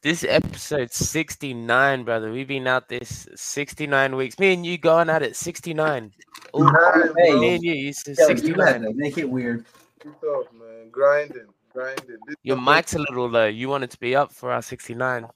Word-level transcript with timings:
This 0.00 0.24
episode 0.28 0.92
69, 0.92 2.04
brother. 2.04 2.30
We've 2.30 2.46
been 2.46 2.68
out 2.68 2.88
this 2.88 3.26
69 3.34 4.14
weeks. 4.14 4.38
Me 4.38 4.52
and 4.54 4.64
you 4.64 4.78
going 4.78 5.10
at 5.10 5.22
it 5.22 5.34
69. 5.34 6.12
Ooh, 6.56 6.64
Nice, 6.64 7.10
hey, 7.18 7.34
me 7.34 7.54
and 7.56 7.64
you, 7.64 7.72
you 7.72 7.92
said 7.92 8.16
Yo, 8.16 8.28
you 8.28 8.36
69. 8.36 8.56
gotta 8.82 8.94
make 8.94 9.18
it 9.18 9.28
weird. 9.28 9.64
Good 10.00 10.14
stuff, 10.18 10.52
man. 10.52 10.90
Grinding, 10.92 11.46
grinding. 11.72 12.16
This 12.28 12.36
Your 12.44 12.58
mic's 12.60 12.94
a 12.94 13.00
little 13.00 13.28
low. 13.28 13.46
You 13.46 13.68
want 13.68 13.82
it 13.84 13.90
to 13.90 13.98
be 13.98 14.14
up 14.14 14.32
for 14.32 14.52
our 14.52 14.62
69. 14.62 15.26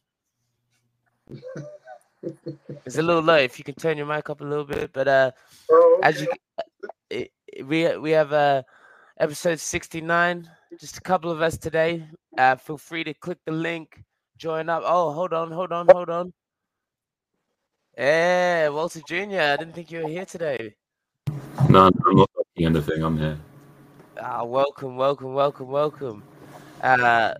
It's 2.86 2.98
a 2.98 3.02
little 3.02 3.20
low. 3.22 3.34
If 3.34 3.58
you 3.58 3.64
can 3.64 3.74
turn 3.74 3.96
your 3.96 4.06
mic 4.06 4.30
up 4.30 4.42
a 4.42 4.44
little 4.44 4.64
bit, 4.64 4.92
but 4.92 5.08
uh, 5.08 5.32
Oh, 5.68 6.00
as 6.04 6.20
you, 6.20 6.29
it, 7.10 7.32
it- 7.48 7.66
we 7.66 7.96
we 7.96 8.12
have 8.12 8.32
uh 8.32 8.62
episode 9.18 9.58
69. 9.58 10.48
Just 10.79 10.98
a 10.98 11.00
couple 11.00 11.32
of 11.32 11.42
us 11.42 11.58
today. 11.58 12.06
Uh, 12.38 12.54
feel 12.54 12.79
free 12.79 13.02
to 13.02 13.12
click 13.12 13.38
the 13.44 13.50
link, 13.50 14.04
join 14.43 14.68
up. 14.68 14.82
Oh, 14.84 15.12
hold 15.12 15.32
on, 15.32 15.52
hold 15.52 15.70
on, 15.70 15.86
hold 15.93 16.11
on. 16.11 16.32
Yeah, 17.96 18.70
Walter 18.70 19.01
Jr. 19.06 19.15
I 19.15 19.56
didn't 19.56 19.73
think 19.73 19.92
you 19.92 20.02
were 20.02 20.09
here 20.09 20.24
today. 20.24 20.74
No, 21.68 21.87
I'm 21.87 22.16
not 22.16 22.28
fucking 22.37 22.66
anything. 22.66 23.05
I'm 23.05 23.16
here. 23.16 23.38
Ah, 24.20 24.42
welcome, 24.42 24.96
welcome, 24.96 25.32
welcome, 25.32 25.68
welcome. 25.68 26.24
Uh, 26.82 27.34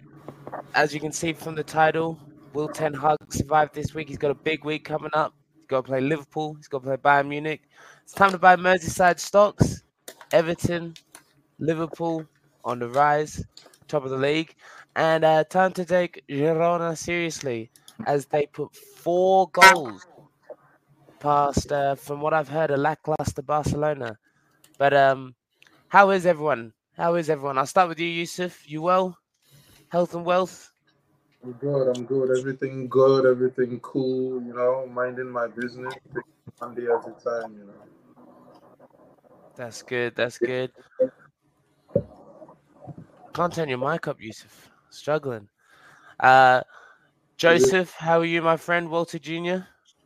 as 0.77 0.95
you 0.95 1.01
can 1.01 1.11
see 1.11 1.33
from 1.33 1.57
the 1.57 1.65
title, 1.65 2.21
Will 2.53 2.69
Ten 2.69 2.95
Hag 2.95 3.19
survive 3.31 3.73
this 3.73 3.95
week? 3.95 4.09
He's 4.09 4.19
got 4.19 4.31
a 4.31 4.35
big 4.35 4.65
week 4.65 4.85
coming 4.85 5.11
up. 5.13 5.35
He's 5.57 5.67
got 5.67 5.79
to 5.79 5.83
play 5.83 6.01
Liverpool. 6.01 6.55
He's 6.55 6.69
got 6.69 6.85
to 6.85 6.85
play 6.85 6.97
Bayern 6.99 7.27
Munich. 7.27 7.63
It's 8.05 8.13
time 8.13 8.31
to 8.31 8.39
buy 8.39 8.55
Merseyside 8.55 9.19
stocks. 9.19 9.83
Everton, 10.31 10.95
Liverpool 11.59 12.25
on 12.65 12.79
the 12.79 12.89
rise, 12.89 13.45
top 13.89 14.05
of 14.05 14.11
the 14.11 14.17
league, 14.17 14.55
and 14.97 15.25
uh, 15.25 15.45
time 15.45 15.73
to 15.73 15.85
take 15.85 16.25
Girona 16.29 16.97
seriously 16.97 17.71
as 18.07 18.27
they 18.27 18.47
put 18.47 18.75
four 18.75 19.49
goals 19.51 20.07
past, 21.21 21.71
uh, 21.73 21.95
from 21.95 22.21
what 22.21 22.35
I've 22.35 22.49
heard, 22.49 22.71
a 22.71 22.77
lackluster 22.77 23.43
Barcelona. 23.43 24.19
But 24.79 24.93
um, 24.93 25.35
how 25.89 26.11
is 26.11 26.27
everyone? 26.27 26.73
How 26.97 27.15
is 27.15 27.31
everyone? 27.31 27.59
I'll 27.59 27.67
start 27.67 27.89
with 27.89 28.01
you, 28.01 28.09
Yusuf. 28.09 28.69
You 28.69 28.83
well? 28.83 29.17
Health 29.89 30.15
and 30.15 30.25
wealth? 30.25 30.73
I'm 31.45 31.53
good. 31.53 31.97
I'm 31.97 32.05
good. 32.05 32.39
Everything 32.39 32.89
good. 32.89 33.25
Everything 33.27 33.81
cool. 33.81 34.43
You 34.43 34.55
know, 34.55 34.87
minding 34.87 35.31
my 35.31 35.47
business. 35.47 35.95
One 36.59 36.75
day 36.75 36.83
at 36.83 37.07
a 37.07 37.15
time. 37.23 37.57
You 37.59 37.67
know. 37.67 37.73
That's 39.57 39.83
good. 39.83 40.15
That's 40.17 40.39
good. 40.39 40.73
Can't 43.35 43.53
turn 43.53 43.69
your 43.69 43.79
mic 43.79 44.09
up, 44.09 44.21
Yusuf. 44.21 44.72
Struggling. 44.93 45.49
Uh, 46.21 46.63
Joseph, 47.37 47.93
how 47.93 48.21
are 48.21 48.25
you, 48.25 48.43
my 48.43 48.57
friend? 48.57 48.89
Walter 48.91 49.19
Jr. 49.19 49.33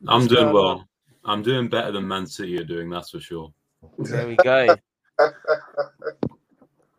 I'm 0.08 0.22
What's 0.22 0.26
doing 0.28 0.52
well. 0.52 0.66
on? 0.66 0.84
I'm 1.24 1.42
doing 1.42 1.68
better 1.68 1.92
than 1.92 2.06
Man 2.06 2.26
City 2.26 2.58
are 2.58 2.64
doing. 2.64 2.88
That's 2.88 3.10
for 3.10 3.20
sure. 3.20 3.52
There 3.98 4.26
we 4.28 4.36
go. 4.36 4.76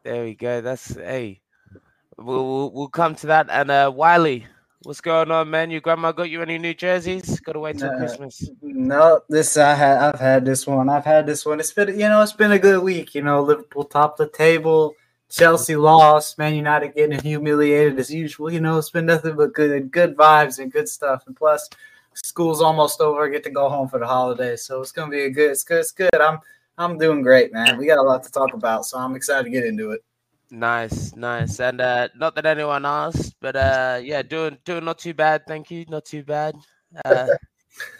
There 0.04 0.24
we 0.24 0.36
go. 0.36 0.62
That's 0.62 0.94
hey. 0.96 1.42
We'll, 2.18 2.46
we'll 2.46 2.72
we'll 2.72 2.88
come 2.90 3.16
to 3.16 3.28
that. 3.28 3.48
And 3.50 3.70
uh, 3.72 3.92
Wiley, 3.94 4.46
what's 4.84 5.02
going 5.02 5.32
on, 5.32 5.50
man? 5.50 5.70
Your 5.72 5.82
grandma 5.82 6.12
got 6.12 6.30
you 6.30 6.42
any 6.42 6.58
new 6.58 6.74
jerseys? 6.74 7.40
Got 7.42 7.54
to 7.54 7.60
wait 7.60 7.78
till 7.78 7.92
Nah. 7.92 7.98
Christmas. 7.98 8.50
No, 8.62 9.22
this 9.30 9.56
I 9.58 9.74
had. 9.76 9.98
I've 10.00 10.20
had 10.20 10.46
this 10.46 10.66
one. 10.68 10.90
I've 10.90 11.06
had 11.06 11.26
this 11.26 11.46
one. 11.46 11.60
It's 11.60 11.72
been, 11.72 11.90
you 11.90 12.08
know, 12.10 12.22
it's 12.22 12.34
been 12.34 12.52
a 12.52 12.60
good 12.60 12.84
week. 12.84 13.14
You 13.16 13.22
know, 13.22 13.42
Liverpool 13.44 13.84
top 13.86 14.18
the 14.18 14.28
table. 14.28 14.96
Chelsea 15.30 15.75
lost. 15.75 16.38
Man 16.38 16.56
United 16.56 16.95
getting 16.95 17.20
humiliated 17.20 18.00
as 18.00 18.11
usual. 18.14 18.52
You 18.52 18.61
know, 18.61 18.78
it's 18.78 18.89
been 18.89 19.06
nothing 19.06 19.36
but 19.36 19.53
good, 19.53 19.92
good 19.92 20.16
vibes 20.16 20.59
and 20.59 20.72
good 20.72 20.88
stuff. 20.88 21.23
And 21.28 21.36
plus, 21.36 21.69
school's 22.14 22.61
almost 22.61 23.02
over. 23.02 23.25
I 23.25 23.30
get 23.30 23.44
to 23.44 23.50
go 23.50 23.69
home 23.69 23.88
for 23.88 24.00
the 24.00 24.08
holidays, 24.08 24.64
so 24.64 24.81
it's 24.81 24.92
gonna 24.92 25.11
be 25.11 25.23
a 25.23 25.30
good. 25.30 25.52
It's 25.52 25.64
good. 25.64 25.80
It's 25.80 25.92
good. 25.92 26.16
I'm, 26.16 26.39
I'm 26.78 26.97
doing 26.97 27.22
great, 27.22 27.52
man. 27.52 27.78
We 27.78 27.88
got 27.88 27.97
a 27.97 28.03
lot 28.03 28.24
to 28.24 28.31
talk 28.31 28.53
about, 28.53 28.85
so 28.85 28.97
I'm 28.97 29.16
excited 29.16 29.44
to 29.44 29.50
get 29.50 29.66
into 29.66 29.91
it. 29.91 30.03
Nice, 30.50 31.13
nice. 31.16 31.59
And 31.59 31.81
uh 31.81 32.07
not 32.16 32.35
that 32.35 32.46
anyone 32.46 32.85
asked, 32.85 33.35
but 33.41 33.56
uh 33.56 34.00
yeah, 34.02 34.22
doing 34.22 34.57
doing 34.63 34.85
not 34.85 35.00
too 35.00 35.13
bad, 35.13 35.41
thank 35.46 35.69
you. 35.69 35.85
Not 35.90 36.06
too 36.06 36.23
bad. 36.23 36.56
Uh 37.03 37.28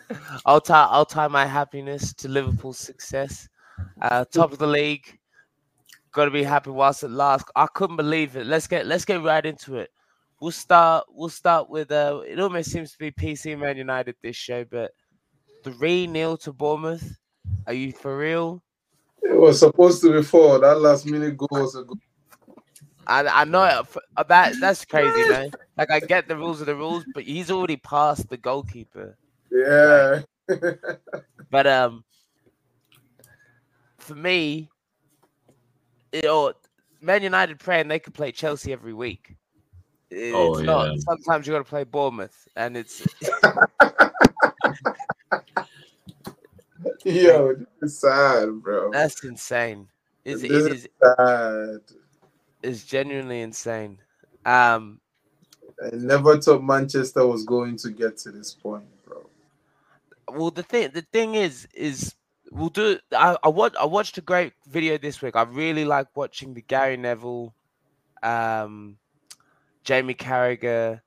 I'll 0.46 0.62
tie 0.62 0.88
I'll 0.90 1.06
tie 1.06 1.28
my 1.28 1.46
happiness 1.46 2.14
to 2.14 2.30
Liverpool's 2.30 2.80
success. 2.80 3.50
Uh 4.02 4.24
top 4.26 4.54
of 4.54 4.60
the 4.60 4.68
league. 4.68 5.20
Gotta 6.18 6.32
be 6.32 6.42
happy 6.42 6.72
whilst 6.72 7.04
it 7.04 7.12
lasts. 7.12 7.52
I 7.56 7.68
couldn't 7.68 7.96
believe 7.96 8.36
it. 8.38 8.48
Let's 8.48 8.66
get 8.66 8.88
let's 8.88 9.06
get 9.06 9.22
right 9.22 9.46
into 9.46 9.76
it. 9.76 9.92
We'll 10.42 10.50
start 10.50 11.06
we'll 11.10 11.30
start 11.30 11.70
with 11.70 11.92
uh 11.92 12.22
it 12.26 12.40
almost 12.40 12.72
seems 12.72 12.92
to 12.94 12.98
be 12.98 13.12
PC 13.12 13.56
Man 13.56 13.78
United 13.78 14.16
this 14.24 14.36
show, 14.36 14.66
but 14.66 14.90
three 15.64 16.12
0 16.12 16.38
to 16.38 16.54
Bournemouth. 16.54 17.08
Are 17.68 17.74
you 17.74 17.92
for 17.92 18.18
real? 18.18 18.64
It 19.22 19.40
was 19.40 19.60
supposed 19.60 20.02
to 20.02 20.12
be 20.12 20.24
four. 20.24 20.58
That 20.58 20.82
last 20.82 21.06
minute 21.06 21.38
goal 21.38 21.50
was 21.52 21.76
a 21.76 21.84
good. 21.84 22.00
I 23.06 23.28
I 23.28 23.44
know 23.44 23.66
it, 23.66 24.02
uh, 24.18 24.24
that 24.24 24.56
that's 24.60 24.86
crazy, 24.86 25.30
man. 25.30 25.52
Like 25.78 25.92
I 25.92 26.00
get 26.00 26.28
the 26.28 26.36
rules 26.36 26.62
of 26.62 26.66
the 26.66 26.76
rules, 26.76 27.06
but 27.14 27.26
he's 27.26 27.52
already 27.52 27.78
passed 27.78 28.28
the 28.28 28.38
goalkeeper. 28.38 29.16
Yeah. 29.52 30.22
But 31.52 31.68
um, 31.68 32.04
for 34.00 34.16
me, 34.16 34.72
it, 36.12 36.26
or 36.26 36.54
Man 37.02 37.24
United 37.24 37.60
praying 37.60 37.88
they 37.88 38.00
could 38.00 38.14
play 38.14 38.32
Chelsea 38.32 38.72
every 38.74 38.94
week. 38.94 39.36
It's 40.10 40.60
Oh, 40.60 40.62
not. 40.62 40.88
yeah. 40.88 40.94
Sometimes 41.00 41.48
you 41.48 41.54
got 41.54 41.60
to 41.60 41.64
play 41.66 41.84
Bournemouth, 41.84 42.48
and 42.56 42.78
it's 42.78 43.02
Yo, 47.04 47.54
this 47.56 47.68
is 47.82 48.00
sad, 48.00 48.62
bro. 48.62 48.92
that's 48.92 49.24
insane. 49.24 49.88
It's, 50.26 50.44
it 50.44 50.50
This 50.50 50.66
is 50.66 50.86
is 50.86 50.90
sad. 51.04 51.80
It's 52.64 52.86
genuinely 52.86 53.42
insane. 53.42 54.00
Um, 54.46 55.00
I 55.84 55.96
never 55.96 56.40
thought 56.42 56.64
Manchester 56.64 57.26
was 57.26 57.44
going 57.44 57.78
to 57.78 57.92
get 57.92 58.18
to 58.20 58.32
this 58.32 58.54
point, 58.54 58.86
bro. 59.06 59.26
well 60.32 60.52
the 60.52 60.64
thing 60.64 60.90
the 60.94 61.06
thing 61.14 61.36
is 61.36 61.68
is 61.74 62.16
we'll 62.52 62.70
do 62.70 63.00
I, 63.12 63.38
I 63.44 63.50
watched 63.50 63.78
I 63.78 63.86
watched 63.86 64.18
a 64.18 64.22
great 64.22 64.54
video 64.68 64.98
this 64.98 65.22
week. 65.22 65.36
I 65.36 65.44
really 65.44 65.86
like 65.86 66.16
watching 66.16 66.54
the 66.54 66.62
Gary 66.62 66.98
Neville, 66.98 67.54
um, 68.24 68.98
Jamie 69.84 70.14
Carragher, 70.16 71.02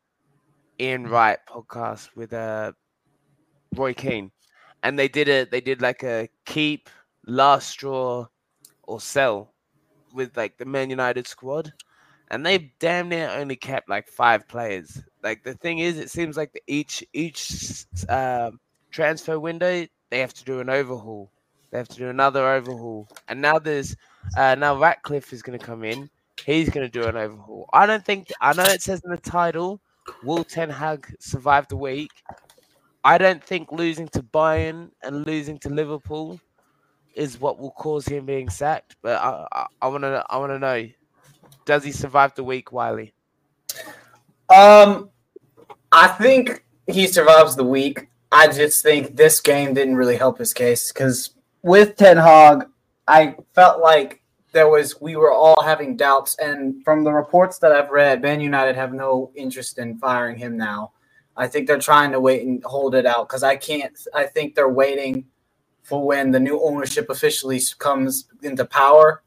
Ian 0.79 1.07
Wright 1.07 1.39
podcast 1.49 2.09
with 2.15 2.33
uh 2.33 2.73
Roy 3.75 3.95
Keane. 3.95 4.31
And 4.83 4.99
they 4.99 5.09
did 5.09 5.29
a 5.29 5.45
they 5.45 5.61
did 5.61 5.83
like 5.83 6.03
a 6.03 6.29
keep 6.47 6.89
last 7.27 7.69
straw 7.69 8.27
or 8.83 9.01
sell 9.01 9.55
with 10.15 10.37
like 10.37 10.59
the 10.59 10.65
Man 10.65 10.91
United 10.91 11.27
squad. 11.27 11.73
And 12.33 12.47
they 12.47 12.73
damn 12.79 13.09
near 13.09 13.29
only 13.29 13.57
kept 13.57 13.89
like 13.89 14.07
five 14.09 14.47
players. 14.47 15.03
Like 15.23 15.43
the 15.43 15.55
thing 15.55 15.81
is, 15.81 15.99
it 15.99 16.11
seems 16.11 16.37
like 16.37 16.63
each 16.67 17.05
each 17.13 17.85
um, 18.09 18.61
transfer 18.91 19.39
window 19.39 19.87
they 20.11 20.19
have 20.21 20.35
to 20.35 20.45
do 20.45 20.61
an 20.61 20.69
overhaul. 20.69 21.31
They 21.71 21.79
have 21.79 21.89
to 21.89 21.97
do 21.97 22.09
another 22.09 22.49
overhaul, 22.49 23.09
and 23.29 23.41
now 23.41 23.59
there's 23.59 23.97
uh, 24.37 24.57
now 24.57 24.77
Ratcliffe 24.77 25.33
is 25.33 25.43
going 25.43 25.59
to 25.59 25.65
come 25.65 25.85
in. 25.85 26.11
He's 26.45 26.69
going 26.69 26.89
to 26.89 27.01
do 27.01 27.07
an 27.07 27.17
overhaul. 27.17 27.69
I 27.73 27.87
don't 27.87 28.05
think 28.05 28.33
I 28.41 28.53
know 28.53 28.65
it 28.65 28.83
says 28.83 29.01
in 29.05 29.11
the 29.11 29.17
title, 29.17 29.81
"Will 30.25 30.43
Ten 30.45 30.69
Hag 30.69 31.07
survive 31.21 31.69
the 31.69 31.77
week?" 31.77 32.11
I 33.05 33.19
don't 33.19 33.43
think 33.43 33.73
losing 33.73 34.09
to 34.09 34.23
Bayern 34.23 34.91
and 35.03 35.27
losing 35.27 35.59
to 35.61 35.71
Liverpool 35.71 36.39
is 37.15 37.41
what 37.41 37.59
will 37.59 37.71
cause 37.73 38.07
him 38.07 38.27
being 38.27 38.51
sacked. 38.51 38.97
But 39.03 39.21
I 39.21 39.67
I 39.81 39.89
want 39.89 40.03
to 40.03 40.25
I 40.29 40.37
want 40.39 40.53
to 40.53 40.59
know, 40.59 40.89
does 41.65 41.85
he 41.85 41.93
survive 41.93 42.35
the 42.35 42.45
week, 42.45 42.73
Wiley? 42.73 43.15
Um, 44.49 45.11
I 45.93 46.09
think 46.09 46.65
he 46.87 47.07
survives 47.07 47.55
the 47.55 47.65
week. 47.65 48.10
I 48.33 48.49
just 48.49 48.83
think 48.83 49.17
this 49.17 49.41
game 49.41 49.75
didn't 49.75 49.97
really 49.97 50.17
help 50.17 50.39
his 50.39 50.53
case 50.53 50.93
because 50.93 51.31
with 51.63 51.97
Ten 51.97 52.17
Hag, 52.17 52.67
I 53.09 53.37
felt 53.55 53.81
like 53.81 54.23
there 54.53 54.69
was 54.69 55.01
we 55.01 55.17
were 55.17 55.33
all 55.33 55.61
having 55.63 55.97
doubts, 55.97 56.37
and 56.39 56.83
from 56.85 57.05
the 57.05 57.13
reports 57.13 57.59
that 57.59 57.73
I've 57.73 57.91
read, 57.91 58.23
Man 58.23 58.41
United 58.41 58.77
have 58.77 58.93
no 58.93 59.31
interest 59.35 59.79
in 59.79 59.99
firing 59.99 60.37
him 60.37 60.57
now. 60.57 60.93
I 61.37 61.47
think 61.47 61.67
they're 61.67 61.79
trying 61.79 62.13
to 62.13 62.21
wait 62.21 62.47
and 62.47 62.63
hold 62.65 62.95
it 62.95 63.07
out 63.07 63.29
because 63.29 63.43
I 63.43 63.57
can't. 63.57 63.97
I 64.15 64.25
think 64.25 64.55
they're 64.55 64.69
waiting 64.69 65.27
for 65.83 66.05
when 66.05 66.31
the 66.31 66.41
new 66.41 66.61
ownership 66.63 67.11
officially 67.11 67.61
comes 67.79 68.29
into 68.43 68.65
power, 68.65 69.23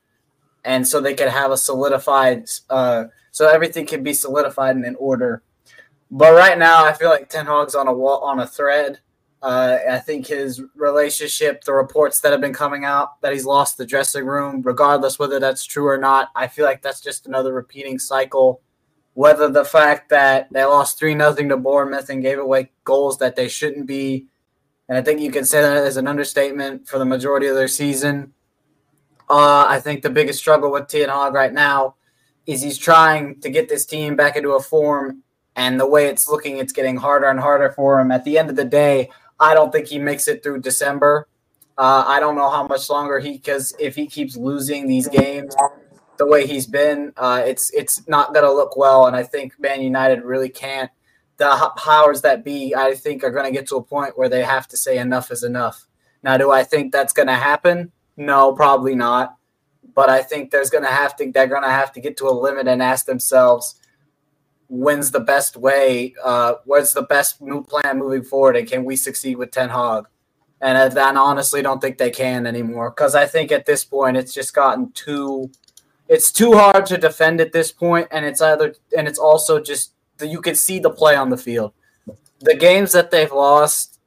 and 0.64 0.88
so 0.88 1.00
they 1.00 1.14
could 1.14 1.30
have 1.30 1.52
a 1.52 1.58
solidified. 1.58 2.50
Uh, 2.70 3.06
so 3.32 3.48
everything 3.50 3.86
can 3.86 4.04
be 4.04 4.14
solidified 4.14 4.76
and 4.76 4.86
in 4.86 4.96
order. 4.96 5.42
But 6.12 6.34
right 6.34 6.58
now, 6.58 6.86
I 6.86 6.94
feel 6.94 7.10
like 7.10 7.30
Ten 7.30 7.46
Hag's 7.46 7.76
on 7.76 7.88
a 7.88 7.94
wall 7.94 8.20
on 8.22 8.40
a 8.40 8.48
thread. 8.48 9.00
Uh, 9.42 9.78
I 9.90 10.00
think 10.00 10.28
his 10.28 10.62
relationship, 10.76 11.64
the 11.64 11.74
reports 11.74 12.22
that 12.22 12.32
have 12.32 12.40
been 12.40 12.54
coming 12.54 12.86
out 12.86 13.20
that 13.22 13.34
he's 13.34 13.46
lost 13.46 13.78
the 13.78 13.86
dressing 13.86 14.26
room, 14.26 14.62
regardless 14.62 15.20
whether 15.20 15.40
that's 15.40 15.66
true 15.66 15.88
or 15.88 15.98
not, 15.98 16.30
I 16.36 16.48
feel 16.48 16.66
like 16.66 16.82
that's 16.82 17.02
just 17.02 17.28
another 17.28 17.54
repeating 17.54 18.00
cycle 18.00 18.62
whether 19.14 19.48
the 19.50 19.66
fact 19.66 20.10
that 20.10 20.48
they 20.52 20.64
lost 20.64 20.98
three 20.98 21.14
nothing 21.14 21.50
to 21.50 21.58
Bournemouth 21.58 22.10
and 22.10 22.22
gave 22.22 22.40
away 22.40 22.72
goals 22.84 23.20
that 23.20 23.36
they 23.36 23.48
shouldn't 23.48 23.86
be, 23.86 24.28
and 24.90 24.98
I 24.98 25.02
think 25.02 25.22
you 25.22 25.32
can 25.32 25.46
say 25.46 25.62
that 25.62 25.78
as 25.78 25.98
an 25.98 26.08
understatement 26.08 26.88
for 26.88 27.00
the 27.00 27.06
majority 27.06 27.48
of 27.48 27.56
their 27.56 27.68
season. 27.68 28.34
Uh, 29.30 29.66
I 29.68 29.80
think 29.80 30.02
the 30.02 30.10
biggest 30.10 30.40
struggle 30.40 30.72
with 30.72 30.88
Ten 30.88 31.10
Hag 31.10 31.34
right 31.34 31.54
now 31.54 31.96
is 32.46 32.62
he's 32.62 32.78
trying 32.78 33.40
to 33.42 33.50
get 33.50 33.70
this 33.70 33.86
team 33.86 34.16
back 34.16 34.36
into 34.36 34.52
a 34.52 34.60
form, 34.60 35.24
and 35.56 35.80
the 35.80 35.88
way 35.88 36.08
it's 36.08 36.28
looking, 36.28 36.58
it's 36.58 36.74
getting 36.74 36.98
harder 36.98 37.28
and 37.28 37.40
harder 37.40 37.72
for 37.72 38.00
him. 38.00 38.12
At 38.12 38.24
the 38.24 38.38
end 38.38 38.50
of 38.50 38.56
the 38.56 38.66
day, 38.66 39.10
I 39.40 39.54
don't 39.54 39.72
think 39.72 39.88
he 39.88 40.00
makes 40.00 40.28
it 40.28 40.44
through 40.44 40.62
December. 40.62 41.28
Uh, 41.78 42.04
I 42.08 42.20
don't 42.20 42.36
know 42.36 42.50
how 42.50 42.68
much 42.68 42.90
longer 42.90 43.20
he 43.20 43.34
because 43.34 43.76
if 43.80 43.96
he 43.96 44.08
keeps 44.08 44.36
losing 44.36 44.88
these 44.88 45.08
games 45.08 45.56
the 46.18 46.28
way 46.28 46.46
he's 46.46 46.68
been, 46.68 47.14
uh, 47.18 47.44
it's 47.46 47.72
it's 47.72 48.08
not 48.08 48.34
going 48.34 48.46
to 48.46 48.52
look 48.52 48.78
well. 48.78 49.08
And 49.08 49.16
I 49.16 49.24
think 49.24 49.60
Man 49.60 49.82
United 49.82 50.24
really 50.24 50.50
can't. 50.50 50.92
The 51.38 51.72
powers 51.78 52.22
that 52.22 52.44
be, 52.44 52.76
I 52.76 52.94
think, 52.94 53.24
are 53.24 53.32
going 53.32 53.46
to 53.46 53.52
get 53.52 53.68
to 53.70 53.78
a 53.78 53.84
point 53.84 54.18
where 54.18 54.30
they 54.30 54.44
have 54.44 54.68
to 54.68 54.78
say 54.78 55.00
enough 55.00 55.32
is 55.32 55.44
enough. 55.44 55.88
Now, 56.22 56.38
do 56.38 56.52
I 56.52 56.64
think 56.64 56.92
that's 56.92 57.12
going 57.12 57.28
to 57.28 57.34
happen? 57.34 57.92
No, 58.16 58.54
probably 58.54 58.96
not. 58.96 59.36
But 59.96 60.10
I 60.10 60.22
think 60.22 60.52
there's 60.52 60.70
going 60.70 60.84
to 60.84 60.90
have 60.90 61.16
to 61.18 61.32
they're 61.32 61.48
going 61.48 61.64
to 61.64 61.70
have 61.70 61.92
to 61.94 62.00
get 62.00 62.18
to 62.18 62.28
a 62.28 62.32
limit 62.32 62.68
and 62.68 62.82
ask 62.82 63.06
themselves, 63.06 63.76
when's 64.68 65.12
the 65.12 65.20
best 65.20 65.58
way? 65.58 66.14
Uh, 66.24 66.56
what's 66.66 66.94
the 66.94 67.04
best 67.04 67.42
new 67.42 67.64
plan 67.64 68.00
moving 68.00 68.24
forward? 68.24 68.56
And 68.56 68.68
can 68.68 68.86
we 68.86 68.96
succeed 68.96 69.38
with 69.38 69.52
Ten 69.52 69.70
Hag? 69.70 70.06
And 70.62 70.78
I, 70.78 71.10
I 71.10 71.16
honestly 71.16 71.62
don't 71.62 71.82
think 71.82 71.98
they 71.98 72.12
can 72.12 72.48
anymore 72.48 72.90
because 72.90 73.16
I 73.16 73.26
think 73.26 73.52
at 73.52 73.66
this 73.66 73.84
point 73.84 74.18
it's 74.18 74.34
just 74.34 74.54
gotten 74.54 74.92
too 74.94 75.52
it's 76.08 76.32
too 76.32 76.54
hard 76.54 76.86
to 76.88 76.98
defend 76.98 77.40
at 77.42 77.54
this 77.54 77.72
point, 77.72 78.08
and 78.12 78.26
it's 78.26 78.42
either 78.42 78.76
and 78.96 79.08
it's 79.08 79.20
also 79.20 79.60
just 79.60 79.94
you 80.22 80.42
can 80.42 80.56
see 80.56 80.80
the 80.80 80.90
play 80.90 81.16
on 81.16 81.30
the 81.30 81.38
field. 81.38 81.74
The 82.40 82.56
games 82.56 82.92
that 82.92 83.10
they've 83.10 83.32
lost, 83.32 84.00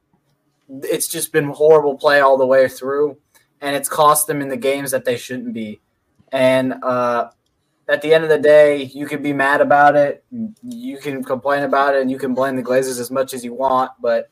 it's 0.68 1.08
just 1.08 1.32
been 1.32 1.46
horrible 1.46 1.96
play 1.96 2.20
all 2.20 2.36
the 2.36 2.46
way 2.46 2.68
through, 2.68 3.18
and 3.60 3.74
it's 3.74 3.88
cost 3.88 4.26
them 4.26 4.42
in 4.42 4.48
the 4.48 4.56
games 4.56 4.90
that 4.90 5.04
they 5.04 5.16
shouldn't 5.16 5.54
be. 5.54 5.80
And 6.30 6.74
uh, 6.82 7.30
at 7.88 8.02
the 8.02 8.12
end 8.12 8.24
of 8.24 8.30
the 8.30 8.38
day, 8.38 8.82
you 8.82 9.06
can 9.06 9.22
be 9.22 9.32
mad 9.32 9.60
about 9.60 9.94
it, 9.96 10.24
you 10.62 10.98
can 10.98 11.22
complain 11.22 11.62
about 11.62 11.94
it, 11.94 12.02
and 12.02 12.10
you 12.10 12.18
can 12.18 12.34
blame 12.34 12.56
the 12.56 12.62
Glazers 12.62 13.00
as 13.00 13.10
much 13.10 13.32
as 13.32 13.44
you 13.44 13.54
want, 13.54 13.92
but 14.00 14.28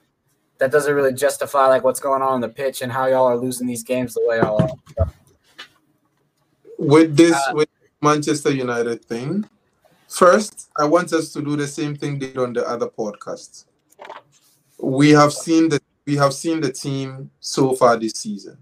that 0.59 0.71
doesn't 0.71 0.95
really 0.95 1.13
justify 1.13 1.67
like 1.69 1.85
what's 1.85 2.01
going 2.01 2.23
on 2.23 2.33
on 2.33 2.41
the 2.41 2.49
pitch 2.49 2.83
and 2.83 2.91
how 2.91 3.07
y'all 3.07 3.27
are 3.27 3.37
losing 3.37 3.67
these 3.67 3.83
games 3.83 4.15
the 4.15 4.23
way 4.25 4.39
y'all 4.39 4.63
are. 4.63 5.09
With 6.79 7.17
this, 7.17 7.35
uh, 7.35 7.53
with 7.55 7.69
Manchester 8.01 8.51
United 8.51 9.05
thing, 9.05 9.49
first, 10.09 10.71
I 10.77 10.85
want 10.85 11.13
us 11.13 11.33
to 11.33 11.43
do 11.43 11.57
the 11.57 11.67
same 11.67 11.95
thing 11.95 12.19
did 12.19 12.37
on 12.39 12.53
the 12.53 12.69
other 12.69 12.89
podcast. 12.89 13.67
We 14.79 15.11
have 15.11 15.33
seen 15.33 15.69
that 15.71 15.83
we 16.07 16.17
have 16.17 16.35
seen 16.35 16.61
the 16.61 16.71
team 16.73 17.31
so 17.41 17.75
far 17.75 17.97
this 17.97 18.13
season. 18.13 18.59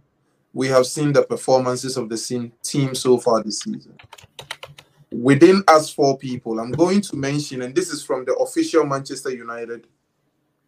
We 0.53 0.69
have 0.69 0.87
seen 0.87 1.13
the 1.13 1.23
performances 1.23 1.97
of 1.97 2.09
the 2.09 2.53
team 2.63 2.95
so 2.95 3.19
far 3.19 3.43
this 3.43 3.61
season. 3.61 3.97
Within 5.13 5.63
us 5.69 5.91
four 5.91 6.17
people, 6.17 6.59
I'm 6.59 6.73
going 6.73 7.01
to 7.03 7.17
mention, 7.17 7.63
and 7.63 7.75
this 7.75 7.91
is 7.91 8.03
from 8.03 8.25
the 8.25 8.35
official 8.35 8.85
Manchester 8.87 9.31
United 9.31 9.87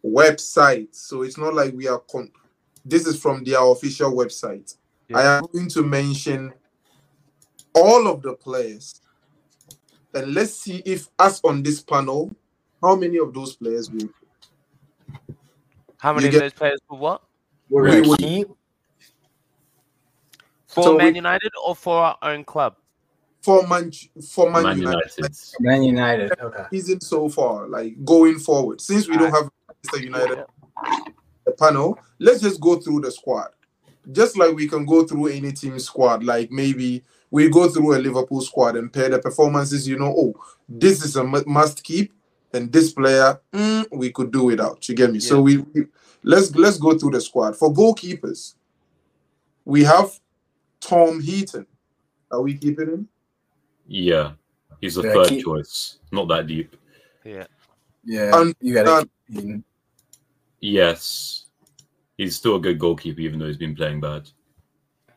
website. 0.05 0.95
So 0.95 1.23
it's 1.23 1.37
not 1.37 1.53
like 1.53 1.73
we 1.73 1.87
are. 1.87 1.99
Con- 1.99 2.31
this 2.83 3.07
is 3.07 3.19
from 3.19 3.43
their 3.43 3.63
official 3.63 4.11
website. 4.13 4.75
Yeah. 5.09 5.17
I 5.17 5.37
am 5.37 5.47
going 5.51 5.69
to 5.69 5.83
mention 5.83 6.53
all 7.73 8.07
of 8.07 8.21
the 8.21 8.33
players, 8.33 9.01
and 10.13 10.33
let's 10.33 10.53
see 10.53 10.83
if 10.85 11.09
us 11.17 11.41
on 11.43 11.63
this 11.63 11.81
panel, 11.81 12.35
how 12.81 12.95
many 12.95 13.17
of 13.17 13.33
those 13.33 13.55
players 13.55 13.89
will. 13.89 14.09
How 15.97 16.13
many 16.13 16.27
of 16.27 16.33
those 16.33 16.53
players 16.53 16.79
for 16.87 16.97
what? 16.97 17.23
We 17.69 18.01
will 18.01 18.15
keep. 18.17 18.47
For 20.67 20.83
so 20.83 20.97
Man 20.97 21.13
we, 21.13 21.15
United 21.15 21.51
or 21.65 21.75
for 21.75 21.97
our 21.97 22.17
own 22.21 22.43
club? 22.43 22.75
For 23.45 23.67
Man, 23.67 23.91
for 24.27 24.49
Man, 24.49 24.63
Man 24.63 24.77
United. 24.79 25.11
United. 25.17 25.37
Man 25.59 25.83
United. 25.83 26.31
Okay. 26.41 26.63
Season 26.71 26.99
so 26.99 27.29
far, 27.29 27.67
like 27.67 28.03
going 28.03 28.39
forward, 28.39 28.81
since 28.81 29.07
we 29.07 29.17
don't 29.17 29.31
have 29.31 29.51
Manchester 29.67 30.03
United 30.03 30.45
the 31.45 31.51
panel, 31.51 31.99
let's 32.19 32.41
just 32.41 32.59
go 32.59 32.77
through 32.77 33.01
the 33.01 33.11
squad. 33.11 33.49
Just 34.11 34.35
like 34.37 34.55
we 34.55 34.67
can 34.67 34.85
go 34.85 35.05
through 35.05 35.27
any 35.27 35.51
team 35.51 35.79
squad, 35.79 36.23
like 36.23 36.51
maybe 36.51 37.03
we 37.31 37.49
go 37.49 37.69
through 37.69 37.95
a 37.95 37.99
Liverpool 37.99 38.41
squad 38.41 38.75
and 38.75 38.91
pair 38.91 39.09
the 39.09 39.19
performances, 39.19 39.87
you 39.87 39.97
know, 39.97 40.13
oh, 40.15 40.33
this 40.67 41.03
is 41.03 41.15
a 41.15 41.23
must 41.23 41.83
keep, 41.83 42.13
and 42.53 42.71
this 42.71 42.93
player 42.93 43.39
mm, 43.53 43.85
we 43.91 44.11
could 44.11 44.31
do 44.31 44.45
without. 44.45 44.87
You 44.89 44.95
get 44.95 45.11
me? 45.11 45.19
Yeah. 45.19 45.29
So 45.29 45.41
we, 45.41 45.57
we 45.57 45.85
let's 46.23 46.55
let's 46.55 46.77
go 46.77 46.97
through 46.97 47.11
the 47.11 47.21
squad. 47.21 47.55
For 47.55 47.73
goalkeepers, 47.73 48.55
we 49.65 49.83
have 49.83 50.19
Tom 50.79 51.21
Heaton. 51.21 51.65
Are 52.31 52.41
we 52.41 52.57
keeping 52.57 52.87
him? 52.87 53.07
Yeah, 53.87 54.31
he's 54.81 54.95
the 54.95 55.03
yeah, 55.03 55.13
third 55.13 55.29
keep... 55.29 55.43
choice. 55.43 55.99
Not 56.11 56.27
that 56.29 56.47
deep. 56.47 56.75
Yeah, 57.23 57.45
yeah. 58.03 58.39
And, 58.39 58.55
you 58.61 58.73
got 58.73 58.83
to. 58.83 59.39
Um, 59.39 59.63
yes. 60.59 61.45
He's 62.17 62.37
still 62.37 62.55
a 62.55 62.59
good 62.59 62.79
goalkeeper, 62.79 63.19
even 63.19 63.39
though 63.39 63.47
he's 63.47 63.57
been 63.57 63.75
playing 63.75 63.99
bad. 63.99 64.29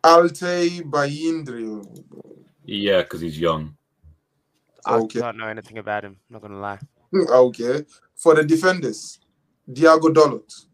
Altay 0.03 0.83
Bayindir. 0.83 1.87
Yeah, 2.65 3.03
because 3.03 3.21
he's 3.21 3.39
young. 3.39 3.77
I 4.85 4.99
don't 4.99 5.37
know 5.37 5.47
anything 5.47 5.79
about 5.79 6.05
him, 6.05 6.17
not 6.29 6.41
going 6.41 6.55
to 6.55 6.59
lie. 6.59 6.79
Okay. 7.15 7.85
For 8.17 8.35
the 8.35 8.43
defenders, 8.43 9.21
Diogo 9.73 10.09
Dalot. 10.09 10.67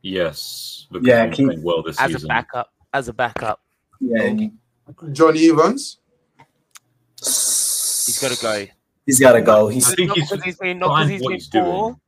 Yes. 0.00 0.86
Because 0.90 1.06
yeah, 1.06 1.26
he's 1.26 1.36
playing 1.36 1.62
well 1.62 1.82
this 1.82 2.00
as 2.00 2.12
season. 2.12 2.30
a 2.30 2.34
backup. 2.34 2.72
As 2.94 3.08
a 3.08 3.12
backup. 3.12 3.60
Yeah. 4.00 4.48
Jonny 5.12 5.50
Evans. 5.50 5.98
He's 7.26 8.18
got 8.20 8.32
to 8.32 8.42
go. 8.42 8.66
He's 9.04 9.20
got 9.20 9.32
to 9.32 9.42
go. 9.42 9.68
He's, 9.68 9.90
I 9.90 9.94
think 9.94 10.12
he's, 10.12 10.30
he's 10.42 10.56
been, 10.56 10.78
not 10.78 10.96
because 10.96 11.10
he's 11.10 11.48
been 11.48 11.62
poor. 11.62 11.90
Doing 11.90 12.00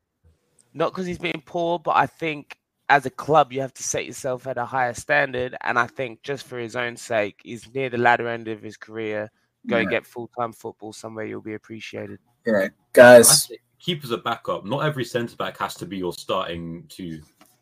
not 0.75 0.93
because 0.93 1.07
he's 1.07 1.19
being 1.19 1.43
poor, 1.45 1.79
but 1.79 1.97
I 1.97 2.07
think 2.07 2.57
as 2.89 3.05
a 3.05 3.11
club 3.11 3.53
you 3.53 3.61
have 3.61 3.75
to 3.75 3.83
set 3.83 4.07
yourself 4.07 4.47
at 4.47 4.57
a 4.57 4.65
higher 4.65 4.95
standard. 4.95 5.57
And 5.63 5.79
I 5.79 5.87
think 5.87 6.23
just 6.23 6.47
for 6.47 6.59
his 6.59 6.77
own 6.77 6.97
sake, 6.97 7.41
he's 7.43 7.73
near 7.75 7.91
the 7.91 7.99
latter 7.99 8.29
end 8.29 8.49
of 8.49 8.63
his 8.63 8.77
career. 8.77 9.31
Go 9.67 9.79
yeah. 9.79 9.85
get 9.85 10.07
full 10.07 10.31
time 10.39 10.53
football 10.53 10.93
somewhere 10.93 11.25
you'll 11.25 11.43
be 11.43 11.55
appreciated. 11.55 12.21
Yeah, 12.47 12.69
guys. 12.93 13.51
Keep 13.81 14.05
as 14.05 14.11
a 14.11 14.19
backup. 14.19 14.65
Not 14.65 14.81
every 14.81 15.05
centre 15.05 15.37
back 15.37 15.57
has 15.59 15.75
to 15.77 15.87
be 15.87 15.99
your 15.99 16.13
starting 16.13 16.85
two. 16.89 17.21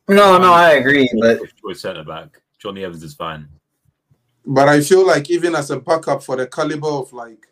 No, 0.08 0.38
no, 0.38 0.52
I 0.52 0.72
agree. 0.72 1.10
But 1.20 1.40
choice 1.60 1.80
centre 1.80 2.04
back, 2.04 2.40
Jonny 2.58 2.84
Evans 2.84 3.02
is 3.02 3.14
fine. 3.14 3.48
But 4.46 4.68
I 4.68 4.80
feel 4.80 5.04
like 5.04 5.28
even 5.28 5.56
as 5.56 5.70
a 5.70 5.80
backup 5.80 6.22
for 6.22 6.36
the 6.36 6.46
caliber 6.46 6.88
of 6.88 7.12
like 7.12 7.48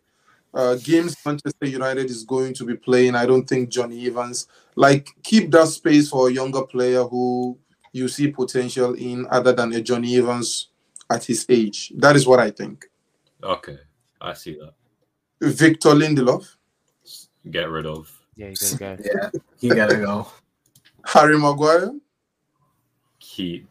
uh, 0.55 0.77
games 0.77 1.17
Manchester 1.27 1.67
United 1.67 2.07
is 2.07 2.23
going 2.23 2.55
to 2.55 2.65
be 2.65 2.77
playing, 2.77 3.17
I 3.17 3.27
don't 3.27 3.45
think 3.45 3.69
Jonny 3.69 4.07
Evans 4.07 4.47
like 4.77 5.09
keep 5.23 5.51
that 5.51 5.67
space 5.67 6.09
for 6.09 6.29
a 6.29 6.33
younger 6.33 6.63
player 6.63 7.03
who 7.03 7.59
you 7.93 8.07
see 8.09 8.29
potential 8.29 8.95
in 8.95 9.27
other 9.31 9.53
than 9.53 9.73
a 9.73 9.81
Jonny 9.81 10.17
Evans 10.17 10.69
at 11.11 11.25
his 11.25 11.45
age. 11.49 11.93
That 11.97 12.15
is 12.15 12.27
what 12.27 12.39
I 12.39 12.51
think. 12.51 12.87
Okay, 13.43 13.79
I 14.21 14.35
see 14.35 14.57
that. 14.59 14.75
Victor 15.41 15.91
Lindelof. 15.91 16.47
Get 17.51 17.69
rid 17.69 17.87
of. 17.87 18.11
Yeah, 18.37 18.49
he's 18.49 18.75
gonna 18.75 18.97
go. 18.97 19.03
yeah, 19.15 19.31
he 19.61 19.69
gotta 19.69 19.97
go. 19.97 20.29
Harry 21.05 21.39
Maguire. 21.39 21.91
Keep. 23.19 23.69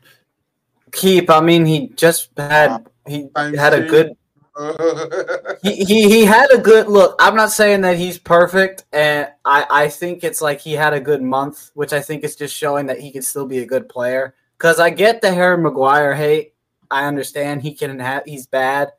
Keep. 0.92 1.30
I 1.30 1.40
mean, 1.40 1.66
he 1.66 1.88
just 1.96 2.30
had 2.38 2.86
he 3.08 3.30
had 3.36 3.74
a 3.74 3.88
good 3.88 4.16
he, 5.64 5.84
he 5.84 6.10
he 6.10 6.26
had 6.26 6.52
a 6.52 6.60
good 6.60 6.88
look. 6.88 7.16
I'm 7.20 7.36
not 7.36 7.52
saying 7.52 7.82
that 7.82 7.98
he's 7.98 8.20
perfect, 8.20 8.86
and 8.94 9.28
I 9.44 9.66
I 9.70 9.90
think 9.90 10.24
it's 10.24 10.42
like 10.42 10.62
he 10.62 10.74
had 10.74 10.94
a 10.94 11.00
good 11.00 11.24
month, 11.24 11.72
which 11.74 11.92
I 11.92 12.02
think 12.02 12.24
is 12.24 12.36
just 12.36 12.56
showing 12.56 12.86
that 12.86 13.00
he 13.00 13.12
can 13.12 13.24
still 13.24 13.48
be 13.48 13.60
a 13.60 13.66
good 13.66 13.90
player. 13.90 14.36
Because 14.58 14.80
I 14.80 14.92
get 14.92 15.22
the 15.22 15.34
Harry 15.34 15.58
Maguire 15.58 16.14
hate. 16.14 16.54
I 16.92 17.06
understand 17.06 17.64
he 17.64 17.74
can 17.74 17.98
have 18.00 18.26
he's 18.26 18.46
bad, 18.46 18.92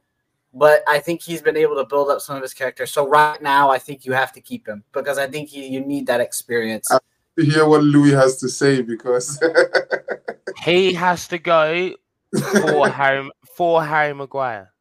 but 0.53 0.83
I 0.89 0.99
think 0.99 1.23
he's 1.23 1.41
been 1.41 1.57
able 1.57 1.77
to 1.77 1.85
build 1.85 2.11
up 2.11 2.21
some 2.21 2.35
of 2.35 2.43
his 2.43 2.53
character. 2.53 2.85
So 2.85 3.09
right 3.09 3.41
now, 3.41 3.71
I 3.71 3.79
think 3.79 4.05
you 4.05 4.13
have 4.13 4.33
to 4.33 4.41
keep 4.41 4.67
him 4.67 4.83
because 4.93 5.19
I 5.19 5.29
think 5.29 5.51
he, 5.51 5.69
you 5.69 5.81
need 5.81 6.09
that 6.09 6.21
experience. 6.21 6.91
I 6.91 6.99
hear 7.41 7.69
what 7.69 7.85
Louis 7.85 8.11
has 8.11 8.39
to 8.39 8.49
say 8.49 8.83
because 8.83 9.41
he 10.65 10.93
has 10.95 11.29
to 11.29 11.39
go 11.39 11.95
for 12.33 12.89
Harry 12.91 13.31
for 13.57 13.85
Harry 13.85 14.13
Maguire. 14.15 14.73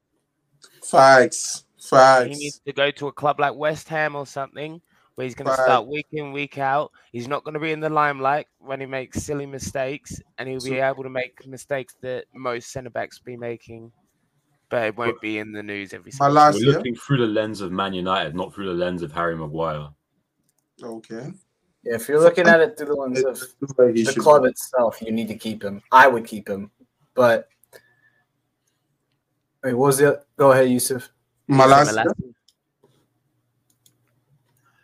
Facts. 0.84 1.64
Facts. 1.82 2.30
He 2.30 2.36
needs 2.36 2.60
to 2.66 2.74
go 2.74 2.92
to 2.92 3.08
a 3.08 3.12
club 3.12 3.40
like 3.40 3.56
West 3.56 3.90
Ham 3.90 4.16
or 4.16 4.26
something 4.26 4.82
where 5.16 5.26
he's 5.26 5.36
going 5.36 5.48
to 5.48 5.54
start 5.54 5.86
week 5.86 6.08
in, 6.12 6.32
week 6.32 6.58
out. 6.58 6.92
He's 7.12 7.28
not 7.28 7.44
going 7.44 7.54
to 7.54 7.60
be 7.60 7.72
in 7.72 7.80
the 7.80 7.90
limelight 7.90 8.48
when 8.60 8.80
he 8.80 8.86
makes 8.88 9.22
silly 9.22 9.46
mistakes, 9.46 10.20
and 10.38 10.50
he'll 10.50 10.62
be 10.62 10.80
able 10.80 11.04
to 11.04 11.10
make 11.10 11.46
mistakes 11.46 11.96
that 12.02 12.26
most 12.34 12.72
centre 12.72 12.90
backs 12.90 13.20
be 13.20 13.38
making. 13.38 13.92
but 14.74 14.88
it 14.88 14.98
won't 14.98 15.22
be 15.22 15.38
in 15.38 15.52
the 15.52 15.62
news 15.62 15.94
every. 15.94 16.12
My 16.14 16.26
single 16.26 16.34
last 16.34 16.56
We're 16.56 16.62
year. 16.62 16.74
looking 16.74 16.96
through 16.96 17.18
the 17.18 17.28
lens 17.28 17.62
of 17.62 17.72
Man 17.72 17.94
United, 17.94 18.36
not 18.36 18.56
through 18.56 18.66
the 18.66 18.74
lens 18.74 19.04
of 19.04 19.12
Harry 19.12 19.36
Maguire. 19.36 19.90
Okay. 20.82 21.32
Yeah, 21.84 21.96
if 21.96 22.08
you're 22.08 22.20
looking 22.20 22.48
at 22.48 22.60
it 22.60 22.76
through 22.76 22.88
the 22.88 22.96
lens 22.96 23.24
of 23.24 23.40
the 23.60 24.20
club 24.20 24.46
itself, 24.46 25.00
you 25.00 25.12
need 25.12 25.28
to 25.28 25.36
keep 25.36 25.64
him. 25.64 25.80
I 25.92 26.08
would 26.08 26.26
keep 26.26 26.50
him, 26.50 26.72
but 27.14 27.50
wait, 29.64 29.74
what 29.74 29.88
was 29.88 30.00
it? 30.02 30.20
Go 30.38 30.52
ahead, 30.52 30.70
Yusuf. 30.70 31.10
Malacia. 31.50 32.04
Malacia. 32.06 32.14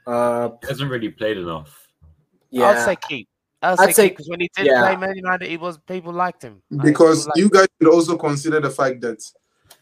Uh, 0.07 0.49
He 0.61 0.67
hasn't 0.67 0.89
really 0.89 1.09
played 1.09 1.37
enough. 1.37 1.87
yeah, 2.49 2.69
I'd 2.69 2.85
say 2.85 2.95
keep. 2.95 3.27
I'd, 3.61 3.79
I'd 3.79 3.85
say 3.87 3.91
say- 3.91 4.09
keep 4.09 4.17
because 4.17 4.29
when 4.29 4.39
he 4.39 4.49
did 4.55 4.65
yeah. 4.65 4.81
play 4.81 4.95
Man 4.95 5.15
United, 5.15 5.49
he 5.49 5.57
was 5.57 5.77
people 5.79 6.13
liked 6.13 6.41
him. 6.43 6.61
Like, 6.71 6.85
Because 6.87 7.25
people 7.25 7.39
you 7.41 7.49
guys 7.49 7.67
should 7.81 7.91
also 7.93 8.17
consider 8.17 8.59
the 8.59 8.69
fact 8.69 9.01
that 9.01 9.23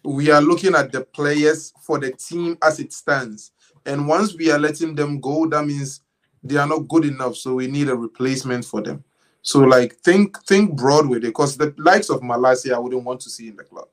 we 0.03 0.29
are 0.31 0.41
looking 0.41 0.75
at 0.75 0.91
the 0.91 1.01
players 1.01 1.73
for 1.81 1.99
the 1.99 2.11
team 2.11 2.57
as 2.61 2.79
it 2.79 2.93
stands. 2.93 3.51
And 3.85 4.07
once 4.07 4.35
we 4.35 4.51
are 4.51 4.59
letting 4.59 4.95
them 4.95 5.19
go, 5.21 5.47
that 5.47 5.65
means 5.65 6.01
they 6.43 6.57
are 6.57 6.67
not 6.67 6.87
good 6.87 7.05
enough. 7.05 7.35
So 7.37 7.55
we 7.55 7.67
need 7.67 7.87
a 7.89 7.95
replacement 7.95 8.65
for 8.65 8.81
them. 8.81 9.03
So 9.41 9.59
like 9.59 9.95
think 9.97 10.43
think 10.43 10.75
broad 10.75 11.07
with 11.07 11.19
it 11.23 11.27
because 11.27 11.55
the 11.55 11.73
likes 11.77 12.09
of 12.09 12.19
Malacia 12.21 12.73
I 12.73 12.79
wouldn't 12.79 13.05
want 13.05 13.21
to 13.21 13.29
see 13.29 13.47
in 13.47 13.55
the 13.55 13.63
club. 13.63 13.87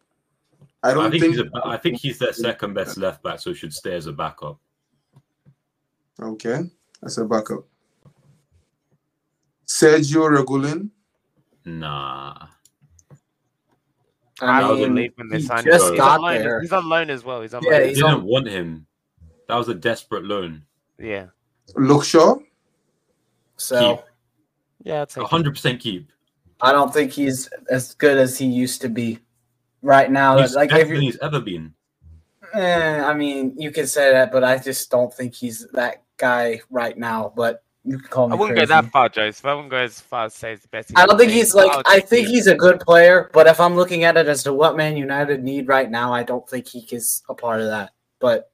I 0.84 0.90
I 0.90 0.94
don't 0.94 1.10
think, 1.10 1.22
think, 1.22 1.36
he's 1.36 1.44
a, 1.44 1.66
I 1.66 1.76
think 1.78 1.98
he's 1.98 2.18
their 2.18 2.32
second 2.32 2.74
best 2.74 2.98
left 2.98 3.22
back, 3.22 3.40
so 3.40 3.50
he 3.50 3.56
should 3.56 3.72
stay 3.72 3.94
as 3.94 4.06
a 4.06 4.12
backup. 4.12 4.58
okay. 6.20 6.60
That's 7.02 7.16
a 7.18 7.24
backup. 7.24 7.64
Sergio 9.66 10.28
Reguilón. 10.30 10.90
Nah. 11.64 12.46
I 14.40 14.62
I 14.62 14.68
wouldn't 14.70 14.94
mean, 14.94 14.94
leave 14.94 15.12
when 15.16 15.28
they 15.28 15.38
he 15.38 15.42
signed 15.44 15.64
just 15.66 15.84
him. 15.86 15.92
He's 15.92 16.00
got 16.00 16.18
on, 16.20 16.22
loan. 16.22 16.42
there. 16.42 16.60
he's 16.60 16.72
on 16.72 16.88
loan 16.88 17.10
as 17.10 17.24
well. 17.24 17.40
He's 17.40 17.54
on 17.54 17.62
Yeah, 17.62 17.70
loan. 17.70 17.80
They 17.80 17.88
he's 17.88 17.96
didn't 17.98 18.10
on- 18.14 18.24
want 18.24 18.46
him. 18.48 18.86
That 19.48 19.54
was 19.56 19.68
a 19.68 19.74
desperate 19.74 20.24
loan. 20.24 20.64
Yeah, 20.98 21.26
Luke 21.76 22.04
Shaw. 22.04 22.36
so 23.56 23.96
Keep. 23.96 24.04
yeah, 24.84 25.02
I'd 25.02 25.08
100% 25.08 25.80
keep. 25.80 26.10
I 26.60 26.72
don't 26.72 26.92
think 26.92 27.12
he's 27.12 27.48
as 27.70 27.94
good 27.94 28.16
as 28.16 28.38
he 28.38 28.46
used 28.46 28.80
to 28.82 28.88
be 28.88 29.18
right 29.84 30.10
now. 30.10 30.38
He's 30.38 30.56
like 30.56 30.72
if 30.72 30.88
than 30.88 31.00
he's 31.00 31.18
ever 31.18 31.40
been. 31.40 31.74
eh, 32.54 33.04
I 33.04 33.14
mean, 33.14 33.54
you 33.56 33.70
can 33.70 33.86
say 33.86 34.10
that, 34.10 34.32
but 34.32 34.42
I 34.42 34.58
just 34.58 34.90
don't 34.90 35.12
think 35.12 35.34
he's 35.34 35.66
that 35.72 36.02
guy 36.16 36.60
right 36.70 36.96
now. 36.98 37.32
But 37.36 37.62
you 37.84 37.98
can 37.98 38.08
call 38.08 38.28
me. 38.28 38.32
I 38.32 38.36
wouldn't 38.36 38.56
crazy. 38.56 38.68
go 38.68 38.82
that 38.82 38.90
far, 38.90 39.08
Joseph. 39.08 39.44
I 39.44 39.54
wouldn't 39.54 39.70
go 39.70 39.76
as 39.76 40.00
far 40.00 40.26
as 40.26 40.34
say 40.34 40.54
it's 40.54 40.62
the 40.62 40.68
best. 40.68 40.90
I 40.96 41.06
don't 41.06 41.18
think 41.18 41.30
ever 41.30 41.38
he's 41.38 41.52
played. 41.52 41.66
like. 41.66 41.76
would 41.76 41.86
I 41.86 42.00
think 42.00 42.26
he's 42.26 42.46
a 42.46 42.54
good 42.54 42.80
player, 42.80 43.30
but 43.32 43.46
if 43.46 43.60
I'm 43.60 43.76
looking 43.76 44.04
at 44.04 44.16
it 44.16 44.26
as 44.26 44.42
to 44.44 44.52
what 44.52 44.76
Man 44.76 44.96
United 44.96 45.44
need 45.44 45.68
right 45.68 45.90
now, 45.90 46.12
I 46.12 46.22
don't 46.22 46.48
think 46.48 46.66
he 46.66 46.80
is 46.90 47.22
a 47.28 47.34
part 47.34 47.60
of 47.60 47.68
that. 47.68 47.90
But 48.18 48.50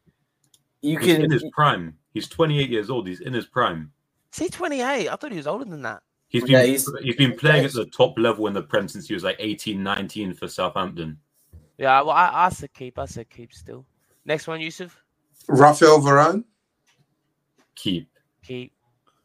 you 0.82 0.98
He's 0.98 1.18
in 1.18 1.30
his 1.30 1.44
prime. 1.52 1.96
He's 2.12 2.28
28 2.28 2.68
years 2.68 2.90
old. 2.90 3.06
He's 3.06 3.20
in 3.20 3.32
his 3.32 3.46
prime. 3.46 3.92
Is 4.32 4.38
he 4.38 4.48
28? 4.48 5.08
I 5.08 5.16
thought 5.16 5.30
he 5.30 5.36
was 5.36 5.46
older 5.46 5.64
than 5.64 5.82
that. 5.82 6.02
He's 6.30 6.42
been 6.44 6.52
Yeah, 6.52 6.62
he's- 6.62 6.88
he's 7.02 7.16
been 7.16 7.36
playing 7.36 7.64
at 7.64 7.72
the 7.72 7.86
top 7.86 8.16
level 8.18 8.46
in 8.46 8.54
the 8.54 8.62
Prem 8.62 8.86
since 8.88 9.08
he 9.08 9.14
was 9.14 9.24
like 9.24 9.36
18, 9.40 9.82
19 9.82 10.32
for 10.32 10.46
Southampton. 10.48 11.18
Yeah, 11.76 12.00
well, 12.02 12.10
I, 12.12 12.30
I 12.46 12.48
said 12.50 12.72
keep. 12.72 12.98
I 12.98 13.04
said 13.06 13.28
keep 13.28 13.52
still. 13.52 13.84
Next 14.24 14.46
one, 14.46 14.60
Yusuf. 14.60 14.96
Rafael 15.48 15.98
Varane. 16.00 16.44
Keep. 17.74 18.08
Keep. 18.44 18.72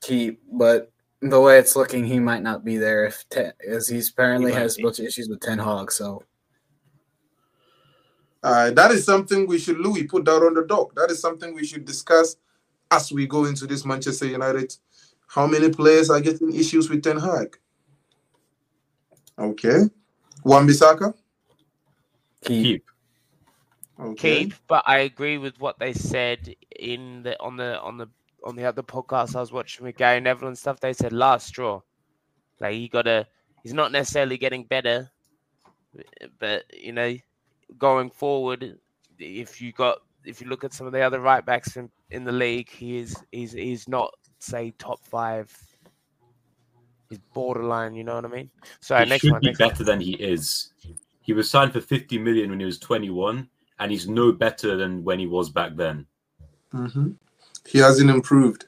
keep, 0.01 0.41
but 0.51 0.91
the 1.21 1.39
way 1.39 1.57
it's 1.59 1.75
looking, 1.75 2.05
he 2.05 2.19
might 2.19 2.41
not 2.43 2.63
be 2.65 2.77
there 2.77 3.05
if 3.05 3.27
ten, 3.29 3.53
as 3.67 3.88
he's 3.88 4.09
apparently 4.09 4.51
He 4.51 4.55
might 4.55 4.62
has 4.63 4.79
a 4.79 4.81
bunch 4.81 5.00
of 5.00 5.05
issues 5.05 5.29
with 5.29 5.41
Ten 5.41 5.59
Hag. 5.59 5.91
So 5.91 6.24
Uh, 8.43 8.69
that 8.71 8.91
is 8.91 9.03
something 9.05 9.47
we 9.47 9.57
should, 9.57 9.79
Louis, 9.79 10.03
put 10.07 10.24
that 10.25 10.43
on 10.43 10.53
the 10.53 10.63
dock. 10.65 10.93
That 10.95 11.09
is 11.09 11.19
something 11.19 11.53
we 11.53 11.65
should 11.65 11.83
discuss 11.85 12.35
as 12.91 13.12
we 13.12 13.25
go 13.25 13.45
into 13.45 13.65
this 13.65 13.83
Manchester 13.85 14.27
United. 14.27 14.75
How 15.27 15.48
many 15.48 15.70
players 15.70 16.10
are 16.10 16.22
getting 16.22 16.55
issues 16.55 16.89
with 16.89 17.03
Ten 17.03 17.17
Hag? 17.17 17.58
Okay. 19.38 19.84
Wan-Bissaka? 20.44 21.13
keep. 22.46 22.63
Keep. 22.63 22.86
Okay. 24.00 24.44
keep. 24.46 24.53
But 24.67 24.84
I 24.86 25.00
agree 25.00 25.38
with 25.38 25.60
what 25.60 25.79
they 25.79 25.94
said 25.94 26.53
in 26.79 27.24
the 27.24 27.39
on 27.41 27.58
the 27.58 27.79
on 27.82 27.98
the 27.98 28.08
on 28.44 28.55
the 28.55 28.65
other 28.65 28.84
podcast 28.84 29.36
I 29.36 29.39
was 29.39 29.51
watching 29.51 29.86
with 29.86 29.98
Gary 29.98 30.20
Neville 30.20 30.50
and 30.50 30.58
stuff. 30.58 30.79
They 30.79 30.94
said 30.94 31.13
last 31.13 31.48
straw. 31.48 31.82
Like 32.60 32.74
he 32.74 32.88
got 32.88 33.03
to. 33.03 33.27
He's 33.63 33.74
not 33.74 33.91
necessarily 33.91 34.38
getting 34.38 34.63
better, 34.63 35.10
but 36.39 36.65
you 36.72 36.94
know, 36.94 37.17
going 37.79 38.12
forward, 38.12 38.77
if 39.17 39.60
you 39.60 39.72
got 39.72 39.98
if 40.24 40.39
you 40.39 40.48
look 40.48 40.63
at 40.63 40.74
some 40.74 40.86
of 40.86 40.94
the 40.94 41.01
other 41.01 41.20
right 41.20 41.44
backs 41.44 41.75
in, 41.75 41.89
in 42.12 42.24
the 42.24 42.32
league, 42.32 42.70
he 42.70 43.00
is 43.00 43.15
he's 43.32 43.53
he's 43.53 43.88
not 43.88 44.13
say 44.45 44.73
top 44.77 44.99
five. 45.03 45.51
He's 47.09 47.19
borderline. 47.33 47.95
You 47.95 48.03
know 48.03 48.15
what 48.15 48.25
I 48.25 48.29
mean? 48.29 48.49
So 48.79 48.97
he 48.97 49.05
next 49.05 49.21
should 49.21 49.31
one. 49.31 49.41
be 49.41 49.47
Next 49.47 49.59
one. 49.59 49.69
better 49.69 49.83
than 49.83 49.99
he 50.01 50.13
is. 50.13 50.71
He 51.21 51.33
was 51.33 51.49
signed 51.49 51.73
for 51.73 51.81
50 51.81 52.17
million 52.19 52.51
when 52.51 52.59
he 52.59 52.65
was 52.65 52.77
21, 52.79 53.49
and 53.79 53.91
he's 53.91 54.07
no 54.07 54.31
better 54.31 54.77
than 54.77 55.03
when 55.03 55.19
he 55.19 55.25
was 55.27 55.49
back 55.49 55.75
then. 55.75 56.05
hmm 56.71 57.11
He 57.65 57.79
hasn't 57.79 58.09
improved. 58.09 58.65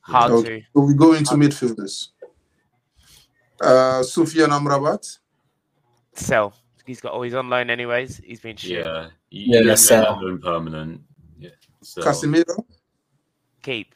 Hard 0.00 0.32
Okay. 0.32 0.60
to. 0.60 0.66
So 0.74 0.80
we 0.84 0.94
go 0.94 1.12
into 1.12 1.34
midfielders. 1.34 2.08
Uh, 3.60 4.00
Sofyan 4.02 4.48
Amrabat. 4.48 5.18
sell. 6.14 6.54
He's 6.86 7.00
got. 7.00 7.12
Oh, 7.12 7.22
he's 7.22 7.34
on 7.34 7.50
loan 7.50 7.68
anyways. 7.70 8.16
He's 8.24 8.40
been 8.40 8.56
shit. 8.56 8.84
Yeah. 8.86 9.10
Yeah, 9.30 9.60
you 9.60 9.66
that's 9.66 9.86
don't 9.86 10.00
make 10.00 10.08
so. 10.08 10.14
that 10.14 10.22
loan 10.22 10.38
permanent. 10.40 11.00
Yeah. 11.38 11.50
So, 11.82 12.00
Casemiro. 12.00 12.64
Keep. 13.62 13.94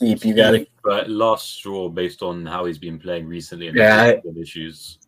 Keep. 0.00 0.24
You 0.24 0.34
got 0.34 0.54
it. 0.54 0.68
But 0.82 1.08
last 1.10 1.52
straw 1.52 1.88
based 1.88 2.22
on 2.22 2.44
how 2.46 2.64
he's 2.64 2.78
been 2.78 2.98
playing 2.98 3.26
recently 3.28 3.68
and 3.68 3.76
Yeah, 3.76 4.14
I- 4.24 4.40
issues. 4.40 4.98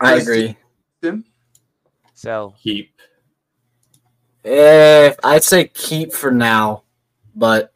I 0.00 0.20
Christian. 0.20 0.56
agree. 1.02 1.22
Sell. 2.14 2.56
Keep. 2.62 2.92
Eh, 4.44 5.12
I'd 5.22 5.44
say 5.44 5.68
keep 5.68 6.12
for 6.12 6.32
now, 6.32 6.82
but 7.36 7.72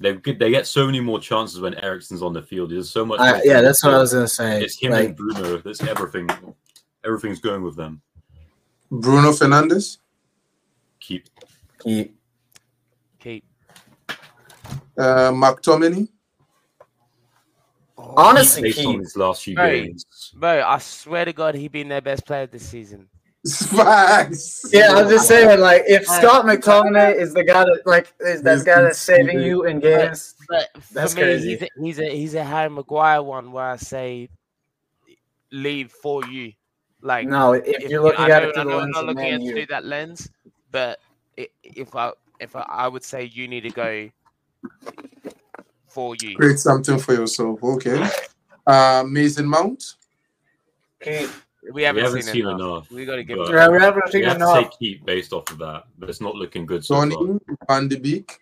They 0.00 0.14
get 0.14 0.38
they 0.38 0.50
get 0.50 0.68
so 0.68 0.86
many 0.86 1.00
more 1.00 1.18
chances 1.18 1.58
when 1.60 1.74
Eriksen's 1.74 2.22
on 2.22 2.32
the 2.32 2.42
field. 2.42 2.70
There's 2.70 2.88
so 2.88 3.04
much. 3.04 3.18
I, 3.18 3.42
yeah, 3.42 3.60
that's 3.60 3.82
what 3.82 3.94
I 3.94 3.98
was 3.98 4.12
gonna 4.12 4.28
say. 4.28 4.62
It's 4.62 4.78
him 4.80 4.92
Like, 4.92 5.08
and 5.08 5.16
Bruno. 5.16 5.58
That's 5.58 5.82
everything. 5.82 6.28
Everything's 7.04 7.40
going 7.40 7.62
with 7.62 7.74
them. 7.74 8.00
Bruno 8.92 9.32
Fernandes. 9.32 9.98
Keep. 11.00 11.28
keep. 11.82 12.16
Keep. 13.18 13.44
Uh, 14.98 15.30
McTominay. 15.32 16.08
Honestly, 17.96 18.62
based 18.62 18.84
on 18.86 18.98
his 19.00 19.16
last 19.16 19.42
few 19.42 19.56
Right. 19.56 19.84
games. 19.86 20.04
Bro, 20.36 20.62
I 20.66 20.78
swear 20.78 21.24
to 21.24 21.32
God, 21.32 21.54
he 21.54 21.68
been 21.68 21.88
their 21.88 22.00
best 22.00 22.24
player 22.26 22.46
this 22.46 22.68
season. 22.68 23.08
Facts. 23.46 24.68
Yeah, 24.72 24.92
I'm 24.94 25.08
just 25.08 25.26
saying, 25.28 25.60
like, 25.60 25.82
if 25.86 26.06
Right. 26.08 26.20
Scott 26.20 26.44
McTominay 26.44 27.14
is 27.16 27.32
the 27.34 27.44
guy 27.44 27.64
that, 27.64 27.82
like, 27.86 28.12
is 28.20 28.42
that 28.42 28.64
guy 28.64 28.82
that's 28.82 28.98
saving 28.98 29.40
you 29.40 29.64
in 29.64 29.80
games, 29.80 30.34
But 30.48 30.68
for 30.80 30.94
That's 30.94 31.14
me, 31.14 31.22
crazy. 31.22 31.50
he's 31.50 31.62
a, 31.62 31.68
he's 31.80 31.98
a 31.98 32.08
he's 32.16 32.34
a 32.34 32.44
Harry 32.44 32.70
Maguire 32.70 33.22
one 33.22 33.52
where 33.52 33.66
I 33.70 33.76
say 33.76 34.28
leave 35.50 35.92
for 35.92 36.24
you. 36.26 36.52
Like 37.00 37.28
no, 37.28 37.52
if, 37.52 37.64
if 37.66 37.90
you're 37.90 38.02
looking 38.02 38.20
I 38.24 38.30
at 38.30 38.42
know- 38.42 38.48
it 38.48 38.54
through 38.54 38.64
the 38.64 38.70
know 38.70 38.80
I'm 38.80 38.90
not 38.90 39.04
looking 39.06 39.24
at 39.24 39.30
Man 39.32 39.42
it 39.42 39.44
U, 39.44 39.52
through 39.52 39.66
that 39.66 39.84
lens, 39.84 40.28
but 40.72 40.98
if 41.36 41.94
I 41.94 42.12
if 42.40 42.56
I, 42.56 42.62
I 42.62 42.88
would 42.88 43.04
say 43.04 43.24
you 43.24 43.46
need 43.46 43.60
to 43.62 43.70
go 43.70 44.10
for 45.88 46.14
you. 46.20 46.36
Create 46.36 46.58
something 46.58 46.98
for 46.98 47.14
yourself. 47.14 47.62
Okay. 47.62 48.08
Uh, 48.66 49.04
Mason 49.08 49.46
Mount. 49.46 49.94
keep. 51.02 51.28
We 51.72 51.82
haven't, 51.82 52.02
haven't 52.04 52.22
seen, 52.22 52.32
seen 52.32 52.46
enough. 52.46 52.60
enough, 52.60 52.90
We 52.90 53.04
got 53.04 53.16
to 53.16 53.24
give 53.24 53.36
but- 53.36 53.50
Yeah, 53.52 53.68
we 53.68 53.78
haven't 53.78 54.10
seen 54.10 54.22
We 54.22 54.28
seen 54.28 54.28
have 54.30 54.38
to 54.38 54.44
enough. 54.60 54.72
say 54.72 54.76
keep 54.78 55.04
based 55.04 55.32
off 55.34 55.50
of 55.50 55.58
that, 55.58 55.84
but 55.98 56.08
it's 56.08 56.20
not 56.20 56.34
looking 56.34 56.64
good 56.64 56.82
so 56.84 56.94
Donny 56.94 57.14
far. 57.14 57.56
Van 57.68 57.88
de 57.88 57.98
Beek. 57.98 58.38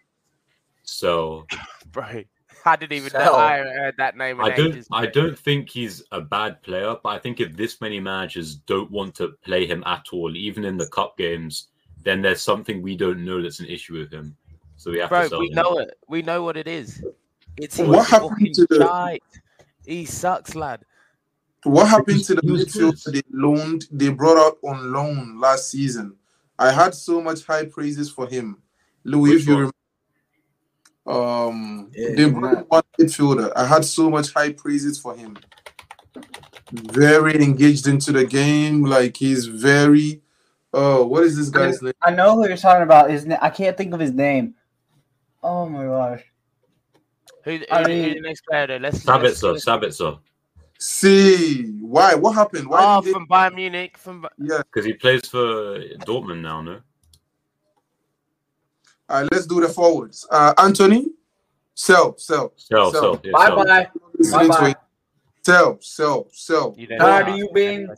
So 0.84 1.44
bro. 1.92 2.22
I 2.64 2.74
didn't 2.76 2.92
even 2.94 3.12
know 3.12 3.34
I 3.34 3.58
heard 3.58 3.94
that 3.98 4.16
name. 4.16 4.40
I 4.40 4.50
don't 4.50 4.72
ages, 4.72 4.88
I 4.92 5.06
don't 5.06 5.38
think 5.38 5.70
he's 5.70 6.02
a 6.12 6.20
bad 6.20 6.62
player, 6.62 6.96
but 7.02 7.08
I 7.10 7.18
think 7.18 7.40
if 7.40 7.56
this 7.56 7.80
many 7.80 8.00
managers 8.00 8.56
don't 8.56 8.90
want 8.90 9.14
to 9.16 9.34
play 9.44 9.66
him 9.66 9.82
at 9.86 10.04
all, 10.12 10.36
even 10.36 10.64
in 10.64 10.76
the 10.76 10.88
cup 10.88 11.16
games, 11.16 11.68
then 12.02 12.22
there's 12.22 12.42
something 12.42 12.82
we 12.82 12.96
don't 12.96 13.24
know 13.24 13.40
that's 13.40 13.60
an 13.60 13.66
issue 13.66 13.94
with 13.98 14.12
him. 14.12 14.36
So 14.86 14.92
we 14.92 14.98
have 15.00 15.08
to 15.08 15.14
Bro, 15.16 15.28
sell 15.28 15.40
we 15.40 15.48
him. 15.48 15.54
know 15.56 15.78
it. 15.78 15.98
We 16.06 16.22
know 16.22 16.44
what 16.44 16.56
it 16.56 16.68
is. 16.68 17.04
It's 17.56 17.76
What 17.78 17.98
he's 17.98 18.06
happened 18.08 18.54
to 18.54 18.66
the- 18.70 18.76
shite. 18.86 19.22
He 19.84 20.04
sucks, 20.04 20.54
lad. 20.54 20.82
What 21.64 21.88
happened 21.88 22.22
to 22.26 22.36
the 22.36 22.40
He 22.44 22.52
was 22.52 22.66
midfield 22.66 23.02
they 23.12 23.22
loaned? 23.32 23.86
They 23.90 24.10
brought 24.10 24.36
out 24.38 24.58
on 24.62 24.92
loan 24.92 25.40
last 25.40 25.70
season. 25.72 26.14
I 26.56 26.70
had 26.70 26.94
so 26.94 27.20
much 27.20 27.44
high 27.44 27.64
praises 27.64 28.08
for 28.08 28.28
him. 28.28 28.62
Louis, 29.02 29.30
Which 29.30 29.40
if 29.42 29.48
you 29.48 29.54
remember, 29.54 29.74
um, 31.08 31.90
Yeah, 31.92 32.14
they 32.14 32.30
brought 32.30 32.54
right. 32.54 32.64
one 32.70 32.82
midfielder. 33.00 33.52
I 33.56 33.66
had 33.66 33.84
so 33.84 34.08
much 34.08 34.32
high 34.32 34.52
praises 34.52 35.00
for 35.00 35.16
him. 35.16 35.36
Very 36.72 37.42
engaged 37.42 37.88
into 37.88 38.12
the 38.12 38.24
game. 38.24 38.84
Like 38.84 39.16
he's 39.16 39.46
very 39.46 40.22
Oh, 40.72 41.06
what 41.06 41.22
is 41.24 41.36
this 41.36 41.48
guy's 41.48 41.80
name? 41.80 41.94
I 42.02 42.10
know 42.10 42.34
who 42.36 42.46
you're 42.46 42.56
talking 42.56 42.82
about. 42.82 43.08
His 43.10 43.24
na- 43.24 43.38
I 43.40 43.48
can't 43.50 43.76
think 43.78 43.94
of 43.94 44.00
his 44.00 44.12
name. 44.12 44.54
Oh 45.48 45.68
my 45.68 45.84
gosh. 45.84 46.24
Who, 47.44 47.58
who, 47.58 47.64
I 47.70 47.82
who 47.82 47.88
mean- 47.88 48.14
the 48.14 48.20
next 48.20 48.42
player? 48.46 48.66
Though? 48.66 48.76
Let's, 48.78 49.04
let's- 49.06 49.40
Sabitzer, 49.40 49.52
let's- 49.52 49.64
Sabitzer, 49.64 50.18
See 50.78 51.70
why? 51.80 52.14
What 52.16 52.34
happened? 52.34 52.68
Why 52.68 52.80
Oh, 52.98 53.00
did 53.00 53.12
from 53.12 53.26
Bayern 53.28 53.54
Munich. 53.54 53.96
From 53.96 54.22
Ba- 54.22 54.30
yeah? 54.38 54.58
because 54.58 54.84
he 54.84 54.92
plays 54.92 55.26
for 55.26 55.78
Dortmund 56.04 56.42
now, 56.42 56.60
no? 56.60 56.80
All 59.08 59.22
right, 59.22 59.28
let's 59.32 59.46
do 59.46 59.60
the 59.60 59.68
forwards. 59.68 60.26
Uh, 60.30 60.52
Antony, 60.58 61.06
sell, 61.74 62.18
sell, 62.18 62.52
Sell, 62.56 62.90
Sell. 62.92 63.00
sell, 63.00 63.20
yeah, 63.24 63.30
Bye 63.32 63.46
sell. 63.46 63.56
bye. 63.64 63.88
Bye-bye. 64.48 64.74
Sell, 65.44 65.78
sell, 65.80 66.26
sell. 66.32 66.74
you 66.76 66.88
don't 66.88 66.98
Tired 66.98 67.28
of 67.28 67.36
you 67.38 67.48
being- 67.54 67.88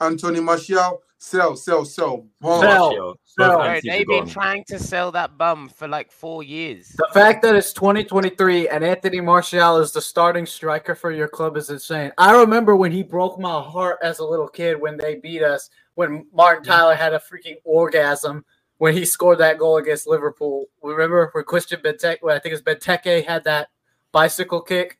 Anthony 0.00 0.40
Martial, 0.40 1.02
sell, 1.18 1.56
sell, 1.56 1.84
sell. 1.84 2.26
Bomb. 2.40 2.60
Sell. 2.60 2.90
Martial, 2.90 3.20
Sell. 3.24 3.58
Bro, 3.58 3.80
they've 3.84 4.06
been 4.06 4.26
trying 4.26 4.64
to 4.64 4.78
sell 4.78 5.12
that 5.12 5.36
bum 5.36 5.68
for 5.68 5.88
like 5.88 6.10
four 6.10 6.42
years. 6.42 6.88
The 6.96 7.08
fact 7.12 7.42
that 7.42 7.54
it's 7.54 7.72
2023 7.72 8.68
and 8.68 8.84
Anthony 8.84 9.20
Martial 9.20 9.78
is 9.78 9.92
the 9.92 10.00
starting 10.00 10.46
striker 10.46 10.94
for 10.94 11.10
your 11.10 11.28
club 11.28 11.56
is 11.56 11.70
insane. 11.70 12.12
I 12.18 12.38
remember 12.38 12.76
when 12.76 12.92
he 12.92 13.02
broke 13.02 13.38
my 13.38 13.60
heart 13.60 13.98
as 14.02 14.18
a 14.18 14.24
little 14.24 14.48
kid 14.48 14.80
when 14.80 14.96
they 14.96 15.16
beat 15.16 15.42
us, 15.42 15.70
when 15.94 16.26
Martin 16.32 16.64
Tyler 16.64 16.94
had 16.94 17.14
a 17.14 17.18
freaking 17.18 17.56
orgasm 17.64 18.44
when 18.78 18.94
he 18.94 19.04
scored 19.04 19.38
that 19.38 19.58
goal 19.58 19.78
against 19.78 20.06
Liverpool. 20.06 20.66
Remember 20.82 21.30
when 21.32 21.44
Christian 21.44 21.80
Benteke, 21.80 22.18
well, 22.22 22.36
I 22.36 22.38
think 22.38 22.52
it 22.52 22.62
was 22.64 22.76
Benteke, 22.76 23.26
had 23.26 23.44
that 23.44 23.68
bicycle 24.12 24.60
kick 24.60 24.98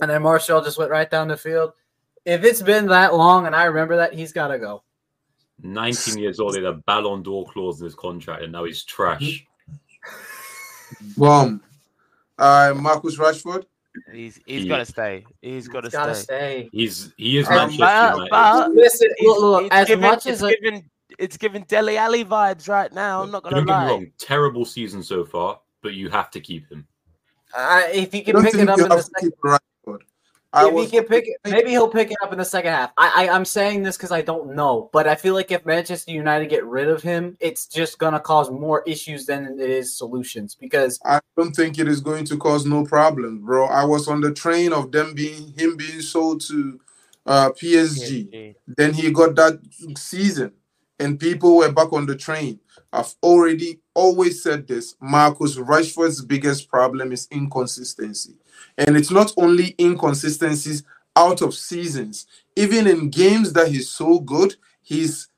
and 0.00 0.10
then 0.10 0.22
Martial 0.22 0.62
just 0.62 0.78
went 0.78 0.90
right 0.90 1.08
down 1.08 1.28
the 1.28 1.36
field. 1.36 1.72
If 2.24 2.44
it's 2.44 2.62
been 2.62 2.86
that 2.86 3.14
long 3.14 3.46
and 3.46 3.54
I 3.56 3.64
remember 3.64 3.96
that, 3.96 4.14
he's 4.14 4.32
got 4.32 4.48
to 4.48 4.58
go. 4.58 4.82
19 5.62 6.18
years 6.18 6.40
old, 6.40 6.56
he 6.56 6.62
had 6.62 6.72
a 6.72 6.76
Ballon 6.78 7.22
d'Or 7.22 7.44
clause 7.46 7.80
in 7.80 7.84
his 7.84 7.94
contract, 7.94 8.42
and 8.42 8.52
now 8.52 8.64
he's 8.64 8.84
trash. 8.84 9.44
Bomb. 11.16 11.60
All 12.38 12.72
right, 12.72 12.80
Marcus 12.80 13.16
Rashford. 13.16 13.64
He's 14.12 14.40
he's 14.46 14.62
He- 14.62 14.68
got 14.68 14.78
to 14.78 14.86
stay. 14.86 15.24
He's 15.42 15.68
got 15.68 15.80
to 15.82 15.86
He's 15.88 15.92
gotta 15.92 16.14
stay. 16.14 16.68
stay. 16.70 16.70
He's 16.72 17.12
he 17.18 17.38
is 17.38 17.46
Um, 17.48 17.54
Manchester 17.54 17.78
but- 17.80 18.14
United. 18.14 18.30
but- 18.30 18.70
Listen, 18.72 19.08
It's- 19.10 19.26
look, 19.26 19.40
look, 19.40 19.62
it's 19.64 19.74
as 19.74 19.88
given- 19.88 20.02
much 20.02 20.16
it's 20.26 20.26
as 20.26 20.42
I, 20.44 20.54
given 20.54 20.90
it's 21.18 21.36
given 21.36 21.62
Dele 21.68 21.96
Alli 21.98 22.24
vibes 22.24 22.68
right 22.68 22.90
now. 22.92 23.22
I'm 23.22 23.30
not 23.30 23.42
gonna 23.42 23.56
Don't 23.56 23.66
get 23.66 23.72
me 23.72 23.84
lie. 23.84 23.88
wrong, 23.90 24.12
terrible 24.18 24.64
season 24.64 25.02
so 25.02 25.24
far, 25.24 25.60
but 25.82 25.92
you 25.92 26.08
have 26.08 26.30
to 26.30 26.40
keep 26.40 26.68
him. 26.70 26.86
I, 27.54 27.90
if 27.92 28.12
he 28.12 28.20
I 28.20 28.24
can 28.24 28.42
pick 28.42 28.52
think 28.52 28.62
it 28.62 28.68
up 28.70 28.78
in 28.80 28.88
the 28.88 29.02
second 29.02 29.30
keep 29.30 29.38
Rashford. 29.44 29.58
I 30.54 30.66
if 30.66 30.74
was 30.74 30.90
he 30.90 30.98
can 30.98 31.06
pick 31.06 31.24
it, 31.26 31.36
maybe 31.50 31.70
he'll 31.70 31.88
pick 31.88 32.10
it 32.10 32.16
up 32.22 32.32
in 32.32 32.38
the 32.38 32.44
second 32.44 32.72
half. 32.72 32.92
I, 32.98 33.24
I 33.26 33.34
I'm 33.34 33.44
saying 33.44 33.82
this 33.82 33.96
because 33.96 34.12
I 34.12 34.20
don't 34.20 34.54
know, 34.54 34.90
but 34.92 35.08
I 35.08 35.14
feel 35.14 35.34
like 35.34 35.50
if 35.50 35.64
Manchester 35.64 36.12
United 36.12 36.50
get 36.50 36.64
rid 36.66 36.88
of 36.88 37.02
him, 37.02 37.36
it's 37.40 37.66
just 37.66 37.98
gonna 37.98 38.20
cause 38.20 38.50
more 38.50 38.82
issues 38.86 39.24
than 39.24 39.58
it 39.58 39.70
is 39.70 39.96
solutions. 39.96 40.54
Because 40.54 41.00
I 41.04 41.20
don't 41.36 41.56
think 41.56 41.78
it 41.78 41.88
is 41.88 42.00
going 42.00 42.26
to 42.26 42.36
cause 42.36 42.66
no 42.66 42.84
problem, 42.84 43.44
bro. 43.44 43.66
I 43.66 43.84
was 43.84 44.08
on 44.08 44.20
the 44.20 44.32
train 44.32 44.72
of 44.72 44.92
them 44.92 45.14
being 45.14 45.54
him 45.56 45.76
being 45.76 46.02
sold 46.02 46.42
to 46.42 46.80
uh, 47.24 47.50
PSG. 47.50 48.30
PSG. 48.30 48.54
Then 48.66 48.92
he 48.92 49.10
got 49.10 49.34
that 49.36 49.58
season, 49.96 50.52
and 50.98 51.18
people 51.18 51.56
were 51.56 51.72
back 51.72 51.92
on 51.92 52.06
the 52.06 52.16
train. 52.16 52.60
I've 52.92 53.14
already 53.22 53.80
always 53.94 54.42
said 54.42 54.66
this. 54.66 54.96
Marcus 55.00 55.56
Rashford's 55.56 56.22
biggest 56.22 56.68
problem 56.68 57.10
is 57.12 57.26
inconsistency, 57.30 58.36
and 58.78 58.96
it's 58.96 59.10
not 59.10 59.32
only 59.36 59.74
inconsistencies 59.78 60.82
out 61.16 61.42
of 61.42 61.54
seasons. 61.54 62.26
Even 62.56 62.86
in 62.86 63.10
games 63.10 63.52
that 63.52 63.68
he's 63.68 63.90
so 63.90 64.20
good, 64.20 64.56
he's 64.82 65.28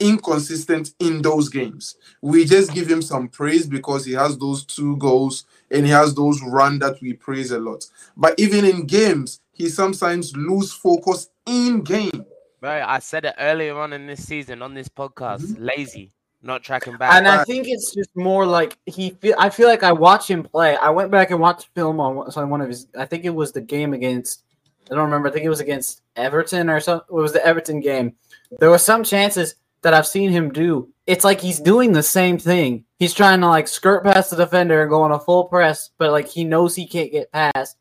inconsistent 0.00 0.94
in 1.00 1.22
those 1.22 1.48
games. 1.48 1.96
We 2.22 2.44
just 2.44 2.72
give 2.72 2.88
him 2.88 3.02
some 3.02 3.28
praise 3.28 3.66
because 3.66 4.04
he 4.04 4.12
has 4.12 4.38
those 4.38 4.64
two 4.64 4.96
goals 4.96 5.44
and 5.70 5.84
he 5.84 5.92
has 5.92 6.14
those 6.14 6.40
run 6.42 6.78
that 6.78 7.00
we 7.02 7.14
praise 7.14 7.50
a 7.50 7.58
lot. 7.58 7.84
But 8.16 8.34
even 8.38 8.64
in 8.64 8.86
games, 8.86 9.40
he 9.52 9.68
sometimes 9.68 10.36
lose 10.36 10.72
focus 10.72 11.30
in 11.46 11.82
game. 11.82 12.24
Bro, 12.60 12.84
I 12.86 12.98
said 13.00 13.24
it 13.24 13.34
earlier 13.38 13.78
on 13.78 13.92
in 13.92 14.06
this 14.06 14.26
season 14.26 14.62
on 14.62 14.74
this 14.74 14.88
podcast. 14.88 15.42
Mm-hmm. 15.42 15.64
Lazy, 15.64 16.10
not 16.42 16.62
tracking 16.62 16.96
back. 16.96 17.14
and 17.14 17.26
I 17.26 17.44
think 17.44 17.66
it's 17.68 17.94
just 17.94 18.14
more 18.14 18.46
like 18.46 18.78
he. 18.86 19.10
Feel, 19.10 19.34
I 19.38 19.50
feel 19.50 19.68
like 19.68 19.82
I 19.82 19.92
watch 19.92 20.30
him 20.30 20.42
play. 20.42 20.76
I 20.76 20.90
went 20.90 21.10
back 21.10 21.30
and 21.30 21.40
watched 21.40 21.68
film 21.74 22.00
on 22.00 22.16
on 22.16 22.50
one 22.50 22.60
of 22.60 22.68
his. 22.68 22.86
I 22.96 23.06
think 23.06 23.24
it 23.24 23.30
was 23.30 23.52
the 23.52 23.60
game 23.60 23.92
against. 23.92 24.44
I 24.90 24.94
don't 24.94 25.04
remember. 25.04 25.28
I 25.28 25.32
think 25.32 25.44
it 25.44 25.50
was 25.50 25.60
against 25.60 26.02
Everton 26.16 26.70
or 26.70 26.80
something. 26.80 27.06
It 27.10 27.20
was 27.20 27.32
the 27.32 27.44
Everton 27.44 27.80
game. 27.80 28.14
There 28.58 28.70
were 28.70 28.78
some 28.78 29.04
chances 29.04 29.56
that 29.82 29.94
I've 29.94 30.06
seen 30.06 30.30
him 30.30 30.50
do. 30.50 30.88
It's 31.06 31.24
like 31.24 31.40
he's 31.40 31.60
doing 31.60 31.92
the 31.92 32.02
same 32.02 32.38
thing. 32.38 32.84
He's 32.98 33.14
trying 33.14 33.40
to 33.40 33.48
like 33.48 33.68
skirt 33.68 34.04
past 34.04 34.30
the 34.30 34.36
defender 34.36 34.82
and 34.82 34.90
go 34.90 35.02
on 35.02 35.12
a 35.12 35.20
full 35.20 35.44
press, 35.44 35.90
but 35.98 36.10
like 36.10 36.28
he 36.28 36.44
knows 36.44 36.74
he 36.74 36.86
can't 36.86 37.12
get 37.12 37.32
past. 37.32 37.76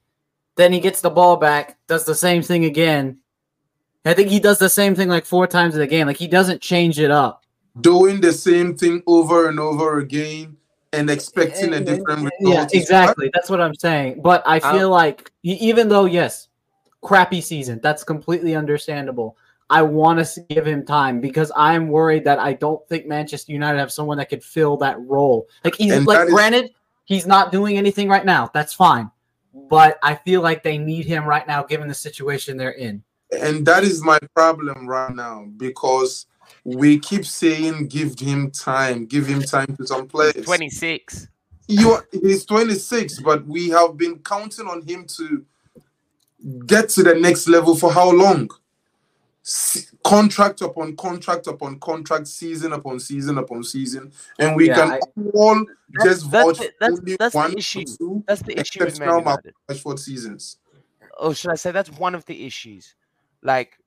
Then 0.55 0.73
he 0.73 0.79
gets 0.79 1.01
the 1.01 1.09
ball 1.09 1.37
back, 1.37 1.77
does 1.87 2.05
the 2.05 2.15
same 2.15 2.41
thing 2.41 2.65
again. 2.65 3.19
I 4.05 4.13
think 4.13 4.29
he 4.29 4.39
does 4.39 4.57
the 4.57 4.69
same 4.69 4.95
thing 4.95 5.09
like 5.09 5.25
four 5.25 5.47
times 5.47 5.75
in 5.75 5.81
the 5.81 5.87
game. 5.87 6.07
Like 6.07 6.17
he 6.17 6.27
doesn't 6.27 6.61
change 6.61 6.99
it 6.99 7.11
up. 7.11 7.43
Doing 7.81 8.21
the 8.21 8.33
same 8.33 8.75
thing 8.77 9.03
over 9.07 9.49
and 9.49 9.59
over 9.59 9.99
again 9.99 10.57
and 10.93 11.09
expecting 11.09 11.73
a 11.73 11.79
different 11.79 12.31
result. 12.41 12.71
Yeah, 12.73 12.79
exactly. 12.79 13.29
That's 13.33 13.49
what 13.49 13.61
I'm 13.61 13.75
saying. 13.75 14.21
But 14.21 14.41
I 14.45 14.59
Um, 14.59 14.77
feel 14.77 14.89
like 14.89 15.31
e- 15.43 15.57
even 15.59 15.89
though 15.89 16.05
yes, 16.05 16.47
crappy 17.01 17.41
season, 17.41 17.79
that's 17.83 18.03
completely 18.03 18.55
understandable. 18.55 19.37
I 19.69 19.81
want 19.81 20.25
to 20.25 20.41
give 20.49 20.65
him 20.65 20.85
time 20.85 21.19
because 21.19 21.51
I'm 21.55 21.89
worried 21.89 22.23
that 22.23 22.39
I 22.39 22.53
don't 22.53 22.85
think 22.87 23.05
Manchester 23.05 23.51
United 23.51 23.79
have 23.79 23.91
someone 23.91 24.17
that 24.17 24.29
could 24.29 24.43
fill 24.43 24.77
that 24.77 24.99
role. 25.01 25.47
Like 25.65 25.75
he's 25.75 26.05
like 26.05 26.27
is- 26.27 26.33
granted, 26.33 26.71
he's 27.03 27.27
not 27.27 27.51
doing 27.51 27.77
anything 27.77 28.07
right 28.07 28.25
now. 28.25 28.49
That's 28.53 28.73
fine. 28.73 29.11
But 29.69 29.99
I 30.01 30.15
feel 30.15 30.41
like 30.41 30.63
they 30.63 30.77
need 30.77 31.05
him 31.05 31.25
right 31.25 31.45
now 31.45 31.63
given 31.63 31.87
the 31.89 31.93
situation 31.93 32.55
they're 32.55 32.71
in. 32.71 33.03
And 33.37 33.65
that 33.65 33.83
is 33.83 34.01
my 34.01 34.19
problem 34.33 34.87
right 34.87 35.13
now 35.13 35.47
because 35.57 36.27
we 36.63 36.99
keep 36.99 37.25
saying 37.25 37.88
give 37.88 38.19
him 38.19 38.51
time, 38.51 39.05
give 39.05 39.25
him 39.27 39.41
time 39.41 39.75
to 39.77 39.88
some 39.88 40.07
players. 40.07 40.45
26. 40.45 41.27
You 41.67 41.91
are, 41.91 42.07
he's 42.12 42.45
26, 42.45 43.19
but 43.21 43.45
we 43.45 43.69
have 43.69 43.97
been 43.97 44.19
counting 44.19 44.67
on 44.67 44.81
him 44.83 45.05
to 45.17 45.45
get 46.65 46.89
to 46.89 47.03
the 47.03 47.15
next 47.15 47.47
level 47.47 47.75
for 47.75 47.91
how 47.91 48.10
long? 48.12 48.49
Contract 50.03 50.62
upon 50.62 50.95
contract 50.97 51.47
upon 51.47 51.79
contract, 51.79 52.27
season 52.27 52.73
upon 52.73 52.99
season 52.99 53.38
upon 53.38 53.63
season, 53.63 54.12
and 54.39 54.55
we 54.57 54.67
Yeah, 54.67 54.75
can 54.75 54.91
I- 54.91 54.99
all 55.33 55.65
just 56.03 56.25
vouch 56.25 56.57
the- 56.60 56.73
that's- 56.79 56.99
only 56.99 57.15
that's 57.17 57.33
the 57.33 57.38
one 57.38 57.53
or 57.53 57.57
issue. 57.57 57.83
two 57.86 58.23
That's 58.27 58.41
the 58.41 58.60
issue 58.60 58.83
with 58.83 58.99
Man 58.99 59.19
United. 59.19 59.53
Rashford 59.69 59.99
seasons. 59.99 60.57
or 61.19 61.33
should 61.33 61.51
I 61.51 61.55
say 61.55 61.71
that's 61.71 61.89
one 61.91 62.13
of 62.13 62.25
the 62.25 62.45
issues. 62.45 62.93
Like, 63.41 63.79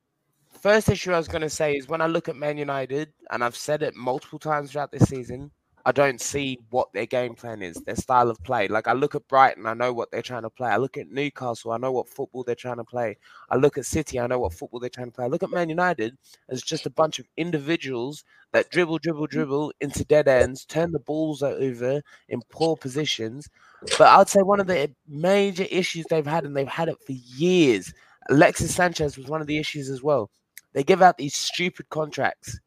first 0.61 0.89
issue 0.89 1.11
I 1.11 1.17
was 1.17 1.27
going 1.27 1.41
to 1.41 1.49
say 1.49 1.75
is 1.75 1.87
when 1.87 2.01
I 2.01 2.07
look 2.07 2.29
at 2.29 2.35
Man 2.35 2.57
United, 2.57 3.11
and 3.31 3.43
I've 3.43 3.55
said 3.55 3.83
it 3.83 3.95
multiple 3.95 4.39
times 4.39 4.71
throughout 4.71 4.91
this 4.91 5.09
season, 5.09 5.51
I 5.83 5.91
don't 5.91 6.21
see 6.21 6.59
what 6.69 6.93
their 6.93 7.07
game 7.07 7.33
plan 7.33 7.63
is, 7.63 7.75
their 7.77 7.95
style 7.95 8.29
of 8.29 8.41
play. 8.43 8.67
Like, 8.67 8.87
I 8.87 8.93
look 8.93 9.15
at 9.15 9.27
Brighton, 9.27 9.65
I 9.65 9.73
know 9.73 9.91
what 9.91 10.11
they're 10.11 10.21
trying 10.21 10.43
to 10.43 10.49
play. 10.49 10.69
I 10.69 10.77
look 10.77 10.95
at 10.95 11.09
Newcastle, 11.09 11.71
I 11.71 11.77
know 11.77 11.91
what 11.91 12.07
football 12.07 12.43
they're 12.43 12.53
trying 12.53 12.77
to 12.77 12.83
play. 12.83 13.17
I 13.49 13.55
look 13.55 13.79
at 13.79 13.87
City, 13.87 14.19
I 14.19 14.27
know 14.27 14.37
what 14.37 14.53
football 14.53 14.79
they're 14.79 14.91
trying 14.91 15.07
to 15.07 15.11
play. 15.11 15.25
I 15.25 15.27
look 15.27 15.41
at 15.41 15.49
Man 15.49 15.69
United 15.69 16.15
as 16.49 16.61
just 16.61 16.85
a 16.85 16.91
bunch 16.91 17.17
of 17.17 17.27
individuals 17.35 18.23
that 18.53 18.69
dribble, 18.69 18.99
dribble, 18.99 19.27
dribble 19.27 19.73
into 19.81 20.05
dead 20.05 20.27
ends, 20.27 20.65
turn 20.65 20.91
the 20.91 20.99
balls 20.99 21.41
over 21.41 22.01
in 22.29 22.41
poor 22.51 22.77
positions. 22.77 23.49
But 23.97 24.07
I'd 24.07 24.29
say 24.29 24.41
one 24.41 24.59
of 24.59 24.67
the 24.67 24.91
major 25.07 25.65
issues 25.71 26.05
they've 26.09 26.25
had, 26.25 26.45
and 26.45 26.55
they've 26.55 26.67
had 26.67 26.89
it 26.89 27.01
for 27.03 27.13
years, 27.13 27.91
Alexis 28.29 28.75
Sanchez 28.75 29.17
was 29.17 29.27
one 29.27 29.41
of 29.41 29.47
the 29.47 29.57
issues 29.57 29.89
as 29.89 30.03
well. 30.03 30.29
They 30.73 30.83
give 30.83 31.01
out 31.01 31.17
these 31.17 31.35
stupid 31.35 31.89
contracts. 31.89 32.59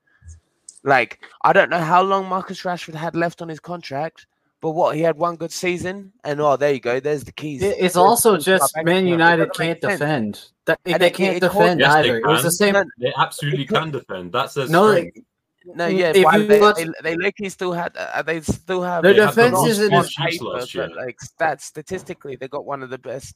Like, 0.82 1.20
I 1.42 1.52
don't 1.52 1.70
know 1.70 1.80
how 1.80 2.02
long 2.02 2.28
Marcus 2.28 2.62
Rashford 2.62 2.94
had 2.94 3.16
left 3.16 3.40
on 3.40 3.48
his 3.48 3.60
contract, 3.60 4.26
but 4.60 4.70
what, 4.72 4.94
he 4.96 5.02
had 5.02 5.16
one 5.16 5.36
good 5.36 5.52
season? 5.52 6.12
And 6.24 6.40
oh, 6.40 6.56
there 6.56 6.72
you 6.72 6.80
go, 6.80 7.00
there's 7.00 7.24
the 7.24 7.32
keys. 7.32 7.62
It- 7.62 7.68
It's 7.68 7.78
There's 7.80 7.96
also 7.96 8.32
the 8.32 8.36
keys 8.38 8.44
to 8.46 8.52
our 8.52 8.58
just 8.58 8.76
Man 8.84 9.06
United 9.06 9.52
can't 9.54 9.80
sense. 9.80 9.98
defend. 9.98 10.44
That, 10.66 10.78
And 10.84 11.00
they 11.02 11.10
can't 11.10 11.36
it 11.36 11.40
caused- 11.40 11.54
defend 11.54 11.80
Yes, 11.80 11.92
they 11.94 11.98
either. 12.00 12.18
It 12.18 12.26
was 12.26 12.42
the 12.42 12.48
can. 12.64 12.74
same. 12.74 12.84
They 12.98 13.12
absolutely 13.16 13.64
can 13.66 13.90
defend. 13.90 14.32
That's 14.32 14.54
their 14.54 14.68
No, 14.68 14.92
strength. 14.92 15.18
No, 15.66 15.86
yeah, 15.86 16.12
If 16.14 16.24
but 16.24 16.34
you 16.40 16.46
they, 16.46 16.60
watch- 16.60 16.76
they, 16.76 16.88
they 17.02 17.16
literally 17.16 17.48
still 17.48 17.72
had, 17.72 17.96
uh, 17.96 18.20
they 18.20 18.42
still 18.42 18.82
have 18.82 19.02
Their 19.02 19.14
They 19.14 19.20
had 19.22 19.34
the 19.34 19.42
defense 19.48 19.66
isn't 19.66 19.92
on 19.94 20.00
as- 20.04 20.14
clean 20.14 20.28
sheets 20.30 20.38
paper, 20.42 20.50
last 20.50 20.74
year. 20.74 20.88
but 20.88 20.96
like 21.06 21.16
stats 21.18 21.62
statistically, 21.62 22.36
they 22.36 22.48
got 22.48 22.66
one 22.66 22.82
of 22.82 22.90
the 22.90 22.98
best 22.98 23.34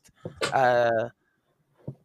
uh, 0.52 1.09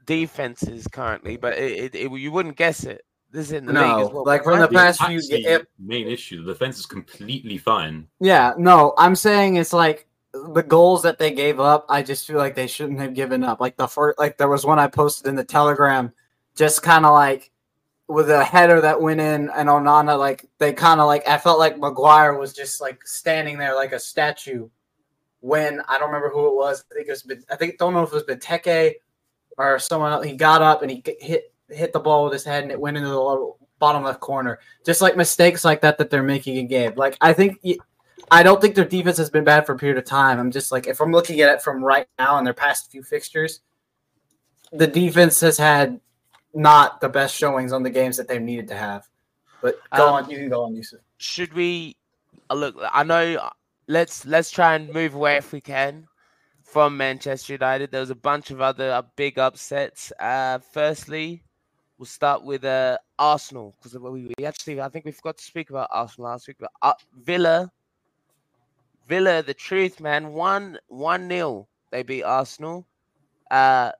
defenses 0.06 0.88
currently. 0.88 1.38
But 1.38 1.58
it, 1.58 1.94
it, 1.94 1.96
it, 1.96 2.12
you 2.12 2.32
wouldn't 2.32 2.58
guess 2.58 2.84
it. 2.84 3.04
This 3.32 3.48
is 3.48 3.52
in 3.54 3.66
the 3.66 3.74
league 3.74 3.82
No, 3.82 4.00
as 4.08 4.10
well. 4.14 4.24
like 4.26 4.44
from 4.44 4.60
the 4.60 4.68
The 4.68 4.74
past 4.74 5.00
few. 5.00 5.18
attack's 5.18 5.28
the 5.30 5.44
It, 5.44 5.68
main 5.80 6.08
issue. 6.08 6.44
The 6.44 6.54
defense 6.54 6.78
is 6.80 6.86
completely 6.86 7.58
fine. 7.58 8.08
yeah, 8.20 8.54
no, 8.58 8.94
I'm 8.98 9.16
saying 9.16 9.56
it's 9.56 9.74
like 9.74 10.08
the 10.34 10.62
goals 10.64 11.02
that 11.04 11.18
they 11.18 11.32
gave 11.32 11.60
up. 11.60 11.86
I 11.90 12.04
just 12.04 12.28
feel 12.28 12.38
like 12.38 12.54
they 12.56 12.68
shouldn't 12.68 13.00
have 13.00 13.14
given 13.16 13.44
up. 13.44 13.60
Like 13.60 13.76
the 13.76 13.88
first, 13.88 14.20
like 14.20 14.38
there 14.38 14.50
was 14.50 14.66
one 14.66 14.78
I 14.80 14.88
posted 14.88 15.28
in 15.28 15.36
the 15.36 15.44
Telegram, 15.44 16.12
just 16.56 16.84
kind 16.84 17.06
of 17.08 17.14
like 17.14 17.50
with 18.08 18.30
a 18.30 18.44
header 18.44 18.82
that 18.82 19.02
went 19.02 19.20
in, 19.20 19.50
and 19.56 19.68
Onana 19.70 20.18
like 20.20 20.46
they 20.60 20.72
kind 20.74 21.00
of 21.00 21.08
like 21.08 21.28
I 21.28 21.38
felt 21.40 21.58
like 21.58 21.80
Maguire 21.80 22.38
was 22.38 22.54
just 22.54 22.82
like 22.82 23.06
standing 23.08 23.58
there 23.58 23.74
like 23.74 23.94
a 23.94 24.00
statue. 24.00 24.70
When 25.40 25.82
I 25.90 25.98
don't 25.98 26.08
remember 26.08 26.30
who 26.30 26.48
it 26.48 26.56
was, 26.56 26.86
I 26.92 26.96
think 26.96 27.08
it 27.08 27.12
was 27.12 27.46
I 27.52 27.56
think 27.56 27.78
don't 27.80 27.94
know 27.94 28.04
if 28.04 28.10
it 28.10 28.16
was 28.16 28.24
Benteke 28.24 28.94
or 29.58 29.80
someone 29.80 30.12
else. 30.12 30.26
He 30.26 30.36
got 30.36 30.62
up 30.62 30.82
and 30.82 30.92
he 30.92 31.04
hit 31.20 31.54
hit 31.70 31.94
the 31.94 32.00
ball 32.00 32.26
with 32.26 32.34
his 32.34 32.44
head, 32.44 32.64
and 32.64 32.72
it 32.72 32.80
went 32.80 32.98
into 32.98 33.10
the 33.10 33.52
bottom 33.80 34.04
left 34.04 34.20
corner. 34.20 34.60
Just 34.86 35.02
like 35.02 35.18
mistakes 35.18 35.66
like 35.66 35.82
that 35.82 35.98
that 35.98 36.10
they're 36.10 36.24
making 36.24 36.58
in 36.58 36.68
game. 36.68 36.94
Like 36.96 37.18
I 37.22 37.34
think. 37.34 37.60
I 38.32 38.42
don't 38.42 38.62
think 38.62 38.74
their 38.74 38.86
defense 38.86 39.18
has 39.18 39.30
been 39.30 39.44
bad 39.44 39.66
for 39.66 39.74
a 39.74 39.78
period 39.78 39.98
of 39.98 40.06
time. 40.06 40.40
I'm 40.40 40.50
just 40.50 40.72
like, 40.72 40.88
if 40.88 41.02
I'm 41.02 41.12
looking 41.12 41.42
at 41.42 41.54
it 41.54 41.62
from 41.62 41.84
right 41.84 42.08
now 42.18 42.38
and 42.38 42.48
their 42.48 42.54
past 42.54 42.90
few 42.90 43.04
fixtures, 43.04 43.60
the 44.72 44.88
defense 44.88 45.42
has 45.42 45.58
had 45.58 46.00
not 46.54 47.02
the 47.02 47.10
best 47.10 47.36
showings 47.36 47.74
on 47.74 47.84
the 47.84 47.90
games 47.90 48.16
that 48.18 48.28
they've 48.28 48.42
needed 48.42 48.68
to 48.70 48.76
have. 48.76 49.08
But 49.62 49.78
go 49.96 50.08
um, 50.08 50.14
on, 50.14 50.30
you 50.30 50.38
can 50.38 50.50
go 50.50 50.64
on, 50.64 50.74
Yusuf. 50.74 51.02
Should 51.18 51.54
we 51.54 51.98
uh, 52.50 52.56
look? 52.56 52.76
I 52.92 53.04
know. 53.04 53.50
Let's 53.88 54.26
let's 54.26 54.50
try 54.50 54.76
and 54.76 54.92
move 54.94 55.14
away 55.14 55.36
if 55.36 55.52
we 55.52 55.60
can 55.60 56.08
from 56.74 56.98
Manchester 56.98 57.54
United. 57.54 57.92
There 57.92 58.02
was 58.02 58.10
a 58.10 58.16
bunch 58.16 58.50
of 58.50 58.60
other 58.60 58.92
uh, 58.92 59.04
big 59.16 59.38
upsets. 59.38 60.12
Uh, 60.20 60.58
firstly, 60.58 61.44
we'll 62.00 62.08
start 62.08 62.44
with 62.44 62.66
uh, 62.66 62.98
Arsenal 63.20 63.76
because 63.78 63.96
we, 64.00 64.34
we, 64.36 64.46
actually 64.46 64.82
I 64.82 64.90
think 64.90 65.06
we 65.06 65.12
forgot 65.12 65.38
to 65.38 65.44
speak 65.44 65.70
about 65.70 65.90
Arsenal 65.92 66.32
last 66.32 66.48
week. 66.48 66.58
But 66.60 66.72
uh, 66.82 66.94
Villa, 67.16 67.72
Villa, 69.08 69.44
the 69.44 69.54
truth, 69.54 70.00
man, 70.00 70.34
one 70.34 70.80
one 70.88 71.28
nil. 71.28 71.70
They 71.92 72.02
beat 72.02 72.24
Arsenal. 72.24 72.88
Uh, 73.52 73.92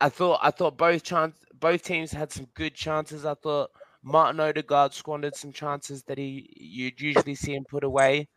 I 0.00 0.08
thought 0.08 0.40
I 0.42 0.50
thought 0.50 0.78
both 0.78 1.02
chance 1.02 1.36
both 1.60 1.82
teams 1.82 2.10
had 2.10 2.32
some 2.32 2.46
good 2.54 2.74
chances. 2.74 3.26
I 3.26 3.34
thought 3.34 3.70
Martin 4.02 4.40
Odegaard 4.40 4.94
squandered 4.94 5.36
some 5.36 5.52
chances 5.52 6.02
that 6.04 6.16
he 6.16 6.48
you'd 6.56 7.02
usually 7.02 7.34
see 7.34 7.54
him 7.54 7.66
put 7.68 7.84
away, 7.84 8.28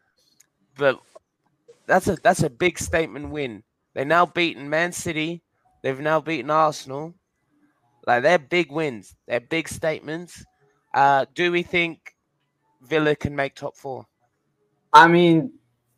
but 0.78 1.00
that's 1.88 2.08
a 2.08 2.17
that's 2.17 2.43
a 2.43 2.50
big 2.50 2.78
statement 2.78 3.30
win. 3.30 3.63
They 3.95 4.06
now 4.06 4.26
beaten 4.26 4.69
Man 4.69 4.91
City. 4.91 5.41
They've 5.82 6.00
now 6.00 6.19
beaten 6.19 6.52
Arsenal. 6.52 7.15
Like 8.06 8.23
they're 8.23 8.39
big 8.39 8.71
wins. 8.71 9.15
They're 9.28 9.39
big 9.39 9.67
statements. 9.67 10.45
Uh, 10.93 11.26
do 11.34 11.52
we 11.52 11.63
think 11.63 12.15
Villa 12.82 13.15
can 13.15 13.36
make 13.36 13.56
top 13.56 13.76
four? 13.76 14.06
I 14.93 15.08
mean, 15.08 15.52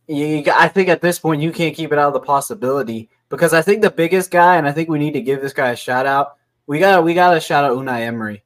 you, 0.08 0.44
I 0.54 0.68
think 0.68 0.90
at 0.90 1.02
this 1.02 1.20
point 1.20 1.42
you 1.42 1.52
can't 1.52 1.76
keep 1.76 1.92
it 1.92 2.00
out 2.00 2.08
of 2.08 2.14
the 2.14 2.20
possibility 2.20 3.10
because 3.30 3.54
I 3.54 3.62
think 3.62 3.82
the 3.82 3.92
biggest 3.92 4.32
guy, 4.32 4.58
and 4.58 4.68
I 4.68 4.72
think 4.72 4.90
we 4.90 5.00
need 5.00 5.14
to 5.14 5.22
give 5.22 5.42
this 5.42 5.54
guy 5.54 5.70
a 5.70 5.76
shout 5.76 6.06
out. 6.06 6.36
We 6.68 6.80
got 6.80 7.04
we 7.04 7.14
got 7.14 7.34
to 7.34 7.40
shout 7.40 7.64
out 7.64 7.78
Unai 7.78 8.02
Emery 8.02 8.44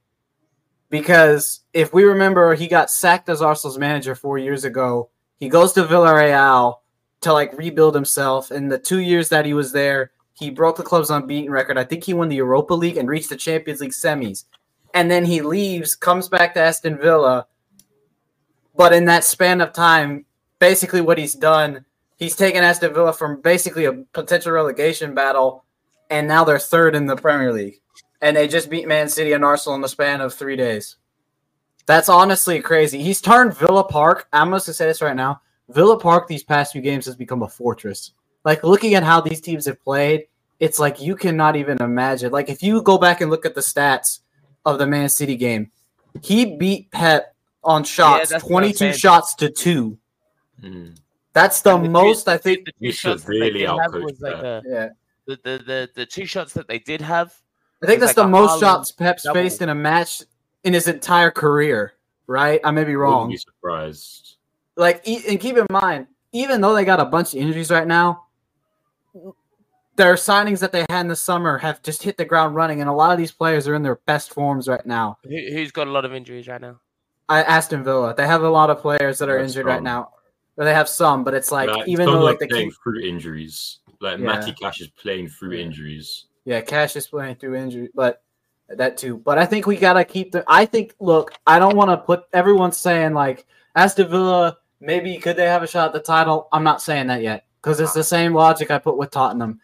because 0.90 1.62
if 1.74 1.94
we 1.94 2.04
remember, 2.04 2.56
he 2.56 2.68
got 2.68 2.92
sacked 2.92 3.30
as 3.30 3.42
Arsenal's 3.42 3.78
manager 3.78 4.16
four 4.16 4.38
years 4.38 4.64
ago. 4.64 5.10
He 5.40 5.50
goes 5.50 5.74
to 5.74 5.84
Villarreal 5.84 6.76
to 7.24 7.34
like 7.34 7.58
rebuild 7.58 7.96
himself. 7.96 8.52
In 8.52 8.70
the 8.70 8.78
two 8.78 9.00
years 9.00 9.30
that 9.30 9.46
he 9.46 9.54
was 9.54 9.72
there, 9.72 10.12
he 10.34 10.50
broke 10.50 10.78
the 10.78 10.84
club's 10.84 11.10
unbeaten 11.10 11.52
record. 11.52 11.78
I 11.78 11.84
think 11.84 12.04
he 12.04 12.14
won 12.14 12.30
the 12.30 12.36
Europa 12.36 12.74
League 12.74 12.98
and 12.98 13.10
reached 13.10 13.30
the 13.30 13.36
Champions 13.36 13.82
League 13.82 13.92
semis. 13.92 14.46
And 14.94 15.10
then 15.10 15.26
he 15.26 15.42
leaves, 15.42 15.96
comes 15.96 16.30
back 16.30 16.54
to 16.54 16.62
Aston 16.62 16.98
Villa. 16.98 17.48
But 18.76 18.94
in 18.94 19.06
that 19.06 19.24
span 19.24 19.62
of 19.62 19.74
time, 19.74 20.26
basically 20.60 21.02
what 21.02 21.18
he's 21.18 21.36
done 21.36 21.86
he's 22.24 22.36
taken 22.36 22.64
Aston 22.64 22.94
Villa 22.94 23.14
from 23.14 23.42
basically 23.42 23.86
a 23.86 23.94
potential 23.94 24.52
relegation 24.52 25.14
battle, 25.14 25.66
and 26.10 26.28
now 26.28 26.44
they're 26.44 26.60
third 26.60 26.96
in 26.96 27.06
the 27.06 27.16
Premier 27.16 27.52
League. 27.52 27.82
And 28.22 28.38
they 28.38 28.48
just 28.48 28.70
beat 28.70 28.88
Man 28.88 29.10
City 29.10 29.34
and 29.34 29.44
Arsenal 29.44 29.76
in 29.76 29.82
the 29.82 29.90
span 29.90 30.22
of 30.22 30.34
three 30.34 30.56
days. 30.56 30.96
That's 31.86 32.08
honestly 32.08 32.62
crazy. 32.62 33.04
He's 33.04 33.20
turned 33.20 33.58
Villa 33.58 33.84
Park. 33.84 34.28
I'm 34.32 34.50
going 34.50 34.62
to 34.62 34.74
say 34.74 34.86
this 34.86 35.02
right 35.02 35.16
now. 35.16 35.42
Villa 35.74 36.00
Park 36.00 36.28
these 36.28 36.44
past 36.44 36.72
few 36.72 36.82
games 36.82 37.06
has 37.06 37.16
become 37.16 37.44
a 37.44 37.50
fortress. 37.50 38.12
Like 38.46 38.64
looking 38.64 38.96
at 38.96 39.04
how 39.04 39.22
these 39.22 39.42
teams 39.42 39.66
have 39.66 39.82
played, 39.84 40.28
it's 40.60 40.80
like 40.80 41.02
you 41.02 41.16
cannot 41.16 41.56
even 41.56 41.82
imagine. 41.82 42.32
Like 42.32 42.50
if 42.50 42.62
you 42.62 42.82
go 42.82 42.98
back 42.98 43.22
and 43.22 43.32
look 43.32 43.46
at 43.46 43.56
the 43.56 43.62
stats 43.62 44.20
of 44.66 44.78
the 44.80 44.88
Man 44.88 45.10
City 45.10 45.36
game, 45.36 45.72
he 46.22 46.58
beat 46.58 46.92
Pep 46.92 47.36
on 47.64 47.84
shots, 47.84 48.32
yeah, 48.32 48.40
22 48.40 48.94
shots 48.94 49.36
to 49.36 49.50
2. 49.50 49.98
Mm. 50.62 50.98
That's 51.34 51.62
the, 51.62 51.78
the 51.78 51.90
most 51.90 52.26
two, 52.26 52.32
I 52.32 52.38
think. 52.38 52.68
The 52.80 52.92
should 52.92 53.28
really 53.28 53.62
outcoach 53.62 54.22
like 54.22 54.34
a, 54.36 54.62
yeah. 54.66 54.90
The, 55.26 55.40
the, 55.44 55.64
the, 55.66 55.90
the 55.96 56.06
two 56.06 56.26
shots 56.26 56.54
that 56.54 56.68
they 56.68 56.80
did 56.80 57.02
have. 57.02 57.34
I 57.82 57.88
think 57.88 58.00
that's 58.00 58.16
like 58.16 58.26
the 58.26 58.30
most 58.30 58.60
shots 58.60 58.92
Pep's 58.92 59.24
double. 59.24 59.42
faced 59.42 59.62
in 59.62 59.70
a 59.70 59.76
match 59.76 60.22
in 60.64 60.74
his 60.74 60.88
entire 60.88 61.32
career. 61.32 61.94
Right? 62.28 62.62
I 62.64 62.72
may 62.72 62.84
be 62.84 62.96
wrong. 62.96 63.28
Wouldn't 63.28 63.32
be 63.32 63.38
surprised. 63.38 64.33
Like, 64.76 65.08
and 65.08 65.40
keep 65.40 65.58
in 65.58 65.68
mind, 65.70 66.08
even 66.32 66.62
though 66.62 66.74
they 66.74 66.86
got 66.86 67.00
a 67.00 67.06
bunch 67.06 67.34
of 67.34 67.40
injuries 67.40 67.70
right 67.70 67.88
now, 67.88 68.26
their 69.96 70.16
signings 70.16 70.60
that 70.60 70.72
they 70.72 70.86
had 70.90 71.02
in 71.02 71.08
the 71.08 71.16
summer 71.16 71.58
have 71.60 71.82
just 71.84 72.02
hit 72.02 72.18
the 72.18 72.26
ground 72.26 72.56
running, 72.56 72.82
and 72.82 72.90
a 72.90 72.94
lot 72.94 73.12
of 73.12 73.18
these 73.18 73.32
players 73.32 73.68
are 73.68 73.76
in 73.76 73.84
their 73.84 73.98
best 74.08 74.34
forms 74.34 74.68
right 74.68 74.86
now. 74.86 75.18
Who, 75.24 75.58
has 75.58 75.72
got 75.72 75.88
a 75.88 75.92
lot 75.92 76.06
of 76.06 76.14
injuries 76.14 76.48
right 76.48 76.62
now? 76.62 76.80
I 77.30 77.44
Aston 77.44 77.84
Villa. 77.84 78.14
They 78.16 78.28
have 78.28 78.44
a 78.44 78.50
lot 78.50 78.70
of 78.70 78.80
players 78.80 79.20
that 79.20 79.30
are 79.30 79.38
That's 79.38 79.52
injured 79.52 79.64
strong. 79.64 79.76
right 79.76 79.84
now. 79.84 80.12
Or 80.58 80.66
they 80.66 80.74
have 80.74 80.90
some, 80.90 81.24
but 81.24 81.34
it's 81.34 81.52
like 81.52 81.70
right. 81.70 81.88
even 81.88 82.06
though 82.06 82.24
like, 82.24 82.40
like 82.40 82.50
playing 82.50 82.70
keep... 82.70 82.78
through 82.84 83.02
injuries, 83.02 83.80
like 84.02 84.20
yeah. 84.20 84.26
Matty 84.26 84.54
Cash 84.54 84.82
is 84.82 84.90
playing 84.90 85.30
through 85.30 85.54
injuries. 85.54 86.26
Yeah, 86.46 86.62
Cash 86.62 86.96
is 86.96 87.08
playing 87.08 87.36
through 87.36 87.56
injury, 87.56 87.90
but 87.96 88.22
that 88.70 88.98
too. 88.98 89.18
But 89.18 89.40
I 89.40 89.46
think 89.46 89.66
we 89.66 89.78
gotta 89.78 90.06
keep 90.06 90.32
the. 90.32 90.44
I 90.48 90.66
think 90.66 90.94
look, 91.00 91.32
I 91.48 91.58
don't 91.58 91.76
want 91.76 91.90
to 91.90 91.98
put 91.98 92.26
everyone's 92.34 92.78
saying 92.78 93.14
like 93.14 93.48
Aston 93.76 94.10
Villa 94.10 94.58
maybe 94.84 95.18
could 95.18 95.38
they 95.38 95.46
have 95.46 95.64
a 95.64 95.68
shot 95.68 95.88
at 95.88 95.94
the 95.94 96.00
title. 96.00 96.48
I'm 96.52 96.64
not 96.64 96.82
saying 96.82 97.08
that 97.08 97.22
yet 97.22 97.46
because 97.62 97.80
it's 97.80 97.94
the 97.94 98.04
same 98.04 98.34
logic 98.34 98.70
I 98.70 98.78
put 98.78 98.98
with 98.98 99.12
Tottenham. 99.12 99.60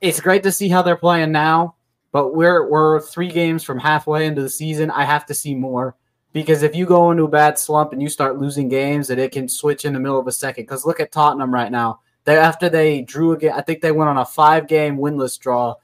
It's 0.00 0.20
great 0.20 0.42
to 0.44 0.52
see 0.52 0.68
how 0.68 0.82
they're 0.82 0.96
playing 0.96 1.32
now, 1.32 1.74
but 2.12 2.34
we're 2.34 2.68
we're 2.68 3.00
three 3.00 3.30
games 3.30 3.64
from 3.64 3.78
halfway 3.78 4.26
into 4.26 4.42
the 4.42 4.48
season. 4.48 4.90
I 4.90 5.04
have 5.04 5.26
to 5.26 5.34
see 5.34 5.54
more. 5.54 5.96
Because 6.32 6.62
if 6.62 6.76
you 6.76 6.86
go 6.86 7.10
into 7.10 7.24
a 7.24 7.28
bad 7.28 7.58
slump 7.58 7.92
and 7.92 8.00
you 8.00 8.08
start 8.08 8.38
losing 8.38 8.68
games, 8.68 9.08
that 9.08 9.18
it 9.18 9.32
can 9.32 9.48
switch 9.48 9.84
in 9.84 9.92
the 9.92 9.98
middle 9.98 10.18
of 10.18 10.28
a 10.28 10.32
second. 10.32 10.62
Because 10.62 10.86
look 10.86 11.00
at 11.00 11.10
Tottenham 11.10 11.52
right 11.52 11.72
now. 11.72 12.00
They 12.24 12.38
after 12.38 12.68
they 12.68 13.02
drew 13.02 13.32
again, 13.32 13.52
I 13.56 13.62
think 13.62 13.80
they 13.80 13.92
went 13.92 14.10
on 14.10 14.18
a 14.18 14.24
five 14.24 14.68
game 14.68 14.96
winless 14.96 15.38
draw 15.38 15.74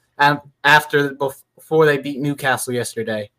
after 0.62 1.14
before 1.14 1.86
they 1.86 1.98
beat 1.98 2.20
Newcastle 2.20 2.72
yesterday. 2.72 3.30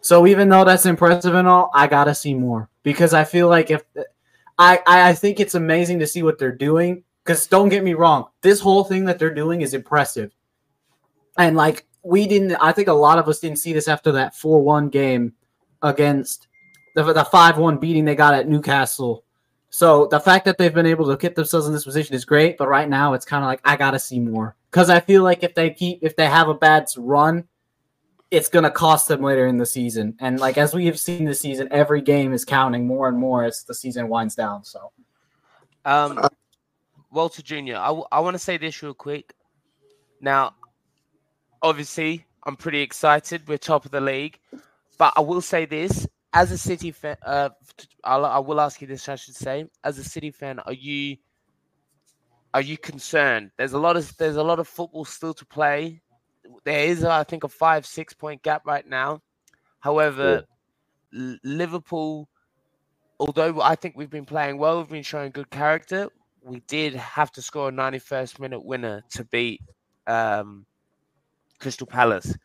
So 0.00 0.26
even 0.26 0.48
though 0.48 0.64
that's 0.64 0.86
impressive 0.86 1.34
and 1.34 1.48
all, 1.48 1.70
I 1.74 1.86
gotta 1.86 2.14
see 2.14 2.34
more 2.34 2.68
because 2.82 3.14
I 3.14 3.24
feel 3.24 3.48
like 3.48 3.70
if 3.70 3.82
I 4.62 5.10
I 5.10 5.12
think 5.14 5.40
it's 5.40 5.54
amazing 5.54 5.98
to 6.00 6.06
see 6.06 6.22
what 6.22 6.38
they're 6.38 6.56
doing. 6.56 7.04
Because 7.24 7.46
don't 7.46 7.68
get 7.68 7.84
me 7.84 7.94
wrong, 7.94 8.26
this 8.40 8.58
whole 8.58 8.82
thing 8.82 9.04
that 9.04 9.18
they're 9.18 9.32
doing 9.32 9.60
is 9.60 9.74
impressive, 9.74 10.32
and 11.38 11.56
like 11.56 11.86
we 12.02 12.26
didn't. 12.26 12.56
I 12.56 12.72
think 12.72 12.88
a 12.88 12.92
lot 12.92 13.18
of 13.18 13.28
us 13.28 13.38
didn't 13.38 13.58
see 13.58 13.72
this 13.72 13.86
after 13.86 14.12
that 14.12 14.34
four 14.34 14.60
one 14.60 14.88
game 14.88 15.34
against 15.82 16.48
the 16.94 17.12
the 17.12 17.24
five 17.24 17.58
one 17.58 17.78
beating 17.78 18.04
they 18.04 18.14
got 18.14 18.34
at 18.34 18.48
Newcastle. 18.48 19.24
So 19.70 20.06
the 20.06 20.20
fact 20.20 20.44
that 20.44 20.58
they've 20.58 20.74
been 20.74 20.84
able 20.84 21.06
to 21.06 21.16
get 21.16 21.34
themselves 21.34 21.66
in 21.66 21.72
this 21.72 21.84
position 21.84 22.14
is 22.14 22.24
great, 22.24 22.58
but 22.58 22.68
right 22.68 22.88
now 22.88 23.14
it's 23.14 23.24
kind 23.24 23.42
of 23.42 23.48
like 23.48 23.60
I 23.64 23.76
gotta 23.76 23.98
see 23.98 24.20
more 24.20 24.56
because 24.70 24.90
I 24.90 25.00
feel 25.00 25.22
like 25.22 25.42
if 25.42 25.54
they 25.54 25.70
keep 25.70 26.00
if 26.02 26.16
they 26.16 26.26
have 26.26 26.48
a 26.48 26.54
bad 26.54 26.86
run, 26.96 27.44
it's 28.32 28.48
gonna 28.48 28.70
cost 28.70 29.08
them 29.08 29.22
later 29.22 29.46
in 29.46 29.58
the 29.58 29.66
season. 29.66 30.16
And 30.18 30.40
like 30.40 30.56
as 30.56 30.74
we 30.74 30.86
have 30.86 30.98
seen 30.98 31.26
this 31.26 31.40
season, 31.40 31.68
every 31.70 32.00
game 32.00 32.32
is 32.32 32.44
counting 32.44 32.86
more 32.86 33.06
and 33.06 33.18
more 33.18 33.44
as 33.44 33.62
the 33.62 33.74
season 33.74 34.08
winds 34.08 34.34
down. 34.34 34.64
So, 34.64 34.90
um, 35.84 36.18
Walter 37.10 37.42
Jr., 37.42 37.76
I, 37.76 37.88
w- 37.88 38.06
I 38.10 38.20
want 38.20 38.34
to 38.34 38.38
say 38.38 38.56
this 38.56 38.82
real 38.82 38.94
quick. 38.94 39.34
Now, 40.22 40.54
obviously, 41.60 42.24
I'm 42.44 42.56
pretty 42.56 42.80
excited. 42.80 43.46
We're 43.46 43.58
top 43.58 43.84
of 43.84 43.90
the 43.90 44.00
league, 44.00 44.38
but 44.96 45.12
I 45.14 45.20
will 45.20 45.42
say 45.42 45.66
this: 45.66 46.08
as 46.32 46.50
a 46.52 46.58
City 46.58 46.90
fan, 46.90 47.16
uh, 47.26 47.50
I'll, 48.02 48.24
I 48.24 48.38
will 48.38 48.60
ask 48.60 48.80
you 48.80 48.86
this. 48.86 49.08
I 49.08 49.16
should 49.16 49.36
say, 49.36 49.66
as 49.84 49.98
a 49.98 50.04
City 50.04 50.30
fan, 50.30 50.58
are 50.60 50.72
you 50.72 51.18
are 52.54 52.62
you 52.62 52.78
concerned? 52.78 53.50
There's 53.56 53.72
a 53.72 53.78
lot 53.78 53.96
of 53.96 54.16
there's 54.16 54.36
a 54.36 54.42
lot 54.42 54.58
of 54.58 54.68
football 54.68 55.04
still 55.04 55.34
to 55.34 55.44
play. 55.46 56.01
There 56.64 56.84
is, 56.84 57.04
I 57.04 57.24
think, 57.24 57.44
a 57.44 57.48
five 57.48 57.86
six 57.86 58.14
point 58.14 58.42
gap 58.42 58.66
right 58.66 58.86
now. 58.86 59.22
However, 59.80 60.44
yeah. 61.12 61.34
Liverpool, 61.44 62.28
although 63.18 63.60
I 63.60 63.74
think 63.74 63.96
we've 63.96 64.10
been 64.10 64.24
playing 64.24 64.58
well, 64.58 64.78
we've 64.78 64.88
been 64.88 65.02
showing 65.02 65.32
good 65.32 65.50
character. 65.50 66.08
We 66.44 66.60
did 66.68 66.94
have 66.94 67.30
to 67.32 67.42
score 67.42 67.68
a 67.68 67.72
91st 67.72 68.40
minute 68.40 68.64
winner 68.64 69.02
to 69.10 69.24
beat 69.24 69.60
um, 70.06 70.66
Crystal 71.58 71.86
Palace. 71.86 72.36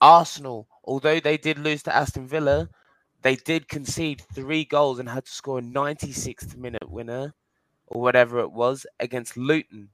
Arsenal, 0.00 0.68
although 0.84 1.20
they 1.20 1.36
did 1.36 1.58
lose 1.58 1.82
to 1.84 1.94
Aston 1.94 2.26
Villa, 2.26 2.68
they 3.22 3.36
did 3.36 3.68
concede 3.68 4.22
three 4.32 4.64
goals 4.64 4.98
and 4.98 5.08
had 5.08 5.24
to 5.24 5.30
score 5.30 5.58
a 5.58 5.62
96th 5.62 6.56
minute 6.56 6.88
winner 6.88 7.34
or 7.88 8.00
whatever 8.00 8.38
it 8.40 8.52
was 8.52 8.86
against 9.00 9.36
Luton. 9.36 9.88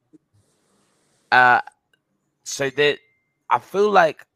Uh, 1.33 1.61
so 2.45 2.71
that 2.71 2.99
I 3.51 3.59
feel 3.59 3.91
like 3.91 4.27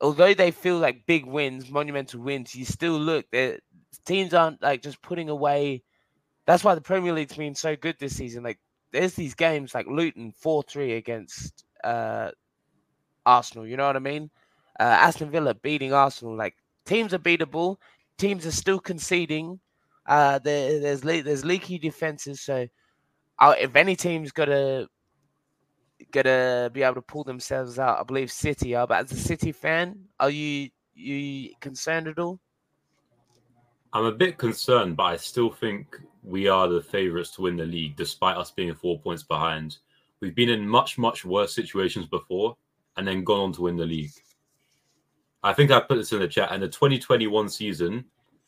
although 0.00 0.34
they 0.34 0.50
feel 0.50 0.78
like 0.78 1.06
big 1.06 1.26
wins, 1.26 1.70
monumental 1.70 2.20
wins, 2.20 2.54
you 2.54 2.64
still 2.64 2.98
look 2.98 3.26
that 3.32 3.60
teams 4.04 4.34
aren't 4.34 4.62
like 4.62 4.82
just 4.82 5.02
putting 5.02 5.28
away. 5.28 5.82
That's 6.46 6.64
why 6.64 6.74
the 6.74 6.80
Premier 6.80 7.12
League's 7.12 7.36
been 7.36 7.54
so 7.54 7.76
good 7.76 7.96
this 7.98 8.16
season. 8.16 8.44
Like 8.44 8.58
there's 8.92 9.14
these 9.14 9.34
games 9.34 9.74
like 9.74 9.86
Luton 9.86 10.32
four 10.32 10.62
three 10.62 10.94
against 10.94 11.64
uh, 11.82 12.30
Arsenal. 13.24 13.66
You 13.66 13.76
know 13.76 13.86
what 13.86 13.96
I 13.96 14.00
mean? 14.00 14.30
Uh, 14.78 14.84
Aston 14.84 15.30
Villa 15.30 15.54
beating 15.54 15.92
Arsenal. 15.92 16.36
Like 16.36 16.54
teams 16.84 17.14
are 17.14 17.18
beatable. 17.18 17.76
Teams 18.18 18.46
are 18.46 18.52
still 18.52 18.78
conceding. 18.78 19.58
Uh, 20.06 20.38
there, 20.38 20.78
there's 20.78 21.04
le- 21.04 21.22
there's 21.22 21.44
leaky 21.44 21.78
defenses. 21.78 22.40
So 22.40 22.66
uh, 23.38 23.54
if 23.58 23.74
any 23.74 23.96
team's 23.96 24.32
got 24.32 24.46
to 24.46 24.88
gonna 26.10 26.70
be 26.72 26.82
able 26.82 26.96
to 26.96 27.02
pull 27.02 27.24
themselves 27.24 27.78
out. 27.78 27.98
I 27.98 28.02
believe 28.02 28.30
City 28.30 28.74
are, 28.74 28.86
but 28.86 29.04
as 29.04 29.12
a 29.12 29.16
City 29.16 29.52
fan, 29.52 29.98
are 30.20 30.30
you 30.30 30.70
you 30.94 31.50
concerned 31.60 32.08
at 32.08 32.18
all? 32.18 32.40
I'm 33.92 34.04
a 34.04 34.12
bit 34.12 34.36
concerned, 34.36 34.96
but 34.96 35.04
I 35.04 35.16
still 35.16 35.50
think 35.50 35.96
we 36.22 36.48
are 36.48 36.68
the 36.68 36.82
favourites 36.82 37.30
to 37.32 37.42
win 37.42 37.56
the 37.56 37.64
league, 37.64 37.96
despite 37.96 38.36
us 38.36 38.50
being 38.50 38.74
four 38.74 38.98
points 38.98 39.22
behind. 39.22 39.78
We've 40.20 40.34
been 40.34 40.50
in 40.50 40.68
much, 40.68 40.98
much 40.98 41.24
worse 41.24 41.54
situations 41.54 42.06
before 42.06 42.56
and 42.96 43.06
then 43.06 43.24
gone 43.24 43.40
on 43.40 43.52
to 43.54 43.62
win 43.62 43.76
the 43.76 43.86
league. 43.86 44.12
I 45.42 45.52
think 45.52 45.70
I 45.70 45.80
put 45.80 45.96
this 45.96 46.12
in 46.12 46.18
the 46.18 46.28
chat. 46.28 46.50
And 46.50 46.62
the 46.62 46.68
2021 46.68 47.48
season, 47.48 48.04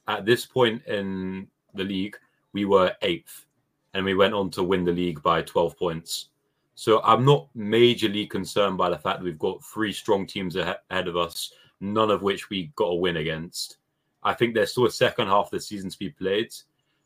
at 0.08 0.24
this 0.24 0.44
point 0.44 0.84
in 0.87 1.46
the 1.74 1.84
league, 1.84 2.16
we 2.52 2.64
were 2.64 2.94
eighth 3.02 3.46
and 3.94 4.04
we 4.04 4.14
went 4.14 4.34
on 4.34 4.50
to 4.50 4.62
win 4.62 4.84
the 4.84 4.92
league 4.92 5.22
by 5.22 5.42
12 5.42 5.78
points. 5.78 6.28
So 6.79 7.03
I'm 7.03 7.25
not 7.25 7.49
majorly 7.57 8.31
concerned 8.31 8.79
by 8.79 8.88
the 8.88 8.97
fact 8.99 9.19
that 9.19 9.25
we've 9.25 9.37
got 9.37 9.64
three 9.64 9.93
strong 9.93 10.29
teams 10.29 10.55
ahead 10.55 11.09
of 11.09 11.17
us, 11.17 11.53
none 11.81 12.09
of 12.09 12.23
which 12.23 12.51
we 12.51 12.71
got 12.77 12.93
a 12.93 12.95
win 12.95 13.17
against. 13.17 13.79
I 14.23 14.33
think 14.33 14.55
there's 14.55 14.71
still 14.71 14.87
a 14.87 14.91
second 14.93 15.27
half 15.27 15.47
of 15.47 15.51
the 15.51 15.61
season 15.61 15.91
to 15.91 15.99
be 15.99 16.11
played. 16.11 16.55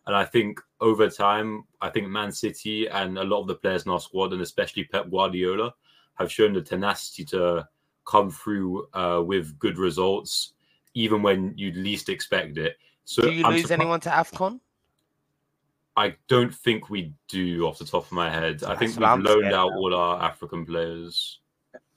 And 0.07 0.15
I 0.15 0.27
think 0.27 0.61
over 0.83 1.09
time, 1.09 1.65
I 1.81 1.89
think 1.89 2.07
Man 2.09 2.33
City 2.33 2.87
and 2.87 3.17
a 3.17 3.25
lot 3.25 3.41
of 3.41 3.47
the 3.47 3.55
players 3.55 3.87
in 3.87 3.93
our 3.93 3.99
squad, 3.99 4.35
and 4.35 4.43
especially 4.43 4.85
Pep 4.85 5.11
Guardiola, 5.11 5.73
have 6.17 6.31
shown 6.31 6.53
the 6.53 6.61
tenacity 6.61 7.25
to 7.27 7.67
come 8.07 8.31
through 8.31 8.87
uh, 8.93 9.23
with 9.25 9.59
good 9.59 9.79
results, 9.79 10.53
even 10.93 11.23
when 11.23 11.55
you'd 11.57 11.77
least 11.77 12.11
expect 12.11 12.59
it. 12.59 12.77
So, 13.07 13.23
do 13.23 13.31
you 13.33 13.43
I'm 13.47 13.53
lose 13.53 13.63
surprised- 13.63 13.81
anyone 13.81 14.01
to 14.01 14.11
Afcon? 14.11 14.61
I 15.96 16.14
don't 16.28 16.55
think 16.55 16.88
we 16.88 17.14
do 17.28 17.66
off 17.66 17.78
the 17.78 17.85
top 17.85 18.07
of 18.07 18.12
my 18.12 18.31
head. 18.31 18.61
That's 18.61 18.70
I 18.70 18.76
think 18.76 18.98
we've 18.98 19.24
loaned 19.24 19.52
out 19.52 19.72
all 19.72 19.94
our 19.94 20.22
African 20.22 20.64
players. 20.64 21.38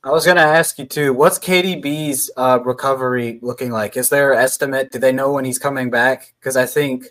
I 0.04 0.12
was 0.12 0.26
going 0.26 0.38
to 0.38 0.44
ask 0.44 0.78
you 0.78 0.86
too. 0.86 1.14
What's 1.14 1.40
KDB's 1.40 2.30
uh, 2.38 2.60
recovery 2.64 3.40
looking 3.42 3.72
like? 3.72 3.98
Is 3.98 4.10
there 4.10 4.34
an 4.34 4.40
estimate? 4.40 4.92
Do 4.92 5.00
they 5.00 5.12
know 5.12 5.32
when 5.32 5.46
he's 5.46 5.58
coming 5.58 5.90
back? 5.90 6.34
Because 6.40 6.56
I 6.56 6.66
think 6.66 7.06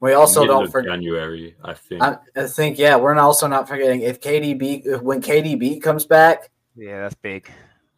we 0.00 0.12
also 0.12 0.42
Middle 0.42 0.60
don't 0.60 0.70
forget 0.70 0.92
January. 0.92 1.56
I 1.64 1.74
think. 1.74 2.02
I, 2.02 2.18
I, 2.36 2.46
think 2.46 2.78
yeah, 2.78 2.96
we're 2.96 3.16
also 3.16 3.46
not 3.46 3.68
forgetting 3.68 4.02
if 4.02 4.20
KDB 4.20 4.82
if, 4.84 5.00
when 5.00 5.22
KDB 5.22 5.80
comes 5.80 6.04
back. 6.04 6.50
Yeah, 6.76 7.02
that's 7.02 7.14
big 7.14 7.50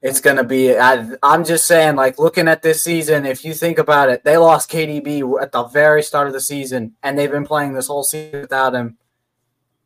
it's 0.03 0.21
going 0.21 0.37
to 0.37 0.45
be. 0.45 0.77
I, 0.77 1.07
am 1.23 1.45
just 1.45 1.67
saying, 1.67 1.95
like 1.95 2.19
looking 2.19 2.49
at 2.49 2.63
this 2.63 2.83
season, 2.83 3.25
if 3.25 3.45
you 3.45 3.55
think 3.55 3.79
about 3.79 4.11
it, 4.11 4.25
they 4.25 4.37
lost 4.37 4.71
KDB 4.71 5.41
at 5.41 5.53
the 5.53 5.65
very 5.65 6.03
start 6.03 6.27
of 6.27 6.33
the 6.33 6.41
season, 6.41 6.95
and 7.03 7.17
they've 7.17 7.31
been 7.31 7.47
playing 7.47 7.73
this 7.73 7.87
whole 7.87 8.03
season 8.03 8.43
without 8.43 8.75
him. 8.75 8.99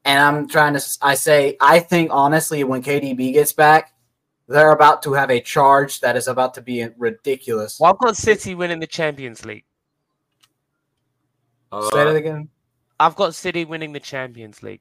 And 0.06 0.18
I'm 0.20 0.48
trying 0.48 0.74
to, 0.74 0.84
I 1.02 1.14
say, 1.14 1.56
I 1.60 1.80
think 1.80 2.10
honestly, 2.12 2.64
when 2.64 2.82
KDB 2.82 3.34
gets 3.34 3.52
back, 3.52 3.92
they're 4.48 4.70
about 4.70 5.02
to 5.02 5.12
have 5.12 5.30
a 5.30 5.40
charge 5.40 6.00
that 6.00 6.16
is 6.16 6.28
about 6.28 6.54
to 6.54 6.62
be 6.62 6.86
ridiculous. 6.96 7.78
Well, 7.78 7.92
I've 7.92 7.98
got 7.98 8.16
City 8.16 8.54
winning 8.54 8.80
the 8.80 8.86
Champions 8.86 9.44
League. 9.44 9.64
Uh, 11.70 11.90
Say 11.90 12.08
it 12.08 12.16
again. 12.16 12.48
I've 12.98 13.16
got 13.16 13.34
City 13.34 13.64
winning 13.64 13.92
the 13.92 14.00
Champions 14.00 14.62
League. 14.62 14.80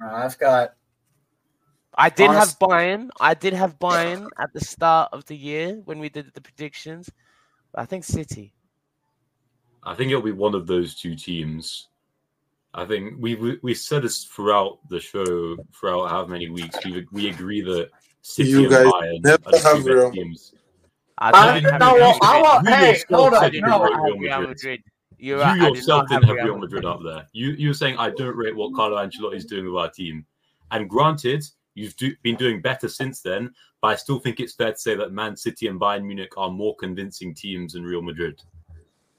I've 0.00 0.38
got 0.38 0.74
I 2.00 2.10
did 2.10 2.28
Honest- 2.30 2.58
have 2.60 2.68
Bayern. 2.68 3.10
I 3.20 3.34
did 3.34 3.52
have 3.54 3.78
Bayern 3.78 4.28
at 4.38 4.52
the 4.54 4.60
start 4.60 5.10
of 5.12 5.24
the 5.26 5.36
year 5.36 5.80
when 5.84 5.98
we 5.98 6.08
did 6.08 6.32
the 6.32 6.40
predictions. 6.40 7.10
I 7.74 7.84
think 7.86 8.04
City. 8.04 8.54
I 9.82 9.94
think 9.94 10.10
it'll 10.10 10.22
be 10.22 10.32
one 10.32 10.54
of 10.54 10.66
those 10.66 10.94
two 10.94 11.14
teams. 11.16 11.88
I 12.74 12.84
think 12.84 13.14
we 13.18 13.34
we, 13.34 13.58
we 13.62 13.74
said 13.74 14.02
this 14.02 14.24
throughout 14.24 14.78
the 14.88 15.00
show, 15.00 15.56
throughout 15.74 16.08
how 16.10 16.24
many 16.26 16.48
weeks 16.48 16.76
we 16.84 17.06
we 17.10 17.28
agree 17.30 17.60
that 17.62 17.90
City 18.22 18.50
you 18.50 18.60
and 18.60 18.70
guys 18.70 18.86
Bayern 18.86 19.24
never 19.24 19.42
are 19.48 19.52
the 19.52 19.58
have 19.58 19.76
two 19.78 19.82
real- 19.84 20.04
best 20.04 20.14
teams. 20.14 20.54
I, 21.20 21.30
I, 21.32 21.54
didn't 21.60 21.78
no, 21.80 21.86
have 21.86 21.96
well, 21.96 22.18
I 22.22 22.40
want. 22.42 22.68
You 22.68 22.74
Hey, 22.74 22.88
yourself 22.92 23.20
hold 23.20 23.34
on. 23.34 23.52
you 23.52 23.60
No, 23.62 23.66
didn't 23.66 23.98
I- 23.98 24.02
rate 24.02 24.20
Real 24.20 24.38
Madrid. 24.40 24.48
Madrid. 24.48 24.82
You're 25.18 25.38
You 25.38 25.42
right. 25.42 25.60
I 25.60 25.64
did 25.64 25.76
yourself 25.76 26.08
didn't 26.08 26.24
have 26.26 26.36
Real 26.36 26.44
Real 26.46 26.58
Madrid 26.58 26.84
up 26.84 27.00
there. 27.02 27.26
You 27.32 27.50
you 27.52 27.68
were 27.68 27.74
saying 27.74 27.96
I 27.98 28.10
don't 28.10 28.36
rate 28.36 28.54
what 28.54 28.72
Carlo 28.74 28.96
Ancelotti 29.04 29.34
is 29.34 29.44
doing 29.46 29.64
with 29.66 29.74
our 29.74 29.90
team, 29.90 30.24
and 30.70 30.88
granted, 30.88 31.44
you've 31.78 31.96
do, 31.96 32.14
been 32.22 32.36
doing 32.36 32.60
better 32.60 32.88
since 32.88 33.20
then. 33.22 33.54
But 33.80 33.88
I 33.88 33.94
still 33.96 34.18
think 34.18 34.40
it's 34.40 34.54
fair 34.54 34.72
to 34.72 34.78
say 34.78 34.94
that 34.96 35.12
Man 35.12 35.36
City 35.36 35.68
and 35.68 35.80
Bayern 35.80 36.04
Munich 36.04 36.32
are 36.36 36.50
more 36.50 36.74
convincing 36.76 37.34
teams 37.34 37.74
than 37.74 37.84
Real 37.84 38.02
Madrid. 38.02 38.42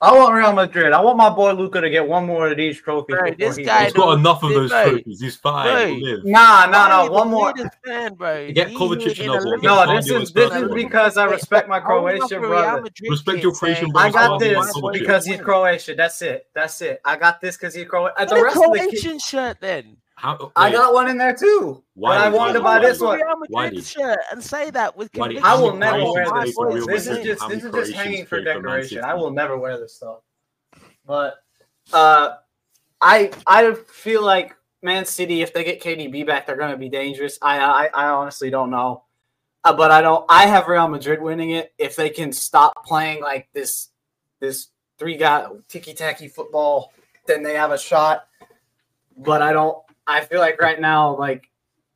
I 0.01 0.17
want 0.17 0.33
Real 0.33 0.53
Madrid. 0.53 0.93
I 0.93 1.01
want 1.01 1.17
my 1.17 1.29
boy 1.29 1.51
Luka 1.51 1.81
to 1.81 1.89
get 1.89 2.07
one 2.07 2.25
more 2.25 2.49
of 2.49 2.55
these 2.55 2.79
trophies. 2.79 3.17
Bro, 3.17 3.31
this 3.37 3.57
he 3.57 3.65
guy 3.65 3.83
He's 3.85 3.93
goes. 3.93 4.05
got 4.05 4.19
enough 4.19 4.43
of 4.43 4.49
those 4.51 4.69
Bro. 4.69 4.91
trophies. 4.91 5.19
He's 5.19 5.35
fine. 5.35 5.65
Bro. 5.73 5.87
He'll 5.87 6.09
live. 6.15 6.25
Nah, 6.25 6.65
nah, 6.67 6.71
Why 6.71 6.87
nah. 7.07 7.11
One 7.11 7.29
more. 7.29 7.53
weirdest 7.53 7.77
Fan, 7.85 8.13
bro. 8.13 8.49
Get 8.53 8.69
He 8.69 8.77
Kovacic 8.77 9.19
in 9.19 9.29
another 9.29 9.49
one. 9.49 9.61
No, 9.61 9.95
this 9.95 10.09
is 10.09 10.31
this 10.31 10.53
is 10.53 10.71
because 10.73 11.17
I 11.17 11.25
respect 11.25 11.67
my 11.67 11.81
Croatian 11.81 12.43
a 12.43 12.47
brother. 12.47 12.89
Respect 13.09 13.43
your 13.43 13.51
Croatian 13.53 13.75
saying, 13.75 13.91
brother 13.91 14.07
I 14.07 14.11
got 14.11 14.31
Why 14.31 14.37
do 14.37 14.45
you 14.45 14.63
this 14.63 14.99
because 14.99 15.25
he's 15.25 15.41
Croatian. 15.41 15.97
That's 15.97 16.21
it. 16.21 16.47
That's 16.55 16.81
it. 16.81 17.01
I 17.03 17.17
got 17.17 17.41
this 17.41 17.57
because 17.57 17.75
he's 17.75 17.85
Croatian. 17.85 18.15
Get 18.19 18.29
The 18.29 18.35
a 18.35 18.43
rest 18.43 18.55
of 18.55 18.71
the 18.71 18.79
kids, 18.79 19.01
Croatian 19.01 19.19
shirt 19.19 19.57
then. 19.59 19.97
How, 20.19 20.51
I 20.57 20.69
got 20.69 20.93
one 20.93 21.09
in 21.09 21.17
there 21.17 21.33
too. 21.33 21.81
Why 21.93 22.17
but 22.17 22.21
I 22.21 22.29
did- 22.29 22.35
wanted 22.35 22.53
to 22.53 22.59
buy 22.59 22.79
did- 22.79 22.89
this 22.89 22.99
one. 22.99 23.19
Real 23.19 23.37
Madrid 23.37 23.49
Wiley. 23.51 23.81
shirt 23.81 24.19
and 24.33 24.43
say 24.43 24.69
that 24.71 24.97
with 24.97 25.09
Wiley, 25.15 25.35
conviction. 25.35 25.49
I 25.49 25.61
will 25.61 25.75
never 25.75 26.11
wear 26.11 26.25
this. 26.43 26.85
This 26.87 27.07
is 27.07 27.23
just 27.25 27.47
this 27.47 27.57
is 27.57 27.61
just 27.63 27.71
Croatians 27.71 27.95
hanging 27.95 28.25
for 28.25 28.41
play 28.41 28.53
for 28.53 28.61
decoration. 28.61 29.03
I 29.05 29.13
will 29.13 29.31
never 29.31 29.57
wear 29.57 29.79
this 29.79 29.95
stuff. 29.95 30.17
But 31.05 31.35
uh, 31.93 32.31
I 32.99 33.31
I 33.47 33.73
feel 33.87 34.21
like 34.21 34.57
Man 34.81 35.05
City, 35.05 35.41
if 35.41 35.53
they 35.53 35.63
get 35.63 35.81
KDB 35.81 36.25
back, 36.27 36.45
they're 36.45 36.57
going 36.57 36.71
to 36.71 36.77
be 36.77 36.89
dangerous. 36.89 37.39
I 37.41 37.59
I, 37.59 37.85
I 37.93 38.09
honestly 38.09 38.49
don't 38.49 38.71
know, 38.71 39.03
uh, 39.63 39.71
but 39.73 39.89
I 39.89 40.01
don't. 40.01 40.25
I 40.27 40.47
have 40.47 40.67
Real 40.67 40.89
Madrid 40.89 41.21
winning 41.21 41.51
it 41.51 41.71
if 41.77 41.95
they 41.95 42.09
can 42.09 42.33
stop 42.33 42.85
playing 42.85 43.21
like 43.21 43.47
this 43.53 43.87
this 44.41 44.67
three 44.97 45.15
guy 45.15 45.47
ticky 45.69 45.93
tacky 45.93 46.27
football. 46.27 46.91
Then 47.25 47.41
they 47.41 47.53
have 47.53 47.71
a 47.71 47.77
shot. 47.79 48.25
But 49.15 49.41
I 49.41 49.53
don't. 49.53 49.77
I 50.09 50.21
feel 50.21 50.39
like 50.39 50.59
right 50.59 50.79
now, 50.79 51.15
like 51.17 51.49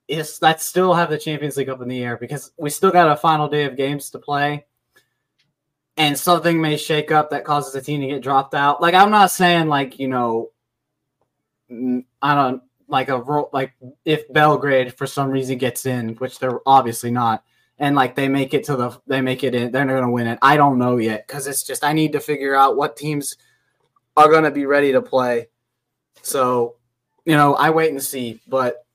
is 0.07 0.37
that 0.39 0.61
still 0.61 0.93
have 0.93 1.09
the 1.09 1.17
Champions 1.17 1.57
League 1.57 1.69
up 1.69 1.81
in 1.81 1.87
the 1.87 2.03
air 2.03 2.17
because 2.17 2.51
we 2.57 2.69
still 2.69 2.91
got 2.91 3.11
a 3.11 3.15
final 3.15 3.47
day 3.47 3.63
of 3.65 3.75
games 3.75 4.09
to 4.11 4.19
play. 4.19 4.65
And 5.95 6.17
something 6.17 6.59
may 6.59 6.77
shake 6.77 7.11
up 7.11 7.29
that 7.29 7.45
causes 7.45 7.75
a 7.75 7.81
team 7.81 8.01
to 8.01 8.07
get 8.07 8.23
dropped 8.23 8.55
out. 8.55 8.81
Like 8.81 8.95
I'm 8.95 9.11
not 9.11 9.31
saying 9.31 9.67
like, 9.67 9.99
you 9.99 10.07
know, 10.07 10.51
I 12.21 12.35
don't 12.35 12.63
like 12.87 13.09
a 13.09 13.15
like 13.53 13.73
if 14.05 14.31
Belgrade 14.31 14.95
for 14.95 15.07
some 15.07 15.29
reason 15.29 15.57
gets 15.57 15.85
in, 15.85 16.15
which 16.15 16.39
they're 16.39 16.59
obviously 16.65 17.11
not, 17.11 17.43
and 17.77 17.95
like 17.95 18.15
they 18.15 18.27
make 18.27 18.53
it 18.53 18.63
to 18.65 18.75
the 18.75 18.99
they 19.07 19.21
make 19.21 19.43
it 19.43 19.55
in, 19.55 19.71
they're 19.71 19.85
not 19.85 19.93
going 19.93 20.05
to 20.05 20.11
win 20.11 20.27
it. 20.27 20.39
I 20.41 20.57
don't 20.57 20.79
know 20.79 20.97
yet 20.97 21.27
cuz 21.27 21.47
it's 21.47 21.63
just 21.63 21.83
I 21.83 21.93
need 21.93 22.11
to 22.13 22.19
figure 22.19 22.55
out 22.55 22.75
what 22.75 22.97
teams 22.97 23.37
are 24.17 24.29
going 24.29 24.43
to 24.43 24.51
be 24.51 24.65
ready 24.65 24.91
to 24.91 25.01
play. 25.01 25.47
So, 26.21 26.75
you 27.25 27.35
know, 27.35 27.55
I 27.55 27.69
wait 27.69 27.91
and 27.91 28.01
see, 28.01 28.41
but 28.47 28.85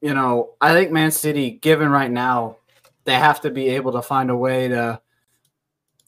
you 0.00 0.14
know, 0.14 0.54
I 0.60 0.72
think 0.72 0.90
Man 0.90 1.10
City, 1.10 1.50
given 1.50 1.90
right 1.90 2.10
now, 2.10 2.56
they 3.04 3.14
have 3.14 3.42
to 3.42 3.50
be 3.50 3.70
able 3.70 3.92
to 3.92 4.02
find 4.02 4.30
a 4.30 4.36
way 4.36 4.68
to. 4.68 5.00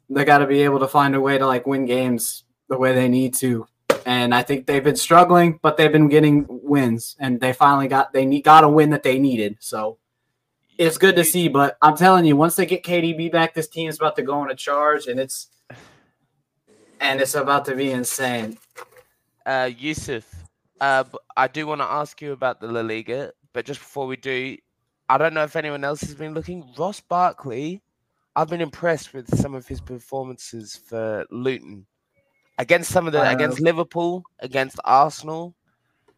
They 0.09 0.25
got 0.25 0.39
to 0.39 0.47
be 0.47 0.63
able 0.63 0.81
to 0.81 0.89
find 0.89 1.15
a 1.15 1.21
way 1.21 1.39
to 1.39 1.47
like 1.47 1.67
win 1.67 1.87
games 1.87 2.45
the 2.69 2.77
way 2.77 2.93
they 2.93 3.09
need 3.09 3.35
to, 3.35 3.67
and 4.05 4.35
I 4.35 4.43
think 4.43 4.67
they've 4.67 4.85
been 4.85 4.97
struggling, 4.97 5.59
but 5.63 5.77
they've 5.77 5.93
been 5.93 6.09
getting 6.09 6.47
wins, 6.49 7.17
and 7.19 7.41
they 7.41 7.53
finally 7.53 7.89
got 7.89 8.13
they 8.13 8.27
need, 8.27 8.45
got 8.45 8.65
a 8.65 8.69
win 8.69 8.91
that 8.91 9.03
they 9.03 9.19
needed. 9.19 9.57
So 9.61 9.99
it's 10.79 10.99
good 10.99 11.17
to 11.17 11.25
see. 11.25 11.49
But 11.49 11.79
I'm 11.81 11.97
telling 11.97 12.25
you, 12.25 12.37
once 12.37 12.57
they 12.57 12.67
get 12.67 12.83
KDB 12.83 13.31
back, 13.31 13.55
this 13.55 13.69
team 13.69 13.89
is 13.89 13.97
about 13.97 14.17
to 14.17 14.23
go 14.23 14.35
on 14.35 14.51
a 14.51 14.55
charge, 14.55 15.07
and 15.07 15.19
it's 15.19 15.49
and 17.01 17.21
it's 17.21 17.35
about 17.35 17.65
to 17.67 17.75
be 17.75 17.91
insane. 17.91 18.59
Uh, 19.45 19.71
Yusuf, 19.77 20.25
uh, 20.83 21.05
I 21.37 21.47
do 21.47 21.69
want 21.69 21.81
to 21.81 21.85
ask 21.85 22.21
you 22.21 22.33
about 22.33 22.61
the 22.61 22.67
La 22.67 22.81
Liga, 22.81 23.33
but 23.53 23.65
just 23.65 23.79
before 23.79 24.09
we 24.09 24.17
do, 24.17 24.57
I 25.09 25.17
don't 25.17 25.33
know 25.33 25.45
if 25.45 25.55
anyone 25.55 25.85
else 25.85 26.01
has 26.01 26.17
been 26.17 26.35
looking. 26.35 26.69
Ross 26.77 26.99
Barkley, 26.99 27.81
I've 28.35 28.49
been 28.49 28.61
impressed 28.61 29.15
with 29.15 29.33
some 29.39 29.55
of 29.55 29.69
his 29.69 29.81
performances 29.81 30.75
for 30.75 31.25
Luton 31.31 31.87
against 32.59 32.91
some 32.91 33.07
of 33.07 33.13
the 33.13 33.21
Uh, 33.21 33.31
against 33.31 33.61
Liverpool, 33.61 34.25
against 34.41 34.81
Arsenal, 34.85 35.55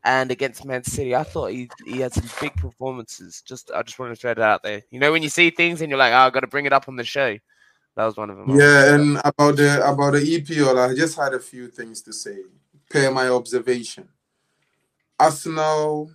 and 0.02 0.30
against 0.30 0.64
Man 0.64 0.82
City. 0.82 1.14
I 1.14 1.24
thought 1.24 1.50
he, 1.50 1.68
he 1.84 2.00
had 2.00 2.14
some 2.14 2.30
big 2.40 2.56
performances. 2.56 3.42
Just 3.42 3.70
I 3.74 3.82
just 3.82 3.98
want 3.98 4.14
to 4.14 4.16
throw 4.16 4.32
that 4.32 4.42
out 4.42 4.62
there. 4.62 4.80
You 4.90 4.98
know 4.98 5.12
when 5.12 5.22
you 5.22 5.28
see 5.28 5.50
things 5.50 5.82
and 5.82 5.90
you're 5.90 5.98
like, 5.98 6.14
oh, 6.14 6.16
I 6.16 6.30
got 6.30 6.40
to 6.40 6.46
bring 6.46 6.64
it 6.64 6.72
up 6.72 6.88
on 6.88 6.96
the 6.96 7.04
show. 7.04 7.36
That 7.96 8.06
was 8.06 8.16
one 8.16 8.30
of 8.30 8.38
them. 8.38 8.58
Yeah, 8.58 8.94
and 8.94 9.20
about 9.22 9.56
the 9.56 9.86
about 9.86 10.14
the 10.14 10.20
EPL, 10.20 10.90
I 10.90 10.94
just 10.94 11.18
had 11.18 11.34
a 11.34 11.38
few 11.38 11.68
things 11.68 12.00
to 12.02 12.14
say 12.14 12.38
per 12.88 13.10
my 13.10 13.28
observation. 13.28 14.08
Arsenal 15.18 16.10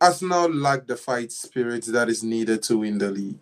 Arsenal 0.00 0.52
lack 0.52 0.86
the 0.86 0.96
fight 0.96 1.30
spirit 1.30 1.84
that 1.86 2.08
is 2.08 2.24
needed 2.24 2.62
to 2.64 2.78
win 2.78 2.98
the 2.98 3.10
league. 3.10 3.38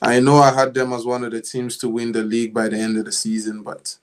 I 0.00 0.20
know 0.20 0.36
I 0.36 0.54
had 0.54 0.72
them 0.72 0.92
as 0.92 1.04
one 1.04 1.24
of 1.24 1.32
the 1.32 1.40
teams 1.40 1.76
to 1.78 1.88
win 1.88 2.12
the 2.12 2.22
league 2.22 2.54
by 2.54 2.68
the 2.68 2.78
end 2.78 2.96
of 2.96 3.04
the 3.04 3.12
season, 3.12 3.62
but 3.62 3.96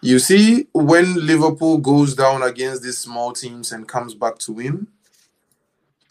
you 0.00 0.18
see, 0.18 0.68
when 0.72 1.26
Liverpool 1.26 1.78
goes 1.78 2.14
down 2.14 2.42
against 2.42 2.82
these 2.82 2.98
small 2.98 3.32
teams 3.32 3.72
and 3.72 3.88
comes 3.88 4.14
back 4.14 4.38
to 4.38 4.52
win, 4.52 4.86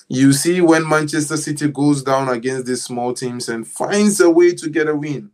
you 0.09 0.33
see 0.33 0.61
when 0.61 0.87
Manchester 0.87 1.37
City 1.37 1.69
goes 1.69 2.03
down 2.03 2.29
against 2.29 2.65
these 2.65 2.83
small 2.83 3.13
teams 3.13 3.49
and 3.49 3.67
finds 3.67 4.19
a 4.19 4.29
way 4.29 4.53
to 4.53 4.69
get 4.69 4.89
a 4.89 4.95
win, 4.95 5.31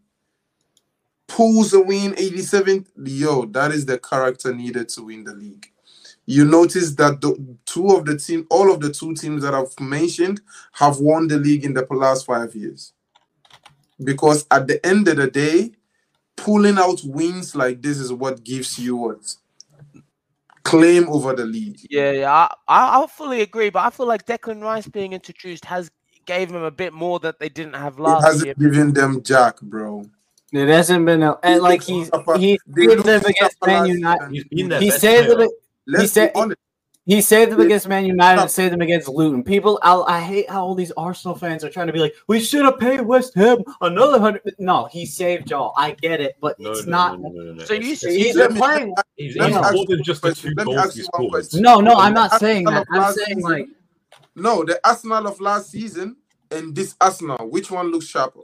pulls 1.28 1.74
a 1.74 1.82
win 1.82 2.14
87th, 2.14 2.88
yo, 3.04 3.46
that 3.46 3.72
is 3.72 3.86
the 3.86 3.98
character 3.98 4.54
needed 4.54 4.90
to 4.90 5.04
win 5.04 5.24
the 5.24 5.34
league. 5.34 5.73
You 6.26 6.46
notice 6.46 6.96
that 6.96 7.20
the 7.22 7.58
two 7.66 7.88
of 7.90 8.06
the 8.06 8.18
team, 8.18 8.48
all 8.50 8.72
of 8.72 8.80
the 8.80 8.92
two 8.92 9.14
teams 9.14 9.44
that 9.44 9.54
I've 9.54 9.78
mentioned, 9.80 10.42
have 10.74 11.00
won 11.00 11.28
the 11.28 11.38
league 11.38 11.66
in 11.66 11.74
the 11.74 11.86
last 11.92 12.26
five 12.26 12.56
years. 12.56 12.94
Because 14.04 14.46
at 14.50 14.68
the 14.68 14.84
end 14.86 15.08
of 15.08 15.18
the 15.18 15.28
day, 15.30 15.72
pulling 16.36 16.78
out 16.78 17.02
wins 17.04 17.56
like 17.56 17.82
this 17.82 18.00
is 18.00 18.12
what 18.12 18.44
gives 18.44 18.80
you 18.80 18.96
what 18.96 19.36
claim 20.64 21.08
over 21.10 21.34
the 21.34 21.46
league. 21.46 21.80
Yeah, 21.90 22.12
yeah, 22.12 22.32
I, 22.32 22.54
I, 22.68 23.04
I 23.04 23.08
fully 23.08 23.42
agree, 23.42 23.70
but 23.70 23.86
I 23.86 23.90
feel 23.90 24.08
like 24.08 24.26
Declan 24.26 24.62
Rice 24.62 24.88
being 24.88 25.14
introduced 25.14 25.66
has 25.66 25.92
gave 26.26 26.52
them 26.52 26.64
a 26.64 26.72
bit 26.72 26.94
more 26.94 27.20
that 27.20 27.40
they 27.40 27.50
didn't 27.50 27.74
have 27.76 28.00
last. 28.00 28.24
It 28.24 28.26
last 28.26 28.26
hasn't 28.26 28.46
year. 28.46 28.56
given 28.72 28.94
them 28.94 29.22
jack, 29.24 29.60
bro. 29.62 30.06
It 30.54 30.68
hasn't 30.70 31.06
been 31.06 31.24
a, 31.24 31.38
and 31.44 31.62
like 31.62 31.82
he's 31.84 32.10
he 32.38 32.60
They 32.68 32.88
saved 32.88 32.98
look 32.98 33.06
them 33.06 33.22
against 33.22 33.38
sharper 33.40 33.68
Man 33.68 33.80
last 33.80 33.90
United. 33.90 34.20
season. 34.20 34.34
He's 34.34 34.44
been 34.46 34.70
their 34.70 34.80
He 34.82 34.90
best 34.90 35.02
saved 35.02 35.26
player. 35.28 35.38
them. 35.40 35.50
Let's 35.88 36.12
said- 36.14 36.34
be 36.34 36.40
honest. 36.40 36.60
He 37.06 37.20
saved 37.20 37.52
them 37.52 37.60
against 37.60 37.90
Man 37.90 38.06
United 38.06 38.38
Stop. 38.38 38.44
and 38.44 38.52
saved 38.52 38.74
them 38.74 38.80
against 38.80 39.10
Luton. 39.10 39.44
People, 39.44 39.78
I, 39.84 39.94
I 40.08 40.22
hate 40.22 40.50
how 40.50 40.64
all 40.64 40.74
these 40.74 40.94
Arsenal 40.96 41.36
fans 41.36 41.62
are 41.66 41.70
trying 41.70 41.88
to 41.88 41.92
be 41.92 42.00
like, 42.00 42.16
we 42.30 42.40
should 42.40 42.64
have 42.64 42.80
paid 42.80 43.02
West 43.02 43.36
Ham 43.36 43.58
another 43.82 44.18
hundred. 44.22 44.42
No, 44.58 44.86
he 44.86 45.06
saved 45.06 45.52
y'all. 45.52 45.74
I 45.76 45.92
get 45.92 46.22
it, 46.22 46.38
but 46.40 46.58
No, 46.62 46.72
it's 46.72 46.86
no, 46.86 46.92
not. 46.92 47.20
no, 47.20 47.28
no, 47.28 47.44
no, 47.44 47.54
no. 47.56 47.64
So 47.66 47.74
It's- 47.74 47.90
you 47.90 47.96
see- 47.98 48.24
He's 48.24 48.36
Let 48.38 48.52
been 48.52 48.58
playing. 48.58 48.96
He's, 49.18 49.34
he's 49.34 49.54
more 49.54 49.86
than 49.86 50.02
just 50.02 50.22
the 50.22 50.34
two 50.34 50.56
goals 50.56 50.96
he 50.96 51.02
scored. 51.04 51.46
No, 51.56 51.82
no, 51.82 51.96
I'm 51.96 52.14
not 52.14 52.40
saying 52.40 52.64
that. 52.66 52.88
I'm 52.94 53.12
saying 53.14 53.40
season- 53.40 53.42
like 53.42 53.68
No, 54.38 54.64
the 54.64 54.80
Arsenal 54.88 55.28
of 55.28 55.42
last 55.42 55.72
season 55.72 56.16
and 56.52 56.74
this 56.74 56.96
Arsenal, 57.02 57.50
which 57.50 57.70
one 57.70 57.92
looks 57.92 58.06
sharper? 58.06 58.40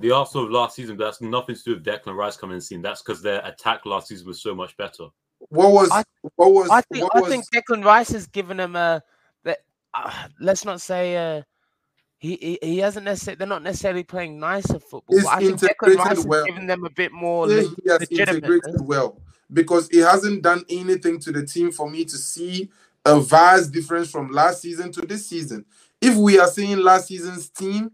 The 0.00 0.10
Arsenal 0.10 0.44
of 0.44 0.50
last 0.50 0.76
season, 0.76 0.98
but 0.98 1.04
that's 1.04 1.22
nothing 1.22 1.54
to 1.54 1.62
do 1.62 1.74
with 1.76 1.84
Declan 1.86 2.14
Rice 2.16 2.36
coming 2.36 2.52
in 2.56 2.58
the 2.58 2.64
scene. 2.66 2.82
That's 2.82 3.00
because 3.00 3.22
their 3.22 3.40
attack 3.46 3.86
last 3.86 4.08
season 4.08 4.26
was 4.26 4.42
so 4.42 4.54
much 4.54 4.76
better. 4.76 5.06
What 5.48 5.72
was 5.72 5.90
I- 5.90 6.04
what 6.36 6.52
was 6.52 6.70
I 6.70 6.80
think 6.92 7.08
I 7.14 7.20
was 7.20 7.30
think 7.30 7.44
Declan 7.52 7.84
Rice 7.84 8.10
has 8.10 8.26
given 8.26 8.56
them 8.56 8.76
a 8.76 9.02
that. 9.44 9.58
Uh, 9.94 10.10
let's 10.40 10.64
not 10.64 10.80
say 10.80 11.16
uh, 11.16 11.42
he, 12.18 12.36
he 12.40 12.58
he 12.62 12.78
hasn't 12.78 13.04
necessarily. 13.04 13.36
They're 13.38 13.46
not 13.46 13.62
necessarily 13.62 14.02
playing 14.02 14.38
nicer 14.40 14.78
football. 14.78 15.16
He's 15.16 15.24
But 15.24 15.34
I 15.34 15.38
think 15.40 15.60
Declan 15.60 15.96
Rice 15.96 16.08
has 16.18 16.26
well. 16.26 16.44
given 16.46 16.66
them 16.66 16.84
a 16.84 16.90
bit 16.90 17.12
more. 17.12 17.48
yeah, 17.50 17.62
he 17.78 17.88
has 17.90 18.08
integrated 18.10 18.80
well 18.80 19.20
because 19.52 19.88
he 19.90 19.98
hasn't 19.98 20.42
done 20.42 20.64
anything 20.68 21.18
to 21.20 21.32
the 21.32 21.46
team 21.46 21.70
for 21.70 21.88
me 21.88 22.04
to 22.04 22.16
see 22.16 22.70
a 23.04 23.20
vast 23.20 23.72
difference 23.72 24.10
from 24.10 24.30
last 24.32 24.62
season 24.62 24.90
to 24.92 25.02
this 25.02 25.26
season. 25.28 25.64
If 26.00 26.16
we 26.16 26.38
are 26.38 26.48
saying 26.48 26.78
last 26.78 27.06
season's 27.08 27.48
team 27.48 27.92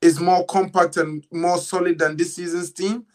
is 0.00 0.18
more 0.18 0.44
compact 0.46 0.96
and 0.96 1.24
more 1.30 1.58
solid 1.58 1.98
than 1.98 2.16
this 2.16 2.34
season's 2.34 2.72
team, 2.72 3.06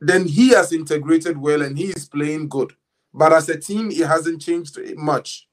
then 0.00 0.26
he 0.26 0.50
has 0.50 0.72
integrated 0.72 1.36
well 1.38 1.62
and 1.62 1.76
he 1.76 1.86
is 1.86 2.06
playing 2.08 2.48
good. 2.48 2.72
But 3.12 3.32
as 3.32 3.48
a 3.48 3.58
team, 3.58 3.90
he 3.90 4.00
hasn't 4.00 4.42
changed 4.42 4.78
much. 4.96 5.48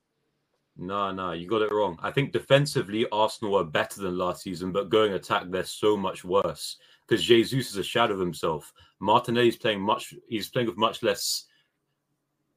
No, 0.77 1.11
no, 1.11 1.31
you 1.31 1.47
got 1.47 1.61
it 1.61 1.71
wrong. 1.71 1.97
I 2.01 2.11
think 2.11 2.33
defensively, 2.33 3.07
Arsenal 3.11 3.55
are 3.57 3.63
better 3.63 4.01
than 4.01 4.17
last 4.17 4.43
season, 4.43 4.71
but 4.73 4.89
going 4.89 5.13
attack, 5.13 5.43
they're 5.47 5.63
so 5.63 5.95
much 5.95 6.25
worse 6.25 6.77
because 7.07 7.23
Jesus 7.23 7.69
is 7.71 7.77
a 7.77 7.83
shadow 7.83 8.13
of 8.13 8.19
himself. 8.19 8.73
Martinelli's 8.99 9.55
playing 9.55 9.79
much, 9.81 10.13
he's 10.27 10.49
playing 10.49 10.67
with 10.67 10.77
much 10.77 11.01
less 11.01 11.45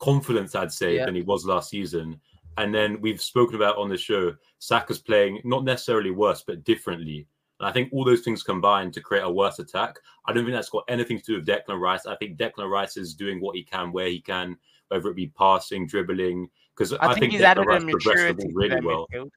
confidence, 0.00 0.54
I'd 0.54 0.72
say, 0.72 0.96
Yeah. 0.96 1.06
than 1.06 1.14
he 1.14 1.22
was 1.22 1.44
last 1.44 1.70
season. 1.70 2.20
And 2.56 2.74
then 2.74 3.00
we've 3.00 3.22
spoken 3.22 3.54
about 3.54 3.76
on 3.76 3.88
the 3.88 3.96
show, 3.96 4.34
Saka's 4.58 4.98
playing 4.98 5.40
not 5.44 5.62
necessarily 5.64 6.10
worse, 6.10 6.42
but 6.44 6.64
differently. 6.64 7.28
And 7.60 7.68
I 7.68 7.72
think 7.72 7.92
all 7.92 8.04
those 8.04 8.20
things 8.20 8.42
combined 8.42 8.92
to 8.94 9.00
create 9.00 9.22
a 9.22 9.30
worse 9.30 9.58
attack. 9.58 9.98
I 10.26 10.32
don't 10.32 10.44
think 10.44 10.54
that's 10.54 10.68
got 10.68 10.84
anything 10.88 11.18
to 11.18 11.24
do 11.24 11.34
with 11.36 11.46
Declan 11.46 11.80
Rice. 11.80 12.06
I 12.06 12.14
think 12.16 12.38
Declan 12.38 12.70
Rice 12.70 12.96
is 12.96 13.14
doing 13.14 13.40
what 13.40 13.56
he 13.56 13.62
can 13.62 13.92
where 13.92 14.08
he 14.08 14.20
can, 14.20 14.56
whether 14.88 15.08
it 15.08 15.16
be 15.16 15.28
passing, 15.28 15.86
dribbling. 15.86 16.48
Because 16.76 16.92
I, 16.94 17.14
think, 17.14 17.32
he's 17.32 17.40
Declan 17.40 17.44
added 17.44 17.64
a 17.64 17.66
Rice 17.66 17.84
progressed 17.84 18.06
the 18.06 18.12
maturity 18.12 18.42
ball 18.44 18.52
really 18.54 18.80
well. 18.80 19.06
midfield. 19.12 19.30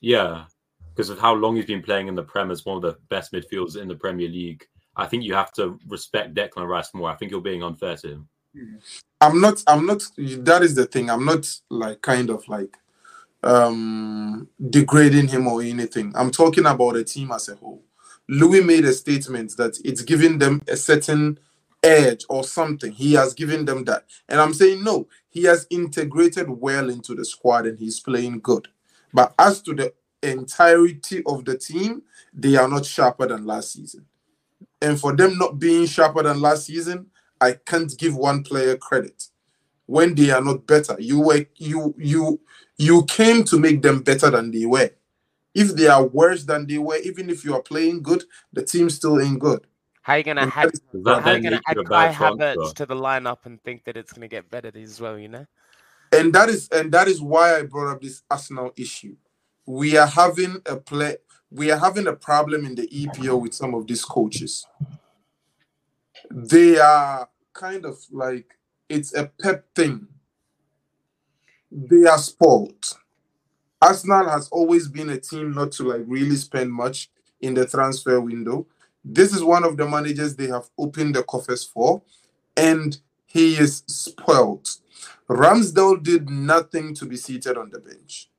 Yeah, 0.00 0.44
because 0.94 1.10
of 1.10 1.18
how 1.18 1.34
long 1.34 1.56
he's 1.56 1.66
been 1.66 1.82
playing 1.82 2.08
in 2.08 2.14
the 2.14 2.22
Prem 2.22 2.50
as 2.50 2.64
one 2.64 2.76
of 2.76 2.82
the 2.82 2.96
best 3.08 3.32
midfielders 3.32 3.80
in 3.80 3.88
the 3.88 3.96
Premier 3.96 4.28
League. 4.28 4.66
I 4.96 5.06
think 5.06 5.24
you 5.24 5.34
have 5.34 5.52
to 5.54 5.78
respect 5.88 6.34
Declan 6.34 6.68
Rice 6.68 6.94
more. 6.94 7.10
I 7.10 7.16
think 7.16 7.30
you're 7.30 7.40
being 7.40 7.62
unfair 7.62 7.96
to 7.96 8.08
him. 8.08 8.28
I'm 9.20 9.40
not 9.40 9.62
I'm 9.66 9.84
not 9.86 10.02
that 10.16 10.62
is 10.62 10.74
the 10.74 10.86
thing. 10.86 11.10
I'm 11.10 11.24
not 11.24 11.46
like 11.70 12.00
kind 12.02 12.30
of 12.30 12.46
like 12.48 12.76
um 13.44 14.48
degrading 14.70 15.28
him 15.28 15.46
or 15.48 15.62
anything. 15.62 16.12
I'm 16.16 16.30
talking 16.30 16.66
about 16.66 16.94
the 16.94 17.04
team 17.04 17.32
as 17.32 17.48
a 17.48 17.56
whole. 17.56 17.82
Louis 18.28 18.62
made 18.62 18.84
a 18.84 18.92
statement 18.92 19.56
that 19.56 19.78
it's 19.84 20.02
giving 20.02 20.38
them 20.38 20.62
a 20.68 20.76
certain 20.76 21.38
edge 21.82 22.24
or 22.28 22.44
something. 22.44 22.92
He 22.92 23.14
has 23.14 23.34
given 23.34 23.64
them 23.64 23.84
that. 23.86 24.04
And 24.28 24.40
I'm 24.40 24.54
saying 24.54 24.84
no, 24.84 25.08
he 25.30 25.44
has 25.44 25.66
integrated 25.70 26.48
well 26.50 26.90
into 26.90 27.14
the 27.14 27.24
squad 27.24 27.66
and 27.66 27.78
he's 27.78 28.00
playing 28.00 28.40
good. 28.40 28.68
But 29.12 29.34
as 29.38 29.62
to 29.62 29.74
the 29.74 29.94
entirety 30.22 31.22
of 31.26 31.44
the 31.44 31.58
team, 31.58 32.02
they 32.34 32.56
are 32.56 32.68
not 32.68 32.86
sharper 32.86 33.26
than 33.28 33.46
last 33.46 33.72
season. 33.74 34.06
And 34.82 35.00
for 35.00 35.16
them 35.16 35.38
not 35.38 35.58
being 35.58 35.86
sharper 35.86 36.22
than 36.24 36.40
last 36.40 36.66
season, 36.66 37.08
I 37.40 37.52
can't 37.54 37.96
give 37.98 38.16
one 38.16 38.44
player 38.44 38.76
credit 38.76 39.24
when 39.86 40.14
they 40.16 40.30
are 40.30 40.42
not 40.42 40.66
better. 40.66 40.96
You 41.00 41.20
were 41.20 41.46
you 41.56 41.94
you 41.98 42.40
you 42.78 43.04
came 43.06 43.44
to 43.44 43.58
make 43.58 43.82
them 43.82 44.00
better 44.00 44.30
than 44.30 44.50
they 44.50 44.66
were. 44.66 44.90
If 45.54 45.74
they 45.74 45.86
are 45.88 46.04
worse 46.04 46.44
than 46.44 46.66
they 46.66 46.78
were, 46.78 46.96
even 46.98 47.30
if 47.30 47.44
you 47.44 47.54
are 47.54 47.62
playing 47.62 48.02
good, 48.02 48.24
the 48.52 48.62
team 48.62 48.90
still 48.90 49.20
ain't 49.20 49.38
good. 49.38 49.66
How 50.02 50.12
are 50.12 50.18
you 50.18 50.24
gonna 50.24 50.42
And 50.42 50.50
have? 50.52 50.66
that 50.66 50.74
is- 50.74 50.80
Does 50.92 51.04
that 51.04 51.22
How 51.22 51.32
you 51.32 51.42
gonna 51.42 51.60
add 51.66 51.76
you 51.76 51.84
Kai 51.84 52.12
Havertz 52.12 52.74
to 52.74 52.86
the 52.86 52.94
lineup 52.94 53.38
and 53.44 53.62
think 53.64 53.84
that 53.84 53.96
it's 53.96 54.12
gonna 54.12 54.28
get 54.28 54.50
better 54.50 54.70
as 54.74 55.00
well? 55.00 55.18
You 55.18 55.28
know. 55.28 55.46
and 56.12 56.32
that 56.32 56.48
is 56.48 56.68
and 56.68 56.92
that 56.92 57.08
is 57.08 57.20
why 57.20 57.56
I 57.58 57.62
brought 57.62 57.92
up 57.92 58.00
this 58.02 58.22
Arsenal 58.30 58.72
issue. 58.76 59.16
We 59.66 59.96
are 59.96 60.06
having 60.06 60.62
a 60.66 60.76
play. 60.76 61.16
We 61.50 61.70
are 61.72 61.78
having 61.78 62.06
a 62.06 62.12
problem 62.12 62.64
in 62.64 62.74
the 62.76 62.86
EPL 62.88 63.40
with 63.40 63.54
some 63.54 63.74
of 63.74 63.86
these 63.86 64.04
coaches. 64.04 64.66
They 66.30 66.78
are 66.78 67.28
kind 67.52 67.84
of 67.84 67.98
like 68.12 68.56
it's 68.88 69.14
a 69.14 69.26
pep 69.40 69.64
thing. 69.74 70.06
They 71.70 72.04
are 72.04 72.18
spoiled. 72.18 72.84
Arsenal 73.80 74.28
has 74.28 74.48
always 74.48 74.88
been 74.88 75.10
a 75.10 75.18
team 75.18 75.52
not 75.52 75.72
to 75.72 75.84
like 75.84 76.02
really 76.06 76.36
spend 76.36 76.72
much 76.72 77.10
in 77.40 77.54
the 77.54 77.66
transfer 77.66 78.20
window. 78.20 78.66
This 79.04 79.34
is 79.34 79.44
one 79.44 79.64
of 79.64 79.76
the 79.76 79.86
managers 79.86 80.34
they 80.34 80.48
have 80.48 80.68
opened 80.78 81.14
the 81.14 81.22
coffers 81.22 81.64
for, 81.64 82.02
and 82.56 82.98
he 83.26 83.54
is 83.54 83.84
spoiled. 83.86 84.68
Ramsdale 85.28 86.02
did 86.02 86.30
nothing 86.30 86.94
to 86.94 87.06
be 87.06 87.16
seated 87.16 87.56
on 87.56 87.70
the 87.70 87.78
bench. 87.78 88.30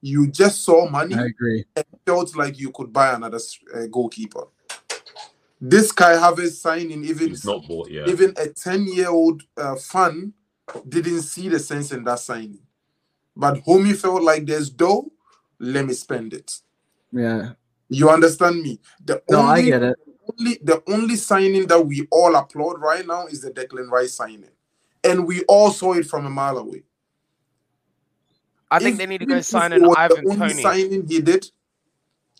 You 0.00 0.28
just 0.28 0.64
saw 0.64 0.88
money 0.88 1.14
I 1.14 1.26
agree. 1.26 1.64
and 1.76 1.84
felt 2.06 2.34
like 2.34 2.58
you 2.58 2.70
could 2.70 2.92
buy 2.92 3.14
another 3.14 3.38
uh, 3.74 3.86
goalkeeper. 3.90 4.44
This 5.60 5.92
Kai 5.92 6.14
Havertz 6.14 6.52
signing, 6.52 7.04
even 7.04 7.36
not 7.44 7.68
bought 7.68 7.90
yet. 7.90 8.08
even 8.08 8.32
a 8.38 8.48
10 8.48 8.86
year 8.86 9.10
old 9.10 9.42
uh, 9.58 9.76
fan 9.76 10.32
didn't 10.88 11.22
see 11.22 11.48
the 11.50 11.58
sense 11.58 11.92
in 11.92 12.02
that 12.04 12.18
signing. 12.18 12.60
But 13.36 13.64
homie 13.64 13.96
felt 13.96 14.22
like 14.22 14.46
there's 14.46 14.70
dough, 14.70 15.10
let 15.58 15.86
me 15.86 15.94
spend 15.94 16.32
it. 16.34 16.58
Yeah. 17.12 17.52
You 17.88 18.10
understand 18.10 18.62
me? 18.62 18.80
The 19.04 19.22
No, 19.30 19.40
I 19.40 19.58
only, 19.58 19.70
get 19.70 19.82
it. 19.82 19.96
only 20.38 20.58
the 20.62 20.82
only 20.86 21.16
signing 21.16 21.66
that 21.68 21.80
we 21.86 22.06
all 22.10 22.36
applaud 22.36 22.80
right 22.80 23.06
now 23.06 23.26
is 23.26 23.40
the 23.42 23.50
Declan 23.50 23.90
Rice 23.90 24.14
signing. 24.14 24.50
And 25.02 25.26
we 25.26 25.42
all 25.44 25.70
saw 25.70 25.94
it 25.94 26.06
from 26.06 26.26
a 26.26 26.30
mile 26.30 26.58
away. 26.58 26.84
I 28.70 28.78
think 28.78 28.92
If- 28.94 28.98
they 28.98 29.06
need 29.06 29.18
to 29.20 29.24
even 29.26 29.38
go 29.38 29.42
sign 29.42 29.72
an 29.72 29.82
was 29.82 29.96
the 29.96 30.16
only 30.30 30.36
Tony. 30.36 30.62
signing 30.62 31.06
he 31.08 31.20
did, 31.20 31.50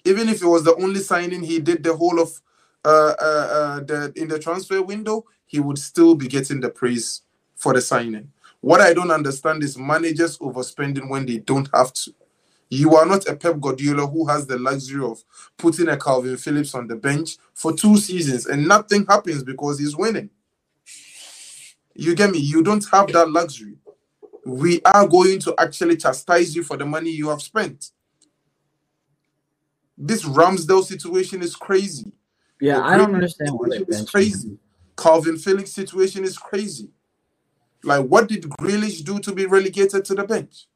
even 0.05 0.29
if 0.29 0.43
it 0.43 0.47
was 0.47 0.65
the 0.65 0.75
only 0.77 1.01
signing 1.01 1.43
he 1.43 1.59
did 1.59 1.83
the 1.83 1.97
whole 1.97 2.21
of 2.21 2.41
uh, 2.85 3.15
uh, 3.21 3.23
uh, 3.23 3.81
the 3.81 4.13
in 4.17 4.29
the 4.29 4.39
transfer 4.39 4.81
window, 4.83 5.25
he 5.47 5.61
would 5.61 5.79
still 5.79 6.15
be 6.15 6.29
getting 6.29 6.61
the 6.61 6.71
praise 6.71 7.23
for 7.57 7.75
the 7.75 7.81
signing. 7.81 8.33
What 8.61 8.81
I 8.81 8.93
don't 8.95 9.11
understand 9.11 9.63
is 9.63 9.79
managers 9.79 10.39
overspending 10.39 11.09
when 11.09 11.27
they 11.27 11.39
don't 11.39 11.69
have 11.75 11.93
to. 11.95 12.15
You 12.71 12.95
are 12.97 13.07
not 13.07 13.27
a 13.29 13.35
Pep 13.37 13.61
Guardiola 13.61 14.07
who 14.07 14.27
has 14.29 14.47
the 14.47 14.59
luxury 14.59 15.05
of 15.05 15.23
putting 15.59 15.89
a 15.89 15.97
Kalvin 15.97 16.39
Phillips 16.41 16.75
on 16.75 16.87
the 16.87 16.97
bench 16.97 17.37
for 17.55 17.73
two 17.73 17.97
seasons 17.97 18.47
and 18.47 18.69
nothing 18.69 19.07
happens 19.07 19.43
because 19.43 19.79
he's 19.79 19.97
winning. 19.97 20.31
You 21.95 22.15
get 22.15 22.31
me? 22.31 22.39
You 22.39 22.63
don't 22.63 22.85
have 22.91 23.13
that 23.13 23.31
luxury. 23.31 23.77
We 24.47 24.81
are 24.85 25.07
going 25.09 25.41
to 25.41 25.55
actually 25.59 25.97
chastise 25.99 26.55
you 26.57 26.63
for 26.63 26.77
the 26.77 26.87
money 26.87 27.11
you 27.11 27.29
have 27.31 27.43
spent. 27.43 27.91
This 29.99 30.25
Ramsdale 30.25 30.85
situation 30.85 31.43
is 31.43 31.57
crazy. 31.57 32.13
Yeah, 32.61 32.79
The 32.79 32.85
I 32.85 32.97
don't 32.97 33.15
understand 33.15 33.59
why 33.59 33.69
they 33.71 33.81
situation 33.81 33.89
is 33.89 34.03
benched 34.07 34.21
him. 34.21 34.43
crazy. 34.43 34.59
Kalvin 34.97 35.41
Phillips 35.43 35.73
situation 35.73 36.25
is 36.25 36.39
crazy. 36.39 36.91
Like, 37.83 38.07
what 38.07 38.29
did 38.29 38.43
Grealish 38.43 39.05
do 39.05 39.19
to 39.21 39.33
be 39.33 39.47
relegated 39.47 40.05
to 40.07 40.15
the 40.15 40.25
bench? 40.25 40.67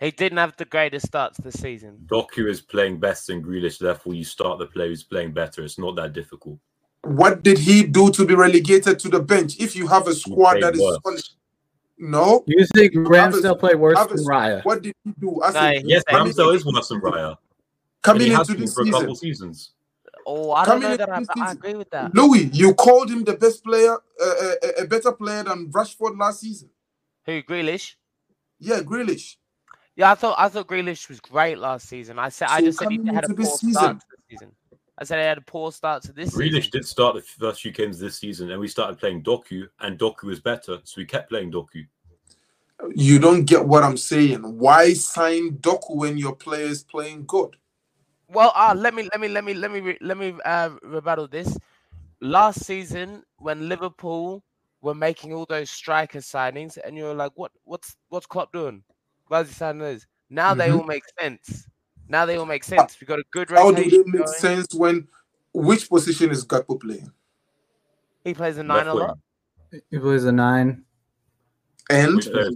He 0.00 0.10
didn't 0.12 0.38
have 0.38 0.56
the 0.56 0.64
greatest 0.64 1.06
starts 1.06 1.38
this 1.38 1.60
season. 1.60 1.98
Doku 2.06 2.48
is 2.48 2.60
playing 2.60 2.98
best 3.00 3.26
than 3.26 3.42
Grealish, 3.42 3.78
therefore 3.78 4.14
you 4.14 4.24
start 4.24 4.58
the 4.58 4.66
player 4.66 4.88
who's 4.88 5.02
playing 5.02 5.32
better. 5.32 5.62
It's 5.64 5.78
not 5.78 5.96
that 5.96 6.12
difficult. 6.12 6.58
What 7.02 7.42
did 7.42 7.58
he 7.58 7.84
do 7.84 8.10
to 8.12 8.24
be 8.24 8.34
relegated 8.34 8.98
to 9.00 9.08
the 9.08 9.20
bench? 9.20 9.58
If 9.60 9.74
you 9.76 9.86
have 9.88 10.06
a 10.06 10.14
squad 10.14 10.60
that 10.62 10.74
is 10.74 10.80
worse. 10.80 10.98
solid, 11.04 11.22
no. 11.98 12.44
You 12.46 12.64
think 12.74 12.94
have 12.94 13.06
a- 13.06 13.08
Ramsdale 13.08 13.58
played 13.58 13.76
worse 13.76 13.98
a- 14.00 14.06
than 14.14 14.24
Raya? 14.24 14.64
What 14.64 14.82
did 14.82 14.94
he 15.04 15.12
do? 15.18 15.40
I 15.42 15.46
No, 15.48 15.52
said, 15.52 15.82
Yes, 15.84 16.04
Coming 16.08 16.32
Ramsdale 16.32 16.54
is 16.54 16.64
worse 16.64 16.88
than 16.88 17.00
Raya. 17.00 17.36
Coming 18.02 18.26
he 18.28 18.32
into 18.32 18.52
been 18.52 18.60
this 18.60 18.74
for 18.74 18.82
a 18.82 18.84
season, 18.84 19.00
couple 19.00 19.14
seasons. 19.16 19.72
Oh, 20.30 20.52
I 20.52 20.66
don't 20.66 20.82
know 20.82 20.94
that 20.94 21.08
I, 21.08 21.24
I 21.40 21.52
agree 21.52 21.72
with 21.72 21.88
that. 21.88 22.14
Louis, 22.14 22.50
you 22.52 22.74
called 22.74 23.10
him 23.10 23.24
the 23.24 23.32
best 23.32 23.64
player, 23.64 23.94
uh, 23.94 24.52
a, 24.78 24.82
a 24.82 24.86
better 24.86 25.10
player 25.10 25.42
than 25.42 25.72
Rashford 25.72 26.18
last 26.20 26.40
season. 26.40 26.68
Who 27.24 27.42
Grealish? 27.42 27.94
Yeah, 28.60 28.80
Grealish. 28.80 29.36
Yeah, 29.96 30.12
I 30.12 30.14
thought 30.16 30.36
I 30.38 30.50
thought 30.50 30.66
Grealish 30.66 31.08
was 31.08 31.18
great 31.18 31.56
last 31.56 31.88
season. 31.88 32.18
I 32.18 32.28
said 32.28 32.48
I 32.50 32.60
just 32.60 32.78
said 32.78 32.90
he 32.90 32.98
had 33.06 33.24
a 33.24 33.30
into 33.30 33.42
poor 33.42 33.44
this 33.44 33.58
start 33.58 33.72
season- 33.74 33.98
to 34.00 34.06
the 34.10 34.16
season. 34.30 34.52
I 34.98 35.04
said 35.04 35.18
he 35.18 35.24
had 35.24 35.38
a 35.38 35.42
poor 35.42 35.72
start 35.72 36.02
to 36.02 36.12
this 36.12 36.34
Grealish 36.34 36.64
season. 36.64 36.70
did 36.72 36.84
start 36.86 37.14
the 37.16 37.22
first 37.22 37.62
few 37.62 37.70
games 37.72 37.98
this 37.98 38.18
season, 38.18 38.50
and 38.50 38.60
we 38.60 38.68
started 38.68 38.98
playing 38.98 39.22
Doku, 39.22 39.66
and 39.80 39.98
Doku 39.98 40.24
was 40.24 40.40
better, 40.40 40.78
so 40.84 40.94
we 40.98 41.06
kept 41.06 41.30
playing 41.30 41.52
Doku. 41.52 41.86
You 42.94 43.18
don't 43.18 43.44
get 43.44 43.64
what 43.66 43.82
I'm 43.82 43.96
saying. 43.96 44.42
Why 44.58 44.92
sign 44.92 45.56
Doku 45.56 45.96
when 45.96 46.18
your 46.18 46.36
player 46.36 46.66
is 46.66 46.82
playing 46.84 47.24
good? 47.26 47.56
Well, 48.28 48.52
uh, 48.54 48.74
let 48.76 48.94
me 48.94 49.08
let 49.12 49.20
me 49.20 49.28
let 49.28 49.44
me 49.44 49.54
let 49.54 49.70
me 49.70 49.96
let 50.00 50.18
me 50.18 50.34
uh, 50.44 50.70
rebuttal 50.82 51.28
this. 51.28 51.56
Last 52.20 52.64
season, 52.64 53.24
when 53.38 53.68
Liverpool 53.68 54.44
were 54.82 54.94
making 54.94 55.32
all 55.32 55.46
those 55.48 55.70
striker 55.70 56.18
signings, 56.18 56.78
and 56.84 56.96
you 56.96 57.04
were 57.04 57.14
like, 57.14 57.32
"What? 57.36 57.52
What's 57.64 57.96
what's 58.08 58.26
Klopp 58.26 58.52
doing? 58.52 58.84
Why's 59.28 59.48
he 59.48 59.54
signing 59.54 59.80
those?" 59.80 60.06
Now 60.30 60.54
they 60.54 60.70
Mhm. 60.70 60.78
all 60.78 60.84
make 60.84 61.04
sense. 61.20 61.66
Now 62.08 62.26
they 62.26 62.36
all 62.36 62.46
make 62.46 62.64
sense. 62.64 63.00
We 63.00 63.06
got 63.06 63.18
a 63.18 63.24
good 63.32 63.48
How 63.48 63.70
do 63.72 63.84
they 63.90 64.02
make 64.04 64.28
going. 64.28 64.34
sense 64.34 64.66
when 64.74 65.08
which 65.54 65.88
position 65.88 66.30
is 66.30 66.44
Gakpo 66.44 66.80
playing? 66.80 67.10
He 68.24 68.34
plays 68.34 68.58
a 68.58 68.62
nine 68.62 68.86
a 68.86 68.94
lot. 68.94 69.18
wing. 69.72 69.82
He 69.90 69.98
plays 69.98 70.24
a 70.24 70.32
nine. 70.32 70.84
And 71.90 72.16
Which 72.16 72.30
players? 72.30 72.54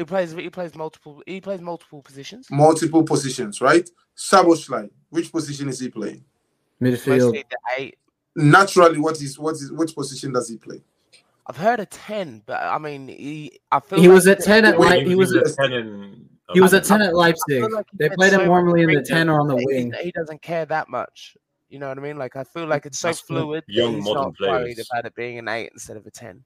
He 0.00 0.04
plays 0.04 0.32
he 0.32 0.48
plays 0.48 0.74
multiple 0.74 1.22
he 1.26 1.42
plays 1.42 1.60
multiple 1.60 2.00
positions. 2.00 2.46
multiple 2.50 3.02
positions, 3.02 3.60
right? 3.60 3.86
Szoboszlai, 4.16 4.88
which 5.10 5.30
position 5.30 5.68
is 5.68 5.78
he 5.78 5.90
playing? 5.90 6.24
Midfield. 6.80 7.18
Mostly 7.18 7.44
the 7.50 7.56
eight. 7.78 7.98
Naturally, 8.34 8.98
what 8.98 9.20
is 9.20 9.38
what 9.38 9.56
is 9.56 9.70
which 9.70 9.94
position 9.94 10.32
does 10.32 10.48
he 10.48 10.56
play? 10.56 10.80
I've 11.46 11.58
heard 11.58 11.80
a 11.80 11.84
ten, 11.86 12.42
but 12.46 12.62
I 12.62 12.78
mean, 12.78 13.08
he 13.08 13.60
I 13.70 13.80
feel 13.80 14.00
He 14.00 14.08
like 14.08 14.14
was 14.14 14.26
at 14.26 14.40
10 14.40 14.64
at 14.64 14.78
Wait, 14.78 15.06
he 15.06 15.14
was 15.14 15.34
a- 15.34 15.40
a 15.40 15.52
10 15.52 15.72
in. 15.74 16.28
He 16.54 16.60
was 16.62 16.72
I- 16.72 16.78
at 16.78 16.84
10 16.84 17.02
at 17.02 17.14
Leipzig. 17.14 17.70
like 17.70 17.86
They 17.98 18.06
gets 18.08 18.16
played 18.16 18.32
so 18.32 18.40
him 18.40 18.46
normally 18.46 18.82
in 18.84 18.94
the 18.94 19.02
10 19.02 19.28
or 19.28 19.38
on 19.40 19.48
the 19.48 19.56
that 19.56 19.60
he- 19.60 19.66
wing. 19.66 19.92
He 20.02 20.12
doesn't 20.12 20.40
care 20.40 20.64
that 20.64 20.88
much. 20.88 21.36
You 21.68 21.78
know 21.78 21.88
what 21.88 21.98
I 21.98 22.00
mean? 22.00 22.16
Like 22.16 22.36
I 22.36 22.44
feel 22.44 22.66
like 22.66 22.86
it's 22.86 22.98
so 22.98 23.08
That's 23.08 23.20
fluid. 23.20 23.64
young 23.68 23.96
he's 23.96 24.04
modern 24.04 24.22
not 24.22 24.40
worried 24.40 24.74
players. 24.76 24.88
about 24.90 25.04
it 25.04 25.14
being 25.14 25.38
an 25.38 25.48
eight 25.48 25.70
instead 25.74 25.98
of 25.98 26.06
a 26.06 26.10
ten. 26.10 26.42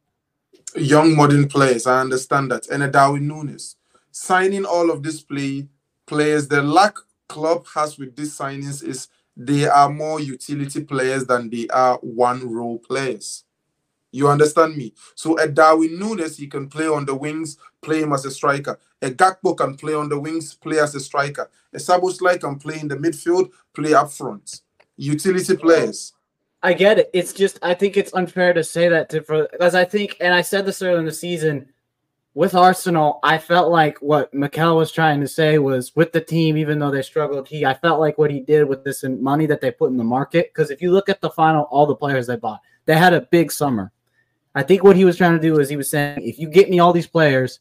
Young 0.77 1.15
modern 1.15 1.49
players, 1.49 1.87
I 1.87 2.01
understand 2.01 2.51
that. 2.51 2.69
And 2.69 2.83
a 2.83 2.91
Darwin 2.91 3.29
Núñez. 3.29 3.77
Signing 4.11 4.65
all 4.65 4.91
of 4.91 5.03
these 5.03 5.21
play 5.21 5.69
players, 6.07 6.49
the 6.49 6.63
lack 6.63 6.97
club 7.29 7.65
has 7.75 7.99
with 7.99 8.17
these 8.17 8.37
signings 8.37 8.83
is 8.83 9.09
they 9.37 9.67
are 9.67 9.91
more 9.91 10.21
utility 10.21 10.83
players 10.83 11.27
than 11.27 11.51
they 11.51 11.67
are 11.69 11.99
one 11.99 12.53
role 12.53 12.79
players. 12.79 13.45
You 14.13 14.29
understand 14.29 14.77
me? 14.77 14.95
So 15.17 15.37
a 15.39 15.49
Darwin 15.49 15.99
Núñez, 15.99 16.37
he 16.37 16.47
can 16.47 16.69
play 16.69 16.87
on 16.87 17.05
the 17.05 17.15
wings, 17.17 17.57
play 17.83 18.03
him 18.03 18.13
as 18.13 18.25
a 18.25 18.31
striker. 18.31 18.79
A 19.03 19.11
Gakpo 19.11 19.57
can 19.57 19.77
play 19.77 19.95
on 19.95 20.09
the 20.09 20.19
wings, 20.19 20.55
play 20.55 20.79
as 20.79 20.95
a 20.95 21.01
striker. 21.01 21.51
A 21.73 21.79
Szoboszlai 21.79 22.41
can 22.41 22.57
play 22.57 22.79
in 22.79 22.87
the 22.87 22.97
midfield, 22.97 23.51
play 23.75 23.93
up 23.93 24.13
front. 24.13 24.61
Utility 24.97 25.57
players. 25.57 26.13
I 26.65 26.73
get 26.73 26.99
it. 26.99 27.11
It's 27.13 27.35
just 27.35 27.59
I 27.63 27.75
think 27.75 27.97
it's 27.97 28.15
unfair 28.15 28.55
to 28.55 28.65
say 28.65 28.89
that 28.89 29.11
to 29.11 29.23
for 29.23 29.47
because 29.53 29.75
I 29.75 29.85
think 29.85 30.17
and 30.21 30.33
I 30.33 30.41
said 30.41 30.65
this 30.65 30.81
earlier 30.81 30.99
in 30.99 31.05
the 31.05 31.13
season 31.13 31.69
with 32.33 32.55
Arsenal, 32.55 33.21
I 33.23 33.39
felt 33.39 33.71
like 33.71 33.99
what 33.99 34.33
Mikel 34.35 34.77
was 34.77 34.91
trying 34.91 35.21
to 35.21 35.29
say 35.29 35.59
was 35.59 35.95
with 35.95 36.13
the 36.13 36.23
team, 36.23 36.57
even 36.57 36.81
though 36.81 36.91
they 36.91 37.03
struggled, 37.03 37.47
he 37.47 37.67
I 37.67 37.75
felt 37.75 38.01
like 38.01 38.17
what 38.17 38.31
he 38.31 38.41
did 38.41 38.65
with 38.65 38.83
this 38.83 39.05
money 39.05 39.47
that 39.47 39.61
they 39.61 39.71
put 39.71 39.91
in 39.91 39.99
the 39.99 40.05
market. 40.05 40.51
Because 40.53 40.71
if 40.71 40.81
you 40.81 40.91
look 40.91 41.11
at 41.11 41.21
the 41.21 41.31
final, 41.31 41.65
all 41.65 41.87
the 41.87 41.95
players 41.95 42.27
they 42.27 42.37
bought, 42.37 42.61
they 42.87 42.97
had 42.97 43.13
a 43.13 43.21
big 43.21 43.53
summer. 43.53 43.93
I 44.55 44.63
think 44.63 44.83
what 44.83 44.97
he 44.97 45.05
was 45.05 45.17
trying 45.19 45.35
to 45.35 45.43
do 45.43 45.59
is 45.61 45.69
he 45.69 45.77
was 45.77 45.91
saying, 45.91 46.23
if 46.23 46.39
you 46.39 46.49
get 46.49 46.71
me 46.71 46.79
all 46.79 46.93
these 46.93 47.07
players, 47.07 47.61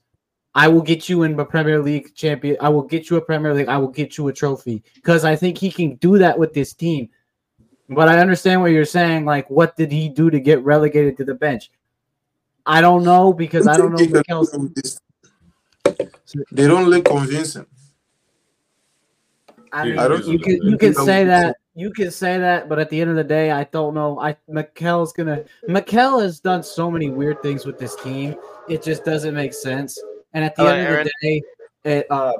I 0.56 0.68
will 0.70 0.82
get 0.82 1.10
you 1.10 1.24
in 1.24 1.40
a 1.40 1.46
Premier 1.46 1.82
League 1.82 2.16
champion. 2.16 2.56
I 2.62 2.70
will 2.70 2.84
get 2.84 3.10
you 3.10 3.18
a 3.18 3.22
Premier 3.22 3.54
League. 3.54 3.68
I 3.68 3.78
will 3.78 3.88
get 3.90 4.18
you 4.18 4.28
a 4.28 4.34
trophy. 4.34 4.84
Because 4.96 5.26
I 5.26 5.36
think 5.36 5.58
he 5.58 5.72
can 5.72 5.96
do 5.96 6.18
that 6.20 6.38
with 6.38 6.54
this 6.54 6.74
team. 6.74 7.10
But 7.94 8.10
I 8.10 8.20
understand 8.20 8.62
what 8.62 8.72
you're 8.72 8.86
saying. 8.86 9.26
Like, 9.26 9.50
what 9.50 9.76
did 9.76 9.92
he 9.92 10.10
do 10.10 10.30
to 10.30 10.40
get 10.40 10.64
relegated 10.64 11.18
to 11.18 11.26
the 11.26 11.34
bench? 11.36 11.72
I 12.66 12.82
don't 12.82 13.04
know 13.04 13.34
because 13.34 13.68
I 13.68 13.76
don't 13.78 13.92
know. 13.92 13.98
Think 13.98 14.10
he 14.10 14.14
can 14.14 14.24
Mikel's, 14.28 14.52
do 14.52 14.60
with 14.60 14.76
this. 14.76 15.00
They 16.52 16.68
don't 16.68 16.90
look 16.90 17.06
convincing. 17.06 17.66
I 19.72 19.86
mean, 19.86 20.00
I 20.00 20.08
don't- 20.08 20.26
you 20.26 20.40
can 20.40 20.62
you 20.62 20.78
can 20.78 20.94
say 20.94 21.24
that 21.26 21.58
you 21.76 21.92
can 21.92 22.12
say 22.12 22.38
that, 22.38 22.70
but 22.70 22.78
at 22.78 22.90
the 22.90 23.02
end 23.02 23.10
of 23.10 23.16
the 23.16 23.24
day, 23.24 23.50
I 23.52 23.64
don't 23.66 23.94
know. 23.96 24.20
I 24.20 24.38
Mikel's 24.48 25.12
gonna 25.14 25.44
Mikel 25.68 26.20
has 26.20 26.40
done 26.40 26.62
so 26.64 26.90
many 26.92 27.10
weird 27.10 27.42
things 27.42 27.66
with 27.66 27.80
this 27.80 27.96
team. 27.98 28.36
It 28.70 28.84
just 28.84 29.04
doesn't 29.04 29.34
make 29.34 29.54
sense. 29.54 30.00
And 30.34 30.44
at 30.46 30.56
the 30.56 30.64
Hello, 30.64 30.74
end 30.76 30.88
of 30.88 30.94
Aaron. 30.94 31.08
the 31.22 31.28
day, 31.28 31.42
it 31.84 32.08
uh, 32.12 32.34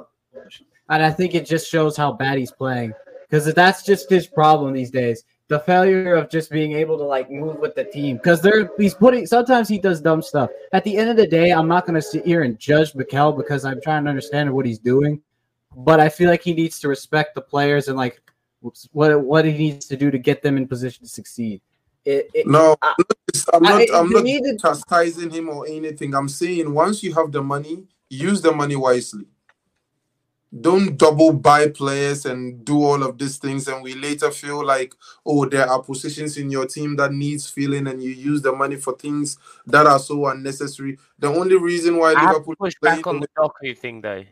and 0.88 1.02
I 1.02 1.10
think 1.10 1.34
it 1.34 1.44
just 1.46 1.68
shows 1.68 1.96
how 1.96 2.12
bad 2.12 2.38
he's 2.38 2.52
playing 2.52 2.92
because 3.28 3.52
that's 3.52 3.82
just 3.84 4.08
his 4.08 4.26
problem 4.26 4.72
these 4.72 4.90
days. 4.90 5.24
The 5.48 5.60
failure 5.60 6.14
of 6.14 6.30
just 6.30 6.50
being 6.50 6.72
able 6.72 6.96
to 6.98 7.04
like 7.04 7.30
move 7.30 7.58
with 7.58 7.74
the 7.74 7.84
team 7.84 8.16
because 8.16 8.40
they're 8.40 8.70
he's 8.78 8.94
putting 8.94 9.26
sometimes 9.26 9.68
he 9.68 9.78
does 9.78 10.00
dumb 10.00 10.22
stuff. 10.22 10.48
At 10.72 10.84
the 10.84 10.96
end 10.96 11.10
of 11.10 11.16
the 11.16 11.26
day, 11.26 11.50
I'm 11.50 11.68
not 11.68 11.84
gonna 11.86 12.00
sit 12.02 12.24
here 12.24 12.42
and 12.42 12.58
judge 12.58 12.94
Mikel 12.94 13.32
because 13.32 13.64
I'm 13.64 13.80
trying 13.82 14.04
to 14.04 14.10
understand 14.10 14.52
what 14.52 14.64
he's 14.66 14.78
doing 14.78 15.20
but 15.76 16.00
I 16.00 16.08
feel 16.08 16.30
like 16.30 16.42
he 16.42 16.54
needs 16.54 16.78
to 16.80 16.88
respect 16.88 17.34
the 17.34 17.40
players 17.40 17.88
and 17.88 17.96
like 17.96 18.20
what 18.92 19.20
what 19.22 19.44
he 19.44 19.52
needs 19.52 19.86
to 19.86 19.96
do 19.96 20.10
to 20.10 20.18
get 20.18 20.42
them 20.42 20.56
in 20.56 20.66
position 20.68 21.04
to 21.04 21.08
succeed. 21.10 21.60
It, 22.04 22.30
it, 22.34 22.46
No, 22.46 22.76
I- 22.82 22.94
I'm 23.52 23.62
not. 23.62 23.72
I- 23.90 23.98
I'm 23.98 24.10
not 24.10 24.60
chastising 24.60 25.30
him 25.30 25.48
or 25.48 25.66
anything. 25.66 26.14
I'm 26.14 26.28
saying 26.28 26.72
once 26.72 27.02
you 27.02 27.12
have 27.14 27.32
the 27.32 27.42
money, 27.42 27.86
use 28.08 28.40
the 28.40 28.52
money 28.52 28.76
wisely. 28.76 29.26
Don't 30.60 30.96
double 30.96 31.32
buy 31.32 31.68
players 31.68 32.26
and 32.26 32.64
do 32.64 32.84
all 32.84 33.02
of 33.02 33.18
these 33.18 33.38
things, 33.38 33.66
and 33.66 33.82
we 33.82 33.94
later 33.94 34.30
feel 34.30 34.64
like, 34.64 34.94
oh, 35.26 35.46
there 35.46 35.68
are 35.68 35.82
positions 35.82 36.36
in 36.36 36.50
your 36.50 36.66
team 36.66 36.94
that 36.96 37.12
needs 37.12 37.48
filling, 37.50 37.88
and 37.88 38.02
you 38.02 38.10
use 38.10 38.40
the 38.40 38.52
money 38.52 38.76
for 38.76 38.96
things 38.96 39.36
that 39.66 39.86
are 39.86 39.98
so 39.98 40.26
unnecessary. 40.26 40.96
The 41.18 41.28
only 41.28 41.56
reason 41.56 41.96
why 41.96 42.14
I 42.16 42.26
Liverpool 42.26 42.54
push 42.56 42.74
back 42.80 43.06
on 43.06 43.20
the 43.20 43.28
Doku 43.36 43.76
thing 43.76 44.00
though. 44.00 44.24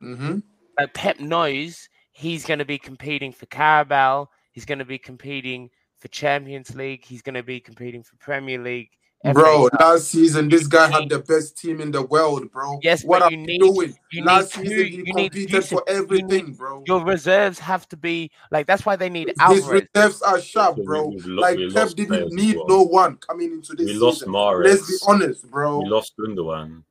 hmm 0.00 0.38
Like 0.78 0.92
Pep 0.92 1.18
knows 1.20 1.88
he's 2.12 2.44
going 2.44 2.58
to 2.58 2.64
be 2.64 2.78
competing 2.78 3.32
for 3.32 3.46
Carabao. 3.46 4.28
He's 4.52 4.66
going 4.66 4.80
to 4.80 4.84
be 4.84 4.98
competing 4.98 5.70
for 5.96 6.08
Champions 6.08 6.74
League. 6.74 7.04
He's 7.04 7.22
going 7.22 7.36
to 7.36 7.42
be 7.42 7.60
competing 7.60 8.02
for 8.02 8.16
Premier 8.16 8.58
League. 8.58 8.90
FA 9.24 9.32
Bro, 9.34 9.68
Cup. 9.70 9.80
last 9.80 10.08
season 10.08 10.48
this 10.48 10.66
guy 10.66 10.90
had 10.90 11.08
the 11.08 11.20
best 11.20 11.56
team 11.56 11.80
in 11.80 11.92
the 11.92 12.02
world, 12.02 12.50
bro. 12.50 12.80
Yes, 12.82 13.04
what 13.04 13.20
but 13.20 13.26
are 13.26 13.30
you 13.32 13.38
you 13.38 13.46
need- 13.46 13.58
doing? 13.60 13.98
you 14.10 14.24
last 14.24 14.56
need 14.58 14.68
season 14.68 14.76
two- 14.78 14.82
he 14.84 14.90
you 14.96 15.02
need 15.04 15.14
competed 15.32 15.50
Yusuf, 15.52 15.68
for 15.70 15.84
you 15.86 15.94
need- 15.94 16.02
everything, 16.04 16.52
bro. 16.54 16.82
Your 16.86 17.04
reserves 17.04 17.58
have 17.60 17.88
to 17.90 17.96
be 17.96 18.30
like 18.50 18.66
that's 18.66 18.84
why 18.84 18.96
they 18.96 19.08
need 19.08 19.28
His 19.28 19.36
Alvarez. 19.38 19.86
reserves 19.94 20.22
are 20.22 20.40
sharp, 20.40 20.76
bro. 20.84 21.06
we- 21.06 21.14
we've 21.16 21.26
like 21.26 21.56
we 21.56 21.70
Pep 21.72 21.88
didn't 21.90 22.32
need 22.32 22.56
well. 22.56 22.66
no 22.68 22.82
one 22.82 23.16
coming 23.18 23.52
into 23.52 23.74
this 23.76 23.86
We 23.86 23.94
lost 23.94 24.18
season. 24.20 24.32
Mahrez. 24.32 24.64
Let's 24.64 24.90
be 24.90 24.96
honest, 25.06 25.50
bro. 25.50 25.78
We 25.78 25.88
lost 25.88 26.14
Gundogan. 26.18 26.82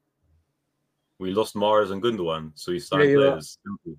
We 1.19 1.31
lost 1.33 1.53
Mahrez 1.55 1.91
and 1.91 2.01
Gundogan, 2.01 2.51
so 2.55 2.71
he 2.71 2.79
signed 2.79 3.09
Yeah, 3.09 3.15
players. 3.17 3.57
Simple. 3.63 3.97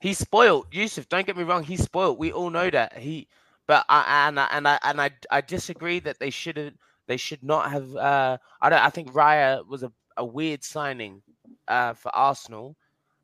He's 0.00 0.18
spoiled, 0.18 0.66
Yusuf. 0.70 1.08
Don't 1.08 1.26
get 1.26 1.36
me 1.36 1.42
wrong. 1.42 1.64
He's 1.64 1.82
spoiled. 1.82 2.18
We 2.18 2.30
all 2.32 2.50
know 2.50 2.70
that. 2.70 2.96
He, 2.96 3.26
but 3.68 3.84
I 3.88 4.26
and 4.26 4.40
I 4.40 4.48
and 4.50 4.66
I 4.66 4.78
and 4.82 5.00
I, 5.00 5.10
I 5.30 5.40
disagree 5.40 6.00
that 6.00 6.18
they 6.18 6.30
should 6.30 6.56
have. 6.56 6.72
They 7.06 7.16
should 7.16 7.42
not 7.44 7.70
have. 7.70 7.94
Uh, 7.94 8.38
I 8.60 8.68
don't. 8.70 8.82
I 8.82 8.90
think 8.90 9.12
Raya 9.12 9.64
was 9.66 9.82
a, 9.84 9.92
a 10.16 10.24
weird 10.24 10.64
signing. 10.64 11.22
uh, 11.68 11.92
for 11.94 12.10
Arsenal. 12.14 12.74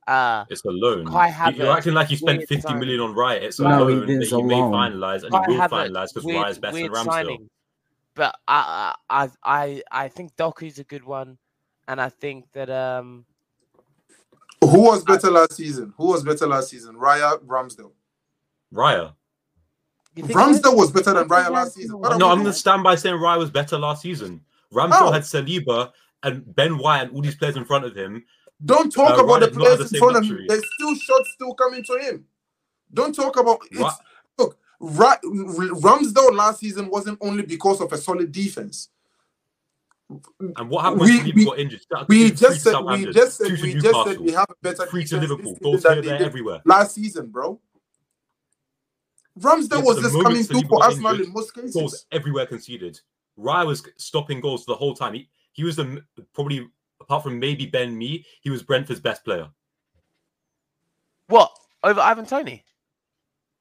Uh, 0.07 0.45
It's 0.51 0.65
a 0.67 0.71
loan. 0.71 1.07
Kai 1.07 1.51
You- 1.51 1.57
You're 1.65 1.73
acting 1.77 1.95
like 1.95 2.11
you 2.11 2.17
spent 2.19 2.39
weird 2.39 2.49
50 2.49 2.75
million 2.75 3.01
on 3.01 3.15
Raya. 3.15 3.41
It's 3.43 3.59
a 3.59 3.63
No, 3.63 3.87
he 3.89 3.95
loan 3.97 4.07
did, 4.07 4.19
that 4.19 4.23
it's 4.23 4.31
he 4.33 4.41
a 4.41 4.45
may 4.45 4.55
loan. 4.61 4.73
finalize, 4.73 5.23
and 5.23 5.33
Kai 5.33 5.45
he 5.49 5.53
will 5.53 5.61
Havertz, 5.61 5.89
finalize 5.89 6.09
because 6.15 6.25
weird- 6.25 6.45
Raya's 6.45 6.59
better 6.59 6.77
than 6.79 6.91
Ramsdale. 6.93 7.05
signing. 7.13 7.51
But 8.15 8.37
I, 8.47 8.95
I, 9.11 9.29
I, 9.43 9.83
I 9.91 10.09
think 10.09 10.37
Doku's 10.37 10.79
a 10.79 10.85
good 10.85 11.05
one, 11.05 11.39
and 11.89 12.01
I 12.01 12.11
think 12.11 12.45
that 12.53 12.69
um, 12.71 13.25
Who 14.61 14.81
was 14.83 15.03
better 15.05 15.31
last 15.31 15.55
season? 15.55 15.93
Who 15.97 16.07
was 16.09 16.23
better 16.23 16.47
last 16.47 16.69
season? 16.69 16.97
Raya, 16.97 17.39
Ramsdale. 17.45 17.93
Raya. 18.73 19.15
You? 20.17 20.25
Ramsdale 20.25 20.77
was 20.77 20.91
better 20.91 21.13
than 21.15 21.29
Raya 21.29 21.51
last 21.51 21.75
season. 21.75 21.99
What 21.99 22.11
no, 22.11 22.15
are 22.15 22.19
No, 22.19 22.27
we 22.27 22.33
I'm 22.33 22.39
going 22.41 22.53
to 22.53 22.59
stand 22.59 22.83
by 22.83 22.95
saying 22.95 23.17
Raya 23.17 23.39
was 23.39 23.51
better 23.51 23.79
last 23.79 24.03
season. 24.03 24.41
Ramsdale 24.73 24.91
How? 24.91 25.13
had 25.13 25.23
Saliba 25.23 25.93
and 26.23 26.55
Ben 26.55 26.79
White 26.79 27.03
and 27.03 27.11
all 27.13 27.21
these 27.23 27.35
players 27.37 27.57
in 27.57 27.65
front 27.65 27.85
of 27.85 27.95
him. 27.97 28.25
Don't 28.65 28.91
talk 28.93 29.19
Uh, 29.19 29.25
about 29.25 29.27
the 29.27 29.27
Ryan 29.27 29.41
not 29.41 29.43
had 29.43 29.55
players 29.55 29.79
the 29.79 29.83
in 29.83 29.89
same 29.89 29.99
front 30.01 30.17
of 30.17 30.25
him. 30.25 30.45
There's 30.49 30.65
still 30.75 30.95
shots 30.95 31.31
still 31.35 31.55
coming 31.55 31.83
to 31.85 31.99
him. 31.99 32.25
Don't 32.93 33.15
talk 33.15 33.37
about 33.37 33.59
it's 33.71 33.95
look. 34.39 34.57
Ra- 34.81 35.17
Ramsdale 35.25 36.35
last 36.35 36.61
season 36.61 36.89
wasn't 36.89 37.19
only 37.21 37.43
because 37.43 37.81
of 37.81 37.93
a 37.93 37.99
solid 37.99 38.31
defense. 38.33 38.89
And 40.57 40.69
what 40.69 40.83
happened 40.83 41.01
We- 41.03 41.17
when 41.19 41.27
Saliba 41.27 41.35
we- 41.35 41.45
got 41.45 41.59
injured? 41.59 41.81
We 42.09 42.31
just 42.31 42.61
said 42.63 42.81
we 42.81 43.07
just 43.13 43.39
said 43.39 43.49
two 43.49 43.57
to 43.57 43.63
we 43.63 43.75
just 43.75 44.05
said 44.07 44.21
we 44.21 44.33
have 44.33 44.47
a 44.51 44.55
better 44.63 44.87
three 44.87 45.05
to 45.07 45.17
Liverpool. 45.19 45.57
Goals 45.63 45.83
here, 45.83 45.95
than 45.97 46.05
there, 46.05 46.13
they 46.13 46.19
did 46.19 46.27
everywhere. 46.27 46.63
last 46.65 46.95
season, 46.95 47.29
bro. 47.31 47.59
Ramsdale 49.39 49.79
Yeah, 49.79 49.83
was 49.83 50.01
just 50.01 50.23
coming 50.23 50.43
through 50.45 50.61
for 50.63 50.79
got 50.79 50.83
Arsenal 50.85 51.11
injured, 51.13 51.27
in 51.27 51.33
most 51.33 51.55
cases. 51.55 51.75
Goals 51.75 52.07
everywhere 52.13 52.47
conceded. 52.47 53.01
Raya 53.39 53.67
was 53.67 53.83
stopping 53.97 54.41
goals 54.41 54.65
the 54.65 54.75
whole 54.75 54.95
time. 54.95 55.15
He, 55.15 55.29
he 55.53 55.65
was 55.65 55.77
the 55.77 56.05
probably 56.33 56.69
apart 57.01 57.23
from 57.25 57.39
maybe 57.39 57.67
Ben 57.67 57.97
Me, 57.99 58.25
he 58.41 58.51
was 58.51 58.63
Brentford's 58.63 59.01
best 59.01 59.25
player. 59.25 59.49
what 61.27 61.51
over 61.83 62.01
Ivan 62.01 62.27
Tony? 62.27 62.65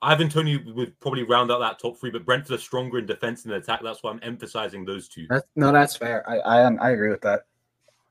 Ivan 0.01 0.29
Tony 0.29 0.57
would 0.57 0.99
probably 0.99 1.23
round 1.23 1.49
out 1.51 1.59
that 1.59 1.79
top 1.79 1.97
three, 1.97 2.11
but 2.11 2.25
Brentford 2.25 2.55
are 2.55 2.59
stronger 2.61 2.99
in 2.99 3.05
defense 3.05 3.45
and 3.45 3.53
attack. 3.53 3.79
That's 3.81 4.03
why 4.03 4.11
I'm 4.11 4.19
emphasizing 4.21 4.83
those 4.85 5.07
two. 5.07 5.25
That's, 5.29 5.45
no, 5.55 5.71
that's 5.71 5.95
fair. 5.95 6.29
I, 6.29 6.39
I 6.39 6.73
I 6.75 6.89
agree 6.91 7.09
with 7.09 7.21
that. 7.21 7.45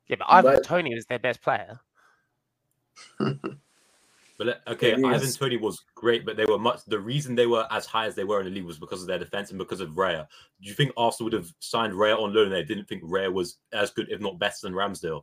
Yeah, 0.08 0.16
but 0.16 0.26
Ivan 0.28 0.54
But- 0.54 0.64
Tony 0.64 0.94
was 0.94 1.06
their 1.06 1.18
best 1.18 1.40
player. 1.42 1.78
But 4.42 4.46
let- 4.66 4.74
okay, 4.74 4.90
It 4.90 5.04
Ivan 5.04 5.22
is. 5.22 5.36
Tony 5.36 5.56
was 5.56 5.84
great, 5.94 6.26
but 6.26 6.36
they 6.36 6.44
were 6.46 6.58
much. 6.58 6.84
The 6.86 6.98
reason 6.98 7.36
they 7.36 7.46
were 7.46 7.64
as 7.70 7.86
high 7.86 8.06
as 8.06 8.16
they 8.16 8.24
were 8.24 8.40
in 8.40 8.46
the 8.46 8.50
league 8.50 8.64
was 8.64 8.76
because 8.76 9.00
of 9.00 9.06
their 9.06 9.18
defense 9.20 9.50
and 9.50 9.58
because 9.58 9.80
of 9.80 9.90
Raya. 9.90 10.26
Do 10.60 10.68
you 10.68 10.74
think 10.74 10.90
Arsenal 10.96 11.26
would 11.26 11.32
have 11.34 11.54
signed 11.60 11.92
Raya 11.92 12.20
on 12.20 12.34
loan? 12.34 12.46
and 12.46 12.52
They 12.52 12.64
didn't 12.64 12.88
think 12.88 13.04
Raya 13.04 13.32
was 13.32 13.58
as 13.72 13.92
good, 13.92 14.10
if 14.10 14.20
not 14.20 14.40
better, 14.40 14.56
than 14.62 14.72
Ramsdale. 14.72 15.22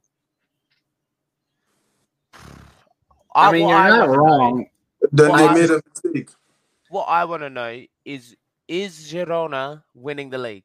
I 3.36 3.52
mean, 3.52 3.66
what 3.66 3.72
you're 3.72 3.90
not 3.90 4.08
wanna 4.08 4.08
know- 4.08 4.18
wrong. 4.18 4.66
Then 5.12 5.36
they 5.36 5.46
I- 5.48 5.54
made 5.54 5.70
a 5.70 5.82
mistake. 5.94 6.30
what 6.90 7.04
I 7.10 7.26
want 7.26 7.42
to 7.44 7.50
know 7.50 7.84
is 8.06 8.38
is 8.70 9.12
Girona 9.12 9.84
winning 9.94 10.30
the 10.30 10.38
league? 10.38 10.64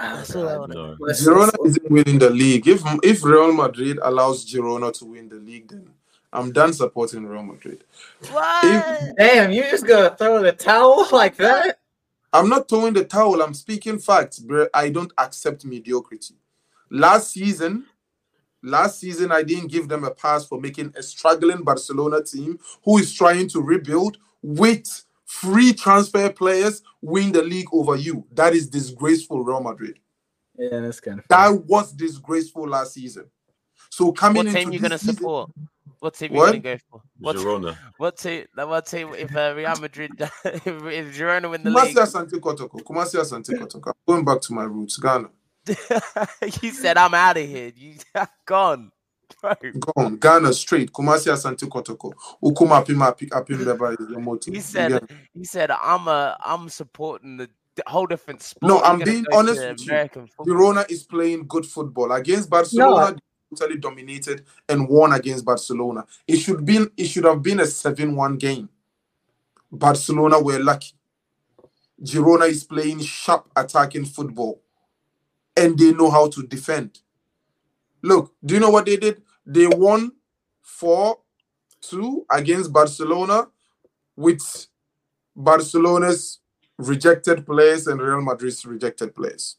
That's 0.00 0.34
all 0.34 0.48
I 0.48 0.56
want 0.58 0.72
to 0.72 0.78
know. 0.78 0.96
Girona 1.10 1.52
isn't 1.66 1.90
winning 1.90 2.18
the 2.18 2.30
league. 2.30 2.66
If 2.66 2.82
if 3.04 3.22
Real 3.22 3.52
Madrid 3.52 4.00
allows 4.02 4.44
Girona 4.44 4.92
to 4.98 5.04
win 5.04 5.28
the 5.28 5.36
league, 5.36 5.68
then 5.68 5.94
I'm 6.34 6.52
done 6.52 6.72
supporting 6.72 7.24
Real 7.26 7.42
Madrid. 7.44 7.84
What? 8.30 9.16
Damn, 9.16 9.52
you 9.52 9.62
just 9.62 9.86
gonna 9.86 10.14
throw 10.16 10.42
the 10.42 10.52
towel 10.52 11.08
like 11.12 11.36
that? 11.36 11.78
I'm 12.32 12.48
not 12.48 12.68
throwing 12.68 12.92
the 12.94 13.04
towel. 13.04 13.40
I'm 13.40 13.54
speaking 13.54 13.98
facts, 13.98 14.40
bro. 14.40 14.66
I 14.74 14.90
don't 14.90 15.12
accept 15.16 15.64
mediocrity. 15.64 16.34
Last 16.90 17.30
season, 17.30 17.86
last 18.62 18.98
season 18.98 19.30
I 19.30 19.42
didn't 19.44 19.68
give 19.70 19.88
them 19.88 20.02
a 20.04 20.10
pass 20.10 20.44
for 20.44 20.60
making 20.60 20.92
a 20.96 21.02
struggling 21.02 21.62
Barcelona 21.62 22.22
team 22.22 22.58
who 22.84 22.98
is 22.98 23.12
trying 23.14 23.48
to 23.50 23.60
rebuild 23.62 24.18
with 24.42 25.04
free 25.26 25.72
transfer 25.72 26.28
players 26.30 26.82
win 27.00 27.30
the 27.30 27.42
league 27.42 27.68
over 27.72 27.94
you. 27.96 28.26
That 28.32 28.52
is 28.54 28.68
disgraceful, 28.68 29.44
Real 29.44 29.60
Madrid. 29.60 29.98
Yeah, 30.58 30.80
that's 30.80 31.00
kind 31.00 31.20
of. 31.20 31.26
That 31.28 31.64
was 31.66 31.92
disgraceful 31.92 32.68
last 32.68 32.94
season. 32.94 33.26
So 33.90 34.10
coming 34.10 34.38
What 34.38 34.46
into 34.46 34.58
team 34.58 34.72
you 34.72 34.78
this 34.80 34.88
gonna 34.88 34.98
season- 34.98 35.14
support? 35.16 35.50
What 36.00 36.14
team 36.14 36.32
What? 36.32 36.54
you 36.54 36.60
gonna 36.60 36.76
go 36.76 36.82
for? 36.90 37.02
What, 37.18 37.36
Girona. 37.36 37.76
what 37.96 38.16
team? 38.18 38.44
What 38.54 38.86
team? 38.86 39.14
If 39.14 39.34
uh, 39.34 39.54
Real 39.56 39.76
Madrid, 39.76 40.10
if, 40.18 40.26
if 40.66 41.16
Girona 41.16 41.50
win 41.50 41.62
the 41.62 41.70
league, 41.70 41.96
Kumasi 41.96 42.02
Asante 42.02 42.40
Kotoko. 42.40 42.82
Kumasi 42.82 43.14
Asante 43.18 43.58
Kotoko. 43.58 43.88
I'm 43.88 43.94
going 44.06 44.24
back 44.24 44.40
to 44.42 44.52
my 44.52 44.64
roots, 44.64 44.98
Ghana. 44.98 45.30
you 46.62 46.70
said 46.72 46.98
I'm 46.98 47.14
out 47.14 47.38
of 47.38 47.48
here. 47.48 47.72
You 47.74 47.94
gone, 48.44 48.92
bro. 49.40 49.54
Go 49.78 49.92
on, 49.96 50.16
Ghana 50.16 50.52
straight. 50.52 50.92
Kumasi 50.92 51.32
Asante 51.32 51.66
Kotoko. 51.68 52.12
Ukuma 52.42 52.84
Apima 52.84 53.14
Apim 53.14 53.64
Beba 53.64 53.98
is 53.98 54.10
your 54.10 54.20
motto. 54.20 54.52
He 54.52 54.60
said, 54.60 54.92
get- 54.92 55.10
he 55.32 55.44
said, 55.44 55.70
I'm 55.70 56.06
a, 56.06 56.36
I'm 56.44 56.68
supporting 56.68 57.38
the 57.38 57.48
whole 57.86 58.06
different 58.06 58.42
sport. 58.42 58.68
No, 58.68 58.80
I'm 58.82 58.98
being 59.00 59.24
honest 59.32 59.60
with 59.66 59.86
you. 59.86 59.92
American 59.92 60.26
football. 60.26 60.54
Girona 60.54 60.90
is 60.90 61.02
playing 61.04 61.46
good 61.46 61.66
football 61.66 62.12
against 62.12 62.50
Barcelona. 62.50 63.12
they 63.12 63.18
Totally 63.54 63.78
dominated 63.78 64.44
and 64.68 64.88
won 64.88 65.12
against 65.12 65.44
Barcelona. 65.44 66.04
It 66.26 66.36
should 66.36 66.64
been 66.64 66.90
it 66.96 67.06
should 67.06 67.24
have 67.24 67.42
been 67.42 67.60
a 67.60 67.64
7-1 67.64 68.38
game. 68.38 68.68
Barcelona 69.70 70.40
were 70.40 70.58
lucky. 70.58 70.92
Girona 72.02 72.48
is 72.48 72.64
playing 72.64 73.00
sharp 73.00 73.48
attacking 73.56 74.04
football 74.04 74.60
and 75.56 75.78
they 75.78 75.92
know 75.92 76.10
how 76.10 76.28
to 76.28 76.42
defend. 76.42 77.00
Look, 78.02 78.34
do 78.44 78.54
you 78.54 78.60
know 78.60 78.70
what 78.70 78.86
they 78.86 78.96
did? 78.96 79.22
They 79.46 79.66
won 79.66 80.12
4 80.62 81.18
2 81.82 82.26
against 82.30 82.72
Barcelona 82.72 83.48
with 84.16 84.66
Barcelona's 85.36 86.40
rejected 86.78 87.46
players 87.46 87.86
and 87.86 88.00
Real 88.00 88.20
Madrid's 88.20 88.64
rejected 88.64 89.14
players. 89.14 89.56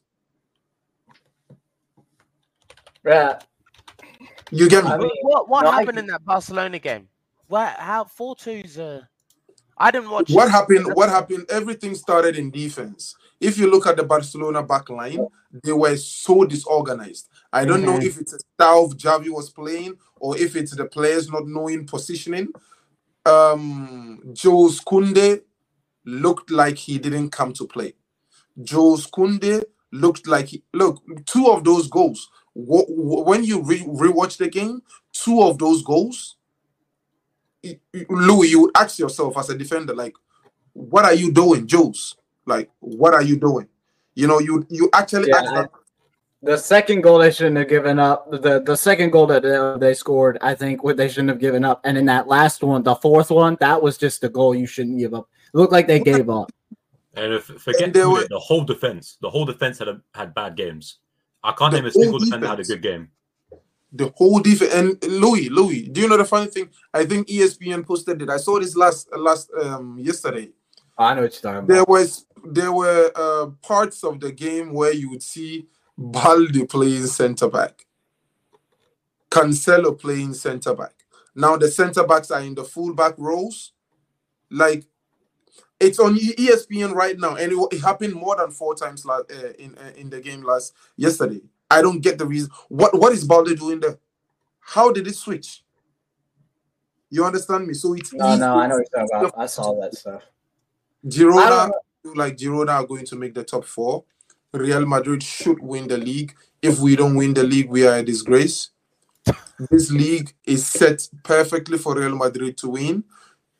Yeah, 3.04 3.38
You 4.50 4.68
get 4.68 4.84
me? 4.84 4.90
I 4.90 4.98
mean, 4.98 5.10
what 5.22 5.48
what 5.48 5.62
no, 5.64 5.70
I 5.70 5.80
happened 5.80 5.98
in 5.98 6.06
that 6.06 6.24
Barcelona 6.24 6.78
game? 6.78 7.08
What 7.48 7.76
how 7.78 8.04
four 8.04 8.36
twos? 8.36 8.78
Uh, 8.78 9.02
I 9.78 9.90
didn't 9.90 10.10
watch. 10.10 10.30
what 10.30 10.48
it. 10.48 10.52
happened? 10.52 10.94
What 10.94 11.08
happened? 11.08 11.46
Everything 11.50 11.94
started 11.94 12.36
in 12.36 12.50
defense. 12.50 13.14
If 13.40 13.58
you 13.58 13.70
look 13.70 13.86
at 13.86 13.96
the 13.96 14.04
Barcelona 14.04 14.62
back 14.62 14.88
line, 14.88 15.26
they 15.62 15.72
were 15.72 15.96
so 15.96 16.44
disorganized. 16.44 17.28
I 17.52 17.64
don't 17.66 17.84
know 17.84 17.98
Mhm. 17.98 18.04
if 18.04 18.18
it's 18.18 18.32
a 18.32 18.38
style 18.38 18.84
of 18.84 18.96
Xavi 18.96 19.28
was 19.28 19.50
playing 19.50 19.98
or 20.16 20.38
if 20.38 20.56
it's 20.56 20.74
the 20.74 20.86
players 20.86 21.30
not 21.30 21.46
knowing 21.46 21.86
positioning. 21.86 22.48
Um, 23.26 24.22
Jules 24.32 24.80
Koundé 24.80 25.42
looked 26.04 26.50
like 26.50 26.78
he 26.78 26.98
didn't 26.98 27.30
come 27.30 27.52
to 27.54 27.66
play. 27.66 27.94
Jules 28.62 29.06
Koundé 29.08 29.64
looked 29.92 30.26
like 30.26 30.46
he 30.46 30.62
look 30.72 31.02
two 31.26 31.48
of 31.48 31.64
those 31.64 31.88
goals. 31.88 32.30
Wh- 32.56 32.88
wh- 32.88 33.26
When 33.26 33.44
you 33.44 33.60
re- 33.62 33.80
rewatch 34.04 34.38
the 34.38 34.48
game, 34.48 34.82
two 35.12 35.42
of 35.42 35.58
those 35.58 35.82
goals, 35.82 36.36
y- 37.62 37.78
y- 37.92 38.06
Louis, 38.08 38.48
you 38.48 38.60
would 38.62 38.76
ask 38.76 38.98
yourself 38.98 39.36
as 39.36 39.50
a 39.50 39.56
defender, 39.58 39.94
like, 39.94 40.14
what 40.72 41.04
are 41.04 41.14
you 41.14 41.32
doing, 41.32 41.66
Jules? 41.66 42.16
Like, 42.46 42.70
what 42.80 43.14
are 43.14 43.22
you 43.22 43.36
doing? 43.36 43.68
You 44.14 44.26
know, 44.26 44.38
you 44.38 44.66
you 44.70 44.88
actually 44.92 45.28
Yeah, 45.28 45.38
ask 45.38 45.54
that. 45.54 45.70
the 46.42 46.56
second 46.56 47.00
goal 47.02 47.18
they 47.18 47.30
shouldn't 47.30 47.56
have 47.56 47.68
given 47.68 47.98
up. 47.98 48.30
The 48.30 48.62
the 48.64 48.76
second 48.76 49.10
goal 49.10 49.26
that 49.26 49.42
they, 49.42 49.86
they 49.88 49.94
scored, 49.94 50.38
I 50.40 50.54
think, 50.54 50.82
what 50.84 50.96
they 50.96 51.08
shouldn't 51.08 51.30
have 51.30 51.38
given 51.40 51.64
up. 51.64 51.80
And 51.84 51.98
in 51.98 52.06
that 52.06 52.28
last 52.28 52.62
one, 52.62 52.82
the 52.82 52.94
fourth 52.96 53.30
one, 53.30 53.56
that 53.60 53.80
was 53.82 53.98
just 53.98 54.22
a 54.24 54.28
goal 54.28 54.54
you 54.54 54.66
shouldn't 54.66 54.98
give 54.98 55.12
up. 55.14 55.28
It 55.52 55.56
looked 55.58 55.72
like 55.72 55.86
they 55.86 55.98
gave 56.00 56.30
up. 56.30 56.50
And 57.14 57.32
if, 57.32 57.44
forget 57.44 57.96
And 57.96 58.12
were- 58.12 58.28
the 58.28 58.38
whole 58.38 58.64
defense. 58.64 59.16
The 59.20 59.30
whole 59.30 59.44
defense 59.46 59.78
had 59.78 59.88
a, 59.88 60.00
had 60.14 60.34
bad 60.34 60.56
games. 60.56 60.98
I 61.42 61.52
can't 61.52 61.72
The 61.72 61.78
name 61.78 61.86
a 61.86 61.90
single 61.92 62.10
whole 62.10 62.18
defender 62.18 62.46
had 62.48 62.60
a 62.60 62.64
good 62.64 62.82
game. 62.82 63.10
the 63.92 64.12
whole 64.16 64.40
defense 64.40 64.72
and 64.74 65.02
Louis, 65.04 65.48
Louis, 65.48 65.88
do 65.88 66.00
you 66.00 66.08
know 66.08 66.16
the 66.16 66.24
funny 66.24 66.50
thing? 66.50 66.68
I 66.92 67.04
think 67.06 67.28
ESPN 67.28 67.86
posted 67.86 68.20
it. 68.20 68.28
I 68.28 68.36
saw 68.36 68.58
this 68.58 68.74
last 68.76 69.08
last 69.16 69.50
um 69.60 69.98
yesterday. 69.98 70.50
I 70.98 71.14
know 71.14 71.22
what 71.22 71.32
you're 71.34 71.40
talking 71.42 71.58
about. 71.58 71.68
There 71.68 71.84
was 71.84 72.26
there 72.44 72.72
were 72.72 73.10
uh, 73.14 73.46
parts 73.62 74.02
of 74.04 74.20
the 74.20 74.32
game 74.32 74.72
where 74.72 74.92
you 74.92 75.10
would 75.10 75.22
see 75.22 75.66
Balde 75.98 76.68
playing 76.68 77.06
center 77.06 77.48
back, 77.48 77.86
Cancelo 79.30 79.98
playing 79.98 80.34
center 80.34 80.74
back. 80.74 80.92
Now 81.34 81.56
the 81.56 81.68
center 81.70 82.04
backs 82.04 82.30
are 82.30 82.40
in 82.40 82.54
the 82.54 82.64
fullback 82.64 83.14
roles. 83.18 83.72
Like 84.50 84.84
it's 85.80 85.98
on 85.98 86.16
ESPN 86.16 86.92
right 86.94 87.18
now, 87.18 87.36
and 87.36 87.52
it, 87.52 87.58
it 87.72 87.80
happened 87.80 88.14
more 88.14 88.36
than 88.36 88.50
four 88.50 88.74
times 88.74 89.04
last, 89.04 89.30
uh, 89.30 89.52
in 89.58 89.76
uh, 89.76 89.92
in 89.96 90.10
the 90.10 90.20
game 90.20 90.42
last 90.42 90.74
yesterday. 90.96 91.40
I 91.70 91.82
don't 91.82 92.00
get 92.00 92.18
the 92.18 92.26
reason. 92.26 92.50
What 92.68 92.98
what 92.98 93.12
is 93.12 93.24
Balde 93.24 93.56
doing 93.58 93.80
there? 93.80 93.98
How 94.60 94.90
did 94.90 95.06
it 95.06 95.14
switch? 95.16 95.62
You 97.10 97.24
understand 97.24 97.66
me? 97.66 97.74
So 97.74 97.94
it's 97.94 98.12
No, 98.12 98.28
easy. 98.30 98.40
no, 98.40 98.58
I 98.58 98.66
know 98.66 98.76
what 98.76 98.86
you're 98.92 99.06
talking 99.06 99.18
about. 99.18 99.34
I 99.38 99.46
saw 99.46 99.80
that 99.80 99.94
stuff. 99.94 100.22
Girona, 101.06 101.70
like 102.14 102.36
Girona 102.36 102.70
are 102.70 102.86
going 102.86 103.04
to 103.06 103.16
make 103.16 103.34
the 103.34 103.44
top 103.44 103.64
four. 103.64 104.04
Real 104.52 104.86
Madrid 104.86 105.22
should 105.22 105.60
win 105.62 105.86
the 105.86 105.98
league. 105.98 106.34
If 106.62 106.78
we 106.78 106.96
don't 106.96 107.14
win 107.14 107.34
the 107.34 107.44
league, 107.44 107.68
we 107.68 107.86
are 107.86 107.98
a 107.98 108.02
disgrace. 108.02 108.70
this 109.70 109.90
league 109.90 110.34
is 110.44 110.66
set 110.66 111.08
perfectly 111.22 111.78
for 111.78 111.94
Real 111.96 112.16
Madrid 112.16 112.56
to 112.58 112.70
win. 112.70 113.04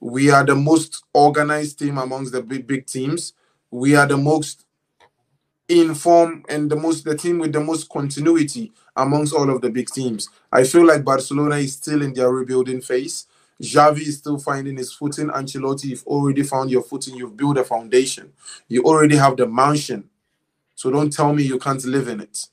We 0.00 0.30
are 0.30 0.44
the 0.44 0.54
most 0.54 1.04
organized 1.12 1.78
team 1.78 1.98
amongst 1.98 2.32
the 2.32 2.42
big 2.42 2.66
big 2.66 2.86
teams. 2.86 3.32
We 3.70 3.96
are 3.96 4.06
the 4.06 4.16
most 4.16 4.64
informed 5.68 6.44
and 6.48 6.70
the 6.70 6.76
most 6.76 7.04
the 7.04 7.16
team 7.16 7.38
with 7.38 7.52
the 7.52 7.60
most 7.60 7.88
continuity 7.88 8.72
amongst 8.94 9.34
all 9.34 9.50
of 9.50 9.60
the 9.60 9.70
big 9.70 9.88
teams. 9.88 10.28
I 10.52 10.64
feel 10.64 10.86
like 10.86 11.04
Barcelona 11.04 11.56
is 11.56 11.72
still 11.74 12.02
in 12.02 12.12
their 12.12 12.30
rebuilding 12.30 12.80
phase. 12.80 13.26
Xavi 13.60 14.02
is 14.02 14.18
still 14.18 14.38
finding 14.38 14.76
his 14.76 14.92
footing. 14.92 15.28
Ancelotti, 15.28 15.84
you've 15.86 16.06
already 16.06 16.42
found 16.42 16.70
your 16.70 16.82
footing. 16.82 17.16
You've 17.16 17.36
built 17.36 17.58
a 17.58 17.64
foundation. 17.64 18.32
You 18.68 18.84
already 18.84 19.16
have 19.16 19.36
the 19.36 19.46
mansion. 19.46 20.10
So 20.74 20.90
don't 20.90 21.12
tell 21.12 21.32
me 21.34 21.42
you 21.44 21.58
can't 21.58 21.84
live 21.84 22.08
in 22.08 22.20
it. 22.20 22.48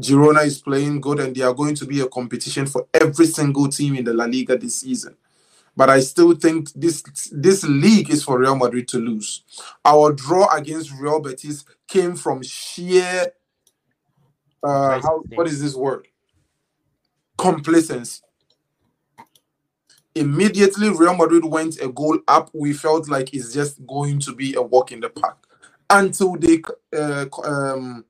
Girona 0.00 0.44
is 0.44 0.60
playing 0.60 1.00
good, 1.00 1.20
and 1.20 1.34
they 1.34 1.42
are 1.42 1.54
going 1.54 1.74
to 1.76 1.86
be 1.86 2.00
a 2.00 2.08
competition 2.08 2.66
for 2.66 2.86
every 2.92 3.26
single 3.26 3.68
team 3.68 3.96
in 3.96 4.04
the 4.04 4.12
La 4.12 4.24
Liga 4.24 4.58
this 4.58 4.80
season. 4.80 5.16
But 5.76 5.90
I 5.90 6.00
still 6.00 6.34
think 6.34 6.72
this 6.74 7.02
this 7.32 7.64
league 7.64 8.10
is 8.10 8.24
for 8.24 8.38
Real 8.38 8.56
Madrid 8.56 8.88
to 8.88 8.98
lose. 8.98 9.42
Our 9.84 10.12
draw 10.12 10.52
against 10.54 10.92
Real 10.92 11.20
Betis 11.20 11.64
came 11.88 12.16
from 12.16 12.42
sheer 12.42 13.26
uh, 14.62 15.00
how, 15.00 15.22
what 15.34 15.46
is 15.46 15.62
this 15.62 15.74
word? 15.74 16.08
Complacency. 17.38 18.22
Immediately, 20.14 20.90
Real 20.90 21.16
Madrid 21.16 21.44
went 21.44 21.80
a 21.80 21.88
goal 21.88 22.18
up. 22.28 22.50
We 22.54 22.72
felt 22.74 23.08
like 23.08 23.34
it's 23.34 23.52
just 23.52 23.84
going 23.86 24.20
to 24.20 24.34
be 24.34 24.54
a 24.54 24.62
walk 24.62 24.92
in 24.92 25.00
the 25.00 25.10
park 25.10 25.38
until 25.90 26.36
they 26.36 26.62
uh, 26.96 27.26
um, 27.44 28.04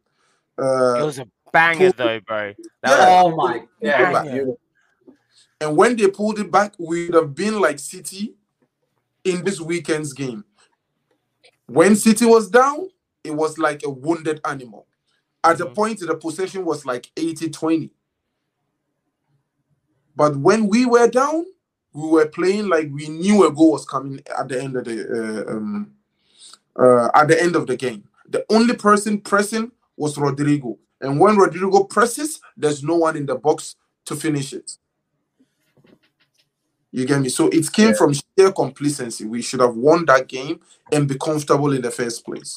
uh, 0.58 0.96
It 1.00 1.04
was 1.04 1.18
a 1.20 1.28
banger 1.52 1.92
though, 1.92 2.20
bro. 2.20 2.54
That 2.82 2.98
Yeah. 2.98 3.22
was- 3.22 3.32
Oh 3.32 3.36
my, 3.36 3.62
yeah, 3.80 4.12
Banger. 4.12 4.30
beautiful. 4.32 4.60
And 5.60 5.76
when 5.76 5.96
they 5.96 6.08
pulled 6.08 6.38
it 6.38 6.50
back, 6.50 6.74
we 6.78 7.06
would 7.06 7.14
have 7.14 7.34
been 7.34 7.60
like 7.60 7.78
City 7.78 8.34
in 9.24 9.44
this 9.44 9.60
weekend's 9.60 10.12
game. 10.12 10.44
When 11.66 11.96
City 11.96 12.26
was 12.26 12.50
down, 12.50 12.88
it 13.22 13.30
was 13.30 13.56
like 13.58 13.82
a 13.84 13.90
wounded 13.90 14.40
animal. 14.44 14.86
At 15.42 15.58
the 15.58 15.66
Mhm. 15.66 15.74
point, 15.74 16.00
the 16.00 16.14
possession 16.16 16.64
was 16.64 16.84
like 16.84 17.10
80 17.16 17.48
20. 17.50 17.90
But 20.16 20.36
when 20.36 20.68
we 20.68 20.86
were 20.86 21.08
down, 21.08 21.46
we 21.92 22.08
were 22.08 22.28
playing 22.28 22.68
like 22.68 22.90
we 22.92 23.08
knew 23.08 23.46
a 23.46 23.52
goal 23.52 23.72
was 23.72 23.84
coming 23.84 24.20
at 24.36 24.48
the 24.48 24.60
end 24.62 24.76
of 24.76 24.84
the 24.84 25.46
uh, 25.48 25.52
um, 25.52 25.92
uh, 26.76 27.10
at 27.14 27.28
the 27.28 27.40
end 27.40 27.56
of 27.56 27.66
the 27.66 27.76
game. 27.76 28.04
The 28.28 28.44
only 28.50 28.74
person 28.74 29.20
pressing 29.20 29.72
was 29.96 30.18
Rodrigo, 30.18 30.78
and 31.00 31.18
when 31.20 31.36
Rodrigo 31.36 31.84
presses, 31.84 32.40
there's 32.56 32.82
no 32.82 32.96
one 32.96 33.16
in 33.16 33.26
the 33.26 33.36
box 33.36 33.76
to 34.06 34.16
finish 34.16 34.52
it. 34.52 34.76
You 36.94 37.04
get 37.06 37.20
me? 37.20 37.28
So 37.28 37.48
it 37.48 37.72
came 37.72 37.88
Yeah. 37.88 37.94
from 37.94 38.12
sheer 38.14 38.52
complacency. 38.52 39.24
We 39.24 39.42
should 39.42 39.58
have 39.60 39.74
won 39.74 40.04
that 40.06 40.28
game 40.28 40.60
and 40.92 41.08
be 41.08 41.16
comfortable 41.18 41.72
in 41.72 41.82
the 41.82 41.90
first 41.90 42.24
place. 42.24 42.56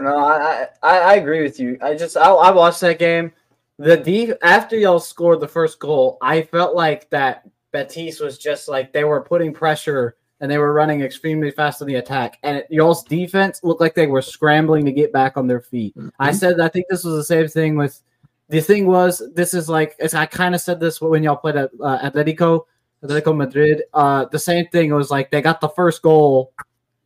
No, 0.00 0.16
I, 0.16 0.68
I 0.82 0.98
I 0.98 1.14
agree 1.16 1.42
with 1.42 1.60
you. 1.60 1.76
I 1.82 1.94
just 1.94 2.16
I, 2.16 2.30
I 2.30 2.50
watched 2.50 2.80
that 2.80 2.98
game. 2.98 3.30
The 3.78 3.98
deep 3.98 4.30
after 4.42 4.74
y'all 4.74 5.00
scored 5.00 5.40
the 5.40 5.48
first 5.48 5.78
goal, 5.80 6.16
I 6.22 6.40
felt 6.40 6.74
like 6.74 7.10
that 7.10 7.46
Betis 7.72 8.20
was 8.20 8.38
just 8.38 8.68
like 8.68 8.90
they 8.94 9.04
were 9.04 9.20
putting 9.20 9.52
pressure 9.52 10.16
and 10.40 10.50
they 10.50 10.56
were 10.56 10.72
running 10.72 11.02
extremely 11.02 11.50
fast 11.50 11.82
on 11.82 11.88
the 11.88 11.96
attack. 11.96 12.38
And 12.42 12.56
it, 12.56 12.68
y'all's 12.70 13.04
defense 13.04 13.60
looked 13.62 13.82
like 13.82 13.94
they 13.94 14.06
were 14.06 14.22
scrambling 14.22 14.86
to 14.86 14.92
get 14.92 15.12
back 15.12 15.36
on 15.36 15.46
their 15.46 15.60
feet. 15.60 15.94
I 16.18 16.32
said 16.32 16.58
I 16.58 16.68
think 16.68 16.86
this 16.88 17.04
was 17.04 17.16
the 17.16 17.24
same 17.24 17.48
thing 17.48 17.76
with 17.76 18.00
the 18.48 18.62
thing 18.62 18.86
was 18.86 19.22
this 19.34 19.52
is 19.52 19.68
like 19.68 19.94
as 20.00 20.14
I 20.14 20.24
kind 20.24 20.54
of 20.54 20.62
said 20.62 20.80
this 20.80 21.02
when 21.02 21.22
y'all 21.22 21.36
played 21.36 21.56
at 21.56 21.70
uh, 21.82 21.98
Atletico 22.10 22.64
Atletico 23.04 23.36
Madrid. 23.36 23.82
Uh, 23.94 24.26
the 24.26 24.38
same 24.38 24.66
thing 24.68 24.90
it 24.90 24.94
was 24.94 25.10
like 25.10 25.30
they 25.30 25.40
got 25.40 25.60
the 25.60 25.68
first 25.68 26.02
goal, 26.02 26.52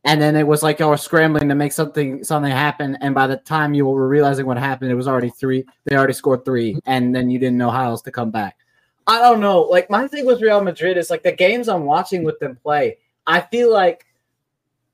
and 0.03 0.21
then 0.21 0.35
it 0.35 0.45
was 0.45 0.63
like 0.63 0.79
y'all 0.79 0.89
were 0.89 0.97
scrambling 0.97 1.49
to 1.49 1.55
make 1.55 1.71
something 1.71 2.23
something 2.23 2.51
happen. 2.51 2.97
And 3.01 3.15
by 3.15 3.27
the 3.27 3.37
time 3.37 3.73
you 3.73 3.85
were 3.85 4.07
realizing 4.07 4.45
what 4.45 4.57
happened, 4.57 4.91
it 4.91 4.95
was 4.95 5.07
already 5.07 5.29
three. 5.29 5.65
They 5.85 5.95
already 5.95 6.13
scored 6.13 6.45
three, 6.45 6.79
and 6.85 7.15
then 7.15 7.29
you 7.29 7.39
didn't 7.39 7.57
know 7.57 7.71
how 7.71 7.85
else 7.85 8.01
to 8.03 8.11
come 8.11 8.31
back. 8.31 8.57
I 9.07 9.19
don't 9.19 9.39
know. 9.39 9.61
Like 9.61 9.89
my 9.89 10.07
thing 10.07 10.25
with 10.25 10.41
Real 10.41 10.61
Madrid 10.61 10.97
is 10.97 11.09
like 11.09 11.23
the 11.23 11.31
games 11.31 11.69
I'm 11.69 11.85
watching 11.85 12.23
with 12.23 12.39
them 12.39 12.55
play. 12.55 12.97
I 13.27 13.41
feel 13.41 13.71
like 13.71 14.05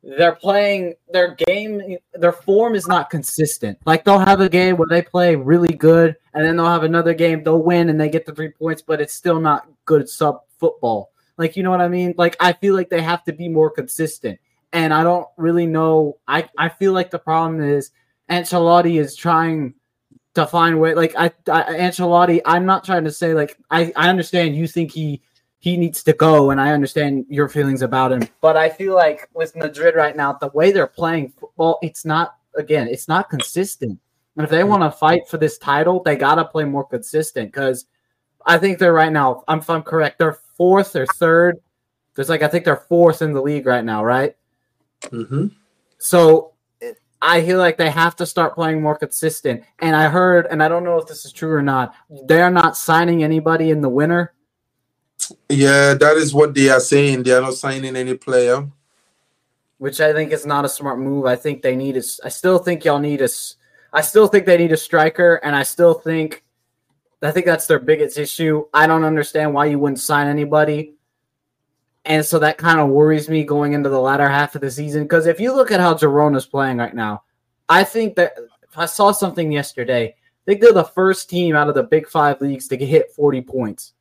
they're 0.04 0.36
playing 0.36 0.95
their 1.12 1.36
game 1.36 1.97
their 2.14 2.32
form 2.32 2.74
is 2.74 2.88
not 2.88 3.10
consistent 3.10 3.78
like 3.86 4.04
they'll 4.04 4.18
have 4.18 4.41
a 4.41 4.49
game 4.49 4.76
where 4.78 4.88
they 4.88 5.02
play 5.02 5.36
really 5.36 5.74
good 5.76 6.16
and 6.34 6.43
then 6.43 6.58
they'll 6.58 6.66
have 6.66 6.84
another 6.84 7.14
game 7.14 7.43
they'll 7.43 7.62
win 7.62 7.89
and 7.89 8.02
they 8.02 8.10
get 8.10 8.26
the 8.26 8.34
three 8.34 8.49
points 8.49 8.82
but 8.82 8.99
it's 8.99 9.14
still 9.14 9.39
not 9.39 9.68
good 9.86 10.10
sub 10.10 10.41
football. 10.62 11.12
Like 11.38 11.57
you 11.57 11.64
know 11.64 11.72
what 11.72 11.82
i 11.82 11.89
mean? 11.89 12.14
Like 12.18 12.38
i 12.39 12.53
feel 12.53 12.76
like 12.76 12.89
they 12.89 13.01
have 13.01 13.26
to 13.26 13.34
be 13.34 13.49
more 13.49 13.70
consistent. 13.70 14.39
And 14.72 14.93
i 14.93 15.03
don't 15.03 15.28
really 15.36 15.68
know. 15.68 16.18
I 16.28 16.47
i 16.57 16.70
feel 16.70 16.93
like 16.93 17.12
the 17.12 17.20
problem 17.20 17.62
is 17.62 17.91
Ancelotti 18.30 18.97
is 18.97 19.16
trying 19.16 19.74
to 20.34 20.47
find 20.47 20.80
way 20.80 20.93
like 20.93 21.14
I, 21.18 21.26
I 21.51 21.64
Ancelotti 21.74 22.41
I'm 22.45 22.66
not 22.66 22.86
trying 22.86 23.03
to 23.03 23.12
say 23.12 23.34
like 23.34 23.57
I 23.70 23.91
I 23.95 24.09
understand 24.09 24.55
you 24.55 24.68
think 24.68 24.91
he 24.91 25.22
he 25.59 25.78
needs 25.78 26.03
to 26.03 26.14
go 26.14 26.51
and 26.51 26.59
I 26.59 26.72
understand 26.72 27.26
your 27.30 27.49
feelings 27.49 27.82
about 27.82 28.14
him 28.14 28.24
but 28.39 28.55
I 28.55 28.70
feel 28.70 28.95
like 28.95 29.30
with 29.34 29.55
Madrid 29.55 29.95
right 29.95 30.16
now 30.16 30.34
the 30.34 30.47
way 30.49 30.72
they're 30.72 30.88
playing 30.88 31.34
football 31.38 31.80
it's 31.82 32.05
not 32.05 32.36
again 32.55 32.88
it's 32.88 33.07
not 33.07 33.30
consistent. 33.30 33.99
And 34.38 34.45
if 34.45 34.49
they 34.49 34.64
want 34.64 34.84
to 34.84 34.91
fight 34.91 35.28
for 35.28 35.38
this 35.38 35.57
title 35.57 36.01
they 36.01 36.16
got 36.16 36.36
to 36.36 36.45
play 36.45 36.64
more 36.64 36.86
consistent 36.86 37.51
cuz 37.51 37.86
I 38.45 38.57
think 38.57 38.80
they're 38.80 38.93
right 38.93 39.12
now 39.12 39.43
I'm 39.49 39.59
if 39.59 39.70
I'm 39.70 39.84
correct 39.84 40.18
they're 40.18 40.39
fourth 40.62 40.95
or 40.95 41.05
third 41.07 41.59
there's 42.16 42.30
like 42.30 42.43
I 42.43 42.47
think 42.47 42.66
they're 42.66 42.76
fourth 42.76 43.22
in 43.22 43.34
the 43.34 43.41
league 43.41 43.66
right 43.66 43.84
now 43.84 44.03
right 44.03 44.36
Mm-hmm. 45.12 45.47
so 45.97 46.51
I 47.22 47.43
feel 47.45 47.59
like 47.59 47.78
they 47.78 47.89
have 47.89 48.16
to 48.18 48.26
start 48.26 48.55
playing 48.55 48.82
more 48.82 48.97
consistent. 48.97 49.64
And 49.80 49.95
I 49.95 50.09
heard, 50.09 50.47
and 50.49 50.62
I 50.64 50.68
don't 50.68 50.84
know 50.84 50.97
if 50.97 51.07
this 51.07 51.24
is 51.24 51.32
true 51.32 51.51
or 51.51 51.62
not, 51.62 51.93
they're 52.26 52.49
not 52.49 52.76
signing 52.76 53.24
anybody 53.24 53.70
in 53.70 53.82
the 53.82 53.89
winter. 53.89 54.34
Yeah, 55.49 55.93
that 55.93 56.18
is 56.18 56.34
what 56.34 56.53
they 56.55 56.70
are 56.70 56.80
saying. 56.80 57.24
They 57.24 57.32
are 57.32 57.41
not 57.41 57.53
signing 57.53 57.95
any 57.95 58.16
player. 58.16 58.68
Which 59.78 60.01
I 60.01 60.14
think 60.14 60.32
is 60.32 60.45
not 60.45 60.66
a 60.66 60.70
smart 60.70 60.99
move. 60.99 61.26
I 61.26 61.36
think 61.36 61.62
they 61.62 61.76
need 61.76 61.95
is 61.95 62.20
I 62.24 62.30
still 62.30 62.57
think 62.57 62.86
y'all 62.86 62.99
need 62.99 63.22
us. 63.22 63.55
I 63.93 64.01
still 64.01 64.28
think 64.28 64.45
they 64.45 64.57
need 64.57 64.72
a 64.72 64.78
striker, 64.78 65.36
and 65.43 65.55
I 65.55 65.64
still 65.64 65.93
think 65.93 66.43
I 67.22 67.32
think 67.32 67.45
that's 67.45 67.67
their 67.67 67.80
biggest 67.80 68.17
issue. 68.17 68.65
I 68.74 68.88
don't 68.88 69.03
understand 69.03 69.53
why 69.53 69.65
you 69.65 69.78
wouldn't 69.78 69.99
sign 69.99 70.28
anybody. 70.28 70.95
And 72.03 72.26
so 72.26 72.39
that 72.39 72.57
kind 72.57 72.80
of 72.80 72.89
worries 72.89 73.30
me 73.30 73.43
going 73.43 73.74
into 73.74 73.89
the 73.89 73.99
latter 73.99 74.28
half 74.28 74.55
of 74.55 74.61
the 74.61 74.72
season. 74.72 75.03
Because 75.03 75.28
if 75.28 75.39
you 75.39 75.53
look 75.53 75.72
at 75.72 75.80
how 75.80 75.93
Girona's 75.93 76.47
playing 76.47 76.78
right 76.78 76.95
now, 76.95 77.24
I 77.69 77.84
think 77.84 78.15
that 78.15 78.34
I 78.76 78.88
saw 78.88 79.11
something 79.11 79.51
yesterday. 79.51 80.07
I 80.07 80.43
think 80.45 80.61
they're 80.61 80.74
the 80.74 80.84
first 80.84 81.30
team 81.30 81.55
out 81.55 81.69
of 81.69 81.76
the 81.76 81.84
big 81.84 82.07
five 82.07 82.41
leagues 82.41 82.67
to 82.69 82.78
get 82.78 82.89
hit 82.89 83.11
40 83.11 83.41
points. 83.41 83.93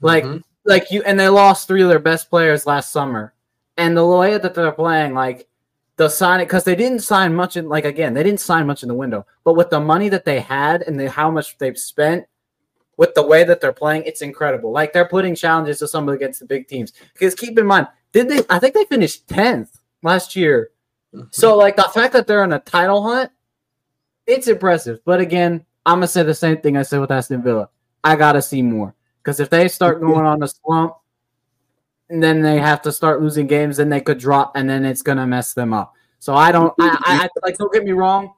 Like, 0.00 0.24
Mhm. 0.24 0.42
like 0.64 0.92
you, 0.92 1.02
and 1.02 1.18
they 1.18 1.28
lost 1.28 1.66
three 1.66 1.82
of 1.82 1.88
their 1.88 1.98
best 1.98 2.30
players 2.30 2.66
last 2.66 2.92
summer. 2.92 3.34
And 3.76 3.96
the 3.96 4.06
way 4.06 4.38
that 4.38 4.54
they're 4.54 4.70
playing, 4.70 5.14
like 5.14 5.48
the 5.96 6.08
sign 6.08 6.40
because 6.40 6.64
they 6.64 6.74
didn't 6.74 7.00
sign 7.00 7.34
much 7.34 7.56
in, 7.56 7.68
like 7.68 7.84
again, 7.84 8.14
they 8.14 8.22
didn't 8.22 8.40
sign 8.40 8.66
much 8.66 8.82
in 8.82 8.88
the 8.88 8.94
window, 8.94 9.26
but 9.44 9.54
with 9.54 9.70
the 9.70 9.80
money 9.80 10.08
that 10.08 10.24
they 10.24 10.40
had 10.40 10.82
and 10.82 10.98
the, 10.98 11.10
how 11.10 11.30
much 11.30 11.58
they've 11.58 11.78
spent, 11.78 12.26
with 12.96 13.14
the 13.14 13.26
way 13.26 13.42
that 13.44 13.60
they're 13.60 13.72
playing, 13.72 14.04
it's 14.04 14.22
incredible. 14.22 14.70
Like 14.70 14.92
they're 14.92 15.08
putting 15.08 15.34
challenges 15.34 15.78
to 15.78 15.88
some 15.88 16.08
against 16.08 16.40
the 16.40 16.46
big 16.46 16.68
teams. 16.68 16.92
Because 17.12 17.34
keep 17.34 17.58
in 17.58 17.66
mind, 17.66 17.88
did 18.12 18.28
they? 18.28 18.42
I 18.50 18.58
think 18.58 18.74
they 18.74 18.84
finished 18.84 19.26
tenth 19.26 19.80
last 20.02 20.36
year. 20.36 20.70
Mm-hmm. 21.14 21.28
So 21.30 21.56
like 21.56 21.76
the 21.76 21.90
fact 21.94 22.12
that 22.12 22.26
they're 22.26 22.44
in 22.44 22.52
a 22.52 22.58
title 22.60 23.02
hunt, 23.02 23.30
it's 24.26 24.46
impressive. 24.46 25.00
But 25.04 25.20
again, 25.20 25.64
I'm 25.86 25.96
gonna 25.96 26.08
say 26.08 26.22
the 26.22 26.34
same 26.34 26.58
thing 26.58 26.76
I 26.76 26.82
said 26.82 27.00
with 27.00 27.10
Aston 27.10 27.42
Villa. 27.42 27.70
I 28.04 28.16
gotta 28.16 28.42
see 28.42 28.62
more 28.62 28.94
because 29.18 29.40
if 29.40 29.50
they 29.50 29.68
start 29.68 30.00
going 30.00 30.26
on 30.26 30.42
a 30.42 30.48
slump, 30.48 30.94
and 32.12 32.22
then 32.22 32.42
they 32.42 32.58
have 32.58 32.82
to 32.82 32.92
start 32.92 33.22
losing 33.22 33.46
games, 33.46 33.78
then 33.78 33.88
they 33.88 34.00
could 34.00 34.18
drop, 34.18 34.52
and 34.54 34.68
then 34.68 34.84
it's 34.84 35.00
gonna 35.02 35.26
mess 35.26 35.54
them 35.54 35.72
up. 35.72 35.94
So 36.18 36.34
I 36.34 36.52
don't. 36.52 36.72
I, 36.78 36.88
I, 37.04 37.24
I 37.24 37.28
like. 37.42 37.56
Don't 37.56 37.72
get 37.72 37.84
me 37.84 37.92
wrong. 37.92 38.34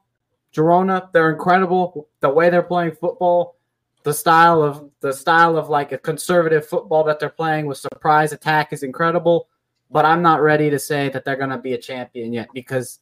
Girona, 0.55 1.11
they're 1.12 1.31
incredible. 1.33 2.09
The 2.20 2.31
way 2.31 2.49
they're 2.49 2.62
playing 2.62 2.93
football, 2.93 3.57
the 4.05 4.14
style 4.14 4.62
of 4.62 4.89
the 5.01 5.12
style 5.12 5.57
of 5.57 5.68
like 5.68 5.91
a 5.91 5.99
conservative 5.99 6.66
football 6.66 7.03
that 7.05 7.18
they're 7.18 7.29
playing 7.29 7.66
with 7.66 7.79
surprise 7.79 8.33
attack 8.33 8.72
is 8.72 8.85
incredible. 8.85 9.49
But 9.91 10.05
I'm 10.05 10.22
not 10.22 10.41
ready 10.41 10.70
to 10.70 10.79
say 10.79 11.09
that 11.09 11.25
they're 11.25 11.37
gonna 11.37 11.59
be 11.59 11.72
a 11.75 11.79
champion 11.79 12.33
yet 12.33 12.49
because 12.55 13.01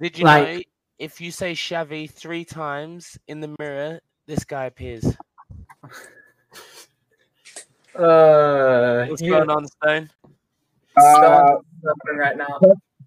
Did 0.00 0.18
you 0.18 0.24
Like- 0.24 0.48
know 0.56 0.62
if 0.98 1.20
you 1.20 1.32
say 1.32 1.52
Xavi 1.52 2.08
three 2.08 2.44
times 2.44 3.18
in 3.26 3.40
the 3.40 3.54
mirror, 3.58 4.00
this 4.26 4.44
guy 4.44 4.66
appears? 4.66 5.04
Uh, 7.96 9.06
What's 9.06 9.22
you 9.22 9.32
going 9.32 9.50
on, 9.50 9.66
Stone? 9.66 10.10
Uh, 10.96 11.56
something 11.82 12.16
right 12.18 12.36
now. 12.36 12.58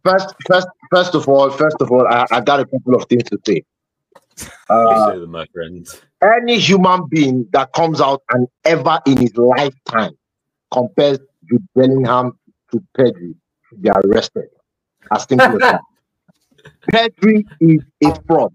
first, 0.04 0.36
first, 0.48 0.68
first 0.92 1.16
of 1.16 1.28
all, 1.28 1.50
first 1.52 1.78
of 1.80 1.92
all, 1.92 2.08
I, 2.08 2.26
I 2.32 2.42
got 2.42 2.60
a 2.60 2.66
couple 2.66 2.96
of 2.96 3.06
things 3.06 3.24
to 3.26 3.40
say. 3.46 3.64
You 4.70 5.06
say 5.08 5.20
them, 5.20 5.32
my 5.32 5.46
friend. 5.54 5.88
any 6.22 6.60
human 6.60 7.08
being 7.08 7.48
that 7.54 7.72
comes 7.72 8.02
out 8.02 8.22
and 8.32 8.48
ever 8.66 9.00
in 9.06 9.18
his 9.18 9.38
lifetime 9.38 10.18
compares 10.74 11.20
Jude 11.48 11.66
Bellingham 11.76 12.38
to 12.72 12.84
Pedri 12.98 13.36
should 13.70 13.82
be 13.82 13.90
arrested. 13.90 14.50
As 15.12 15.24
simple 15.24 15.54
as 15.54 15.60
that. 15.60 15.82
Pedri 16.92 17.46
is 17.62 17.82
a 18.04 18.22
fraud. 18.24 18.54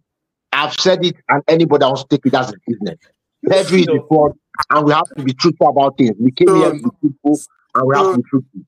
I've 0.53 0.75
said 0.75 1.05
it, 1.05 1.17
and 1.29 1.43
anybody 1.49 1.85
wants 1.87 2.03
to 2.03 2.09
take 2.09 2.27
it 2.27 2.35
as 2.35 2.51
a 2.51 2.57
business. 2.67 2.99
Pedri 3.47 3.81
is 3.83 3.89
a 3.89 4.07
fraud, 4.09 4.33
and 4.71 4.85
we 4.87 4.93
have 4.93 5.05
to 5.17 5.23
be 5.23 5.33
truthful 5.33 5.69
about 5.69 5.97
things. 5.97 6.17
We 6.21 6.31
came 6.33 6.55
here 6.55 6.71
to 6.71 6.75
be 6.75 6.91
truthful, 7.01 7.39
and 7.75 7.87
we 7.89 7.97
have 7.97 8.13
to 8.13 8.17
be 8.19 8.23
truthful. 8.29 8.61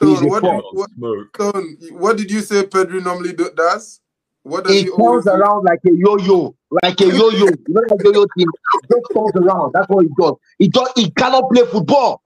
He's 0.00 0.18
Stone, 0.18 0.28
what, 0.28 0.42
did, 0.42 0.62
what, 0.72 0.90
Smoke. 0.90 1.28
Stone, 1.34 1.76
what 1.92 2.16
did 2.16 2.30
you 2.30 2.40
say 2.40 2.62
Pedri 2.64 3.02
normally 3.02 3.32
do, 3.32 3.48
does? 3.56 4.00
What 4.42 4.64
does 4.64 4.74
He 4.74 4.82
he 4.82 4.90
always 4.90 5.24
turns 5.24 5.36
do? 5.36 5.42
around 5.42 5.64
like 5.64 5.78
a 5.86 5.90
yo-yo, 5.94 6.54
like 6.82 7.00
a 7.00 7.06
yo-yo. 7.06 7.46
You 7.46 7.56
know 7.68 7.80
that 7.88 8.00
yo-yo 8.04 8.26
thing? 8.36 8.46
Just 8.90 9.02
turns 9.14 9.46
around. 9.46 9.72
That's 9.72 9.88
what 9.88 10.04
he 10.04 10.10
does. 10.20 10.34
He 10.58 10.68
does. 10.68 10.88
He 10.96 11.10
cannot 11.12 11.50
play 11.50 11.64
football. 11.64 12.22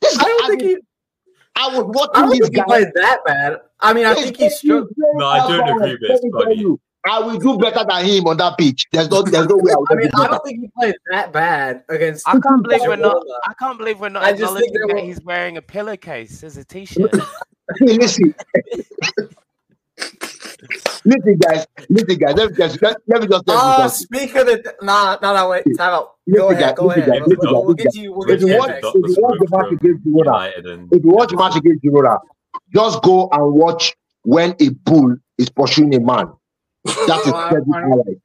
This 0.00 0.16
I 0.18 0.22
guy, 0.22 0.28
don't 0.28 0.44
I, 0.44 0.46
think 0.48 0.60
mean, 0.62 0.70
he. 0.70 0.76
I 1.56 1.68
was 1.68 1.78
I 1.78 1.82
watching 1.82 2.12
don't 2.22 2.28
this 2.30 2.38
think 2.40 2.54
he 2.54 2.60
guy. 2.60 2.64
played 2.66 2.88
that 2.94 3.18
bad. 3.24 3.60
I 3.80 3.92
mean, 3.94 4.06
I 4.06 4.14
think 4.14 4.36
he's 4.36 4.58
strong. 4.58 4.88
No, 5.14 5.26
I 5.26 5.38
don't 5.48 5.68
agree 5.68 5.92
with 5.92 6.00
this, 6.02 6.10
Let 6.10 6.22
me 6.22 6.30
tell 6.30 6.40
buddy. 6.44 6.76
You, 7.06 7.12
I 7.12 7.18
will 7.20 7.38
do 7.38 7.58
better 7.58 7.84
than 7.88 8.04
him 8.04 8.26
on 8.26 8.36
that 8.38 8.58
pitch. 8.58 8.84
There's 8.92 9.10
no, 9.10 9.22
there's 9.22 9.46
no 9.46 9.56
way 9.56 9.72
I 9.72 9.76
will 9.76 9.86
I 9.90 9.94
do 9.94 10.00
mean, 10.00 10.10
I 10.16 10.26
don't 10.28 10.44
think 10.44 10.60
he 10.60 10.70
played 10.78 10.94
that 11.10 11.32
bad 11.32 11.84
against. 11.88 12.28
I 12.28 12.38
can't 12.40 12.62
believe 12.62 12.80
we're 12.82 12.96
not. 12.96 13.22
I 13.46 13.54
can't 13.54 13.78
believe 13.78 14.00
we're 14.00 14.08
not 14.08 14.22
I 14.22 14.32
just 14.32 14.54
think 14.54 14.66
acknowledging 14.74 14.96
that 14.96 15.04
he's 15.04 15.20
wearing 15.22 15.56
a 15.56 15.62
pillowcase 15.62 16.42
as 16.42 16.56
a 16.56 16.64
t-shirt. 16.64 17.14
Hey, 17.78 17.86
listen, 17.98 18.34
listen, 21.04 21.38
guys, 21.38 21.66
listen, 21.88 22.18
guys. 22.18 22.34
Let 22.34 22.50
me 22.50 22.56
just 22.56 22.82
let, 22.82 22.96
let 23.06 23.20
me 23.22 23.28
just 23.28 23.46
tell 23.46 23.56
Oh, 23.58 23.88
something. 23.88 23.90
speak 23.90 24.34
of 24.36 24.46
the. 24.46 24.74
Nah, 24.82 25.18
nah, 25.22 25.32
nah, 25.32 25.50
wait. 25.50 25.64
Time 25.76 25.92
out. 25.94 26.10
Go 26.32 26.48
Listen, 26.48 26.52
ahead. 26.52 26.60
guys, 26.60 26.74
Go 26.76 26.90
ahead. 26.90 27.06
guys, 27.08 27.20
We'll, 27.26 27.36
we'll, 27.38 27.64
we'll 27.66 27.74
listen, 27.74 27.76
get 27.84 27.94
you. 27.94 28.12
We'll 28.12 28.26
get 28.26 28.40
you 28.40 28.48
you 28.48 28.58
watch, 28.58 28.70
if 28.70 29.16
you 29.16 29.16
watch 29.22 29.38
the 29.38 29.48
match 29.50 29.72
against 29.72 30.04
Girona, 30.06 30.88
if 30.92 31.04
you 31.04 31.10
watch 31.10 31.30
the 31.30 31.36
match 31.36 31.56
against 31.56 31.84
Girona, 31.84 32.18
just 32.74 33.02
go 33.02 33.28
and 33.32 33.52
watch 33.54 33.94
when 34.22 34.54
a 34.60 34.68
bull 34.70 35.16
is 35.38 35.50
pursuing 35.50 35.94
a 35.94 36.00
man. 36.00 36.32
That 37.06 37.26
is 37.26 37.32
Pedri 37.32 38.20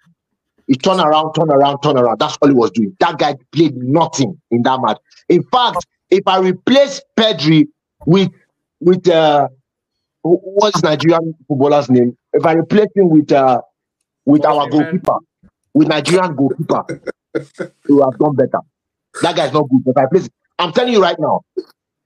He 0.68 0.76
turn 0.76 1.00
around, 1.00 1.34
turn 1.34 1.50
around, 1.52 1.82
turn 1.82 1.98
around. 1.98 2.20
That's 2.20 2.38
all 2.42 2.50
he 2.50 2.54
was 2.54 2.72
doing. 2.72 2.96
That 3.00 3.18
guy 3.18 3.36
played 3.52 3.76
nothing 3.76 4.40
in 4.52 4.62
that 4.64 4.80
match. 4.82 4.98
In 5.30 5.44
fact, 5.44 5.86
if 6.10 6.28
I 6.28 6.40
replace 6.40 7.02
Pedri 7.18 7.68
with 8.06 8.30
with 8.80 9.08
uh 9.08 9.48
what's 10.22 10.84
Nigerian 10.84 11.34
footballer's 11.48 11.90
name? 11.90 12.18
If 12.34 12.46
I 12.46 12.54
replace 12.54 12.88
him 12.96 13.10
with 13.10 13.32
uh 13.32 13.62
with 14.26 14.46
our 14.46 14.68
Osimhen. 14.68 14.72
goalkeeper, 14.72 15.18
with 15.74 15.88
Nigerian 15.88 16.36
goalkeeper, 16.36 16.84
he 17.88 17.94
would 17.94 18.04
have 18.04 18.20
done 18.20 18.36
better. 18.36 18.60
That 19.22 19.36
guy's 19.36 19.54
not 19.54 19.68
good. 19.70 19.84
But 19.84 19.98
I 19.98 20.06
place 20.08 20.30
I'm 20.60 20.72
telling 20.74 20.94
you 20.94 21.02
right 21.02 21.20
now, 21.20 21.42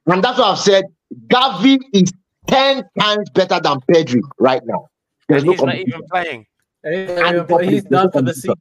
and 0.08 0.24
that's 0.24 0.38
what 0.38 0.48
I've 0.48 0.60
said. 0.60 0.86
Gavi 1.28 1.78
is 1.94 2.12
ten 2.48 2.84
times 2.98 3.30
better 3.32 3.60
than 3.60 3.80
Pedri 3.92 4.22
right 4.40 4.62
now. 4.66 4.88
There's 5.28 5.44
and 5.44 5.48
no 5.48 5.52
he's 5.54 5.62
not 5.64 5.76
even 5.76 6.02
playing. 6.12 6.46
And 6.84 7.70
He's 7.70 7.84
done 7.86 8.12
for 8.12 8.22
the 8.22 8.34
season. 8.34 8.56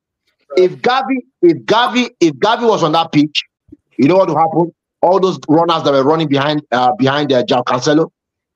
If 0.57 0.77
Gavi, 0.77 1.17
if 1.43 1.59
Gavi, 1.65 2.11
if 2.21 2.35
Gavi 2.35 2.69
was 2.69 2.83
on 2.83 2.93
that 2.93 3.13
pitch, 3.13 3.43
you 3.99 4.09
know 4.09 4.17
what 4.17 4.29
would 4.29 4.39
happen? 4.39 4.75
All 5.03 5.21
those 5.21 5.39
runners 5.49 5.83
that 5.83 5.93
were 5.93 6.05
running 6.05 6.29
behind 6.29 6.63
uh, 6.73 6.93
behind 6.97 7.33
uh, 7.33 7.43
João 7.45 7.65
Cancelo, 7.65 8.11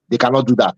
they 0.08 0.16
cannot 0.16 0.46
do 0.46 0.54
that. 0.56 0.74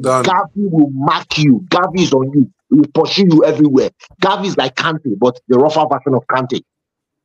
Done. 0.00 0.24
Gavi 0.24 0.70
will 0.70 0.90
mark 0.90 1.38
you. 1.38 1.66
Gavi 1.68 2.00
is 2.00 2.12
on 2.12 2.30
you. 2.32 2.50
He 2.70 2.76
will 2.76 2.88
pursue 2.94 3.26
you 3.30 3.44
everywhere. 3.44 3.90
Gavi 4.22 4.46
is 4.46 4.56
like 4.56 4.74
Kante, 4.76 5.18
but 5.18 5.40
the 5.48 5.58
rougher 5.58 5.84
version 5.90 6.14
of 6.14 6.26
Kante. 6.26 6.62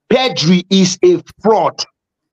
Pedri 0.09 0.65
is 0.69 0.97
a 1.03 1.21
fraud. 1.41 1.83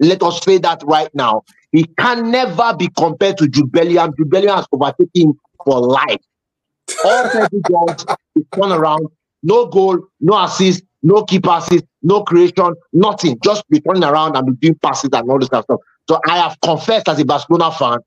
Let 0.01 0.23
us 0.23 0.43
say 0.43 0.59
that 0.59 0.83
right 0.85 1.13
now. 1.15 1.43
He 1.73 1.85
can 1.99 2.31
never 2.31 2.75
be 2.77 2.89
compared 2.97 3.39
to 3.39 3.49
Jude 3.49 3.71
Bellingham. 3.71 4.15
Jude 4.17 4.31
Bellingham 4.31 4.57
has 4.57 4.67
overtaken 4.73 5.11
him 5.15 5.41
for 5.65 5.81
life. 5.81 6.21
All 7.05 7.25
Pedri 7.25 7.63
does 7.63 8.17
is 8.37 8.45
turn 8.55 8.73
around, 8.73 9.07
no 9.43 9.67
goal, 9.67 9.99
no 10.21 10.45
assist, 10.45 10.83
no 11.03 11.25
key 11.25 11.41
passes, 11.41 11.83
no 12.03 12.23
creation, 12.25 12.75
nothing. 12.93 13.39
Just 13.43 13.69
be 13.69 13.81
turning 13.81 14.05
around 14.05 14.37
and 14.37 14.47
be 14.47 14.69
doing 14.69 14.79
passes 14.83 15.11
and 15.13 15.31
all 15.31 15.39
this 15.39 15.49
kind 15.49 15.61
of 15.61 15.65
stuff. 15.65 15.81
So 16.09 16.21
I 16.27 16.39
have 16.39 16.59
confessed 16.61 17.09
as 17.09 17.19
a 17.21 17.25
Barcelona 17.25 17.71
fan 17.73 17.99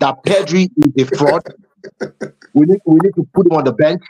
that 0.00 0.22
Pedri 0.24 0.70
is 0.96 1.10
a 1.12 1.16
fraud. 1.16 1.42
we 2.54 2.66
need 2.66 2.80
we 2.86 2.98
need 3.02 3.14
to 3.14 3.26
put 3.34 3.46
him 3.46 3.52
on 3.52 3.64
the 3.64 3.72
bench. 3.72 4.02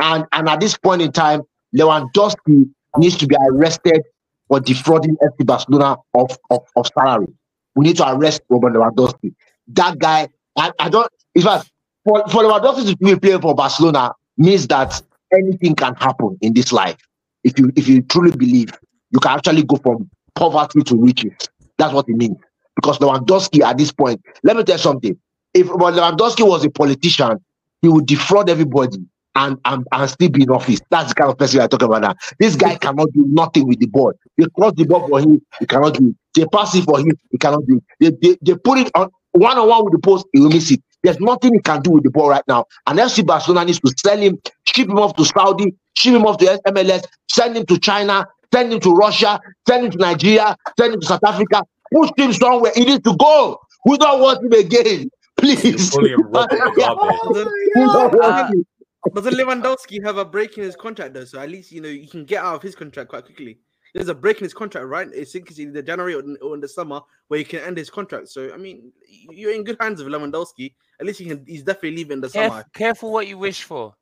And 0.00 0.24
and 0.32 0.48
at 0.48 0.60
this 0.60 0.76
point 0.76 1.02
in 1.02 1.12
time, 1.12 1.42
Lewandowski 1.74 2.70
needs 2.98 3.16
to 3.18 3.26
be 3.26 3.36
arrested 3.48 4.02
for 4.48 4.60
defrauding 4.60 5.16
FC 5.16 5.46
Barcelona 5.46 5.96
of, 6.14 6.36
of, 6.50 6.60
of 6.76 6.86
salary. 6.98 7.28
We 7.74 7.86
need 7.86 7.96
to 7.96 8.12
arrest 8.12 8.42
Robert 8.48 8.74
Lewandowski. 8.74 9.34
That 9.68 9.98
guy, 9.98 10.28
I, 10.56 10.72
I 10.78 10.88
don't 10.88 11.08
in 11.34 11.42
fact 11.42 11.71
for, 12.04 12.22
for 12.28 12.42
Lewandowski 12.42 12.90
to 12.90 12.96
be 12.96 13.16
playing 13.16 13.40
for 13.40 13.54
Barcelona 13.54 14.12
means 14.36 14.66
that 14.68 15.00
anything 15.32 15.74
can 15.74 15.94
happen 15.96 16.36
in 16.40 16.54
this 16.54 16.72
life. 16.72 16.96
If 17.44 17.58
you 17.58 17.72
if 17.76 17.88
you 17.88 18.02
truly 18.02 18.30
believe 18.30 18.70
you 19.10 19.20
can 19.20 19.32
actually 19.32 19.62
go 19.64 19.76
from 19.76 20.10
poverty 20.34 20.82
to 20.82 20.96
riches. 20.96 21.32
That's 21.78 21.92
what 21.92 22.08
it 22.08 22.16
means. 22.16 22.36
Because 22.74 22.98
Lewandowski 22.98 23.62
at 23.62 23.78
this 23.78 23.92
point, 23.92 24.20
let 24.42 24.56
me 24.56 24.64
tell 24.64 24.76
you 24.76 24.82
something. 24.82 25.18
If 25.54 25.66
Lewandowski 25.66 26.48
was 26.48 26.64
a 26.64 26.70
politician, 26.70 27.38
he 27.82 27.88
would 27.88 28.06
defraud 28.06 28.48
everybody 28.48 28.98
and, 29.34 29.58
and, 29.64 29.86
and 29.92 30.10
still 30.10 30.30
be 30.30 30.42
in 30.42 30.50
office. 30.50 30.80
That's 30.90 31.10
the 31.10 31.14
kind 31.14 31.30
of 31.30 31.38
person 31.38 31.60
I'm 31.60 31.68
talking 31.68 31.88
about 31.88 32.02
now. 32.02 32.14
This 32.38 32.56
guy 32.56 32.76
cannot 32.76 33.12
do 33.12 33.24
nothing 33.28 33.66
with 33.66 33.80
the 33.80 33.86
ball. 33.86 34.12
They 34.38 34.46
cross 34.54 34.72
the 34.76 34.84
ball 34.84 35.06
for 35.08 35.20
him, 35.20 35.40
he 35.58 35.66
cannot 35.66 35.94
do 35.94 36.08
it. 36.08 36.16
They 36.34 36.46
pass 36.46 36.74
it 36.74 36.84
for 36.84 36.98
him, 36.98 37.12
he 37.30 37.38
cannot 37.38 37.66
do 37.66 37.80
it. 38.00 38.18
They, 38.20 38.28
they, 38.28 38.38
they 38.42 38.58
put 38.58 38.78
it 38.78 38.90
on 38.94 39.10
one 39.32 39.58
on 39.58 39.68
one 39.68 39.84
with 39.84 39.94
the 39.94 39.98
post, 39.98 40.26
he 40.32 40.40
will 40.40 40.50
miss 40.50 40.70
it. 40.70 40.82
There's 41.02 41.20
nothing 41.20 41.54
he 41.54 41.60
can 41.60 41.82
do 41.82 41.90
with 41.90 42.04
the 42.04 42.10
ball 42.10 42.30
right 42.30 42.44
now. 42.46 42.66
And 42.86 42.98
FC 42.98 43.26
Barcelona 43.26 43.66
needs 43.66 43.80
to 43.80 43.92
sell 43.96 44.18
him, 44.18 44.38
ship 44.66 44.88
him 44.88 44.98
off 44.98 45.16
to 45.16 45.24
Saudi, 45.24 45.74
ship 45.94 46.14
him 46.14 46.24
off 46.24 46.38
to 46.38 46.60
MLS, 46.68 47.04
send 47.28 47.56
him 47.56 47.66
to 47.66 47.78
China, 47.78 48.26
send 48.52 48.72
him 48.72 48.80
to 48.80 48.94
Russia, 48.94 49.40
send 49.66 49.86
him 49.86 49.90
to 49.92 49.98
Nigeria, 49.98 50.56
send 50.78 50.94
him 50.94 51.00
to 51.00 51.06
South 51.06 51.24
Africa, 51.24 51.64
push 51.92 52.10
him 52.16 52.32
somewhere. 52.32 52.72
He 52.74 52.84
needs 52.84 53.02
to 53.04 53.16
go. 53.16 53.58
We 53.86 53.98
don't 53.98 54.20
want 54.20 54.44
him 54.44 54.52
again. 54.52 55.10
Please. 55.38 55.90
fully 55.90 56.12
a 56.12 56.16
rubber 56.16 56.56
garbage. 56.76 57.46
We 57.74 57.82
don't 57.82 58.14
want 58.14 58.24
uh, 58.24 58.46
him. 58.48 58.66
Doesn't 59.14 59.34
Lewandowski 59.34 60.04
have 60.04 60.16
a 60.16 60.24
break 60.24 60.56
in 60.56 60.64
his 60.64 60.76
contract 60.76 61.14
though? 61.14 61.24
So 61.24 61.40
at 61.40 61.48
least 61.48 61.72
you 61.72 61.80
know 61.80 61.88
you 61.88 62.06
can 62.06 62.24
get 62.24 62.44
out 62.44 62.54
of 62.54 62.62
his 62.62 62.76
contract 62.76 63.08
quite 63.10 63.24
quickly. 63.24 63.58
There's 63.94 64.08
a 64.08 64.14
break 64.14 64.38
in 64.38 64.44
his 64.44 64.54
contract, 64.54 64.86
right? 64.86 65.08
It's 65.12 65.34
in- 65.34 65.42
it's 65.42 65.58
either 65.58 65.82
January 65.82 66.14
or 66.14 66.20
in, 66.20 66.36
or 66.40 66.54
in 66.54 66.60
the 66.60 66.68
summer 66.68 67.00
where 67.28 67.38
he 67.38 67.44
can 67.44 67.60
end 67.60 67.76
his 67.76 67.90
contract. 67.90 68.28
So 68.28 68.52
I 68.54 68.56
mean, 68.56 68.92
you're 69.30 69.52
in 69.52 69.64
good 69.64 69.76
hands 69.80 70.02
with 70.02 70.12
Lewandowski. 70.12 70.74
At 71.02 71.06
least 71.06 71.18
he 71.18 71.24
can. 71.24 71.44
He's 71.44 71.64
definitely 71.64 71.96
leaving 71.96 72.20
the 72.20 72.28
Caref- 72.28 72.48
summer. 72.50 72.64
careful 72.72 73.10
what 73.10 73.26
you 73.26 73.36
wish 73.36 73.64
for. 73.64 73.92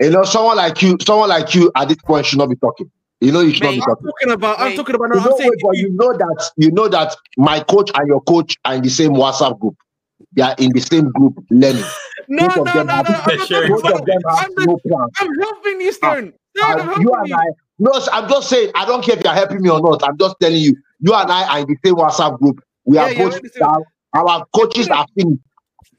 You 0.00 0.08
know, 0.08 0.22
someone 0.22 0.56
like 0.56 0.80
you, 0.80 0.96
someone 1.02 1.28
like 1.28 1.54
you 1.54 1.70
at 1.76 1.88
this 1.88 1.98
point 1.98 2.24
should 2.24 2.38
not 2.38 2.48
be 2.48 2.56
talking. 2.56 2.90
You 3.20 3.32
know, 3.32 3.40
you 3.40 3.52
should 3.52 3.64
not 3.64 3.72
be 3.72 3.76
Mate, 3.76 3.82
I'm 3.82 3.88
talking. 3.96 4.06
talking 4.06 4.30
about. 4.32 4.60
I'm 4.60 4.66
Wait. 4.68 4.76
talking 4.76 4.94
about. 4.94 5.08
No, 5.10 5.16
You 5.16 5.20
I'm 5.20 5.30
know, 5.30 5.36
saying. 5.36 5.50
but 5.62 5.76
you 5.76 5.90
know 5.92 6.12
that 6.16 6.50
you 6.56 6.70
know 6.70 6.88
that 6.88 7.14
my 7.36 7.60
coach 7.60 7.90
and 7.94 8.08
your 8.08 8.22
coach 8.22 8.56
are 8.64 8.76
in 8.76 8.82
the 8.82 8.88
same 8.88 9.10
WhatsApp 9.10 9.60
group. 9.60 9.76
They 10.32 10.40
are 10.40 10.54
in 10.58 10.72
the 10.72 10.80
same 10.80 11.10
group 11.10 11.34
learning. 11.50 11.84
No, 12.28 12.46
both 12.46 12.56
no, 12.56 12.62
of 12.62 12.74
no, 12.76 12.82
no. 12.84 12.92
have- 12.92 13.06
I'm 13.08 13.36
not 13.38 13.48
sharing 13.48 13.68
talking 13.68 13.90
Both 13.90 14.00
of 14.00 14.06
them 14.06 14.18
have 14.28 14.46
I'm, 14.56 14.64
no 14.66 14.76
plan. 14.86 15.06
I'm 15.18 15.34
helping 15.40 15.80
you, 15.80 15.88
ah, 15.88 15.92
Stone. 15.92 16.32
Stone, 16.56 16.70
I'm 16.72 16.78
ah, 16.80 16.84
helping 16.84 17.02
you 17.02 17.12
and 17.14 17.28
you. 17.28 17.34
I, 17.34 17.44
no, 17.80 17.90
I'm 18.12 18.28
just 18.30 18.48
saying, 18.48 18.70
I 18.76 18.84
don't 18.86 19.04
care 19.04 19.16
if 19.18 19.24
you're 19.24 19.32
helping 19.34 19.60
me 19.62 19.68
or 19.68 19.80
not. 19.80 20.02
I'm 20.08 20.16
just 20.16 20.36
telling 20.40 20.58
you, 20.62 20.76
you 21.00 21.12
and 21.12 21.30
I 21.30 21.48
are 21.56 21.58
in 21.60 21.66
the 21.66 21.76
same 21.84 21.96
WhatsApp 21.96 22.38
group. 22.38 22.62
We 22.84 22.96
Yeah, 22.96 23.02
are 23.06 23.08
both 23.08 23.18
we're 23.18 23.36
in 23.38 23.42
the 23.42 23.48
same- 23.48 23.60
down. 23.68 23.82
Our 24.14 24.46
coaches 24.54 24.88
are 24.88 25.06
finished. 25.18 25.40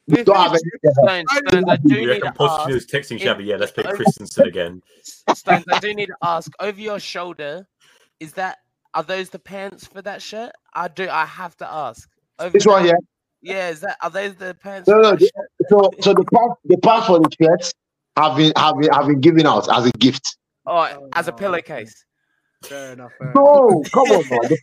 We 0.07 0.15
We're 0.17 0.23
don't 0.23 0.35
have 0.35 0.47
finished. 0.51 0.65
Stones, 1.03 1.31
Stones, 1.47 1.65
I 1.67 1.75
do 1.77 1.93
You 1.93 1.99
need 2.01 2.07
reckon 2.07 2.33
to 2.33 2.37
Pochettino 2.39 2.59
ask. 2.59 2.69
is 2.71 2.85
texting 2.87 3.15
if- 3.17 3.21
Xavi? 3.23 3.45
Yeah, 3.45 3.55
let's 3.57 3.71
play 3.71 3.83
Christensen 3.83 4.47
again. 4.47 4.81
Stones, 5.33 5.63
I 5.71 5.79
do 5.79 5.93
need 5.93 6.07
to 6.07 6.15
ask. 6.21 6.51
Over 6.59 6.79
your 6.81 6.99
shoulder, 6.99 7.67
is 8.19 8.33
that 8.33 8.57
are 8.93 9.03
those 9.03 9.29
the 9.29 9.39
pants 9.39 9.85
for 9.87 10.01
that 10.01 10.21
shirt? 10.21 10.51
I 10.73 10.87
do. 10.87 11.07
I 11.09 11.25
have 11.25 11.55
to 11.57 11.71
ask. 11.71 12.09
Over 12.39 12.49
This 12.49 12.65
one 12.65 12.83
there- 12.83 12.95
here. 12.95 12.97
Yeah, 13.55 13.69
is 13.69 13.79
that 13.81 13.97
are 14.03 14.09
those 14.09 14.35
the 14.35 14.55
pants? 14.61 14.87
No, 14.87 14.95
for 14.97 15.01
no, 15.01 15.11
the- 15.15 15.19
shirt? 15.19 15.49
So, 15.69 15.91
so 16.01 16.13
the 16.13 16.25
pants, 16.25 16.55
the 16.65 16.77
pass 16.77 17.07
for 17.07 17.19
the 17.19 17.29
shirts 17.41 17.73
have 18.17 18.35
been 18.37 18.51
have 18.57 18.75
been 18.79 18.91
have 18.91 19.07
been 19.07 19.19
given 19.21 19.45
out 19.47 19.67
as 19.75 19.85
a 19.85 19.91
gift. 19.93 20.37
Oh, 20.65 21.09
as 21.13 21.27
a 21.27 21.31
pillowcase. 21.31 22.05
Fair 22.63 22.93
enough. 22.93 23.11
Fair 23.17 23.31
enough. 23.31 23.35
No, 23.35 23.83
come 23.93 24.03
on, 24.11 24.29
man. 24.29 24.39
The, 24.49 24.57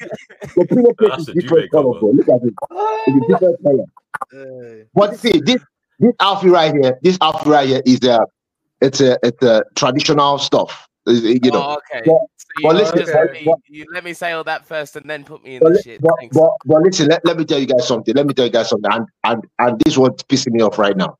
the 0.57 0.67
pillowcase 0.67 1.21
is 1.21 1.29
a 1.29 1.35
different 1.35 1.71
color. 1.71 1.99
bro. 2.01 2.11
Look 2.11 2.29
at 2.29 2.43
it. 2.43 2.55
It's 2.71 3.17
a 3.17 3.33
different 3.33 3.63
color. 3.63 3.85
Uh, 4.33 4.85
But 4.95 5.19
see, 5.19 5.41
this 5.45 5.63
this 5.99 6.13
outfit 6.21 6.51
right 6.53 6.73
here, 6.73 6.99
this 7.03 7.19
outfit 7.21 7.47
right 7.49 7.69
here 7.69 7.83
is 7.85 8.03
a 8.05 8.21
it's 8.81 9.01
a 9.01 9.19
it's 9.23 9.43
a 9.43 9.65
traditional 9.75 10.39
stuff. 10.39 10.87
Is- 11.07 11.25
You 11.25 11.51
know, 11.51 11.63
oh, 11.63 11.79
okay. 11.97 12.03
but- 12.07 12.21
so 12.37 12.47
you, 12.61 12.63
but 12.69 12.77
listen, 12.77 13.07
let 13.15 13.33
me, 13.33 13.43
but- 13.45 13.59
you 13.69 13.85
let 13.93 14.05
me 14.05 14.13
say 14.15 14.33
all 14.33 14.45
that 14.45 14.65
first 14.65 14.97
and 14.97 15.09
then 15.11 15.25
put 15.25 15.43
me 15.45 15.57
in 15.57 15.61
but, 15.61 15.73
the 15.75 15.83
shit. 15.83 16.01
but, 16.01 16.13
but, 16.33 16.51
but 16.65 16.83
listen, 16.83 17.09
let, 17.09 17.25
let 17.27 17.37
me 17.37 17.45
tell 17.45 17.59
you 17.59 17.67
guys 17.67 17.87
something. 17.87 18.15
Let 18.15 18.27
me 18.27 18.33
tell 18.35 18.47
you 18.47 18.53
guys 18.53 18.69
something. 18.71 18.91
And 18.93 19.07
and 19.25 19.45
and 19.59 19.79
this 19.85 19.95
is 19.95 19.99
what's 19.99 20.23
pissing 20.23 20.53
me 20.53 20.63
off 20.63 20.79
right 20.79 20.97
now. 20.97 21.19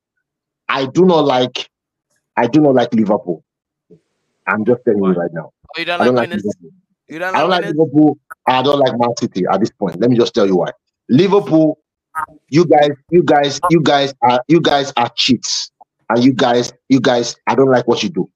I 0.69 0.87
do 0.87 1.05
not 1.05 1.25
like 1.25 1.69
I 2.37 2.47
do 2.47 2.61
not 2.61 2.75
like 2.75 2.95
Liverpool. 2.95 3.45
I'm 4.47 4.65
just 4.65 4.81
telling 4.85 5.01
Why? 5.01 5.11
you 5.11 5.15
right 5.17 5.33
now. 5.33 5.53
Oh, 5.77 5.79
you 5.79 5.85
don't 5.85 6.01
I 6.01 6.05
don't 6.05 6.15
like 6.15 6.31
like? 6.31 6.39
Liverpool. 6.43 6.71
You 7.09 7.19
don't 7.19 7.35
I 7.35 7.41
don't 7.41 7.51
like 7.51 7.65
like? 7.65 7.75
Liverpool. 7.75 8.19
I 8.47 8.63
don't 8.63 8.79
like 8.79 8.99
Man 8.99 9.17
City 9.19 9.45
at 9.51 9.61
this 9.61 9.71
point. 9.71 10.01
Let 10.01 10.11
me 10.11 10.17
just 10.17 10.35
tell 10.35 10.47
you 10.47 10.57
why. 10.57 10.71
Liverpool, 11.09 11.79
you 12.49 12.67
guys, 12.67 12.91
you 13.11 13.23
guys, 13.23 13.61
you 13.71 13.81
guys 13.83 14.15
are 14.23 14.43
you 14.49 14.61
guys 14.61 14.93
are 14.97 15.11
cheats. 15.17 15.71
And 16.11 16.25
you 16.25 16.33
guys, 16.33 16.73
you 16.89 17.01
guys, 17.01 17.37
I 17.47 17.55
don't 17.55 17.71
like 17.71 17.87
what 17.87 18.03
you 18.03 18.09
do. 18.09 18.31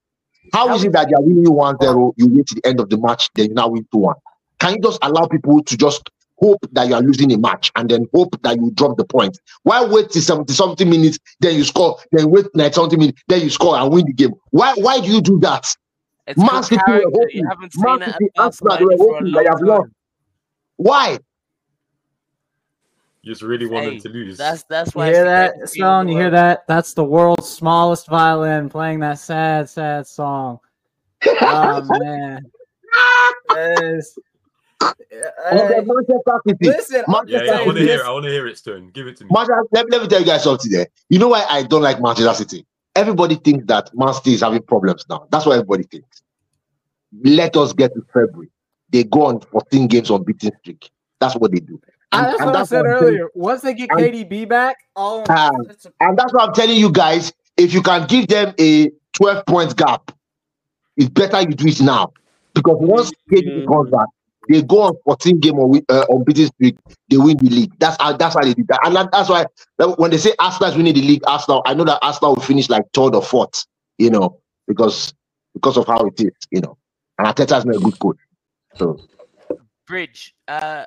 How 0.53 0.73
is 0.75 0.83
it 0.83 0.91
that 0.91 1.09
you're 1.09 1.21
winning 1.21 1.45
1-0, 1.45 2.13
you 2.17 2.27
wait 2.27 2.45
to 2.47 2.55
the 2.55 2.67
end 2.67 2.79
of 2.79 2.89
the 2.89 2.97
match, 2.97 3.27
then 3.33 3.47
you 3.47 3.55
now 3.55 3.69
win 3.69 3.87
2-1? 3.93 4.13
Can 4.59 4.75
you 4.75 4.81
just 4.81 4.99
allow 5.01 5.25
people 5.25 5.63
to 5.63 5.75
just 5.75 6.07
hope 6.37 6.59
that 6.73 6.87
you 6.87 6.93
are 6.93 7.01
losing 7.01 7.31
a 7.33 7.37
match 7.37 7.71
and 7.75 7.89
then 7.89 8.05
hope 8.13 8.39
that 8.43 8.57
you 8.57 8.69
drop 8.75 8.97
the 8.97 9.05
point? 9.05 9.39
Why 9.63 9.83
wait 9.83 10.11
till 10.11 10.21
70 10.21 10.53
something 10.53 10.87
minutes, 10.87 11.17
then 11.39 11.55
you 11.55 11.63
score, 11.63 11.97
then 12.11 12.29
wait 12.29 12.45
90 12.53 12.73
something 12.75 12.99
minutes, 12.99 13.23
then 13.27 13.41
you 13.41 13.49
score 13.49 13.75
and 13.75 13.91
win 13.91 14.05
the 14.05 14.13
game? 14.13 14.33
Why 14.51 14.75
why 14.75 14.99
do 14.99 15.07
you 15.07 15.21
do 15.21 15.39
that? 15.39 15.65
It's 16.27 16.37
Man 16.39 16.49
called 16.49 16.65
City 16.65 16.75
were 16.77 16.85
character. 16.85 17.09
hoping. 17.13 17.37
You 17.37 17.47
haven't 17.47 17.73
Man 17.77 17.99
seen 17.99 18.01
it 18.01 18.07
at 18.07 18.13
City, 18.13 18.31
Arsenal, 18.37 18.77
were 18.85 18.97
for 18.97 19.03
hoping 19.13 19.31
long 19.31 19.43
they 19.43 19.49
have 19.49 19.61
lost. 19.61 19.91
Why? 20.77 21.19
You 23.21 23.31
just 23.31 23.41
really 23.41 23.67
want 23.67 23.85
Hey, 23.85 23.89
them 23.91 23.99
to 24.01 24.09
lose. 24.09 24.37
That's 24.37 24.63
that's 24.63 24.93
You 24.95 24.99
why. 24.99 25.11
hear 25.11 25.23
that, 25.23 25.59
best 25.59 25.73
Stone? 25.73 26.07
You 26.09 26.17
hear 26.17 26.29
that? 26.31 26.67
That's 26.67 26.93
the 26.93 27.03
world's 27.05 27.47
smallest 27.49 28.07
violin 28.07 28.69
playing 28.69 28.99
that 29.01 29.19
sad, 29.19 29.69
sad 29.69 30.07
song. 30.07 30.59
Oh 31.41 31.81
man. 31.99 32.41
Yes. 33.51 34.13
Okay, 34.81 35.79
Manchester 35.85 36.41
City. 36.47 36.57
Listen, 36.67 37.03
I'm 37.07 37.11
Manchester 37.13 37.45
yeah, 37.45 37.53
yeah, 37.53 37.59
I 37.59 37.65
want 37.65 37.77
to 37.77 37.83
hear 37.83 37.99
it. 37.99 38.05
I 38.05 38.11
want 38.11 38.25
to 38.25 38.31
hear 38.31 38.47
it, 38.47 38.57
Stone. 38.57 38.89
Give 38.93 39.07
it 39.07 39.15
to 39.17 39.23
me. 39.23 39.29
Manchester, 39.31 39.63
let, 39.71 39.89
let 39.89 40.01
me 40.01 40.07
tell 40.09 40.19
you 40.19 40.25
guys 40.25 40.43
something 40.43 40.69
there. 40.71 40.87
You 41.09 41.19
know 41.19 41.29
why 41.29 41.45
I 41.49 41.63
don't 41.63 41.81
like 41.81 42.01
Manchester 42.01 42.33
City? 42.33 42.65
Everybody 42.95 43.35
thinks 43.35 43.65
that 43.67 43.89
Man 43.95 44.13
City 44.13 44.33
is 44.33 44.41
having 44.41 44.61
problems 44.61 45.05
now. 45.09 45.27
That's 45.31 45.45
what 45.45 45.53
everybody 45.53 45.83
thinks. 45.83 46.21
Let 47.23 47.57
us 47.57 47.73
get 47.73 47.93
to 47.95 48.01
February. 48.13 48.49
They 48.89 49.03
go 49.03 49.25
on 49.25 49.39
14 49.41 49.87
games 49.87 50.11
on 50.11 50.23
beating 50.23 50.51
streak. 50.59 50.91
That's 51.19 51.35
what 51.35 51.51
they 51.51 51.59
do. 51.59 51.79
And- 52.11 52.25
that's 52.27 52.39
and 52.41 52.45
what 52.47 52.55
I 52.55 52.59
that's 52.59 52.69
said 52.69 52.81
what 52.81 52.87
I'm 52.87 52.99
telling- 52.99 53.13
earlier. 53.15 53.29
Once 53.33 53.61
they 53.61 53.73
get 53.73 53.89
and- 53.91 53.99
KDB 53.99 54.45
back, 54.47 54.77
it's 54.95 55.87
And 55.99 56.17
that's 56.17 56.31
what 56.33 56.47
I'm 56.49 56.53
telling 56.53 56.77
you 56.77 56.91
guys. 56.91 57.33
If 57.57 57.73
you 57.73 57.81
can 57.81 58.05
give 58.07 58.27
them 58.27 58.53
a 58.59 58.91
12 59.13 59.45
point 59.45 59.75
gap, 59.75 60.11
it's 60.97 61.09
better 61.09 61.41
you 61.41 61.55
do 61.55 61.67
it 61.67 61.81
now. 61.81 62.13
Because 62.53 62.77
once 62.79 63.11
KDB 63.31 63.65
comes 63.67 63.89
back, 63.89 64.05
they 64.49 64.61
go 64.61 64.81
on 64.81 64.95
14 65.05 65.39
game 65.39 65.55
on 65.55 65.71
wi- 65.71 65.85
uh, 65.89 66.05
unbeaten 66.09 66.47
streak, 66.47 66.77
they 67.09 67.17
win 67.17 67.37
the 67.37 67.49
league. 67.49 67.71
That's 67.79 67.95
how 68.01 68.15
that's 68.17 68.35
why 68.35 68.43
they 68.43 68.53
did 68.53 68.67
that. 68.67 68.79
And 68.83 68.95
that- 68.95 69.11
that's 69.11 69.29
why 69.29 69.45
that- 69.77 69.97
when 69.99 70.11
they 70.11 70.17
say 70.17 70.33
Arsenal 70.39 70.69
is 70.71 70.77
winning 70.77 70.93
the 70.93 71.01
league, 71.01 71.21
Arsenal, 71.27 71.61
I 71.65 71.73
know 71.73 71.83
that 71.85 71.99
Arsenal 72.01 72.35
will 72.35 72.41
finish 72.41 72.69
like 72.69 72.83
third 72.93 73.15
or 73.15 73.21
fourth, 73.21 73.65
you 73.97 74.09
know, 74.09 74.39
because 74.67 75.13
because 75.53 75.77
of 75.77 75.85
how 75.87 76.05
it 76.05 76.19
is, 76.19 76.31
you 76.51 76.61
know. 76.61 76.77
And 77.19 77.27
Ateta 77.27 77.57
is 77.59 77.65
not 77.65 77.75
a 77.75 77.79
good 77.79 77.99
coach. 77.99 78.17
So 78.75 78.97
Bridge. 79.87 80.33
Uh, 80.47 80.85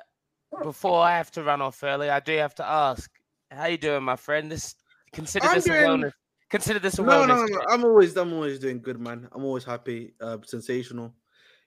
before 0.63 1.01
I 1.03 1.17
have 1.17 1.31
to 1.31 1.43
run 1.43 1.61
off 1.61 1.83
early, 1.83 2.09
I 2.09 2.19
do 2.19 2.35
have 2.37 2.55
to 2.55 2.65
ask, 2.65 3.09
how 3.51 3.65
you 3.67 3.77
doing, 3.77 4.03
my 4.03 4.15
friend? 4.15 4.51
This 4.51 4.75
consider 5.13 5.45
I'm 5.47 5.55
this 5.55 5.65
a 5.67 5.69
doing- 5.69 5.81
wellness. 6.01 6.11
Consider 6.49 6.79
this 6.79 6.97
a 6.99 7.03
No, 7.03 7.11
wellness. 7.11 7.27
no, 7.27 7.35
no. 7.45 7.47
check. 7.47 7.65
I'm 7.69 7.83
always, 7.85 8.15
I'm 8.17 8.33
always 8.33 8.57
doing 8.59 8.81
good, 8.81 8.99
man. 8.99 9.27
I'm 9.33 9.43
always 9.43 9.63
happy, 9.65 10.13
uh, 10.21 10.37
sensational. 10.45 11.13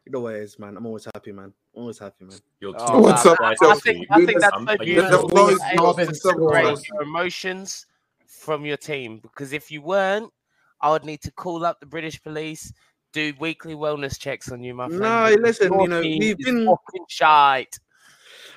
You 0.06 0.12
know 0.12 0.20
what 0.20 0.34
it 0.36 0.42
is, 0.42 0.58
man. 0.58 0.76
I'm 0.76 0.86
always 0.86 1.06
happy, 1.14 1.32
man. 1.32 1.52
Always 1.72 1.98
happy, 1.98 2.24
man. 2.24 2.38
You're 2.60 2.74
Oh, 2.78 3.00
What's 3.00 3.24
up, 3.24 3.38
I, 3.40 3.54
I 3.62 3.74
think 3.76 4.06
I 4.10 4.24
think 4.26 4.40
that's 4.40 4.52
I'm- 4.52 4.66
so 4.66 4.76
beautiful. 4.78 5.22
The 5.22 5.28
floor 5.28 5.50
is 5.52 5.58
That 5.58 5.74
yours. 5.74 5.98
is 5.98 6.06
What's 6.08 6.24
up, 6.26 6.32
separate 6.32 6.62
Chelsea? 6.62 6.86
your 6.92 7.02
emotions 7.02 7.86
from 8.26 8.64
your 8.64 8.76
team 8.76 9.18
because 9.20 9.52
if 9.52 9.70
you 9.70 9.80
weren't, 9.82 10.32
I 10.80 10.90
would 10.90 11.04
need 11.04 11.20
to 11.22 11.30
call 11.32 11.64
up 11.64 11.78
the 11.78 11.86
British 11.86 12.20
police, 12.22 12.72
do 13.12 13.32
weekly 13.38 13.74
wellness 13.74 14.18
checks 14.18 14.50
on 14.50 14.62
you, 14.62 14.74
my 14.74 14.88
friend. 14.88 15.00
No, 15.02 15.36
listen, 15.40 15.72
you 15.80 15.88
know, 15.88 16.02
team 16.02 16.18
we've 16.18 16.38
been- 16.38 16.66
shite. 17.08 17.78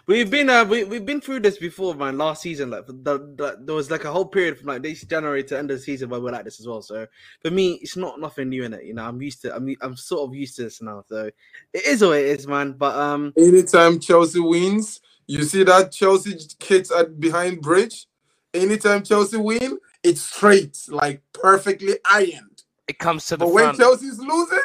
We've 0.06 0.30
been, 0.30 0.49
uh, 0.49 0.66
we, 0.66 0.84
we've 0.84 1.06
been 1.06 1.22
through 1.22 1.39
this 1.41 1.58
before, 1.58 1.95
man. 1.95 2.18
Last 2.18 2.41
season, 2.41 2.70
like 2.72 2.86
the, 2.88 2.93
the, 2.93 3.58
there 3.62 3.76
was 3.76 3.89
like 3.89 4.04
a 4.04 4.12
whole 4.12 4.26
period 4.26 4.58
from 4.58 4.68
like 4.68 4.84
this 4.84 5.01
January 5.04 5.45
to 5.45 5.58
end 5.58 5.72
of 5.72 5.78
the 5.78 5.84
season 5.84 6.10
where 6.10 6.20
we're 6.20 6.32
like 6.32 6.43
this 6.43 6.60
as 6.60 6.68
well. 6.68 6.82
So 6.82 7.08
for 7.41 7.51
me, 7.51 7.76
it's 7.82 7.95
not 7.95 8.20
nothing 8.20 8.49
new 8.49 8.66
in 8.66 8.74
it. 8.74 8.84
You 8.84 8.95
know, 8.95 9.06
I'm 9.06 9.22
used 9.22 9.41
to. 9.43 9.56
I'm, 9.56 9.74
I'm 9.80 9.95
sort 9.95 10.28
of 10.28 10.36
used 10.36 10.58
to 10.58 10.64
this 10.64 10.82
now. 10.82 11.06
So 11.08 11.32
it 11.72 11.86
is 11.86 12.01
what 12.01 12.18
it 12.18 12.26
is, 12.26 12.45
man. 12.47 12.74
But 12.74 12.97
um, 12.97 13.32
Anytime 13.38 13.97
Chelsea 14.01 14.41
wins, 14.41 14.99
you 15.26 15.43
see 15.43 15.64
that 15.64 15.93
Chelsea 15.93 16.38
kit 16.60 16.91
at 16.91 17.18
behind 17.18 17.62
bridge. 17.62 18.08
Anytime 18.54 19.04
Chelsea 19.04 19.38
win, 19.38 19.80
it's 20.04 20.22
straight, 20.22 20.78
like 20.89 21.22
perfectly 21.32 21.93
ironed. 22.12 22.64
It 22.89 22.99
comes 22.99 23.26
to 23.28 23.38
the 23.38 23.45
But 23.45 23.54
when. 23.54 23.76
Chelsea's 23.76 24.20
losing, 24.20 24.60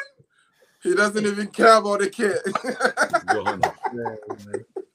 he 0.83 0.95
doesn't 0.95 1.25
even 1.25 1.47
care 1.47 1.77
about 1.77 2.01
the 2.01 2.09
kit. 2.09 2.39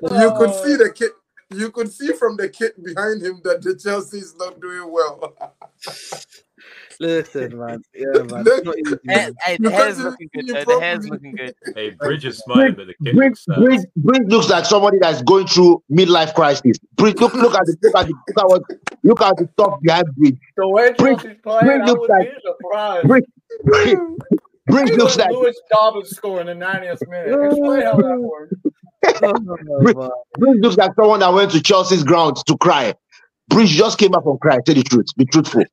Go 0.00 0.14
on. 0.14 0.20
you 0.20 0.30
could 0.38 0.50
oh. 0.50 0.64
see 0.64 0.76
the 0.76 0.90
kit. 0.94 1.12
You 1.50 1.70
could 1.70 1.92
see 1.92 2.12
from 2.14 2.36
the 2.36 2.48
kit 2.48 2.82
behind 2.82 3.22
him 3.22 3.40
that 3.44 3.62
the 3.62 3.76
Chelsea 3.76 4.18
is 4.18 4.34
not 4.36 4.60
doing 4.60 4.90
well. 4.90 5.34
listen, 7.00 7.58
man. 7.58 7.82
Yeah, 7.94 8.22
man. 8.22 8.44
Look- 8.44 8.56
It's 8.56 8.64
not 8.64 8.78
easy, 8.78 8.96
Hey, 9.06 9.30
hey, 9.44 9.56
the 9.60 9.70
hair's 9.70 9.96
can't 9.96 10.10
looking 10.10 10.28
good. 10.34 10.48
Though. 10.48 10.58
it 10.60 10.66
The 10.66 10.80
hair's 10.80 11.08
looking 11.08 11.36
good. 11.36 11.54
Hey, 11.74 11.90
Bridge 11.90 12.24
is 12.24 12.38
smiling, 12.38 12.74
but 12.74 12.86
the 12.86 12.94
kid 13.04 13.14
Bridge, 13.14 13.30
looks 13.30 13.44
sad. 13.44 13.56
Bridge, 13.56 13.80
Bridge 13.96 14.28
looks 14.28 14.48
like 14.48 14.64
somebody 14.64 14.98
that's 14.98 15.22
going 15.22 15.46
through 15.46 15.82
midlife 15.90 16.34
crisis. 16.34 16.78
Bridge, 16.96 17.16
look, 17.20 17.34
look 17.34 17.54
at 17.54 17.66
the 17.66 17.76
look 17.82 17.96
at 17.96 18.06
the 18.06 18.14
look 18.26 18.38
at, 18.38 18.46
what, 18.48 18.62
look 19.02 19.20
at 19.22 19.36
the 19.36 19.48
stuff 19.52 19.80
behind 19.82 20.06
Bridge. 20.16 20.38
the 20.56 20.68
way 20.68 20.92
Bridge- 20.92 21.18
Chelsea's 21.18 21.36
playing, 21.42 21.66
Bridge 21.66 21.80
I 21.82 21.84
looks 21.84 22.00
would 22.00 22.10
like- 22.10 22.34
be 22.34 22.40
surprised. 22.42 23.08
Bridge, 23.08 23.24
Bridge, 23.64 23.98
Bridge 24.66 24.90
looks 24.92 25.16
like 25.18 25.30
Lewis 25.30 25.60
Dobbins 25.70 26.10
scoring 26.10 26.46
the 26.46 26.54
90th 26.54 27.06
minute. 27.08 27.46
Explain 27.46 27.82
how 27.82 27.96
that 27.96 28.18
works. 28.18 28.54
Bridge, 29.20 29.96
Bridge 30.38 30.60
looks 30.60 30.76
like 30.76 30.92
someone 30.94 31.20
that 31.20 31.32
went 31.32 31.50
to 31.52 31.62
Chelsea's 31.62 32.04
grounds 32.04 32.42
to 32.44 32.56
cry. 32.58 32.94
Bridge 33.48 33.70
just 33.70 33.98
came 33.98 34.10
back 34.12 34.22
from 34.22 34.38
crying. 34.38 34.62
Tell 34.64 34.74
the 34.74 34.82
truth. 34.82 35.06
Be 35.16 35.26
truthful. 35.26 35.64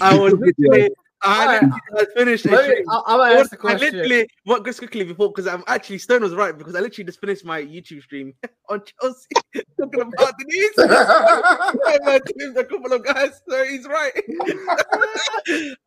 I 0.00 0.18
was 0.18 0.34
literally, 0.34 0.90
I 1.22 1.58
Alright. 1.58 1.62
literally 1.92 2.06
finished. 2.16 2.46
a 2.46 2.50
Let 2.50 2.68
me, 2.68 2.74
stream. 2.74 2.86
I, 2.90 3.02
I'm 3.06 3.18
the 3.48 3.58
I 3.64 3.74
literally, 3.74 4.28
what 4.44 4.64
just 4.64 4.78
quickly 4.78 5.04
before, 5.04 5.28
because 5.28 5.46
I'm 5.46 5.62
actually 5.66 5.98
Stone 5.98 6.22
was 6.22 6.34
right 6.34 6.56
because 6.56 6.74
I 6.74 6.80
literally 6.80 7.04
just 7.04 7.20
finished 7.20 7.44
my 7.44 7.62
YouTube 7.62 8.02
stream 8.02 8.34
on 8.68 8.82
Chelsea 8.84 9.28
talking 9.78 10.00
about 10.00 10.34
the 10.38 10.44
news. 10.46 10.74
I 10.78 12.20
named 12.36 12.56
a 12.56 12.64
couple 12.64 12.92
of 12.92 13.04
guys, 13.04 13.40
so 13.48 13.64
he's 13.64 13.86
right. 13.86 14.12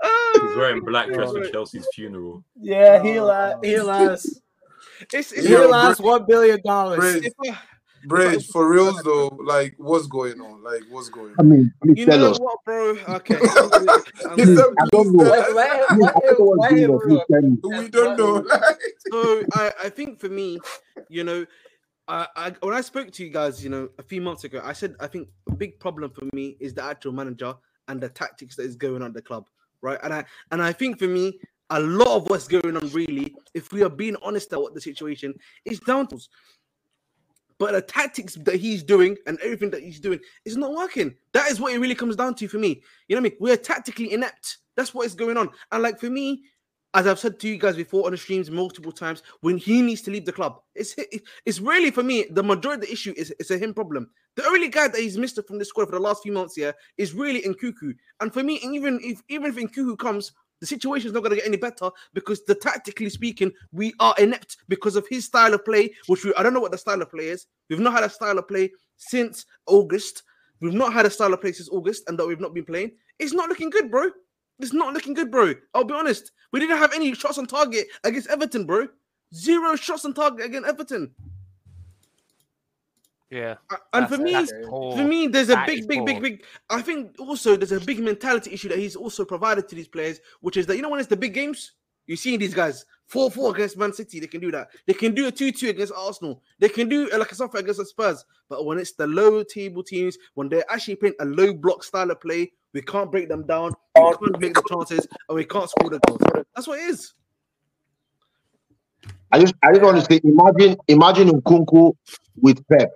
Ah, 0.04 0.32
He's 0.48 0.56
wearing 0.56 0.84
black 0.84 1.12
dress 1.12 1.32
for 1.32 1.46
Chelsea's 1.50 1.88
funeral. 1.94 2.44
Yeah, 2.60 3.02
he'll 3.04 3.30
uh, 3.30 3.56
he'll 3.62 3.90
us. 3.90 4.40
It's, 5.14 5.32
it's, 5.32 5.48
Yo, 5.48 5.62
He'll 5.62 5.72
Bridge- 5.72 6.00
one 6.00 6.26
billion 6.28 6.62
dollars. 6.64 7.00
Bridge, 7.00 7.34
Bridge, 8.08 8.48
for 8.48 8.70
reals 8.70 9.00
uh, 9.00 9.04
though, 9.04 9.28
like 9.44 9.74
what's 9.78 10.08
going 10.08 10.40
on? 10.40 10.64
Like 10.64 10.84
what's 10.90 11.10
going 11.10 11.34
I 11.40 11.44
mean, 11.44 11.74
you 11.84 12.06
tell 12.06 12.20
know 12.20 12.32
us. 12.32 12.40
what, 12.40 12.60
bro? 12.64 12.92
Okay. 13.10 13.36
He 13.36 13.48
Please, 13.48 14.60
I 14.60 14.86
don't 14.92 15.14
know. 15.16 15.24
Let, 15.24 15.46
tell 15.46 15.56
let, 15.56 15.72
us." 15.72 15.88
let 15.90 15.90
Please, 15.90 15.90
I 15.90 15.94
him, 15.96 16.00
don't 16.00 16.40
know 16.40 16.46
what's 16.46 16.62
let 16.62 16.70
going 16.70 16.84
him 16.84 16.92
on. 16.92 17.00
Please 17.02 17.10
look. 17.10 17.28
tell. 17.28 17.82
We 17.82 17.90
don't 17.90 18.18
know. 18.18 18.46
so 19.12 19.44
I, 19.54 19.72
I 19.86 19.90
think 19.90 20.20
for 20.20 20.30
me, 20.30 20.60
you 21.10 21.24
know, 21.24 21.46
I, 22.08 22.28
I 22.36 22.54
when 22.62 22.76
I 22.76 22.82
spoke 22.82 23.12
to 23.12 23.24
you 23.24 23.32
guys, 23.32 23.64
you 23.64 23.70
know, 23.72 23.90
a 23.98 24.04
few 24.04 24.22
months 24.22 24.44
ago, 24.44 24.62
I 24.64 24.74
said 24.74 24.96
I 25.00 25.08
think 25.08 25.30
a 25.50 25.56
big 25.56 25.80
problem 25.80 26.12
for 26.12 26.26
me 26.34 26.58
is 26.60 26.74
the 26.76 26.84
actual 26.84 27.12
manager 27.12 27.56
and 27.88 28.00
the 28.00 28.10
tactics 28.10 28.56
that 28.58 28.64
is 28.64 28.76
going 28.76 28.98
on 29.02 29.08
at 29.10 29.14
the 29.16 29.22
club, 29.22 29.48
right? 29.82 29.98
And 30.04 30.14
I 30.14 30.26
and 30.52 30.62
I 30.62 30.74
think 30.74 31.00
for 31.00 31.08
me, 31.08 31.40
a 31.70 31.80
lot 31.80 32.16
of 32.16 32.30
what's 32.30 32.48
going 32.48 32.78
on 32.78 32.90
really, 32.90 33.36
if 33.54 33.72
we 33.72 33.84
are 33.84 33.90
being 33.90 34.16
honest 34.22 34.52
about 34.54 34.74
the 34.74 34.82
situation 34.82 35.34
is 35.66 35.80
down 35.80 36.08
to. 36.08 36.16
us. 36.16 36.30
But 37.58 37.72
the 37.72 37.82
tactics 37.82 38.36
that 38.36 38.56
he's 38.56 38.84
doing 38.84 39.16
and 39.28 39.40
everything 39.40 39.70
that 39.72 39.82
he's 39.82 40.00
doing 40.00 40.20
is 40.44 40.58
not 40.58 40.74
working. 40.74 41.16
That 41.34 41.50
is 41.50 41.60
what 41.60 41.74
it 41.74 41.80
really 41.80 41.96
comes 41.96 42.18
down 42.18 42.36
to 42.36 42.48
for 42.50 42.58
me. 42.58 42.82
You 43.08 43.16
know 43.16 43.22
what 43.22 43.28
I 43.28 43.30
mean? 43.30 43.38
We're 43.40 43.58
tactically 43.58 44.12
inept. 44.12 44.58
That's 44.76 44.94
what 44.94 45.06
is 45.06 45.16
going 45.16 45.38
on. 45.38 45.50
And 45.72 45.82
like 45.82 46.00
for 46.00 46.10
me, 46.10 46.44
as 46.94 47.08
I've 47.08 47.20
said 47.20 47.40
to 47.40 47.48
you 47.48 47.58
guys 47.58 47.76
before 47.76 48.06
on 48.06 48.12
the 48.12 48.18
streams 48.18 48.50
multiple 48.50 48.92
times, 48.92 49.22
when 49.42 49.58
he 49.58 49.82
needs 49.82 50.02
to 50.04 50.12
leave 50.12 50.26
the 50.26 50.32
club, 50.32 50.62
it's 50.76 50.96
it's 51.46 51.60
really 51.60 51.92
for 51.92 52.04
me 52.04 52.26
the 52.32 52.44
majority 52.44 52.82
of 52.84 52.88
the 52.88 52.94
issue 52.94 53.14
is 53.18 53.34
it's 53.38 53.52
a 53.52 53.58
him 53.58 53.74
problem. 53.74 54.10
The 54.36 54.46
only 54.46 54.70
guy 54.70 54.88
that 54.88 55.00
he's 55.00 55.18
missed 55.18 55.40
from 55.46 55.60
the 55.60 55.66
squad 55.66 55.86
for 55.86 55.92
the 55.92 56.00
last 56.00 56.24
few 56.24 56.32
months 56.32 56.56
here 56.56 56.74
is 56.98 57.14
really 57.14 57.46
in 57.46 57.54
Nkunku. 57.54 57.96
And 58.22 58.34
for 58.34 58.44
me, 58.44 58.60
even 58.64 59.00
if 59.04 59.22
even 59.28 59.50
if 59.50 59.58
in 59.58 59.68
Nkunku 59.68 59.98
comes, 59.98 60.32
the 60.62 60.68
situation 60.68 61.08
is 61.08 61.14
not 61.14 61.22
going 61.22 61.32
to 61.32 61.38
get 61.38 61.48
any 61.48 61.58
better 61.58 61.90
because 62.14 62.44
the 62.46 62.56
tactically 62.56 63.10
speaking, 63.10 63.52
we 63.72 63.94
are 64.00 64.16
inept 64.18 64.58
because 64.68 64.96
of 64.96 65.06
his 65.10 65.26
style 65.26 65.54
of 65.54 65.66
play, 65.66 65.94
which 66.08 66.24
we, 66.24 66.34
I 66.36 66.44
don't 66.44 66.54
know 66.54 66.60
what 66.60 66.72
the 66.72 66.78
style 66.78 67.02
of 67.02 67.12
play 67.12 67.28
is. 67.28 67.48
We've 67.70 67.80
not 67.80 67.94
had 67.94 68.04
a 68.04 68.10
style 68.10 68.38
of 68.38 68.48
play 68.48 68.72
since 68.98 69.46
August. 69.68 70.24
We've 70.62 70.74
not 70.74 70.94
had 70.94 71.06
a 71.06 71.10
style 71.10 71.34
of 71.34 71.42
play 71.42 71.52
since 71.52 71.70
August, 71.70 72.04
and 72.08 72.18
that 72.18 72.28
we've 72.28 72.40
not 72.40 72.54
been 72.54 72.66
playing. 72.66 72.92
It's 73.20 73.34
not 73.34 73.50
looking 73.50 73.70
good, 73.70 73.92
bro. 73.92 74.10
It's 74.60 74.74
not 74.74 74.94
looking 74.94 75.14
good, 75.14 75.32
bro. 75.32 75.54
I'll 75.74 75.84
be 75.84 75.94
honest. 75.94 76.32
We 76.54 76.60
didn't 76.60 76.78
have 76.78 76.94
any 76.94 77.14
shots 77.14 77.38
on 77.38 77.46
target 77.46 77.88
against 78.04 78.30
Everton, 78.30 78.66
bro. 78.66 78.88
Zero 79.34 79.76
shots 79.76 80.06
on 80.06 80.14
target 80.14 80.46
against 80.46 80.70
Everton. 80.70 81.14
Yeah. 83.30 83.56
Uh, 83.70 83.78
And 83.94 84.08
for 84.08 84.18
me, 84.18 84.46
for 84.70 85.04
me, 85.04 85.28
there's 85.28 85.50
a 85.50 85.56
That 85.56 85.68
big, 85.68 85.88
big, 85.88 86.06
big, 86.06 86.22
big. 86.22 86.46
I 86.70 86.82
think 86.82 87.16
also 87.20 87.56
there's 87.56 87.72
a 87.72 87.80
big 87.80 88.00
mentality 88.00 88.54
issue 88.54 88.70
that 88.70 88.78
he's 88.78 88.96
also 88.96 89.26
provided 89.26 89.68
to 89.68 89.76
these 89.76 89.88
players, 89.88 90.20
which 90.42 90.58
is 90.58 90.66
that 90.68 90.76
you 90.76 90.82
know 90.82 90.90
when 90.90 91.00
it's 91.00 91.10
the 91.10 91.18
big 91.18 91.34
games, 91.34 91.74
You're 92.08 92.18
seeing 92.18 92.40
these 92.40 92.54
guys 92.54 92.86
4 93.08 93.32
4 93.32 93.56
against 93.56 93.78
Man 93.78 93.94
City. 93.94 94.20
They 94.20 94.28
can 94.28 94.42
do 94.42 94.52
that. 94.52 94.68
They 94.86 94.94
can 94.94 95.14
do 95.16 95.28
a 95.28 95.32
2 95.32 95.52
2 95.52 95.70
against 95.70 95.94
Arsenal. 95.96 96.42
They 96.60 96.70
can 96.70 96.88
do 96.88 97.10
like 97.18 97.32
a 97.32 97.36
something 97.36 97.60
against 97.60 97.80
the 97.80 97.86
Spurs. 97.86 98.26
But 98.48 98.66
when 98.66 98.78
it's 98.78 98.94
the 98.94 99.08
low 99.08 99.44
table 99.44 99.84
teams, 99.84 100.18
when 100.36 100.50
they're 100.50 100.70
actually 100.72 100.96
playing 100.98 101.16
a 101.20 101.26
low 101.26 101.54
block 101.54 101.84
style 101.84 102.12
of 102.12 102.22
play, 102.22 102.52
we 102.74 102.82
can't 102.82 103.12
break 103.12 103.28
them 103.28 103.46
down. 103.48 103.72
We 103.96 104.02
can't 104.02 104.40
make 104.40 104.54
the 104.54 104.64
chances, 104.70 105.08
and 105.30 105.36
we 105.36 105.46
can't 105.46 105.70
score 105.70 105.90
the 105.90 106.00
goals. 106.08 106.22
That's 106.54 106.68
what 106.68 106.80
it 106.80 106.90
is. 106.90 107.14
I 109.32 109.40
just 109.40 109.56
I 109.64 109.72
just 109.72 109.82
want 109.82 109.98
to 109.98 110.04
say, 110.06 110.22
imagine 110.24 110.78
imagine 110.88 111.30
Nkunku 111.30 111.94
with 112.42 112.66
Pep. 112.68 112.92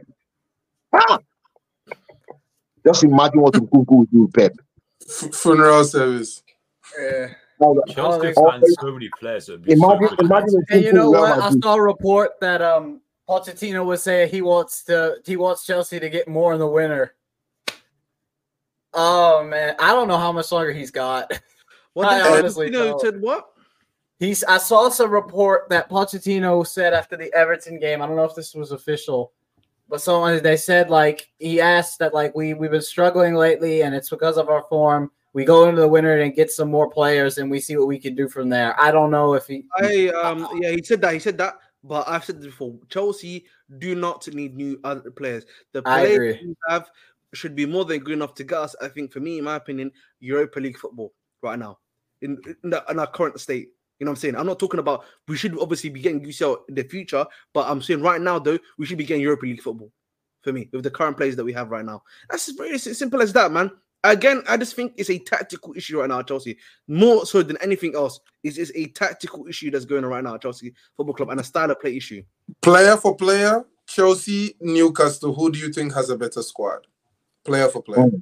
Ah! 0.94 1.20
Just 2.86 3.04
imagine 3.04 3.42
what 3.42 3.54
Nkunku 3.54 3.86
would 3.90 4.12
do 4.12 4.24
with 4.24 4.34
Pep. 4.34 4.54
F- 5.08 5.34
funeral 5.34 5.84
service. 5.84 6.44
Yeah. 7.00 7.28
Chelsea 7.90 8.34
fans 8.34 8.76
so 8.80 8.92
many 8.92 9.10
players 9.20 9.48
that 9.48 9.54
would 9.54 9.64
be 9.64 9.74
Imagine 9.74 10.10
so 10.10 10.16
imagine 10.20 10.64
And 10.70 10.84
you 10.84 10.94
know 10.94 11.12
with 11.12 11.20
Real 11.20 11.30
what? 11.30 11.44
I 11.44 11.60
saw 11.60 11.76
a 11.76 11.82
report 11.82 12.32
that 12.40 12.62
um 12.62 13.02
Pochettino 13.28 13.86
was 13.86 14.02
saying 14.02 14.32
he 14.32 14.42
wants 14.42 14.84
to 14.86 15.18
he 15.26 15.36
wants 15.36 15.66
Chelsea 15.66 16.00
to 16.00 16.10
get 16.10 16.28
more 16.28 16.54
in 16.54 16.60
the 16.60 16.68
winter. 16.68 17.16
Oh 18.94 19.44
man, 19.44 19.76
I 19.78 19.94
don't 19.94 20.08
know 20.08 20.18
how 20.18 20.32
much 20.32 20.52
longer 20.52 20.72
he's 20.72 20.92
got. 20.92 21.32
What 21.94 22.08
I 22.08 22.20
did 22.20 22.40
honestly 22.40 22.68
you 22.68 22.72
know? 22.72 22.86
don't. 22.92 23.02
Said 23.02 23.20
what? 23.20 23.50
He's 24.20 24.44
I 24.44 24.58
saw 24.58 24.90
some 24.90 25.10
report 25.10 25.68
that 25.70 25.90
Pochettino 25.90 26.66
said 26.66 26.94
after 26.94 27.18
the 27.18 27.34
Everton 27.34 27.80
game. 27.80 28.02
I 28.02 28.06
don't 28.08 28.16
know 28.16 28.24
if 28.24 28.36
this 28.36 28.54
was 28.54 28.72
official, 28.72 29.34
but 29.90 30.02
someone 30.02 30.42
they 30.44 30.58
said 30.58 30.90
like 30.90 31.30
he 31.40 31.60
asked 31.60 32.00
that 32.00 32.14
like 32.14 32.36
we 32.36 32.54
we've 32.54 32.72
been 32.72 32.82
struggling 32.82 33.34
lately 33.34 33.82
and 33.82 33.96
it's 33.96 34.10
because 34.10 34.38
of 34.38 34.50
our 34.50 34.64
form. 34.70 35.12
We 35.34 35.46
go 35.46 35.70
into 35.70 35.82
the 35.82 35.88
winter 35.88 36.20
and 36.20 36.34
get 36.34 36.50
some 36.50 36.72
more 36.72 36.90
players 36.90 37.38
and 37.38 37.52
we 37.52 37.60
see 37.60 37.78
what 37.78 37.88
we 37.88 38.00
can 38.00 38.16
do 38.16 38.28
from 38.28 38.50
there. 38.50 38.80
I 38.80 38.92
don't 38.92 39.12
know 39.12 39.34
if 39.34 39.48
he 39.48 39.66
I 39.78 40.10
um 40.10 40.48
yeah, 40.62 40.72
he 40.72 40.84
said 40.84 41.02
that. 41.02 41.14
He 41.14 41.20
said 41.20 41.38
that. 41.40 41.56
But 41.84 42.08
I've 42.08 42.26
said 42.26 42.38
this 42.38 42.48
before. 42.48 42.78
Chelsea 42.90 43.46
do 43.78 43.96
not 43.96 44.28
need 44.28 44.56
new 44.56 44.80
other 44.84 45.12
players. 45.12 45.46
The 45.72 45.82
players 45.82 46.38
we 46.44 46.56
have 46.68 46.90
should 47.34 47.56
be 47.56 47.66
more 47.66 47.86
than 47.86 48.00
good 48.00 48.14
enough 48.14 48.34
to 48.36 48.44
get 48.44 48.58
us. 48.58 48.76
I 48.82 48.90
think, 48.90 49.14
for 49.14 49.20
me, 49.20 49.38
in 49.38 49.46
my 49.46 49.56
opinion, 49.56 49.92
Europa 50.20 50.60
League 50.60 50.78
football 50.78 51.14
right 51.42 51.58
now 51.58 51.78
in 52.22 52.38
in, 52.64 52.70
the, 52.72 52.84
in 52.90 53.00
our 53.00 53.08
current 53.08 53.40
state. 53.40 53.70
You 54.00 54.06
know 54.06 54.12
what 54.12 54.18
I'm 54.18 54.22
saying? 54.22 54.36
I'm 54.36 54.46
not 54.46 54.60
talking 54.60 54.80
about 54.80 55.04
we 55.28 55.36
should 55.38 55.58
obviously 55.60 55.90
be 55.90 56.00
getting 56.02 56.22
UCL 56.24 56.70
in 56.70 56.76
the 56.76 56.84
future, 56.84 57.26
but 57.54 57.70
I'm 57.70 57.82
saying 57.82 58.02
right 58.02 58.22
now 58.22 58.40
though 58.40 58.58
we 58.78 58.86
should 58.86 58.98
be 58.98 59.04
getting 59.06 59.22
Europa 59.24 59.46
League 59.46 59.62
football. 59.62 59.92
For 60.42 60.54
me, 60.54 60.70
with 60.72 60.84
the 60.84 60.92
current 60.92 61.18
players 61.18 61.36
that 61.36 61.44
we 61.44 61.52
have 61.52 61.70
right 61.70 61.84
now, 61.84 62.02
that's 62.30 62.50
very 62.54 62.76
s- 62.76 62.98
simple 62.98 63.22
as 63.22 63.34
that, 63.34 63.52
man. 63.52 63.70
Again, 64.06 64.42
I 64.48 64.56
just 64.56 64.74
think 64.74 64.94
it's 64.96 65.10
a 65.10 65.20
tactical 65.20 65.74
issue 65.76 66.00
right 66.00 66.08
now 66.08 66.20
at 66.20 66.28
Chelsea, 66.28 66.58
more 66.88 67.26
so 67.26 67.44
than 67.44 67.58
anything 67.62 67.94
else. 67.94 68.22
Is 68.44 68.58
is 68.58 68.72
a 68.74 68.88
tactical 68.88 69.46
issue 69.50 69.70
that's 69.70 69.84
going 69.84 70.06
on 70.06 70.10
right 70.10 70.24
now 70.24 70.36
at 70.36 70.42
Chelsea 70.42 70.74
Football 70.96 71.16
Club 71.16 71.30
and 71.32 71.42
a 71.42 71.44
style 71.44 71.70
of 71.70 71.82
play 71.82 71.98
issue. 71.98 72.24
Player 72.62 72.96
for 72.96 73.18
player, 73.18 73.66
Chelsea, 73.86 74.56
Newcastle. 74.62 75.34
Who 75.34 75.52
do 75.52 75.60
you 75.60 75.74
think 75.74 75.94
has 75.94 76.10
a 76.10 76.16
better 76.18 76.42
squad? 76.42 76.88
Player 77.44 77.68
for 77.68 77.84
player. 77.84 78.06
Mm. 78.06 78.22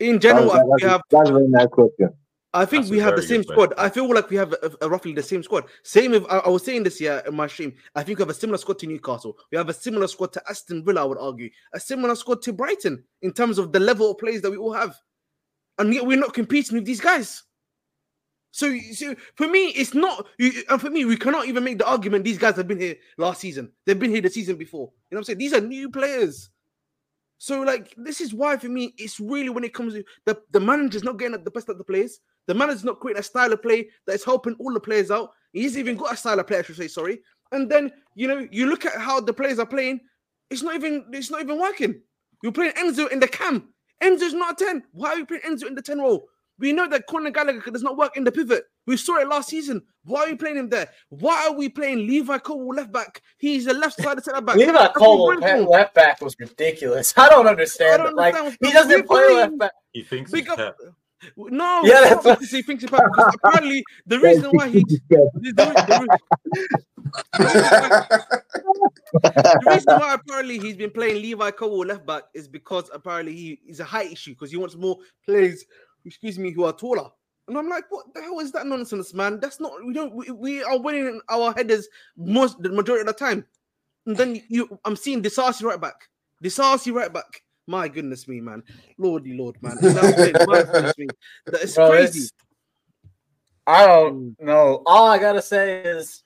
In 0.00 0.20
general, 0.20 0.46
That's- 0.46 0.68
we 0.80 0.88
have 0.88 1.02
That's 1.10 1.28
a 1.28 1.32
very 1.34 1.48
nice 1.48 1.66
question. 1.66 2.14
I 2.54 2.64
think 2.64 2.84
That's 2.84 2.90
we 2.90 2.98
have 3.00 3.14
the 3.14 3.22
same 3.22 3.42
squad. 3.42 3.74
question. 3.74 3.74
I 3.86 3.90
feel 3.90 4.08
like 4.12 4.30
we 4.30 4.36
have 4.36 4.52
a, 4.54 4.70
a 4.80 4.88
roughly 4.88 5.12
the 5.12 5.22
same 5.22 5.42
squad. 5.42 5.64
Same 5.82 6.14
if 6.14 6.24
I, 6.30 6.38
I 6.38 6.48
was 6.48 6.64
saying 6.64 6.82
this 6.82 6.98
year 7.00 7.22
in 7.26 7.34
my 7.36 7.46
stream. 7.46 7.74
I 7.94 8.02
think 8.02 8.18
we 8.18 8.22
have 8.22 8.30
a 8.30 8.34
similar 8.34 8.56
squad 8.56 8.78
to 8.78 8.86
Newcastle. 8.86 9.36
We 9.52 9.58
have 9.58 9.68
a 9.68 9.74
similar 9.74 10.06
squad 10.06 10.32
to 10.32 10.42
Aston 10.48 10.82
Villa. 10.84 11.02
I 11.02 11.04
would 11.04 11.18
argue 11.18 11.50
a 11.74 11.80
similar 11.80 12.14
squad 12.14 12.40
to 12.42 12.52
Brighton 12.54 13.04
in 13.20 13.32
terms 13.32 13.58
of 13.58 13.70
the 13.72 13.80
level 13.80 14.10
of 14.10 14.18
players 14.18 14.40
that 14.42 14.50
we 14.50 14.56
all 14.56 14.72
have, 14.72 14.96
and 15.78 15.92
yet 15.92 16.06
we're 16.06 16.18
not 16.18 16.32
competing 16.32 16.76
with 16.78 16.86
these 16.86 17.00
guys. 17.02 17.42
So, 18.50 18.74
so 18.94 19.14
for 19.36 19.46
me, 19.46 19.68
it's 19.68 19.92
not. 19.92 20.26
you- 20.38 20.64
And 20.70 20.80
for 20.80 20.88
me, 20.88 21.04
we 21.04 21.16
cannot 21.18 21.46
even 21.48 21.62
make 21.64 21.76
the 21.78 21.86
argument 21.86 22.24
these 22.24 22.38
guys 22.38 22.56
have 22.56 22.66
been 22.66 22.80
here 22.80 22.96
last 23.18 23.42
season. 23.42 23.70
They've 23.84 23.98
been 23.98 24.10
here 24.10 24.22
the 24.22 24.30
season 24.30 24.56
before. 24.56 24.90
You 25.10 25.14
know 25.14 25.16
what 25.16 25.18
I'm 25.18 25.24
saying? 25.24 25.38
These 25.38 25.52
are 25.52 25.60
new 25.60 25.90
players. 25.90 26.48
So, 27.36 27.60
like, 27.60 27.94
this 27.98 28.20
is 28.22 28.32
why 28.34 28.56
for 28.56 28.68
me, 28.68 28.94
it's 28.96 29.20
really 29.20 29.50
when 29.50 29.64
it 29.64 29.74
comes 29.74 29.92
to 29.92 30.02
the, 30.24 30.40
the 30.50 30.58
manager's 30.58 31.04
not 31.04 31.18
getting 31.18 31.34
at 31.34 31.44
the 31.44 31.50
best 31.52 31.68
of 31.68 31.76
the 31.78 31.84
players. 31.84 32.18
The 32.48 32.54
manager's 32.54 32.82
not 32.84 32.98
creating 32.98 33.20
a 33.20 33.22
style 33.22 33.52
of 33.52 33.62
play 33.62 33.88
that 34.06 34.14
is 34.14 34.24
helping 34.24 34.54
all 34.58 34.72
the 34.74 34.80
players 34.80 35.12
out. 35.12 35.30
He's 35.52 35.78
even 35.78 35.96
got 35.96 36.12
a 36.14 36.16
style 36.16 36.40
of 36.40 36.46
play, 36.48 36.58
I 36.58 36.62
should 36.62 36.76
say, 36.76 36.88
sorry. 36.88 37.20
And 37.52 37.70
then 37.70 37.92
you 38.16 38.26
know, 38.26 38.48
you 38.50 38.66
look 38.66 38.84
at 38.84 38.94
how 39.00 39.20
the 39.20 39.32
players 39.32 39.60
are 39.60 39.66
playing, 39.66 40.00
it's 40.50 40.62
not 40.62 40.74
even 40.74 41.04
it's 41.12 41.30
not 41.30 41.40
even 41.42 41.60
working. 41.60 42.00
You're 42.42 42.52
playing 42.52 42.72
Enzo 42.72 43.08
in 43.12 43.20
the 43.20 43.28
cam. 43.28 43.68
Enzo's 44.02 44.34
not 44.34 44.60
a 44.60 44.64
10. 44.64 44.82
Why 44.92 45.10
are 45.10 45.18
you 45.18 45.26
playing 45.26 45.42
Enzo 45.42 45.66
in 45.66 45.74
the 45.74 45.82
10 45.82 45.98
role? 46.00 46.26
We 46.60 46.72
know 46.72 46.88
that 46.88 47.06
Conor 47.06 47.30
Gallagher 47.30 47.70
does 47.70 47.82
not 47.84 47.96
work 47.96 48.16
in 48.16 48.24
the 48.24 48.32
pivot. 48.32 48.64
We 48.86 48.96
saw 48.96 49.18
it 49.18 49.28
last 49.28 49.48
season. 49.48 49.82
Why 50.04 50.20
are 50.22 50.28
you 50.30 50.36
playing 50.36 50.56
him 50.56 50.68
there? 50.68 50.88
Why 51.10 51.46
are 51.48 51.52
we 51.52 51.68
playing 51.68 51.98
Levi 52.06 52.38
Cole 52.38 52.74
left 52.74 52.90
back? 52.92 53.22
He's 53.38 53.66
a 53.66 53.72
left 53.72 54.00
side 54.00 54.22
centre 54.24 54.40
back. 54.40 54.56
Levi 54.56 54.72
That's 54.72 54.96
Cole 54.96 55.18
what 55.26 55.38
we're 55.40 55.46
at 55.46 55.56
doing. 55.56 55.68
left 55.68 55.94
back 55.94 56.20
was 56.20 56.34
ridiculous. 56.38 57.12
I 57.16 57.28
don't 57.28 57.46
understand. 57.46 57.94
I 58.02 58.04
don't 58.04 58.12
it. 58.12 58.16
Like 58.16 58.56
he 58.64 58.72
doesn't 58.72 59.06
play 59.06 59.22
on. 59.22 59.34
left 59.36 59.58
back. 59.58 59.72
He 59.92 60.02
thinks 60.02 60.30
Big 60.30 60.44
he's 60.44 60.50
up- 60.52 60.56
Pep. 60.58 60.76
No, 61.36 61.82
Yeah, 61.84 62.00
that's 62.00 62.24
what- 62.24 62.42
he 62.44 62.62
thinks 62.62 62.84
about 62.84 63.02
because 63.12 63.34
apparently 63.42 63.84
the 64.06 64.20
reason 64.20 64.50
why 64.52 64.68
he 64.68 64.84
the, 64.84 65.30
the, 65.40 66.08
the 69.22 69.64
reason 69.66 69.98
why 69.98 70.14
apparently 70.14 70.58
he's 70.58 70.76
been 70.76 70.90
playing 70.90 71.16
Levi 71.22 71.50
Cole 71.52 71.84
left 71.86 72.06
back 72.06 72.24
is 72.34 72.48
because 72.48 72.90
apparently 72.92 73.34
he 73.34 73.60
is 73.66 73.80
a 73.80 73.84
height 73.84 74.12
issue 74.12 74.32
because 74.32 74.50
he 74.50 74.56
wants 74.56 74.76
more 74.76 74.96
players, 75.24 75.64
excuse 76.04 76.38
me, 76.38 76.52
who 76.52 76.64
are 76.64 76.72
taller. 76.72 77.08
And 77.48 77.56
I'm 77.56 77.68
like, 77.68 77.84
what 77.90 78.06
the 78.14 78.20
hell 78.20 78.40
is 78.40 78.52
that 78.52 78.66
nonsense, 78.66 79.14
man? 79.14 79.40
That's 79.40 79.58
not 79.58 79.72
we 79.84 79.94
don't 79.94 80.14
we, 80.14 80.30
we 80.30 80.62
are 80.62 80.78
winning 80.78 81.20
our 81.30 81.52
headers 81.54 81.88
most 82.16 82.62
the 82.62 82.68
majority 82.70 83.00
of 83.00 83.06
the 83.06 83.12
time. 83.14 83.44
And 84.06 84.16
then 84.16 84.42
you 84.48 84.78
I'm 84.84 84.96
seeing 84.96 85.22
Disasi 85.22 85.62
right 85.64 85.80
back. 85.80 86.08
Disasi 86.44 86.92
right 86.92 87.12
back. 87.12 87.42
My 87.68 87.86
goodness 87.86 88.26
me, 88.26 88.40
man. 88.40 88.62
Lordy 88.96 89.36
Lord, 89.36 89.62
man. 89.62 89.76
That's 89.80 90.18
it. 90.18 90.36
My 90.46 90.62
goodness 90.62 90.96
me. 90.96 91.08
That 91.46 91.62
is 91.62 91.74
Bro, 91.76 91.90
crazy. 91.90 92.18
it's- 92.20 92.32
I 93.66 93.86
don't 93.86 94.34
know. 94.40 94.82
All 94.86 95.06
I 95.06 95.18
gotta 95.18 95.42
say 95.42 95.82
is, 95.82 96.22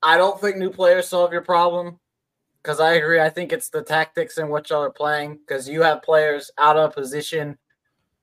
I 0.00 0.16
don't 0.16 0.40
think 0.40 0.56
new 0.56 0.70
players 0.70 1.08
solve 1.08 1.32
your 1.32 1.42
problem. 1.42 1.98
Because 2.62 2.78
I 2.78 2.94
agree, 2.94 3.20
I 3.20 3.28
think 3.30 3.52
it's 3.52 3.68
the 3.68 3.82
tactics 3.82 4.38
and 4.38 4.48
what 4.48 4.70
y'all 4.70 4.82
are 4.82 4.90
playing. 4.90 5.38
Because 5.38 5.68
you 5.68 5.82
have 5.82 6.02
players 6.02 6.50
out 6.58 6.76
of 6.76 6.94
position. 6.94 7.58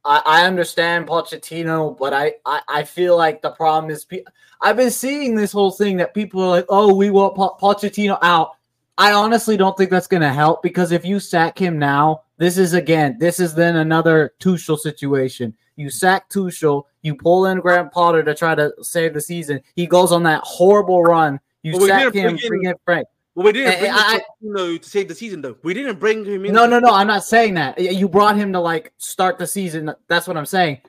I, 0.06 0.22
I 0.26 0.46
understand 0.46 1.08
Pochettino, 1.08 1.98
but 1.98 2.14
I, 2.14 2.34
I 2.46 2.62
I 2.70 2.84
feel 2.84 3.18
like 3.18 3.42
the 3.42 3.52
problem 3.52 3.92
is 3.92 4.06
pe- 4.06 4.24
I've 4.62 4.76
been 4.78 4.92
seeing 4.92 5.36
this 5.36 5.52
whole 5.52 5.72
thing 5.72 5.98
that 5.98 6.14
people 6.14 6.42
are 6.44 6.48
like, 6.50 6.66
oh, 6.70 6.94
we 6.96 7.10
want 7.10 7.36
po- 7.36 7.58
Pochettino 7.62 8.18
out. 8.22 8.52
I 8.98 9.14
honestly 9.14 9.58
don't 9.58 9.76
think 9.78 9.89
that's 9.89 10.08
going 10.08 10.22
to 10.22 10.32
help 10.32 10.62
because 10.62 10.91
if 10.91 11.04
you 11.04 11.20
sack 11.20 11.58
him 11.58 11.80
now, 11.80 12.22
this 12.38 12.58
is 12.58 12.74
again, 12.74 13.18
this 13.20 13.39
is 13.39 13.56
then 13.56 13.78
another 13.78 14.34
Tuchel 14.39 14.78
situation. 14.78 15.54
You 15.76 15.89
sack 15.89 16.30
Tuchel, 16.30 16.84
you 17.02 17.16
pull 17.16 17.48
in 17.48 17.60
Graham 17.60 17.89
Potter 17.89 18.22
to 18.24 18.36
try 18.36 18.54
to 18.54 18.72
save 18.82 19.14
the 19.16 19.22
season. 19.22 19.62
He 19.76 19.88
goes 19.88 20.12
on 20.12 20.22
that 20.24 20.41
horrible 20.44 21.02
run. 21.04 21.39
You 21.64 21.74
But 21.74 21.82
we 21.82 21.88
sack 21.88 22.14
him, 22.14 22.24
bring 22.24 22.38
in- 22.38 22.48
bring 22.48 22.64
in 22.66 22.76
Frank. 22.86 23.08
But 23.36 23.46
we 23.46 23.52
didn't 23.54 23.80
bring 23.80 23.91
I- 23.91 24.22
Pochettino 24.44 24.82
to 24.82 24.89
save 24.89 25.08
the 25.08 25.16
season, 25.16 25.41
though. 25.41 25.56
We 25.64 25.74
didn't 25.74 26.00
bring 26.00 26.24
him 26.24 26.46
in. 26.46 26.54
No, 26.54 26.68
no, 26.68 26.78
no. 26.78 26.94
I'm 26.94 27.08
not 27.08 27.24
saying 27.24 27.56
that. 27.56 27.80
You 27.80 28.08
brought 28.08 28.36
him 28.38 28.54
to 28.54 28.60
like 28.60 28.94
start 29.00 29.39
the 29.39 29.48
season. 29.48 29.91
That's 30.08 30.28
what 30.28 30.38
I'm 30.38 30.46
saying. 30.46 30.82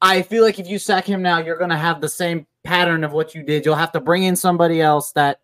I 0.00 0.22
feel 0.22 0.44
like 0.44 0.60
if 0.60 0.68
you 0.68 0.78
sack 0.78 1.04
him 1.04 1.22
now, 1.22 1.38
you're 1.38 1.58
going 1.58 1.70
to 1.70 1.76
have 1.76 2.00
the 2.00 2.08
same 2.08 2.46
pattern 2.62 3.02
of 3.02 3.12
what 3.12 3.34
you 3.34 3.42
did. 3.42 3.64
You'll 3.64 3.74
have 3.74 3.92
to 3.92 4.00
bring 4.00 4.22
in 4.22 4.36
somebody 4.36 4.80
else 4.80 5.10
that 5.12 5.40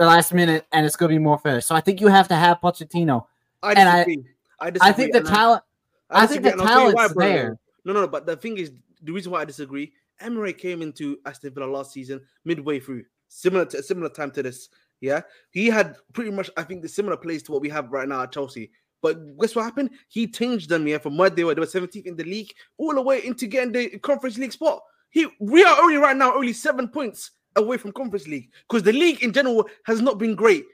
the 0.00 0.06
last 0.06 0.32
minute, 0.32 0.66
and 0.72 0.86
it's 0.86 0.96
going 0.96 1.10
to 1.10 1.14
be 1.14 1.22
more 1.22 1.38
fair. 1.38 1.60
So 1.60 1.74
I 1.74 1.80
think 1.82 2.00
you 2.00 2.08
have 2.08 2.26
to 2.28 2.34
have 2.34 2.58
Pochettino. 2.62 3.26
I 3.62 3.72
and 3.74 3.88
I- 3.88 4.04
disagree. 4.04 4.24
I, 4.58 4.70
disagree. 4.70 4.88
I 4.88 4.92
think 4.92 5.12
the 5.12 5.20
talent. 5.20 5.62
I 6.08 6.26
think 6.26 6.42
the 6.42 6.52
and 6.52 6.62
I'll 6.62 6.66
tell 6.66 6.86
you 6.88 6.92
talent's 6.94 7.14
bro. 7.14 7.26
there. 7.26 7.58
No, 7.84 7.92
no, 7.92 8.00
no. 8.00 8.08
But 8.08 8.26
the 8.26 8.36
thing 8.36 8.56
is, 8.56 8.72
the 9.02 9.12
reason 9.12 9.30
why 9.30 9.42
I 9.42 9.44
disagree, 9.44 9.92
Emery 10.18 10.54
came 10.54 10.80
into 10.82 11.18
Aston 11.26 11.52
Villa 11.54 11.66
last 11.66 11.92
season 11.92 12.20
midway 12.44 12.80
through, 12.80 13.04
similar 13.28 13.66
to 13.66 13.78
a 13.78 13.82
similar 13.82 14.08
time 14.08 14.30
to 14.32 14.42
this. 14.42 14.70
Yeah, 15.02 15.20
he 15.50 15.66
had 15.66 15.96
pretty 16.14 16.30
much, 16.30 16.50
I 16.56 16.62
think, 16.62 16.82
the 16.82 16.88
similar 16.88 17.16
plays 17.16 17.42
to 17.44 17.52
what 17.52 17.60
we 17.60 17.68
have 17.68 17.92
right 17.92 18.08
now 18.08 18.22
at 18.22 18.32
Chelsea. 18.32 18.70
But 19.02 19.38
guess 19.38 19.54
what 19.54 19.64
happened? 19.64 19.90
He 20.08 20.26
changed 20.26 20.68
them, 20.68 20.86
yeah, 20.88 20.98
from 20.98 21.16
where 21.16 21.30
they 21.30 21.44
were. 21.44 21.54
They 21.54 21.60
were 21.60 21.66
17th 21.66 22.06
in 22.06 22.16
the 22.16 22.24
league, 22.24 22.52
all 22.76 22.94
the 22.94 23.02
way 23.02 23.24
into 23.24 23.46
getting 23.46 23.72
the 23.72 23.98
Conference 23.98 24.36
League 24.36 24.52
spot. 24.52 24.82
He, 25.10 25.26
we 25.40 25.64
are 25.64 25.80
only 25.80 25.96
right 25.96 26.16
now 26.16 26.34
only 26.34 26.52
seven 26.52 26.88
points 26.88 27.30
away 27.56 27.76
from 27.76 27.92
Conference 27.92 28.26
League 28.28 28.50
because 28.68 28.82
the 28.82 28.92
league 28.92 29.22
in 29.22 29.32
general 29.32 29.68
has 29.84 30.00
not 30.00 30.18
been 30.18 30.34
great. 30.34 30.64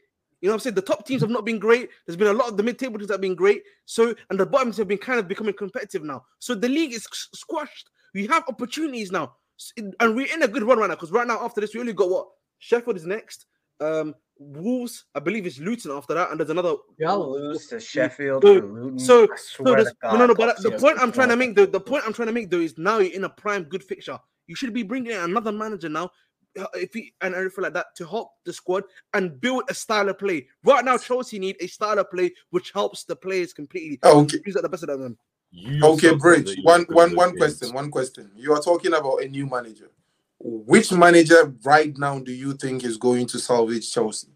You 0.43 0.49
know 0.49 0.55
I'm 0.55 0.61
saying? 0.61 0.75
The 0.75 0.83
top 0.83 1.07
teams 1.07 1.23
have 1.23 1.31
not 1.31 1.45
been 1.47 1.59
great. 1.59 1.89
There's 2.07 2.17
been 2.17 2.29
a 2.29 2.33
lot 2.33 2.49
of 2.49 2.57
the 2.59 2.63
mid-table 2.63 2.99
teams 2.99 3.09
that 3.09 3.15
have 3.15 3.21
been 3.23 3.35
great. 3.35 3.63
So, 3.87 4.15
and 4.31 4.39
the 4.39 4.45
bottoms 4.45 4.77
have 4.77 4.87
been 4.87 4.99
kind 4.99 5.19
of 5.19 5.27
becoming 5.27 5.55
competitive 5.55 6.05
now. 6.05 6.25
So 6.39 6.55
the 6.55 6.69
league 6.69 6.93
is 6.93 7.09
squashed. 7.35 7.89
We 8.15 8.27
have 8.27 8.45
opportunities 8.49 9.11
now. 9.11 9.35
And 9.79 10.15
we're 10.15 10.33
in 10.33 10.43
a 10.43 10.49
good 10.49 10.63
run 10.63 10.79
right 10.79 10.89
now. 10.89 10.95
Because 10.95 11.11
right 11.11 11.27
now, 11.27 11.43
after 11.43 11.63
this, 11.63 11.73
we 11.75 11.81
only 11.81 11.95
got 11.95 12.11
what? 12.11 12.29
Sheffield 12.59 12.97
is 12.97 13.07
next. 13.07 13.47
Um, 13.81 14.15
Wolves, 14.39 15.07
I 15.15 15.21
believe 15.21 15.47
it's 15.47 15.59
Luton 15.59 15.91
after 15.93 16.13
that. 16.13 16.31
And 16.31 16.39
there's 16.39 16.51
another. 16.51 16.75
Y'all 16.99 17.33
lose 17.33 17.67
to 17.69 17.81
Sheffield. 17.81 18.43
So- 18.43 18.61
to 18.61 18.67
Luton. 18.67 18.99
so- 18.99 19.27
So 19.65 19.65
no, 20.13 20.19
no, 20.19 20.27
no. 20.27 20.35
But 20.35 20.57
the 20.63 20.71
point 20.83 20.99
I'm 21.01 21.13
trying 21.13 21.29
to 21.31 21.37
make, 21.37 21.57
though, 21.57 21.67
the 21.67 21.81
point 21.81 22.05
I'm 22.07 22.13
trying 22.13 22.27
to 22.27 22.33
make 22.33 22.51
though, 22.51 22.61
is 22.61 22.77
now 22.77 22.99
you're 22.99 23.15
in 23.15 23.25
a 23.25 23.31
prime 23.31 23.65
good 23.65 23.83
fixture. 23.83 24.19
You 24.47 24.55
should 24.55 24.75
be 24.75 24.83
bringing 24.83 25.13
in 25.13 25.19
another 25.21 25.51
manager 25.53 25.89
now. 25.89 26.11
Uh, 26.59 26.67
If 26.75 26.93
he 26.95 27.13
and 27.21 27.35
everything 27.35 27.63
like 27.65 27.75
that 27.75 27.95
to 27.97 28.07
help 28.07 28.31
the 28.45 28.53
squad 28.53 28.85
and 29.15 29.41
build 29.41 29.65
a 29.69 29.75
style 29.75 30.09
of 30.09 30.19
play. 30.19 30.47
Right 30.65 30.85
now, 30.85 30.99
Chelsea 30.99 31.39
need 31.39 31.57
a 31.61 31.67
style 31.67 31.99
of 31.99 32.11
play 32.11 32.33
which 32.51 32.73
helps 32.73 33.05
the 33.05 33.17
players 33.17 33.53
completely. 33.53 33.99
Okay. 34.05 34.39
Use 34.45 34.57
at 34.57 34.63
the 34.63 34.69
best 34.69 34.85
of 34.85 34.99
them. 34.99 35.17
You 35.51 35.85
Okay, 35.85 36.15
Bridge. 36.15 36.47
that 36.47 36.57
you 36.57 36.63
One, 36.65 36.81
were 36.81 36.87
good 36.87 36.95
one, 36.97 37.11
at 37.11 37.17
one 37.17 37.29
those 37.31 37.39
question. 37.39 37.75
One 37.75 37.91
question. 37.91 38.31
You 38.37 38.53
are 38.53 38.61
talking 38.61 38.93
about 38.95 39.23
a 39.23 39.29
new 39.29 39.47
manager. 39.47 39.91
Which 40.39 40.93
manager 40.93 41.55
right 41.65 41.97
now 41.97 42.19
do 42.19 42.33
you 42.33 42.53
think 42.55 42.85
is 42.85 42.99
going 42.99 43.27
to 43.29 43.39
salvage 43.39 43.91
Chelsea? 43.91 44.29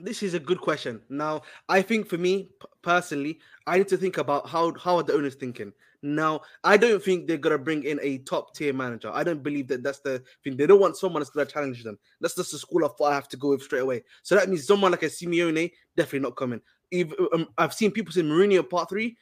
This 0.00 0.22
is 0.22 0.34
a 0.34 0.38
good 0.40 0.60
question. 0.60 1.00
Now, 1.08 1.42
I 1.68 1.82
think 1.82 2.08
for 2.08 2.18
me 2.18 2.50
personally, 2.82 3.40
I 3.66 3.78
need 3.78 3.88
to 3.88 3.96
think 3.96 4.16
about 4.18 4.48
how 4.48 4.72
how 4.74 4.96
are 4.96 5.02
the 5.02 5.12
owners 5.14 5.34
thinking. 5.34 5.72
Now, 6.02 6.42
I 6.62 6.76
don't 6.76 7.02
think 7.02 7.26
they're 7.26 7.36
gonna 7.36 7.58
bring 7.58 7.84
in 7.84 7.98
a 8.02 8.18
top 8.18 8.54
tier 8.54 8.72
manager. 8.72 9.10
I 9.12 9.24
don't 9.24 9.42
believe 9.42 9.68
that 9.68 9.82
that's 9.82 10.00
the 10.00 10.22
thing. 10.44 10.56
They 10.56 10.66
don't 10.66 10.80
want 10.80 10.96
someone 10.96 11.20
that's 11.20 11.30
gonna 11.30 11.46
challenge 11.46 11.82
them. 11.82 11.98
That's 12.20 12.36
just 12.36 12.52
the 12.52 12.58
school 12.58 12.84
of 12.84 12.96
thought 12.96 13.12
I 13.12 13.14
have 13.14 13.28
to 13.28 13.36
go 13.36 13.50
with 13.50 13.62
straight 13.62 13.80
away. 13.80 14.04
So 14.22 14.34
that 14.36 14.48
means 14.48 14.66
someone 14.66 14.92
like 14.92 15.02
a 15.02 15.06
Simeone 15.06 15.72
definitely 15.96 16.20
not 16.20 16.36
coming. 16.36 16.60
If, 16.90 17.12
um, 17.32 17.48
I've 17.58 17.74
seen 17.74 17.90
people 17.90 18.12
say 18.12 18.22
Mourinho 18.22 18.68
part 18.68 18.88
three. 18.88 19.16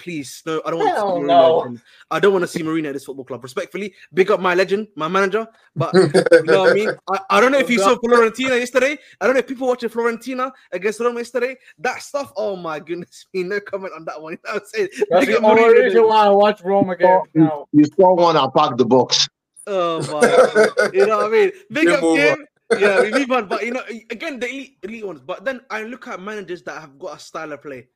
Please, 0.00 0.42
no, 0.46 0.62
I 0.64 0.70
don't 0.70 0.78
want 0.78 0.88
to 0.88 0.94
Hell 0.94 1.16
see 1.16 1.22
Mourinho. 1.22 1.26
no. 1.26 1.60
again. 1.60 1.82
I 2.10 2.20
don't 2.20 2.32
want 2.32 2.42
to 2.42 2.48
see 2.48 2.62
Mourinho 2.62 2.86
at 2.88 2.94
this 2.94 3.04
football 3.04 3.26
club. 3.26 3.42
Respectfully, 3.42 3.92
big 4.14 4.30
up 4.30 4.40
my 4.40 4.54
legend, 4.54 4.88
my 4.96 5.08
manager. 5.08 5.46
But 5.76 5.92
you 5.94 6.42
know 6.44 6.60
what 6.62 6.70
I 6.70 6.74
mean? 6.74 6.90
I, 7.12 7.20
I 7.28 7.40
don't 7.40 7.52
know 7.52 7.58
if 7.58 7.68
you 7.68 7.78
saw 7.78 7.96
Fiorentina 7.96 8.58
yesterday. 8.58 8.96
I 9.20 9.26
don't 9.26 9.34
know 9.34 9.40
if 9.40 9.46
people 9.46 9.68
watching 9.68 9.90
Fiorentina 9.90 10.50
against 10.72 11.00
Roma 11.00 11.20
yesterday. 11.20 11.54
That 11.78 12.00
stuff, 12.02 12.32
oh 12.36 12.56
my 12.56 12.80
goodness 12.80 13.26
me, 13.34 13.42
no 13.42 13.60
comment 13.60 13.92
on 13.94 14.06
that 14.06 14.20
one. 14.20 14.32
You 14.42 14.48
know 14.48 14.54
what 14.54 14.62
I'm 14.62 14.68
saying? 14.68 14.88
That's 15.10 15.26
Big 15.26 15.36
the 15.36 15.42
only 15.46 15.82
reason 15.82 16.06
why 16.08 16.26
I 16.26 16.30
watch 16.30 16.62
Roma 16.62 16.96
games 16.96 17.28
now. 17.34 17.66
You 17.72 17.84
saw 17.84 18.14
one 18.14 18.36
and 18.36 18.52
pack 18.54 18.78
the 18.78 18.86
box. 18.86 19.28
Oh 19.66 20.00
my 20.12 20.20
god. 20.20 20.94
You 20.94 21.06
know 21.06 21.18
what 21.18 21.26
I 21.26 21.28
mean? 21.28 21.52
Big 21.70 21.86
Game 21.86 21.96
up 21.96 22.02
over. 22.02 22.20
him. 22.20 22.46
Yeah, 22.78 23.02
we 23.02 23.10
move 23.10 23.30
on. 23.32 23.48
But 23.48 23.66
you 23.66 23.72
know, 23.72 23.82
again, 24.10 24.40
the 24.40 24.48
elite, 24.48 24.78
elite 24.82 25.06
ones. 25.06 25.20
But 25.20 25.44
then 25.44 25.60
I 25.68 25.82
look 25.82 26.08
at 26.08 26.20
managers 26.20 26.62
that 26.62 26.80
have 26.80 26.98
got 26.98 27.16
a 27.16 27.20
style 27.20 27.52
of 27.52 27.60
play. 27.60 27.88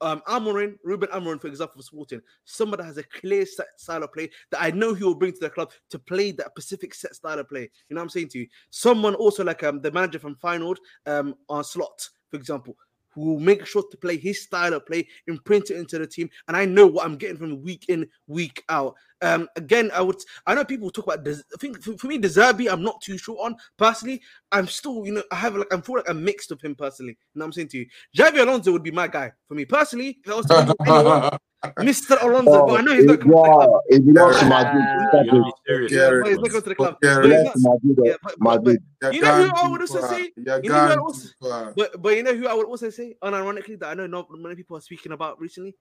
Um, 0.00 0.22
Amorim, 0.26 0.76
Ruben 0.82 1.08
Amorim, 1.10 1.40
for 1.40 1.48
example, 1.48 1.76
for 1.76 1.82
Sporting, 1.82 2.22
someone 2.44 2.78
that 2.78 2.86
has 2.86 2.98
a 2.98 3.02
clear 3.02 3.44
set 3.44 3.66
style 3.78 4.02
of 4.02 4.12
play 4.12 4.30
that 4.50 4.62
I 4.62 4.70
know 4.70 4.94
he 4.94 5.04
will 5.04 5.14
bring 5.14 5.32
to 5.32 5.40
the 5.40 5.50
club 5.50 5.72
to 5.90 5.98
play 5.98 6.32
that 6.32 6.48
specific 6.50 6.94
set 6.94 7.14
style 7.14 7.38
of 7.38 7.48
play. 7.48 7.70
You 7.88 7.94
know 7.94 8.00
what 8.00 8.04
I'm 8.04 8.08
saying 8.10 8.28
to 8.28 8.38
you? 8.40 8.46
Someone 8.70 9.14
also 9.14 9.44
like 9.44 9.62
um 9.62 9.80
the 9.80 9.90
manager 9.92 10.18
from 10.18 10.36
Feyenoord, 10.36 10.76
um, 11.06 11.34
Arne 11.48 11.64
Slot, 11.64 12.08
for 12.30 12.36
example, 12.36 12.76
who 13.10 13.22
will 13.22 13.40
make 13.40 13.66
sure 13.66 13.82
to 13.90 13.96
play 13.96 14.16
his 14.16 14.42
style 14.42 14.72
of 14.74 14.86
play, 14.86 15.06
imprint 15.26 15.70
it 15.70 15.76
into 15.76 15.98
the 15.98 16.06
team, 16.06 16.30
and 16.48 16.56
I 16.56 16.64
know 16.64 16.86
what 16.86 17.04
I'm 17.04 17.16
getting 17.16 17.36
from 17.36 17.62
week 17.62 17.86
in, 17.88 18.08
week 18.26 18.62
out. 18.68 18.94
Um, 19.22 19.48
again, 19.56 19.90
I 19.94 20.00
would 20.00 20.16
I 20.46 20.54
know 20.54 20.64
people 20.64 20.90
talk 20.90 21.06
about 21.06 21.24
this. 21.24 21.42
I 21.54 21.58
think 21.58 21.82
for, 21.82 21.96
for 21.98 22.06
me, 22.06 22.18
De 22.18 22.28
Zerbi, 22.28 22.70
I'm 22.72 22.82
not 22.82 23.00
too 23.02 23.18
sure 23.18 23.36
on 23.44 23.54
personally. 23.76 24.20
I'm 24.52 24.66
still, 24.66 25.04
you 25.06 25.12
know, 25.12 25.22
I 25.30 25.36
have 25.36 25.56
like 25.56 25.72
I'm 25.72 25.82
feel 25.82 25.96
like 25.96 26.08
I'm 26.08 26.24
mixed 26.24 26.50
with 26.50 26.62
him 26.62 26.74
personally. 26.74 27.12
You 27.34 27.38
know 27.38 27.44
what 27.44 27.46
I'm 27.48 27.52
saying 27.52 27.68
to 27.68 27.78
you? 27.78 27.86
Xabi 28.16 28.40
Alonso 28.40 28.72
would 28.72 28.82
be 28.82 28.90
my 28.90 29.08
guy 29.08 29.32
for 29.46 29.54
me 29.54 29.64
personally. 29.64 30.18
If 30.24 30.30
I 30.32 30.34
was 30.36 30.46
to 30.46 30.74
anyone, 30.86 31.38
Mr. 31.80 32.22
Alonso, 32.22 32.64
but 32.66 32.80
I 32.80 32.82
know 32.82 32.94
he's 32.94 33.04
not 33.04 33.16
it, 33.16 33.20
coming 33.20 33.34
to 33.34 33.40
the 33.42 33.46
club. 33.58 33.82
yeah, 33.90 33.96
it 33.96 34.06
belongs 34.06 34.38
to 34.38 34.46
Ah. 34.46 34.72
You 34.72 35.08
Stop 35.10 35.12
gotta 35.12 35.36
it. 35.36 35.44
be 35.44 35.52
serious. 35.66 35.92
Yeah, 35.92 36.22
he's 36.24 36.38
not 36.38 36.50
going 36.50 36.62
to 36.62 36.68
the 36.70 36.74
club. 36.74 36.96
Yeah, 37.02 37.14
But 37.16 37.24
he's 37.24 37.30
Belongs 37.34 37.62
not- 37.62 37.80
to 37.82 37.86
Madrid. 37.88 38.06
yeah, 38.06 38.14
but- 38.22 38.34
but- 38.38 38.54
Madrid. 38.64 38.82
You're 39.02 39.12
You 39.12 39.20
know 39.20 39.42
who 39.44 39.50
I 39.54 39.68
would 39.68 39.80
also 39.82 40.00
say? 40.06 40.32
You're 40.36 40.62
You 40.64 40.70
know 40.70 40.74
who 40.74 40.80
I 40.80 40.88
gone 40.94 40.98
also- 41.00 41.72
But 41.76 42.00
but 42.02 42.16
you 42.16 42.22
know 42.22 42.34
who 42.34 42.46
I 42.48 42.54
would 42.54 42.66
also 42.66 42.88
say, 42.88 43.14
unironically, 43.22 43.78
that 43.80 43.88
I 43.90 43.94
know 43.94 44.06
not 44.06 44.28
many 44.30 44.54
people 44.54 44.78
are 44.78 44.80
speaking 44.80 45.12
about 45.12 45.38
recently, 45.38 45.76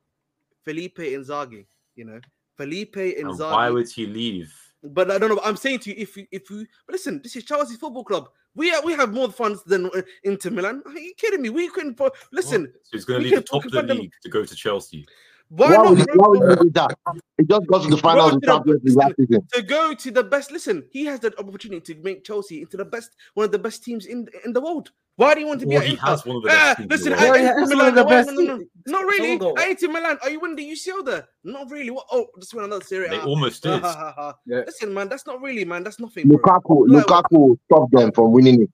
Felipe 0.65 0.97
Inzaghi. 0.97 1.65
You 1.95 2.05
know, 2.05 2.19
Felipe 2.59 2.97
And 2.97 3.27
Inzaghi. 3.29 3.51
why 3.51 3.69
would 3.69 3.89
he 3.89 4.05
leave? 4.05 4.53
But 4.83 5.09
I 5.11 5.17
don't 5.17 5.29
know. 5.29 5.41
I'm 5.43 5.55
saying 5.57 5.79
to 5.79 5.89
you, 5.89 5.95
if 5.97 6.15
you, 6.17 6.25
if 6.31 6.49
you, 6.49 6.65
but 6.85 6.93
listen, 6.93 7.21
this 7.23 7.35
is 7.35 7.43
Chelsea 7.45 7.75
Football 7.75 8.03
Club. 8.03 8.29
We 8.55 8.73
are, 8.73 8.81
we 8.83 8.93
have 8.93 9.13
more 9.13 9.31
funds 9.31 9.63
than 9.63 9.85
uh, 9.87 10.01
Inter 10.23 10.49
Milan. 10.49 10.81
Are 10.85 10.97
you 10.99 11.13
kidding 11.15 11.41
me? 11.41 11.49
We 11.49 11.69
couldn't. 11.69 11.99
Listen, 12.31 12.61
So 12.83 12.89
he's 12.91 13.05
going 13.05 13.21
to 13.21 13.29
leave 13.29 13.35
the 13.37 13.41
top 13.43 13.63
of 13.65 13.71
the 13.71 13.77
fund 13.77 13.89
them. 13.89 13.97
league 13.99 14.13
to 14.23 14.29
go 14.29 14.43
to 14.43 14.55
Chelsea. 14.55 15.05
Why 15.49 15.67
Why 15.69 15.75
not? 15.83 15.89
would, 15.97 16.09
why 16.15 16.27
would 16.27 16.49
you 16.49 16.63
do 16.65 16.69
that? 16.71 16.95
He 17.37 17.43
just 17.45 17.67
got 17.67 17.83
to 17.83 17.89
the 17.89 17.97
finals 17.97 18.33
of 18.35 18.41
to 18.41 18.47
Champions 18.47 18.81
League 18.83 18.95
last 18.97 19.15
season. 19.17 19.47
to 19.53 19.61
go 19.63 19.93
to 19.93 20.11
the 20.11 20.23
best. 20.23 20.51
Listen, 20.51 20.83
he 20.91 21.05
has 21.05 21.19
the 21.19 21.33
opportunity 21.39 21.95
to 21.95 22.01
make 22.01 22.23
Chelsea 22.23 22.61
into 22.61 22.77
the 22.77 22.85
best, 22.85 23.15
one 23.33 23.45
of 23.45 23.51
the 23.51 23.59
best 23.59 23.83
teams 23.83 24.05
in 24.05 24.27
in 24.45 24.53
the 24.53 24.61
world. 24.61 24.91
Why 25.15 25.33
do 25.33 25.41
you 25.41 25.47
want 25.47 25.59
to 25.59 25.65
be 25.65 25.73
Well, 25.75 25.81
at 25.81 25.87
he 25.87 25.93
Inter? 25.95 26.05
has 26.05 26.25
one 26.25 26.37
of 26.37 26.43
the 26.43 26.47
best 26.49 26.59
ah, 26.59 26.73
teams 26.75 26.79
in 26.79 26.87
the 26.87 26.95
listen, 26.95 27.11
world. 27.11 27.23
at 27.23 27.29
Well, 27.29 27.41
yeah, 27.43 27.49
Inter 27.49 27.59
one 27.59 27.69
Milan, 27.69 27.87
of 27.89 27.95
the 27.95 28.03
best 28.05 28.27
no, 28.29 28.33
no, 28.35 28.41
no, 28.43 28.57
teams. 28.59 28.69
not 28.87 29.03
really. 29.05 29.31
I 29.31 29.35
on. 29.45 29.59
At 29.59 29.69
Inter 29.69 29.87
Milan, 29.89 30.17
are 30.23 30.29
you 30.29 30.39
winning 30.39 30.55
the 30.55 30.71
UCL 30.71 31.05
there? 31.05 31.27
Not 31.43 31.69
really. 31.71 31.89
What? 31.89 32.05
Oh, 32.11 32.27
just 32.39 32.53
win 32.53 32.63
another 32.65 32.85
Serie 32.85 33.09
They 33.09 33.17
A. 33.17 33.23
almost 33.23 33.65
Ha, 33.65 34.33
did. 34.45 34.55
Yeah. 34.55 34.63
Listen, 34.65 34.93
man, 34.93 35.09
that's 35.09 35.25
not 35.27 35.41
really, 35.41 35.65
man. 35.65 35.83
That's 35.83 35.99
nothing. 35.99 36.27
Bro. 36.29 36.37
Lukaku, 36.37 36.87
Like- 36.87 37.05
Lukaku 37.05 37.57
stopped 37.65 37.91
them 37.91 38.11
from 38.13 38.31
winning 38.31 38.61
it. 38.63 38.69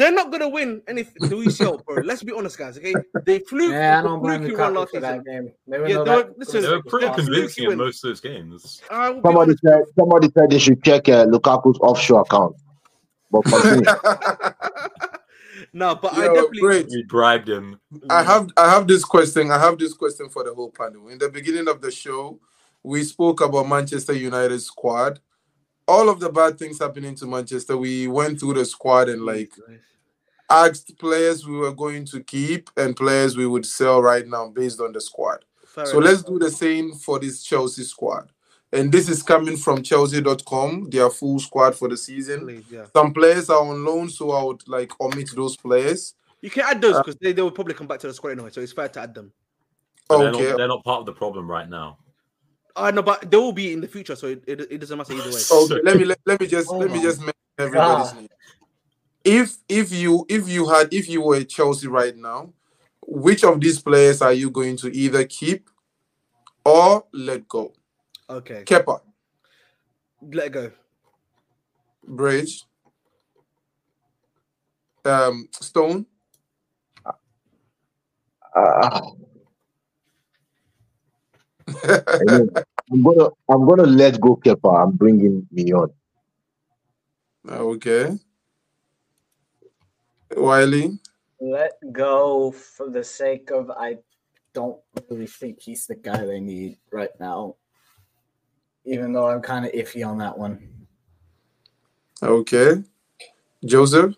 They're 0.00 0.10
not 0.12 0.32
gonna 0.32 0.48
win 0.48 0.80
any 0.88 1.02
the 1.02 1.28
UCL, 1.28 1.84
bro. 1.84 1.96
Let's 2.02 2.22
be 2.22 2.32
honest, 2.32 2.56
guys. 2.56 2.78
Okay, 2.78 2.94
they 3.26 3.40
flew. 3.40 3.70
Yeah, 3.70 3.98
I 3.98 4.02
don't 4.02 4.22
blame 4.22 4.40
fluky 4.40 4.56
one 4.56 4.72
Lukaku 4.72 4.76
last 4.78 4.90
for 4.92 5.00
that 5.00 5.18
season. 5.26 5.44
game. 5.44 5.52
Even 5.68 5.80
Yeah, 5.80 5.86
they 5.88 5.96
were- 5.98 6.04
that- 6.04 6.38
listen, 6.38 6.62
They 6.62 6.68
were 6.70 6.82
pretty 6.84 7.06
They're 7.06 7.14
convincing 7.16 7.70
in 7.70 7.76
most 7.76 8.02
of 8.02 8.08
those 8.08 8.20
games. 8.22 8.80
I 8.90 9.10
will 9.10 9.16
be 9.20 9.28
Somebody 9.28 9.52
said 9.62 9.82
somebody 9.98 10.30
said 10.34 10.48
they 10.50 10.58
should 10.58 10.82
check 10.82 11.06
uh, 11.10 11.26
Lukaku's 11.26 11.78
offshore 11.82 12.22
account. 12.22 12.56
But 13.30 13.42
continue. 13.44 13.84
no, 15.74 15.94
but 15.96 16.14
I 16.14 16.28
definitely. 16.28 16.60
great. 16.60 16.86
We 16.88 17.02
bribed 17.02 17.50
him. 17.50 17.78
I 18.08 18.22
have 18.22 18.48
I 18.56 18.70
have 18.70 18.88
this 18.88 19.04
question. 19.04 19.50
I 19.50 19.58
have 19.58 19.78
this 19.78 19.92
question 19.92 20.30
for 20.30 20.44
the 20.44 20.54
whole 20.54 20.70
panel. 20.70 21.08
In 21.08 21.18
the 21.18 21.28
beginning 21.28 21.68
of 21.68 21.82
the 21.82 21.90
show, 21.90 22.40
we 22.82 23.04
spoke 23.04 23.42
about 23.42 23.68
Manchester 23.68 24.14
United 24.14 24.60
squad. 24.60 25.20
All 25.90 26.08
of 26.08 26.20
the 26.20 26.30
bad 26.30 26.56
things 26.58 26.78
happening 26.78 27.14
to 27.16 27.26
Manchester, 27.26 27.76
we 27.76 28.06
went 28.06 28.38
through 28.38 28.54
the 28.54 28.64
squad 28.64 29.08
and 29.08 29.22
like 29.32 29.52
asked 30.48 30.96
players 30.98 31.46
we 31.46 31.56
were 31.56 31.72
going 31.74 32.04
to 32.06 32.22
keep 32.22 32.70
and 32.76 32.94
players 32.96 33.36
we 33.36 33.46
would 33.46 33.66
sell 33.66 34.00
right 34.00 34.26
now 34.26 34.48
based 34.48 34.80
on 34.80 34.92
the 34.92 35.00
squad. 35.00 35.44
Fair 35.66 35.86
So 35.86 35.98
enough. 35.98 36.10
let's 36.10 36.22
do 36.22 36.38
the 36.38 36.50
same 36.50 36.92
for 36.92 37.18
this 37.18 37.42
Chelsea 37.42 37.82
squad. 37.82 38.30
And 38.72 38.92
this 38.92 39.08
is 39.08 39.20
coming 39.22 39.56
from 39.56 39.82
Chelsea.com, 39.82 40.90
their 40.90 41.10
full 41.10 41.40
squad 41.40 41.74
for 41.74 41.88
the 41.88 41.96
season. 41.96 42.40
Please, 42.40 42.64
yeah. 42.70 42.84
Some 42.92 43.12
players 43.12 43.50
are 43.50 43.60
on 43.66 43.84
loan, 43.84 44.08
so 44.10 44.30
I 44.30 44.44
would 44.44 44.62
like 44.68 44.92
omit 45.00 45.30
those 45.34 45.56
players. 45.56 46.14
You 46.40 46.50
can 46.50 46.64
add 46.66 46.80
those 46.80 46.94
uh, 46.94 47.02
because 47.02 47.16
they, 47.20 47.32
they 47.32 47.42
will 47.42 47.50
probably 47.50 47.74
come 47.74 47.88
back 47.88 47.98
to 48.00 48.06
the 48.06 48.14
squad 48.14 48.30
anyway, 48.30 48.50
so 48.50 48.60
it's 48.60 48.72
fair 48.72 48.88
to 48.88 49.00
add 49.00 49.12
them. 49.14 49.32
But 50.08 50.18
they're, 50.18 50.28
Okay. 50.34 50.48
not, 50.50 50.56
they're 50.56 50.68
not 50.68 50.84
part 50.84 51.00
of 51.00 51.06
the 51.06 51.12
problem 51.12 51.50
right 51.50 51.68
now. 51.68 51.98
I 52.76 52.90
know, 52.90 53.02
but 53.02 53.30
they 53.30 53.36
will 53.36 53.52
be 53.52 53.72
in 53.72 53.80
the 53.80 53.88
future, 53.88 54.16
so 54.16 54.28
it, 54.28 54.42
it, 54.46 54.60
it 54.72 54.78
doesn't 54.78 54.96
matter 54.96 55.12
either 55.12 55.30
way. 55.30 55.42
Okay, 55.50 55.80
let 55.82 55.96
me 55.96 56.04
let, 56.04 56.18
let 56.26 56.40
me 56.40 56.46
just 56.46 56.70
Oh 56.70 56.78
let 56.78 56.90
me 56.90 57.00
just 57.00 57.20
make 57.20 57.34
everybody's 57.58 58.12
God. 58.12 58.16
name. 58.16 58.28
If 59.24 59.56
if 59.68 59.92
you 59.92 60.24
if 60.28 60.48
you 60.48 60.68
had 60.68 60.92
if 60.92 61.08
you 61.08 61.22
were 61.22 61.42
Chelsea 61.44 61.88
right 61.88 62.16
now, 62.16 62.52
which 63.06 63.44
of 63.44 63.60
these 63.60 63.80
players 63.80 64.22
are 64.22 64.32
you 64.32 64.50
going 64.50 64.76
to 64.78 64.94
either 64.94 65.24
keep 65.24 65.68
or 66.64 67.04
let 67.12 67.46
go? 67.48 67.72
Okay, 68.28 68.62
Kepa, 68.64 69.00
let 70.22 70.52
go. 70.52 70.70
Bridge, 72.06 72.64
um, 75.04 75.48
Stone, 75.52 76.06
Uh, 78.54 79.10
anyway, 82.20 82.62
I'm 82.92 83.02
gonna 83.02 83.28
I'm 83.48 83.66
gonna 83.66 83.86
let 83.86 84.20
go 84.20 84.36
Kepa. 84.36 84.82
I'm 84.82 84.92
bringing 84.92 85.46
Maignan. 85.54 85.90
Ah, 87.48 87.58
okay. 87.58 88.18
Wiley, 90.36 90.98
let 91.40 91.72
go 91.92 92.50
for 92.50 92.90
the 92.90 93.02
sake 93.02 93.50
of 93.50 93.70
I 93.70 93.98
don't 94.52 94.78
really 95.08 95.26
think 95.26 95.60
he's 95.60 95.86
the 95.86 95.94
guy 95.94 96.24
they 96.24 96.40
need 96.40 96.78
right 96.92 97.10
now. 97.18 97.56
Even 98.84 99.12
though 99.12 99.28
I'm 99.28 99.42
kind 99.42 99.64
of 99.64 99.72
iffy 99.72 100.06
on 100.06 100.18
that 100.18 100.36
one. 100.36 100.68
okay. 102.22 102.82
Joseph, 103.64 104.14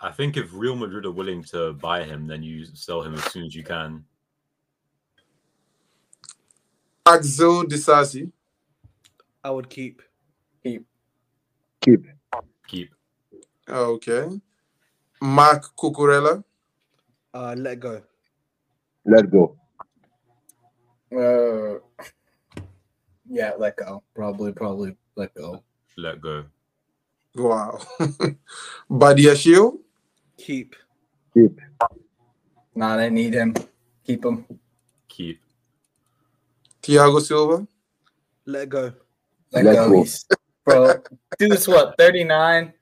I 0.00 0.10
think 0.10 0.36
if 0.36 0.50
Real 0.52 0.76
Madrid 0.76 1.06
are 1.06 1.12
willing 1.12 1.42
to 1.44 1.72
buy 1.74 2.04
him, 2.04 2.26
then 2.26 2.42
you 2.42 2.66
sell 2.66 3.02
him 3.02 3.14
as 3.14 3.24
soon 3.24 3.46
as 3.46 3.54
you 3.54 3.64
can. 3.64 4.04
Axel 7.06 7.64
Disasi, 7.64 8.30
I 9.42 9.50
would 9.50 9.68
keep. 9.68 10.02
Keep. 10.62 10.86
Keep. 11.80 12.06
Keep. 12.68 12.94
Okay. 13.68 14.28
Marc 15.20 15.74
Cucurella, 15.76 16.44
Uh, 17.34 17.54
let 17.58 17.80
go. 17.80 18.02
Let 19.04 19.30
go. 19.30 19.56
Uh, 21.12 21.80
yeah, 23.28 23.52
let 23.58 23.76
go. 23.76 24.02
Probably, 24.14 24.52
probably 24.52 24.96
let 25.16 25.34
go. 25.34 25.62
Let 25.96 26.20
go. 26.20 26.44
wow. 27.34 27.78
Badiashile, 28.90 29.78
Keep. 30.38 30.76
Keep. 31.34 31.60
Nah, 32.74 32.96
they 32.96 33.10
need 33.10 33.34
him. 33.34 33.54
Keep 34.04 34.24
him. 34.24 34.46
Keep. 35.08 35.40
Thiago 36.82 37.20
Silva, 37.20 37.66
Let 38.46 38.68
go. 38.68 38.92
Let, 39.52 39.64
Let 39.64 39.74
go. 39.74 39.90
go. 39.90 40.04
Bro. 40.64 40.94
Dude's 41.38 41.66
what, 41.66 41.94
39? 41.98 42.72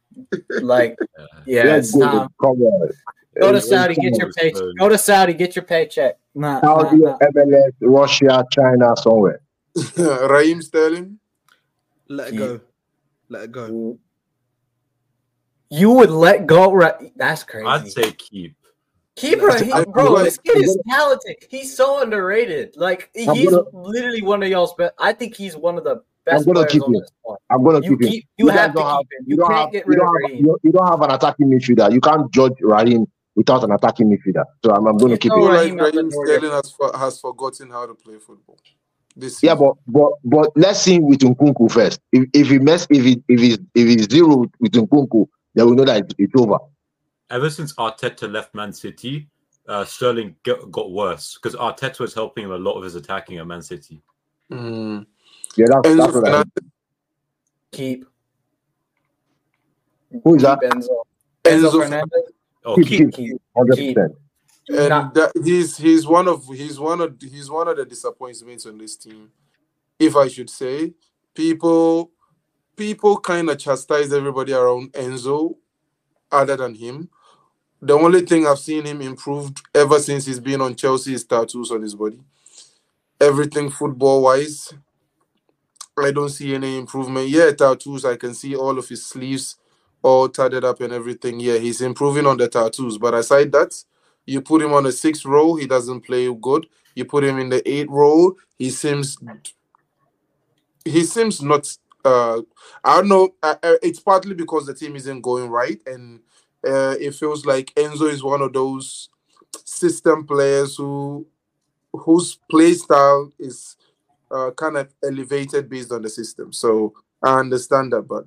Like, 0.60 0.98
yeah, 1.46 1.64
Let's 1.64 1.88
it's 1.88 1.96
go. 1.96 2.04
time. 2.04 2.28
Come 2.40 2.62
on. 2.62 2.90
Go 3.40 3.52
to 3.52 3.60
Saudi, 3.60 3.94
get 3.94 4.18
your 4.18 4.32
paycheck. 4.32 4.62
Go 4.78 4.88
to 4.88 4.98
Saudi, 4.98 5.32
get 5.32 5.56
your 5.56 5.64
paycheck. 5.64 6.18
Nah, 6.34 6.60
nah, 6.60 6.82
Saudi, 6.82 6.96
nah. 6.96 7.18
MLS, 7.18 7.72
Russia, 7.80 8.44
China, 8.50 8.94
somewhere. 8.96 9.40
Raheem 9.96 10.60
Sterling. 10.60 11.18
Let 12.08 12.32
it 12.32 12.36
go. 12.36 12.60
Let 13.28 13.44
it 13.44 13.52
go. 13.52 13.98
You 15.70 15.90
would 15.92 16.10
let 16.10 16.46
go, 16.46 16.72
right? 16.72 17.12
That's 17.16 17.44
crazy. 17.44 17.66
I'd 17.66 17.88
say 17.90 18.12
keep. 18.12 18.56
Keep 19.20 19.40
he, 19.62 19.72
I- 19.72 19.84
bro. 19.84 20.16
I- 20.16 20.22
This 20.24 20.38
kid 20.38 20.62
is 20.64 20.78
talented. 20.88 21.36
He's 21.48 21.76
so 21.76 22.00
underrated. 22.02 22.76
Like 22.76 23.10
I'm 23.28 23.34
he's 23.36 23.50
gonna- 23.50 23.64
literally 23.72 24.22
one 24.22 24.42
of 24.42 24.48
y'all's 24.48 24.74
best. 24.74 24.94
I 24.98 25.12
think 25.12 25.34
he's 25.34 25.56
one 25.56 25.76
of 25.78 25.84
the 25.84 26.02
best 26.24 26.46
gonna 26.46 26.60
players 26.60 26.72
keep 26.72 26.82
on 26.82 26.94
him. 26.94 27.00
this 27.00 27.10
squad. 27.20 27.38
I'm 27.50 27.62
gonna 27.64 27.80
You 27.84 27.96
keep 27.98 28.02
him. 28.06 28.10
keep. 28.12 28.28
You, 28.38 28.46
guys 28.48 28.56
have 28.58 28.72
to 28.72 28.78
don't 28.78 28.84
keep 28.84 28.90
have- 28.90 29.00
him. 29.20 29.24
You, 29.26 29.36
don't 29.36 29.48
can't 29.48 29.60
have, 29.60 29.72
get 29.72 29.86
rid 29.86 29.98
of 29.98 30.06
don't 30.06 30.22
have, 30.22 30.30
Raheem. 30.30 30.46
you, 30.46 30.58
you 30.62 30.72
don't 30.72 30.86
have 30.88 31.00
an 31.02 31.10
attacking 31.10 31.46
midfielder. 31.48 31.92
You 31.92 32.00
can't 32.00 32.32
judge 32.32 32.52
Raheem 32.62 33.06
without 33.36 33.62
an 33.64 33.72
attacking 33.72 34.08
midfielder. 34.10 34.44
So 34.64 34.72
I'm, 34.72 34.86
I'm 34.86 34.96
going 34.96 35.10
to 35.10 35.14
You 35.14 35.18
keep 35.18 35.30
know 35.32 35.36
him. 35.36 35.42
People 35.42 35.78
like 35.84 35.92
Raheem 35.92 36.08
Raheem 36.08 36.10
Sterling 36.10 36.50
has, 36.52 36.70
for, 36.70 36.96
has 36.96 37.20
forgotten 37.20 37.70
how 37.70 37.86
to 37.86 37.94
play 37.94 38.16
football. 38.18 38.58
This 39.16 39.42
Yeah, 39.42 39.54
season. 39.54 39.74
but 39.86 39.92
but 39.92 40.12
but 40.24 40.52
let's 40.56 40.80
see 40.80 40.98
with 41.00 41.18
Nkunku 41.18 41.70
first. 41.70 42.00
If 42.12 42.28
if 42.32 42.48
he 42.48 42.58
mess 42.60 42.86
if 42.90 43.04
he 43.04 43.22
if 43.28 43.40
he's 43.40 43.58
if 43.74 43.88
he's 43.88 44.08
zero 44.08 44.46
with 44.60 44.72
Nkunku, 44.72 45.26
then 45.54 45.66
we 45.68 45.74
know 45.76 45.84
that 45.84 45.98
it's, 46.04 46.14
it's 46.16 46.32
over. 46.36 46.58
Ever 47.30 47.48
since 47.48 47.72
Arteta 47.74 48.30
left 48.30 48.54
Man 48.54 48.72
City, 48.72 49.28
uh, 49.68 49.84
Sterling 49.84 50.34
got, 50.42 50.70
got 50.70 50.90
worse 50.90 51.38
because 51.40 51.56
Arteta 51.56 52.00
was 52.00 52.12
helping 52.12 52.44
him 52.44 52.52
a 52.52 52.58
lot 52.58 52.72
of 52.72 52.82
his 52.82 52.96
attacking 52.96 53.38
at 53.38 53.46
Man 53.46 53.62
City. 53.62 54.02
Mm. 54.50 55.06
Yeah, 55.56 55.66
that's, 55.68 55.88
Enzo 55.88 55.96
that's 55.96 56.14
what 56.14 56.24
I 56.24 56.30
Fernandez, 56.30 56.70
Keep. 57.72 58.04
Who 60.24 60.34
is 60.34 60.42
that? 60.42 60.60
Enzo. 60.60 60.88
Enzo 61.44 61.70
Enzo 61.70 61.82
Fernandez. 61.82 62.22
Oh, 62.64 62.76
Keep, 62.76 62.86
keep. 62.86 62.98
keep, 62.98 63.14
Keep. 63.14 63.42
hundred 63.56 63.76
Keep. 63.76 63.96
percent. 63.96 64.18
and 64.68 65.14
that, 65.14 65.32
he's 65.44 65.76
he's 65.76 66.06
one 66.06 66.26
of 66.28 66.44
he's 66.46 66.78
one 66.78 67.00
of 67.00 67.16
he's 67.20 67.48
one 67.48 67.68
of 67.68 67.76
the 67.76 67.84
disappointments 67.84 68.66
on 68.66 68.76
this 68.76 68.96
team, 68.96 69.30
if 69.98 70.16
I 70.16 70.28
should 70.28 70.50
say. 70.50 70.94
People 71.34 72.10
people 72.76 73.20
kind 73.20 73.48
of 73.50 73.58
chastise 73.58 74.12
everybody 74.12 74.52
around 74.52 74.92
Enzo, 74.94 75.56
other 76.32 76.56
than 76.56 76.74
him. 76.74 77.08
The 77.82 77.94
only 77.94 78.20
thing 78.22 78.46
I've 78.46 78.58
seen 78.58 78.84
him 78.84 79.00
improved 79.00 79.62
ever 79.74 79.98
since 79.98 80.26
he's 80.26 80.40
been 80.40 80.60
on 80.60 80.74
Chelsea 80.74 81.14
is 81.14 81.24
tattoos 81.24 81.70
on 81.70 81.82
his 81.82 81.94
body. 81.94 82.20
Everything 83.20 83.70
football 83.70 84.22
wise, 84.22 84.74
I 85.98 86.10
don't 86.10 86.28
see 86.28 86.54
any 86.54 86.78
improvement. 86.78 87.28
Yeah, 87.28 87.50
tattoos. 87.52 88.04
I 88.04 88.16
can 88.16 88.34
see 88.34 88.54
all 88.54 88.78
of 88.78 88.88
his 88.88 89.06
sleeves 89.06 89.56
all 90.02 90.28
tatted 90.28 90.64
up 90.64 90.80
and 90.80 90.92
everything. 90.92 91.40
Yeah, 91.40 91.58
he's 91.58 91.80
improving 91.80 92.26
on 92.26 92.36
the 92.36 92.48
tattoos. 92.48 92.98
But 92.98 93.14
aside 93.14 93.52
that, 93.52 93.74
you 94.26 94.40
put 94.40 94.62
him 94.62 94.72
on 94.72 94.84
the 94.84 94.92
sixth 94.92 95.24
row, 95.24 95.54
he 95.54 95.66
doesn't 95.66 96.02
play 96.02 96.32
good. 96.34 96.66
You 96.94 97.04
put 97.04 97.24
him 97.24 97.38
in 97.38 97.48
the 97.48 97.66
eighth 97.68 97.88
row, 97.90 98.36
he 98.58 98.70
seems 98.70 99.18
he 100.84 101.04
seems 101.04 101.42
not. 101.42 101.76
Uh, 102.04 102.40
I 102.82 102.96
don't 102.96 103.08
know. 103.08 103.34
Uh, 103.42 103.56
uh, 103.62 103.74
it's 103.82 104.00
partly 104.00 104.34
because 104.34 104.66
the 104.66 104.74
team 104.74 104.96
isn't 104.96 105.20
going 105.20 105.50
right, 105.50 105.80
and 105.86 106.20
uh, 106.66 106.96
it 107.00 107.14
feels 107.14 107.46
like 107.46 107.72
Enzo 107.74 108.10
is 108.10 108.22
one 108.22 108.42
of 108.42 108.52
those 108.52 109.08
system 109.64 110.26
players 110.26 110.76
who 110.76 111.26
whose 111.92 112.38
play 112.48 112.72
style 112.74 113.32
is 113.38 113.76
uh, 114.30 114.50
kind 114.52 114.76
of 114.76 114.88
elevated 115.04 115.68
based 115.68 115.92
on 115.92 116.02
the 116.02 116.08
system. 116.08 116.52
So 116.52 116.94
I 117.22 117.38
understand 117.38 117.92
that, 117.92 118.02
but 118.02 118.26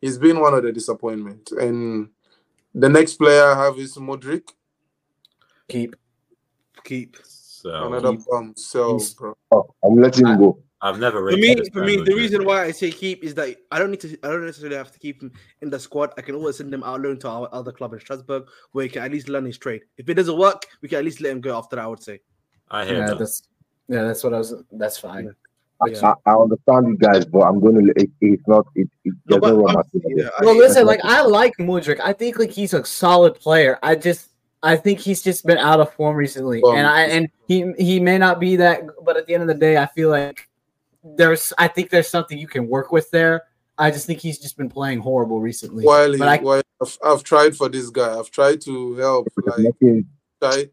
he's 0.00 0.18
been 0.18 0.40
one 0.40 0.54
of 0.54 0.62
the 0.62 0.72
disappointments. 0.72 1.52
And 1.52 2.08
the 2.74 2.88
next 2.88 3.14
player 3.14 3.44
I 3.44 3.64
have 3.64 3.78
is 3.78 3.96
Mudryk, 3.96 4.48
Keep. 5.68 5.96
Keep. 6.82 7.16
So 7.24 7.86
another 7.86 8.12
bum. 8.12 8.54
So, 8.56 8.98
bro. 9.18 9.36
Oh, 9.50 9.74
I'm 9.84 10.00
letting 10.00 10.26
him 10.26 10.38
go. 10.38 10.62
I've 10.80 10.98
never 11.00 11.18
For 11.18 11.24
rated 11.36 11.58
me, 11.64 11.70
for 11.72 11.84
me, 11.84 11.96
the 11.96 12.14
reason 12.14 12.44
why 12.44 12.62
I 12.64 12.70
say 12.70 12.92
keep 12.92 13.24
is 13.24 13.34
that 13.34 13.56
I 13.72 13.78
don't 13.80 13.90
need 13.90 14.00
to. 14.00 14.16
I 14.22 14.28
don't 14.28 14.46
necessarily 14.46 14.76
have 14.76 14.92
to 14.92 14.98
keep 14.98 15.20
him 15.20 15.32
in 15.60 15.70
the 15.70 15.78
squad. 15.80 16.12
I 16.16 16.22
can 16.22 16.36
always 16.36 16.58
send 16.58 16.72
him 16.72 16.84
out 16.84 17.00
loan 17.00 17.18
to 17.20 17.28
our 17.28 17.48
other 17.52 17.72
club 17.72 17.94
in 17.94 18.00
Strasbourg, 18.00 18.44
where 18.72 18.84
he 18.84 18.88
can 18.88 19.02
at 19.02 19.10
least 19.10 19.28
learn 19.28 19.44
his 19.44 19.58
trade. 19.58 19.82
If 19.96 20.08
it 20.08 20.14
doesn't 20.14 20.38
work, 20.38 20.66
we 20.80 20.88
can 20.88 20.98
at 20.98 21.04
least 21.04 21.20
let 21.20 21.32
him 21.32 21.40
go 21.40 21.56
after 21.58 21.76
that. 21.76 21.82
I 21.84 21.88
would 21.88 22.02
say. 22.02 22.20
I 22.70 22.84
hear 22.84 22.98
Yeah, 22.98 23.06
that. 23.06 23.18
that's 23.18 23.42
yeah, 23.88 24.02
that's 24.04 24.22
what 24.22 24.34
I 24.34 24.38
was. 24.38 24.54
That's 24.70 24.98
fine. 24.98 25.34
I, 25.82 25.88
Yeah. 25.90 26.14
I, 26.26 26.30
I 26.30 26.34
understand 26.36 26.88
you 26.88 26.96
guys, 26.96 27.24
but 27.24 27.40
I'm 27.40 27.58
going 27.58 27.86
to. 27.86 27.92
It, 28.00 28.10
it's 28.20 28.46
not. 28.46 28.66
It, 28.76 28.88
it 29.04 29.14
No, 29.26 29.38
doesn't 29.40 29.56
but 29.58 29.64
run 29.64 29.76
I'm- 29.76 29.82
my 29.92 30.00
team. 30.00 30.18
yeah, 30.18 30.28
Well, 30.42 30.56
listen, 30.56 30.86
like 30.86 31.00
I 31.02 31.22
like 31.22 31.54
Mudryk. 31.58 31.98
I 32.04 32.12
think 32.12 32.38
like 32.38 32.50
he's 32.52 32.72
a 32.74 32.84
solid 32.84 33.34
player. 33.34 33.78
I 33.82 33.96
just 33.96 34.30
I 34.62 34.76
think 34.76 35.00
he's 35.00 35.22
just 35.22 35.44
been 35.44 35.58
out 35.58 35.80
of 35.80 35.92
form 35.94 36.14
recently, 36.16 36.60
Well, 36.62 36.76
and 36.76 36.86
I 36.86 37.02
and 37.02 37.28
he 37.48 37.72
he 37.78 37.98
may 37.98 38.18
not 38.18 38.38
be 38.38 38.54
that, 38.56 38.82
but 39.04 39.16
at 39.16 39.26
the 39.26 39.34
end 39.34 39.42
of 39.42 39.48
the 39.48 39.54
day, 39.54 39.76
I 39.76 39.86
feel 39.86 40.10
like 40.10 40.47
there's 41.16 41.52
I 41.58 41.68
think 41.68 41.90
there's 41.90 42.08
something 42.08 42.38
you 42.38 42.48
can 42.48 42.68
work 42.68 42.92
with 42.92 43.10
there. 43.10 43.42
I 43.76 43.90
just 43.90 44.06
think 44.06 44.18
he's 44.20 44.38
just 44.38 44.56
been 44.56 44.68
playing 44.68 44.98
horrible 45.00 45.40
recently. 45.40 45.84
While, 45.84 46.12
he, 46.12 46.20
I- 46.20 46.38
while 46.38 46.62
I've, 46.82 46.98
I've 47.04 47.22
tried 47.24 47.56
for 47.56 47.68
this 47.68 47.90
guy, 47.90 48.18
I've 48.18 48.30
tried 48.30 48.60
to 48.62 48.94
help. 48.96 49.28
Like, 49.46 49.74
try, 50.42 50.64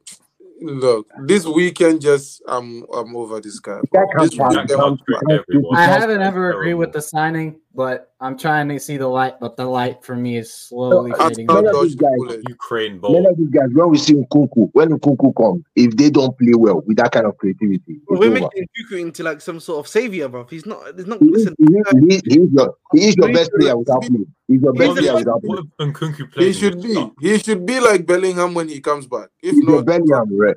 look, 0.61 1.07
this 1.25 1.45
weekend, 1.45 2.01
just 2.01 2.41
I'm 2.47 2.83
I'm 2.93 3.15
over 3.15 3.39
this 3.39 3.59
guy. 3.59 3.79
This 4.19 4.31
weekend, 4.31 4.69
can't 4.69 4.99
trick 5.07 5.21
everyone. 5.29 5.77
I 5.77 5.83
haven't 5.85 6.21
ever 6.21 6.51
agreed 6.51 6.75
with 6.75 6.93
the 6.93 7.01
signing, 7.01 7.59
but 7.73 8.13
I'm 8.25 8.37
trying 8.37 8.67
to 8.69 8.79
see 8.79 8.97
the 8.97 9.07
light. 9.07 9.39
But 9.39 9.55
the 9.55 9.65
light 9.65 10.03
for 10.03 10.15
me 10.15 10.37
is 10.37 10.51
slowly 10.53 11.11
I 11.13 11.29
fading. 11.29 11.47
can't 11.47 11.65
None 11.65 11.75
of 11.75 11.81
these 11.83 11.95
guys- 11.95 12.43
Ukraine 12.49 12.93
Many 12.99 13.21
ball. 13.21 13.29
of 13.31 13.37
these 13.37 13.49
guys, 13.49 13.69
when 13.73 13.89
we 13.91 13.97
see 13.97 14.13
Nkunku, 14.13 14.69
when 14.73 14.89
Nkunku 14.89 15.35
comes, 15.35 15.63
if 15.75 15.95
they 15.95 16.09
don't 16.09 16.35
play 16.37 16.53
well 16.55 16.81
with 16.87 16.97
that 16.97 17.11
kind 17.11 17.25
of 17.27 17.37
creativity, 17.37 17.99
Well, 18.07 18.19
we're 18.19 18.31
over. 18.31 18.39
making 18.39 18.67
Nkunku 18.89 18.99
into 19.01 19.23
like 19.23 19.41
some 19.41 19.59
sort 19.59 19.79
of 19.85 19.87
savior, 19.87 20.27
bro. 20.27 20.45
He's 20.49 20.65
not. 20.65 20.79
He's 20.95 21.05
not. 21.05 21.19
He 21.19 21.29
Listen, 21.29 21.55
he, 21.59 21.65
he, 21.67 22.15
is, 22.15 22.21
he 22.25 22.39
is 22.41 22.49
your, 22.51 22.75
he 22.93 23.07
is 23.09 23.15
your 23.15 23.27
He's 23.27 23.37
best 23.37 23.51
the- 23.51 23.57
player 23.59 23.77
without 23.77 24.01
playing. 24.01 24.25
He's 24.47 24.61
your 24.61 24.73
best 24.73 24.97
player 24.97 25.13
without 25.15 25.41
if, 25.43 25.49
playing. 25.49 25.71
what 25.77 25.93
Nkunku 25.93 26.33
He 26.41 26.53
should 26.53 26.81
be. 26.81 27.11
He 27.21 27.37
should 27.39 27.65
be 27.65 27.79
like 27.79 28.05
Bellingham 28.05 28.53
when 28.53 28.67
he 28.69 28.81
comes 28.81 29.05
back. 29.07 29.29
If 29.43 29.53
He's 29.55 29.63
not, 29.63 29.85
Bellingham, 29.85 30.37
right? 30.37 30.55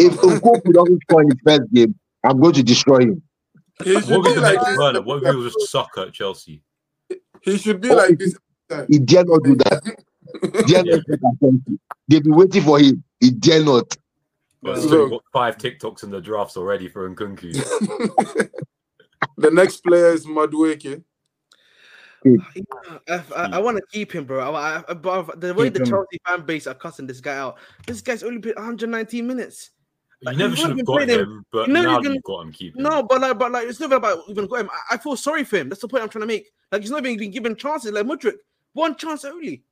If 0.00 0.14
Nkunku 0.16 0.72
doesn't 0.72 1.00
score 1.02 1.22
in 1.22 1.28
his 1.28 1.38
first 1.46 1.72
game, 1.72 1.94
I'm 2.24 2.40
going 2.40 2.54
to 2.54 2.62
destroy 2.62 3.00
him. 3.00 3.22
What 3.80 3.84
be 3.86 3.90
if 3.90 4.06
the 4.06 4.40
like 4.40 4.54
next 4.54 4.66
this. 4.68 4.78
What 5.04 5.22
if 5.22 5.30
he 5.30 5.36
was 5.36 5.52
just 5.52 5.70
sucker 5.70 6.02
at 6.02 6.12
Chelsea? 6.12 6.62
He 7.44 7.58
should 7.58 7.80
be 7.80 7.90
Oh, 7.90 7.96
like 7.96 8.18
this. 8.18 8.36
He 8.88 8.98
dare 8.98 9.24
not 9.24 9.42
do 9.44 9.54
that. 9.56 9.82
Dare 10.66 10.82
not 10.84 11.00
take 11.08 11.20
attention. 11.20 11.78
They've 12.08 12.22
been 12.24 12.34
waiting 12.34 12.62
for 12.62 12.80
him. 12.80 13.04
He 13.20 13.30
dare 13.30 13.62
not. 13.62 13.96
But 14.62 14.76
No. 14.76 14.80
still 14.80 15.08
Look. 15.08 15.10
got 15.10 15.22
five 15.32 15.58
TikToks 15.58 16.02
in 16.02 16.10
the 16.10 16.20
drafts 16.20 16.56
already 16.56 16.88
for 16.88 17.08
Nkunku. 17.08 17.52
the 19.36 19.50
next 19.50 19.84
player 19.84 20.08
is 20.08 20.26
Madueke. 20.26 21.04
Ah, 22.26 22.98
I, 23.36 23.48
I, 23.52 23.58
want 23.58 23.76
to 23.76 23.82
keep 23.92 24.12
him, 24.12 24.24
bro. 24.24 24.54
I, 24.54 24.82
I, 24.88 24.94
but 24.94 25.40
the 25.40 25.52
way 25.52 25.66
Keep 25.66 25.74
the 25.74 25.80
him. 25.80 25.86
Chelsea 25.86 26.20
fan 26.26 26.40
base 26.46 26.66
are 26.66 26.74
cussing 26.74 27.06
this 27.06 27.20
guy 27.20 27.36
out, 27.36 27.58
this 27.86 28.00
guy's 28.00 28.22
only 28.22 28.40
played 28.40 28.56
119 28.56 29.26
minutes. 29.26 29.70
You 30.32 30.38
never 30.38 30.56
should 30.56 30.68
have 30.68 30.76
wouldn't 30.76 30.86
got 30.86 30.94
play 30.96 31.04
them. 31.06 31.20
him, 31.20 31.46
but 31.52 31.66
You 31.68 31.72
now 31.74 31.98
even- 32.00 32.14
you've 32.14 32.22
got 32.22 32.40
him. 32.42 32.52
Keep 32.52 32.76
him. 32.76 32.82
No, 32.82 33.02
but 33.02 33.20
like, 33.20 33.38
but 33.38 33.52
like, 33.52 33.68
it's 33.68 33.80
never 33.80 33.96
about 33.96 34.20
even 34.28 34.46
got 34.46 34.60
him. 34.60 34.70
I, 34.90 34.94
I 34.94 34.98
feel 34.98 35.16
sorry 35.16 35.44
for 35.44 35.56
him. 35.58 35.68
That's 35.68 35.80
the 35.80 35.88
point 35.88 36.02
I'm 36.02 36.08
trying 36.08 36.22
to 36.22 36.26
make. 36.26 36.50
Like, 36.72 36.82
he's 36.82 36.90
not 36.90 37.04
even 37.04 37.18
been 37.18 37.30
given 37.30 37.56
chances. 37.56 37.92
Like 37.92 38.06
Mudryk, 38.06 38.36
one 38.72 38.96
chance 38.96 39.24
only. 39.24 39.62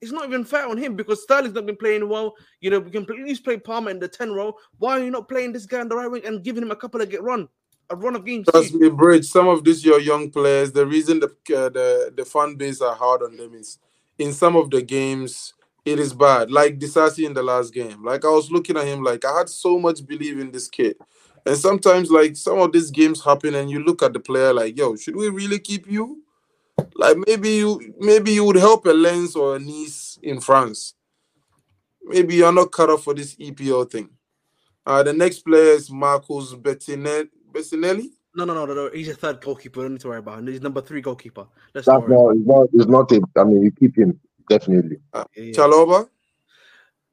It's 0.00 0.10
not 0.10 0.26
even 0.26 0.44
fair 0.44 0.66
on 0.66 0.76
him 0.78 0.96
because 0.96 1.22
Sterling's 1.22 1.54
not 1.54 1.64
been 1.64 1.76
playing 1.76 2.08
well. 2.08 2.34
You 2.60 2.70
know, 2.70 2.80
we 2.80 2.90
can 2.90 3.04
at 3.04 3.10
least 3.10 3.44
play 3.44 3.56
Palmer 3.56 3.90
in 3.90 4.00
the 4.00 4.08
10 4.08 4.32
row. 4.32 4.54
Why 4.78 4.98
are 4.98 5.04
you 5.04 5.12
not 5.12 5.28
playing 5.28 5.52
this 5.52 5.64
guy 5.64 5.80
in 5.80 5.88
the 5.88 5.94
right 5.96 6.10
wing 6.10 6.22
and 6.24 6.42
giving 6.42 6.62
him 6.64 6.72
a 6.72 6.76
couple 6.76 7.00
of 7.00 7.08
get 7.08 7.22
run, 7.22 7.48
a 7.88 7.94
run 7.94 8.16
of 8.16 8.24
games? 8.26 8.48
Trust 8.50 8.74
me, 8.74 8.88
Bridge. 8.90 9.26
Some 9.26 9.46
of 9.46 9.62
these 9.62 9.84
your 9.84 10.00
young 10.00 10.28
players, 10.30 10.72
the 10.72 10.84
reason 10.84 11.20
the 11.20 11.26
uh, 11.56 11.68
the 11.68 12.12
the 12.16 12.24
fan 12.24 12.56
base 12.56 12.80
are 12.80 12.96
hard 12.96 13.22
on 13.22 13.36
them 13.36 13.54
is 13.54 13.78
in 14.18 14.32
some 14.32 14.56
of 14.56 14.70
the 14.70 14.82
games 14.82 15.54
it 15.84 15.98
is 15.98 16.12
bad. 16.14 16.50
Like 16.50 16.78
Disasi 16.78 17.26
in 17.26 17.34
the 17.34 17.42
last 17.42 17.72
game. 17.72 18.04
Like 18.04 18.24
I 18.24 18.28
was 18.28 18.50
looking 18.50 18.76
at 18.76 18.86
him, 18.86 19.02
like 19.02 19.24
I 19.24 19.38
had 19.38 19.48
so 19.48 19.78
much 19.78 20.06
belief 20.06 20.38
in 20.38 20.50
this 20.50 20.68
kid, 20.68 20.96
and 21.44 21.56
sometimes 21.56 22.10
like 22.10 22.36
some 22.36 22.58
of 22.58 22.72
these 22.72 22.90
games 22.90 23.24
happen, 23.24 23.54
and 23.54 23.70
you 23.70 23.82
look 23.84 24.02
at 24.02 24.12
the 24.12 24.20
player 24.20 24.52
like, 24.52 24.76
yo, 24.76 24.96
should 24.96 25.16
we 25.16 25.28
really 25.28 25.58
keep 25.58 25.90
you? 25.90 26.22
Like 26.94 27.16
maybe 27.26 27.50
you 27.50 27.94
maybe 27.98 28.32
you 28.32 28.44
would 28.44 28.56
help 28.56 28.86
a 28.86 28.90
Lens 28.90 29.36
or 29.36 29.56
a 29.56 29.58
Nice 29.58 30.18
in 30.22 30.40
France. 30.40 30.94
Maybe 32.04 32.36
you're 32.36 32.52
not 32.52 32.72
cut 32.72 32.90
off 32.90 33.04
for 33.04 33.14
this 33.14 33.34
EPL 33.36 33.90
thing. 33.90 34.10
Uh, 34.84 35.02
the 35.02 35.12
next 35.12 35.40
player 35.40 35.74
is 35.74 35.90
Marcus 35.90 36.54
Bettinelli. 36.54 37.28
Bettinelli? 37.52 38.08
No, 38.34 38.44
no, 38.44 38.54
no, 38.54 38.64
no, 38.64 38.74
no. 38.74 38.90
He's 38.92 39.08
a 39.08 39.14
third 39.14 39.40
goalkeeper. 39.40 39.82
Don't 39.82 39.92
need 39.92 40.00
to 40.00 40.08
worry 40.08 40.18
about 40.18 40.38
him. 40.38 40.46
He's 40.46 40.62
number 40.62 40.80
three 40.80 41.00
goalkeeper. 41.00 41.46
Let's 41.74 41.86
That's 41.86 42.08
not, 42.08 42.30
it's 42.30 42.46
not, 42.46 42.68
it's 42.72 42.86
not 42.86 43.12
a, 43.12 43.20
I 43.40 43.44
mean, 43.44 43.62
you 43.62 43.70
keep 43.70 43.96
him, 43.96 44.18
definitely. 44.48 44.96
Yeah, 45.14 45.24
yeah. 45.36 45.52
Chalobah? 45.52 46.08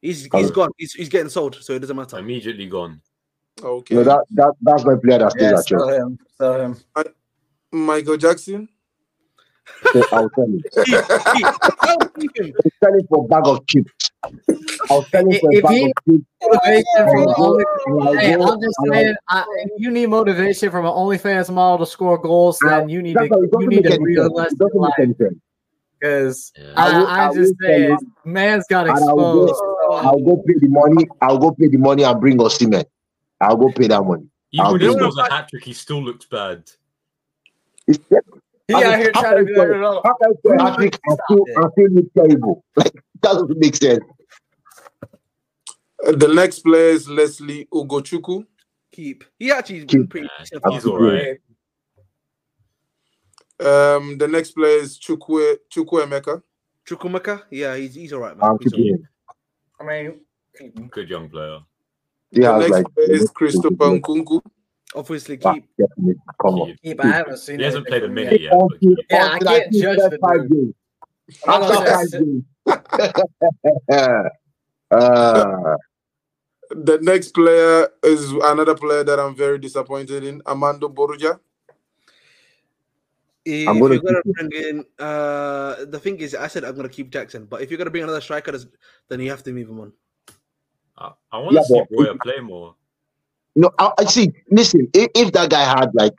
He's 0.01 0.21
he's 0.23 0.29
Hello. 0.31 0.49
gone. 0.51 0.69
He's, 0.77 0.93
he's 0.93 1.09
getting 1.09 1.29
sold, 1.29 1.55
so 1.61 1.73
it 1.73 1.79
doesn't 1.79 1.95
matter. 1.95 2.17
Immediately 2.17 2.67
gone. 2.67 3.01
Okay. 3.61 3.95
No, 3.95 4.03
that, 4.03 4.25
that, 4.31 4.53
that's 4.61 4.85
my 4.85 4.95
player 5.03 5.19
that 5.19 5.31
stays 5.31 5.41
Yeah, 5.51 5.59
at 5.59 5.65
Chelsea. 5.65 5.89
sell 5.89 5.89
him. 5.89 6.19
Sell 6.37 6.61
him. 6.61 6.75
Michael 7.71 8.15
Jackson? 8.17 8.69
So 9.93 10.03
I'll 10.13 10.29
tell 10.31 10.49
you. 10.49 10.61
Keep, 10.85 11.05
keep. 11.35 11.45
I'll 11.81 11.99
keep 12.17 12.37
him. 12.37 12.53
I'm 12.63 12.71
selling 12.83 13.07
for 13.07 13.25
a 13.25 13.27
bag 13.27 13.43
of 13.45 13.65
chips. 13.67 14.11
I'll 14.89 15.03
selling 15.03 15.39
for 15.39 15.51
a 15.51 15.55
If 15.57 15.63
bag 15.63 15.73
he- 15.73 15.85
of 15.85 15.91
chips. 16.07 16.25
I'll 16.41 16.59
the 17.27 17.33
go- 17.37 17.45
only, 17.45 17.65
I'll 18.07 18.17
hey, 18.17 18.35
go- 18.35 18.47
I'm 18.53 18.61
just 18.61 18.75
saying, 18.91 19.15
I, 19.29 19.45
if 19.65 19.71
you 19.77 19.91
need 19.91 20.07
motivation 20.07 20.71
from 20.71 20.85
an 20.85 20.91
OnlyFans 20.91 21.53
model 21.53 21.85
to 21.85 21.91
score 21.91 22.17
goals, 22.17 22.59
Uh, 22.63 22.69
then 22.79 22.89
you 22.89 23.01
need 23.01 23.13
to 23.13 23.19
That's 23.19 23.29
why 23.31 23.37
it 23.43 23.49
you 23.61 23.67
need 23.67 23.75
make 23.83 23.85
to 23.85 23.93
any 23.93 24.03
read 24.05 24.17
sense. 24.17 24.29
the 24.57 24.67
lesson 24.79 25.15
because 25.99 26.51
Yeah. 26.57 26.73
I 26.75 26.89
I, 26.91 26.97
will- 26.97 27.07
I, 27.07 27.27
I 27.29 27.33
just 27.33 27.53
tell 27.61 27.69
say 27.69 27.87
you- 27.89 27.97
man's 28.25 28.65
got 28.69 28.87
And 28.87 28.97
I'll 28.97 29.15
go- 29.15 29.43
exposed. 29.47 30.05
I'll 30.05 30.19
go 30.23 30.43
pay 30.47 30.53
the 30.59 30.67
money. 30.67 31.07
I'll 31.21 31.37
go 31.37 31.51
pay 31.51 31.67
the 31.67 31.77
money 31.77 32.03
and 32.03 32.19
bring 32.21 32.41
us 32.41 32.57
cement. 32.57 32.87
I'll 33.41 33.57
go 33.57 33.71
pay 33.71 33.87
that 33.87 34.03
money. 34.03 34.27
Even 34.51 34.65
I'll 34.65 34.71
when 34.73 34.81
he 34.81 34.91
scores 34.91 35.17
a 35.17 35.23
hat 35.31 35.49
trick, 35.49 35.63
he 35.63 35.73
still 35.73 36.03
looks 36.03 36.25
bad. 36.25 36.63
It's 37.87 37.99
He 38.67 38.73
out 38.75 38.99
here 38.99 39.11
trying 39.11 39.23
to 39.23 39.35
can 39.37 39.45
be 39.45 39.51
you 39.53 39.57
like, 39.57 39.67
say- 39.67 39.73
no, 39.73 39.93
no, 39.93 40.01
How 40.03 40.13
can 40.17 40.31
you 40.31 40.37
say 40.45 40.63
hat-trick 40.63 40.99
and 41.05 41.17
still, 41.25 41.45
and 41.55 41.71
still 41.71 41.89
look 41.91 42.13
terrible? 42.13 42.63
Like, 42.75 42.93
that 43.21 43.33
doesn't 43.33 43.57
make 43.59 43.75
sense. 43.75 44.03
Uh, 46.05 46.11
The 46.13 46.27
next 46.27 46.59
player 46.59 46.91
is 46.91 47.09
Lesley 47.09 47.67
Ugochukwu. 47.73 48.45
Keep. 48.91 49.23
He 49.37 49.51
actually 49.51 49.85
Keep. 49.85 50.09
pretty. 50.09 50.27
Yeah, 50.51 50.59
he's 50.71 50.85
all 50.85 50.99
right. 50.99 51.37
Um, 53.59 54.17
the 54.17 54.27
next 54.27 54.51
player 54.51 54.77
is 54.79 54.99
Chukwu 54.99 55.57
Chukwuemeka. 55.73 56.41
Chukwumeka. 56.87 57.43
Yeah, 57.51 57.75
he's 57.75 57.95
he's 57.95 58.13
all 58.13 58.19
right, 58.21 58.37
man. 58.37 58.49
I'm 58.51 58.57
He's 58.59 58.73
all 58.73 58.79
keeping 58.79 58.79
right. 58.79 59.01
him. 59.01 59.07
I 59.79 59.83
mean, 59.85 60.21
Good 60.91 61.09
young 61.09 61.29
player. 61.29 61.59
He 62.31 62.41
The 62.41 62.45
has 62.45 62.55
next 62.55 62.69
like 62.69 62.85
player 62.95 63.07
is 63.07 63.29
Christopher 63.31 63.99
Nkunku. 63.99 64.41
Obviously, 64.95 65.37
keep. 65.37 65.65
definitely. 65.77 66.15
Come 66.41 66.59
on. 66.61 66.67
Keep. 66.67 66.81
keep. 66.83 66.99
I 67.01 67.07
haven't 67.07 67.37
seen. 67.39 67.59
He 67.59 67.65
hasn't 67.65 67.87
anything 67.87 67.89
played 67.89 68.03
a 68.03 68.07
minute 68.09 68.33
him. 68.35 68.41
yet. 68.41 68.53
but 68.67 68.77
Until. 68.81 68.95
Yeah, 69.09 69.29
I 69.33 69.39
can't 69.39 69.73
see 69.73 69.81
judge 69.81 69.97
the 69.97 70.17
five 70.21 70.49
dude. 70.49 70.51
games. 70.51 70.75
After 71.47 71.85
five 71.85 72.11
games. 72.11 72.43
uh, 74.91 75.75
The 76.71 76.99
next 77.01 77.33
player 77.33 77.87
is 78.03 78.31
another 78.31 78.75
player 78.75 79.03
that 79.03 79.19
I'm 79.19 79.35
very 79.35 79.57
disappointed 79.59 80.23
in, 80.23 80.41
Armando 80.45 80.87
Broja. 80.89 81.39
If 83.45 83.67
I'm 83.67 83.77
you're 83.77 83.89
gonna 83.89 84.01
gonna 84.01 84.21
bring 84.25 84.51
in, 84.51 84.85
uh, 84.99 85.85
the 85.85 85.99
thing 85.99 86.17
is, 86.19 86.35
I 86.35 86.47
said 86.47 86.63
I'm 86.65 86.75
gonna 86.75 86.89
keep 86.89 87.09
Jackson, 87.09 87.45
but 87.45 87.61
if 87.61 87.69
you're 87.71 87.77
gonna 87.77 87.89
bring 87.89 88.03
another 88.03 88.21
striker, 88.21 88.51
then 89.07 89.19
you 89.21 89.29
have 89.29 89.43
to 89.43 89.51
move 89.53 89.69
him 89.69 89.79
on. 89.79 89.93
I, 90.97 91.11
I 91.31 91.37
want 91.39 91.55
to 91.55 91.63
see 91.63 91.79
but- 91.79 91.89
Boyer 91.89 92.15
play 92.21 92.39
more. 92.41 92.75
no, 93.55 93.71
I, 93.79 93.91
I 93.99 94.05
see. 94.05 94.31
Listen, 94.51 94.89
if, 94.93 95.09
if 95.15 95.31
that 95.31 95.49
guy 95.49 95.63
had 95.63 95.89
like 95.93 96.13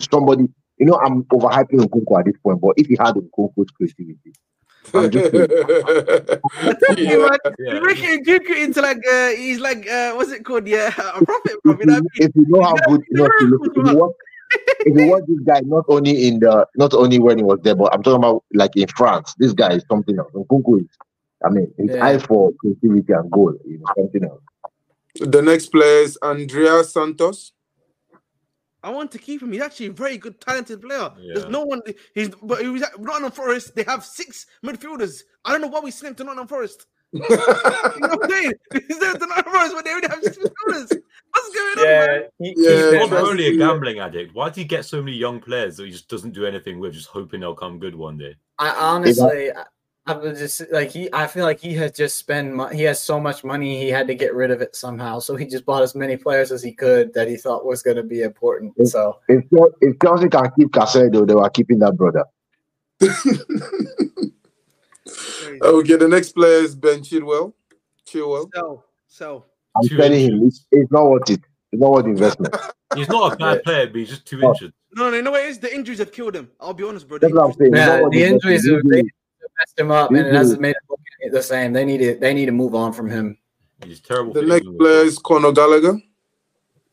somebody, 0.00 0.48
you 0.78 0.86
know, 0.86 0.94
I'm 1.04 1.22
overhyping 1.24 1.78
Nkunku 1.86 2.18
at 2.18 2.24
this 2.26 2.34
point, 2.42 2.60
but 2.60 2.74
if 2.76 2.88
he 2.88 2.96
had 2.98 3.14
Nkunku's 3.14 3.70
creativity, 3.70 4.32
I'm 4.92 5.10
just 5.10 5.30
saying, 5.30 5.48
yeah. 6.98 7.16
man, 7.16 7.38
Yeah. 7.58 7.72
You're 7.74 7.86
making 7.86 8.24
Dooku 8.24 8.64
into 8.64 8.82
like 8.82 8.98
uh, 9.10 9.28
he's 9.30 9.60
like 9.60 9.88
uh, 9.88 10.12
what's 10.14 10.32
it 10.32 10.44
called? 10.44 10.66
Yeah, 10.66 10.88
a 11.14 11.24
prophet, 11.24 11.62
bro. 11.62 11.74
if 11.74 11.80
You 11.80 11.86
know 11.86 11.94
I 11.94 12.00
mean? 12.00 12.08
if 12.16 12.30
you 12.34 12.44
know 12.48 12.62
how 12.62 12.74
Yeah, 12.74 12.82
good, 12.88 13.02
he's 13.08 13.18
not 13.20 13.30
a 13.30 13.38
to 13.38 13.44
look, 13.46 13.76
miracle 13.76 14.14
if 14.54 14.66
you 14.66 14.70
watch, 14.72 14.86
if 14.86 14.96
you 14.96 15.10
watch 15.10 15.22
this 15.28 15.40
guy, 15.46 15.60
not 15.64 15.84
only 15.88 16.28
in 16.28 16.40
the, 16.40 16.66
not 16.76 16.94
only 16.94 17.18
when 17.18 17.38
he 17.38 17.44
was 17.44 17.58
there, 17.62 17.74
but 17.74 17.92
I'm 17.94 18.02
talking 18.02 18.18
about 18.18 18.44
like 18.52 18.76
in 18.76 18.88
France. 18.88 19.34
This 19.38 19.52
guy 19.52 19.74
is 19.74 19.84
something 19.90 20.18
else. 20.18 20.30
Nkunku 20.34 20.80
is, 20.80 20.86
I 21.44 21.50
mean, 21.50 21.72
his 21.78 21.94
Yeah. 21.94 22.04
eye 22.04 22.18
for 22.18 22.52
creativity 22.60 23.12
and 23.12 23.30
goal, 23.30 23.54
you 23.66 23.78
know, 23.78 23.86
something 23.96 24.24
else. 24.24 24.40
The 25.20 25.42
next 25.42 25.66
player 25.66 26.02
is 26.02 26.18
Andrey 26.22 26.66
Santos. 26.84 27.52
I 28.82 28.90
want 28.90 29.10
to 29.12 29.18
keep 29.18 29.42
him. 29.42 29.52
He's 29.52 29.62
actually 29.62 29.86
a 29.86 29.92
very 29.92 30.18
good, 30.18 30.38
talented 30.42 30.82
player. 30.82 31.10
There's 31.16 31.48
no 31.48 31.64
one. 31.64 31.80
He's 32.14 32.28
but 32.42 32.60
he 32.60 32.68
was 32.68 32.82
at 32.82 33.00
Nottingham 33.00 33.32
Forest. 33.32 33.74
They 33.74 33.84
have 33.84 34.04
six 34.04 34.44
midfielders. 34.62 35.22
I 35.42 35.52
don't 35.52 35.62
know 35.62 35.68
why 35.68 35.80
we 35.80 35.90
sent 35.90 36.10
him 36.10 36.16
to 36.16 36.24
Nottingham 36.24 36.48
Forest. 36.48 36.86
You 37.14 37.20
know 37.20 37.26
what 37.28 38.24
I'm 38.24 38.30
saying? 38.30 38.52
He's 38.88 38.98
there 38.98 39.12
to 39.14 39.18
Nottingham 39.26 39.52
Forest, 39.52 39.74
but 39.76 39.84
they 39.84 39.90
already 39.92 40.08
have 40.08 40.22
six 40.22 40.36
midfielders. 40.36 41.00
What's 41.30 41.54
going 41.54 41.78
on, 41.78 41.84
Yeah, 41.84 42.06
man? 42.06 42.22
he, 42.38 42.54
Yeah, 42.56 43.00
He's 43.00 43.10
not 43.10 43.24
only 43.24 43.46
a 43.46 43.56
gambling 43.56 43.98
addict. 44.00 44.34
Why 44.34 44.50
do 44.50 44.60
you 44.60 44.66
get 44.66 44.84
so 44.84 45.00
many 45.02 45.16
young 45.16 45.40
players 45.40 45.76
that 45.76 45.86
he 45.86 45.92
just 45.92 46.08
doesn't 46.08 46.32
do 46.32 46.44
anything 46.46 46.78
with, 46.80 46.92
just 46.94 47.08
hoping 47.08 47.40
they'll 47.40 47.54
come 47.54 47.78
good 47.78 47.94
one 47.94 48.18
day? 48.18 48.34
I 48.58 48.70
honestly, 48.70 49.50
I, 49.52 49.64
I 50.06 50.16
was 50.16 50.38
just 50.38 50.62
like 50.70 50.90
he. 50.90 51.08
I 51.12 51.26
feel 51.26 51.44
like 51.44 51.58
he 51.60 51.72
has 51.74 51.92
just 51.92 52.16
spent. 52.18 52.52
Mo- 52.52 52.68
he 52.68 52.82
has 52.82 53.00
so 53.00 53.18
much 53.18 53.42
money. 53.42 53.80
He 53.80 53.88
had 53.88 54.06
to 54.08 54.14
get 54.14 54.34
rid 54.34 54.50
of 54.50 54.60
it 54.60 54.76
somehow. 54.76 55.18
So 55.18 55.34
he 55.34 55.46
just 55.46 55.64
bought 55.64 55.82
as 55.82 55.94
many 55.94 56.16
players 56.16 56.52
as 56.52 56.62
he 56.62 56.72
could 56.72 57.14
that 57.14 57.26
he 57.26 57.36
thought 57.36 57.64
was 57.64 57.82
going 57.82 57.96
to 57.96 58.02
be 58.02 58.22
important. 58.22 58.74
Yeah. 58.76 58.84
So 58.86 59.18
If, 59.28 59.44
Chel- 59.50 59.72
if 59.80 59.96
Chelsea 60.02 60.28
can 60.28 60.50
keep 60.58 60.68
Caicedo, 60.72 61.26
they 61.26 61.34
were 61.34 61.48
keeping 61.50 61.78
that 61.78 61.96
brother. 61.96 62.24
Uh, 65.06 65.12
Crazy. 65.12 65.60
okay, 65.62 65.96
the 65.96 66.08
next 66.08 66.32
player 66.32 66.58
is 66.62 66.74
Ben 66.74 67.00
Chilwell. 67.00 67.52
Chilwell. 68.06 68.48
Sell, 68.54 68.84
sell. 69.06 69.46
I'm 69.76 69.88
Two 69.88 69.96
telling 69.96 70.20
him, 70.20 70.46
it's, 70.46 70.66
it's 70.70 70.90
not 70.90 71.06
worth 71.08 71.28
it. 71.30 71.40
It's 71.72 71.80
not 71.82 71.90
worth 71.92 72.06
investment. 72.06 72.54
He's 72.94 73.08
not 73.08 73.32
a 73.32 73.36
bad 73.36 73.64
player, 73.64 73.86
but 73.88 73.96
he's 73.96 74.08
just 74.10 74.24
too 74.24 74.40
Oh. 74.44 74.50
injured. 74.52 74.72
No, 74.94 75.10
no, 75.10 75.16
you 75.16 75.22
know 75.22 75.34
it 75.34 75.46
is? 75.46 75.58
The 75.58 75.74
injuries 75.74 75.98
have 75.98 76.12
killed 76.12 76.36
him. 76.36 76.48
I'll 76.60 76.72
be 76.74 76.84
honest, 76.84 77.08
bro. 77.08 77.18
The 77.18 77.26
That's 77.26 77.34
what 77.34 77.44
I'm 77.44 77.50
injuries- 77.50 77.72
saying. 77.72 78.00
Yeah, 78.02 78.08
the 78.10 78.24
injuries 78.24 78.62
The 78.62 78.74
are- 78.76 78.82
messed 79.58 79.78
him 79.80 79.90
up, 79.90 80.10
You 80.12 80.18
and 80.18 80.26
it 80.28 80.32
hasn't 80.34 80.60
made 80.60 80.70
it 80.70 80.76
look 80.88 81.00
the 81.32 81.42
same. 81.42 81.72
They 81.72 81.84
need 81.84 81.98
to. 81.98 82.14
They 82.14 82.32
need 82.34 82.46
to 82.46 82.52
move 82.52 82.76
on 82.76 82.92
from 82.92 83.10
him. 83.10 83.36
He's 83.84 84.00
terrible. 84.00 84.32
The 84.32 84.42
next 84.42 84.68
player 84.78 85.02
is 85.04 85.18
Conor 85.18 85.50
Gallagher. 85.52 86.00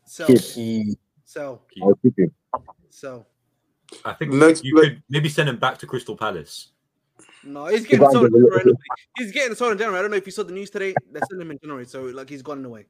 Sell, 0.04 0.26
Keep. 0.26 0.40
He, 0.40 0.96
sell, 1.24 1.62
I'll 1.80 1.94
keep 1.94 2.18
him. 2.18 2.32
sell. 2.90 3.26
I 4.04 4.12
think 4.14 4.32
Next 4.32 4.64
you 4.64 4.74
play- 4.74 4.88
could 4.90 5.02
maybe 5.08 5.28
send 5.28 5.48
him 5.48 5.58
back 5.58 5.78
to 5.78 5.86
Crystal 5.86 6.16
Palace. 6.16 6.70
No, 7.44 7.66
he's 7.66 7.82
getting 7.82 8.00
Ivan 8.02 8.12
sold. 8.12 8.26
in 8.26 8.32
Develop- 8.32 8.58
January. 8.58 8.78
He's 9.16 9.32
getting 9.32 9.54
sold 9.54 9.72
in 9.72 9.78
January. 9.78 9.98
I 9.98 10.02
don't 10.02 10.10
know 10.10 10.16
if 10.16 10.26
you 10.26 10.32
saw 10.32 10.42
the 10.44 10.52
news 10.52 10.70
today. 10.70 10.94
They're 11.10 11.22
selling 11.28 11.42
him 11.42 11.50
in 11.50 11.58
January, 11.58 11.86
so 11.86 12.02
like 12.04 12.28
he's 12.28 12.42
gone 12.42 12.64
away. 12.64 12.86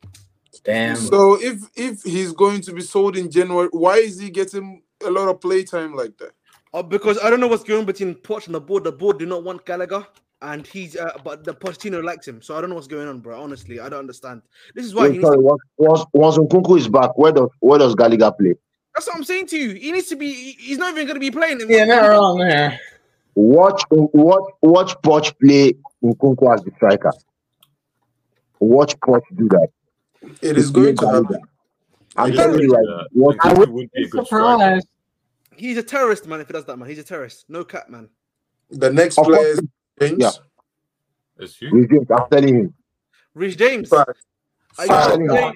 damn. 0.64 0.96
So 0.96 1.40
if 1.40 1.62
if 1.74 2.02
he's 2.02 2.32
going 2.32 2.60
to 2.62 2.72
be 2.72 2.82
sold 2.82 3.16
in 3.16 3.30
January, 3.30 3.68
why 3.72 3.96
is 3.96 4.18
he 4.18 4.30
getting 4.30 4.82
a 5.04 5.10
lot 5.10 5.28
of 5.28 5.40
playtime 5.40 5.94
like 5.94 6.16
that? 6.18 6.32
Uh, 6.74 6.82
because 6.82 7.18
I 7.22 7.30
don't 7.30 7.40
know 7.40 7.48
what's 7.48 7.64
going 7.64 7.80
on 7.80 7.86
between 7.86 8.14
Poch 8.14 8.46
and 8.46 8.54
the 8.54 8.60
board. 8.60 8.84
The 8.84 8.92
board 8.92 9.18
do 9.18 9.26
not 9.26 9.44
want 9.44 9.64
Gallagher, 9.66 10.06
and 10.42 10.66
he's 10.66 10.96
uh, 10.96 11.18
but 11.24 11.44
the 11.44 11.54
Pochettino 11.54 12.02
likes 12.02 12.26
him. 12.28 12.40
So 12.42 12.56
I 12.56 12.60
don't 12.60 12.70
know 12.70 12.76
what's 12.76 12.86
going 12.86 13.08
on, 13.08 13.20
bro. 13.20 13.42
Honestly, 13.42 13.80
I 13.80 13.88
don't 13.88 14.00
understand. 14.00 14.42
This 14.74 14.84
is 14.86 14.94
why 14.94 15.10
he 15.10 15.18
Wait, 15.18 15.22
sorry, 15.22 15.36
to, 15.36 15.42
once, 15.42 15.62
once, 15.78 16.04
once 16.12 16.38
Nkunku 16.38 16.78
is 16.78 16.88
back, 16.88 17.16
where 17.16 17.32
does 17.32 17.48
where 17.60 17.78
does 17.78 17.94
Gallagher 17.94 18.32
play? 18.32 18.54
that's 18.94 19.06
what 19.06 19.16
I'm 19.16 19.24
saying 19.24 19.46
to 19.48 19.56
you. 19.58 19.74
He 19.74 19.92
needs 19.92 20.08
to 20.08 20.16
be. 20.16 20.52
He's 20.52 20.78
not 20.78 20.92
even 20.92 21.06
going 21.06 21.16
to 21.16 21.20
be 21.20 21.30
playing. 21.30 21.60
In 21.60 21.70
Yeah, 21.70 21.84
not 21.84 22.08
wrong 22.08 22.38
there. 22.38 22.78
Watch 23.34 23.82
watch 23.90 24.52
watch 24.60 24.94
Poch 25.02 25.34
play 25.40 25.74
Nkunku 26.04 26.52
as 26.54 26.62
the 26.64 26.70
striker. 26.76 27.12
Watch 28.60 28.98
Poch 29.00 29.22
do 29.34 29.48
that. 29.48 29.68
It 30.42 30.56
is 30.58 30.70
going 30.70 30.96
to 30.96 31.06
happen. 31.06 31.40
I'm 32.14 32.30
He 32.30 32.36
telling 32.36 32.60
you, 32.60 32.68
do 32.68 32.74
right? 32.74 32.84
that. 32.86 33.08
Watch, 33.12 33.36
Nkunku 33.36 33.40
I 33.48 33.52
would 33.54 33.70
would 33.70 33.90
be 33.92 34.00
a 34.00 34.04
be 34.04 34.08
good 34.10 34.26
striker. 34.26 34.46
surprised. 34.56 34.88
He's 35.56 35.76
a 35.78 35.82
terrorist, 35.82 36.26
man. 36.26 36.40
If 36.40 36.46
he 36.48 36.52
does 36.52 36.64
that, 36.66 36.76
man, 36.78 36.88
he's 36.88 36.98
a 36.98 37.04
terrorist. 37.04 37.44
No 37.48 37.64
cap, 37.64 37.88
man. 37.88 38.08
The 38.70 38.90
next 38.92 39.18
Of 39.18 39.26
player 39.26 39.36
course, 39.54 39.58
is 39.58 39.62
James. 40.00 40.18
Yeah. 40.18 40.30
That's 41.36 41.62
you. 41.62 41.70
With 41.72 41.90
James, 41.90 42.06
I'm 42.10 42.28
telling 42.30 42.54
him. 42.56 42.74
Reece 43.34 43.56
James. 43.56 43.88
Facts. 43.88 44.22
Are 44.78 44.84
you 44.84 44.88
Facts. 44.88 45.14
saying 45.14 45.54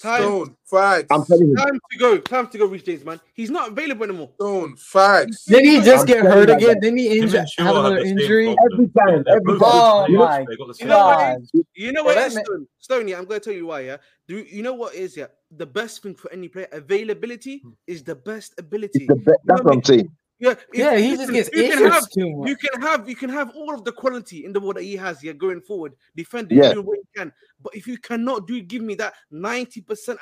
time, 0.00 0.22
Stone. 0.22 0.56
Facts. 0.70 1.06
I'm 1.10 1.24
telling 1.24 1.48
him. 1.50 1.56
time 1.56 1.80
to 1.90 1.98
go. 1.98 2.18
Time 2.18 2.48
to 2.48 2.58
go, 2.58 2.66
Reece 2.66 2.82
James, 2.82 3.04
man. 3.04 3.20
He's 3.34 3.50
not 3.50 3.70
available 3.70 4.04
anymore. 4.04 4.30
Stone. 4.34 4.76
Facts. 4.76 5.44
Did 5.44 5.64
he 5.64 5.80
just 5.80 6.02
I'm 6.02 6.06
get 6.06 6.24
hurt 6.24 6.50
again? 6.50 6.68
that- 6.68 6.80
Didn't 6.80 6.98
he 6.98 7.18
injure, 7.18 7.38
and 7.38 7.48
have 7.58 7.66
have 7.66 7.76
another 7.76 7.98
injury? 7.98 8.48
Every 8.72 8.88
time, 8.88 9.24
every 9.28 9.58
time. 9.58 9.60
Oh 9.62 10.06
my 10.08 10.36
players. 10.36 10.46
They 10.48 10.56
got 10.56 10.66
the 10.66 10.72
You 10.72 10.74
same 10.74 10.88
know 10.88 11.06
what? 11.06 11.64
You 11.74 11.92
know 11.92 12.04
Well, 12.04 12.14
what 12.14 12.32
that 12.32 12.38
is 12.38 12.44
Stone? 12.44 12.66
Stone, 12.78 13.08
yeah, 13.08 13.18
I'm 13.18 13.24
going 13.24 13.40
to 13.40 13.44
tell 13.44 13.54
you 13.54 13.66
why. 13.66 13.80
Yeah, 13.80 13.96
do 14.28 14.44
you 14.48 14.62
know 14.62 14.74
what 14.74 14.94
is 14.94 15.16
yeah? 15.16 15.26
The 15.56 15.66
best 15.66 16.02
thing 16.02 16.14
for 16.14 16.32
any 16.32 16.48
player, 16.48 16.68
availability 16.72 17.58
hmm. 17.58 17.70
is 17.86 18.02
the 18.02 18.14
best 18.14 18.54
ability. 18.58 19.06
The 19.06 19.16
be- 19.16 19.32
that's 19.44 19.62
what 19.62 19.74
I'm 19.74 19.84
saying. 19.84 20.10
Yeah, 20.38 20.50
if- 20.50 20.66
Yeah, 20.74 20.96
he 20.96 21.16
just 21.16 21.30
listen, 21.30 21.34
gets 21.34 21.50
you 21.52 21.68
can 21.72 21.90
have 21.90 22.10
too 22.10 22.30
much. 22.36 22.48
you 22.50 22.56
can 22.56 22.80
have 22.82 23.08
you 23.08 23.16
can 23.16 23.30
have 23.30 23.50
all 23.56 23.72
of 23.74 23.84
the 23.84 23.92
quality 23.92 24.44
in 24.44 24.52
the 24.52 24.60
world 24.60 24.76
that 24.76 24.82
he 24.82 24.94
has 24.96 25.20
here 25.20 25.32
going 25.32 25.62
forward, 25.62 25.94
defending, 26.14 26.58
Yeah. 26.58 26.74
doing 26.74 26.84
what 26.86 26.98
he 26.98 27.04
can. 27.18 27.32
But 27.62 27.74
if 27.74 27.86
you 27.86 27.96
cannot 27.98 28.46
do 28.46 28.60
give 28.60 28.82
me 28.82 28.94
that 28.96 29.14
90% 29.32 30.18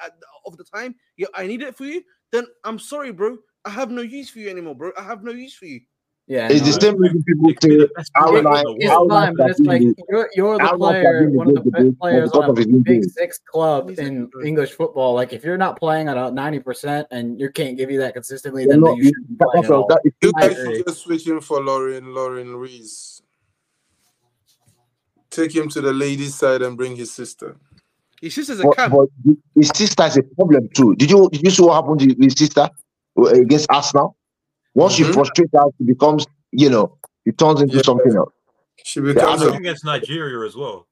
of 0.46 0.56
the 0.56 0.64
time, 0.64 0.94
yeah, 1.16 1.26
I 1.34 1.46
need 1.48 1.62
it 1.62 1.74
for 1.76 1.84
you, 1.84 2.02
then 2.30 2.46
I'm 2.62 2.78
sorry, 2.78 3.10
bro. 3.12 3.38
I 3.64 3.70
have 3.70 3.90
no 3.90 4.02
use 4.02 4.30
for 4.30 4.38
you 4.38 4.50
anymore, 4.50 4.74
bro. 4.76 4.92
I 4.96 5.02
have 5.02 5.24
no 5.24 5.32
use 5.32 5.54
for 5.56 5.66
you. 5.66 5.80
Yeah, 6.26 6.48
It's 6.50 6.60
no, 6.60 6.66
the 6.72 6.80
same 6.80 6.96
reason 6.96 7.22
people 7.22 7.48
He 7.48 7.54
could 7.54 7.68
be 7.68 7.74
say 7.74 7.76
the 7.80 7.90
best 7.94 8.10
How 8.14 8.30
player 8.30 8.42
will 8.42 8.48
I- 8.48 8.60
in 8.60 8.64
the 8.64 8.74
It's 8.80 8.88
how 8.88 8.96
world. 9.00 9.10
will 9.10 9.16
fine, 9.18 9.36
but 9.36 9.50
it's 9.50 9.60
like 9.60 9.82
you're, 10.08 10.30
you're 10.34 10.56
the 10.58 10.74
player, 10.78 11.22
Fabinho 11.28 11.32
one 11.34 11.48
of 11.48 11.54
the 11.64 11.70
best 11.70 11.84
big 11.84 11.98
players 11.98 12.30
on 12.32 12.44
of 12.44 12.48
a 12.48 12.52
big 12.54 12.68
injuries? 12.68 13.14
six 13.14 13.38
club 13.44 13.90
He's 13.90 13.98
in 13.98 14.26
good- 14.28 14.46
English 14.46 14.72
football. 14.72 15.12
Like 15.14 15.34
if 15.34 15.44
you're 15.44 15.58
not 15.58 15.78
playing 15.78 16.08
at 16.08 16.16
a 16.16 16.30
ninety 16.30 16.60
percent 16.60 17.06
and 17.10 17.38
you 17.38 17.50
can't 17.50 17.76
give 17.76 17.90
you 17.90 17.98
that 18.00 18.14
consistently, 18.14 18.62
You're 18.62 18.72
then 18.72 18.80
not- 18.80 18.96
you 18.96 19.04
shouldn't 19.04 19.28
be 19.28 19.34
that- 19.38 19.48
playing 19.52 19.64
at 19.66 19.70
all. 19.70 19.86
that- 19.88 20.00
it's 20.04 20.16
You 20.22 20.32
guys 20.32 20.58
agree. 20.58 20.82
just 20.82 21.00
switch 21.02 21.26
him 21.26 21.42
for 21.42 21.62
Lauren, 21.62 22.14
Lauren 22.14 22.56
Reese. 22.56 23.20
Take 25.30 25.54
him 25.54 25.68
to 25.70 25.80
the 25.82 25.92
ladies' 25.92 26.34
side 26.36 26.62
and 26.62 26.74
bring 26.76 26.96
his 26.96 27.12
sister. 27.12 27.56
His 28.22 28.34
sister's 28.34 28.60
a 28.60 28.62
But, 28.62 28.90
but 28.90 29.08
his 29.56 29.68
sister 29.74 30.04
is 30.04 30.16
a 30.16 30.22
problem 30.22 30.68
too. 30.74 30.94
Did 30.96 31.10
you 31.10 31.28
did 31.30 31.42
you 31.42 31.50
see 31.50 31.62
what 31.62 31.74
happened 31.74 32.00
to 32.00 32.14
his 32.24 32.32
sister 32.32 32.70
against 33.30 33.66
Arsenal? 33.70 34.16
Once 34.74 34.98
you 34.98 35.06
Mhm. 35.06 35.14
frustrate 35.14 35.50
her, 35.54 35.64
she 35.78 35.84
becomes 35.84 36.26
you 36.56 36.70
know, 36.70 36.96
it 37.24 37.36
turns 37.36 37.60
into 37.60 37.76
Yeah. 37.76 37.82
something 37.82 38.14
else. 38.14 38.32
She 38.84 39.00
becomes 39.00 39.42
Yeah, 39.42 39.48
a 39.48 39.52
against 39.56 39.84
Nigeria 39.84 40.46
as 40.46 40.54
well. 40.54 40.86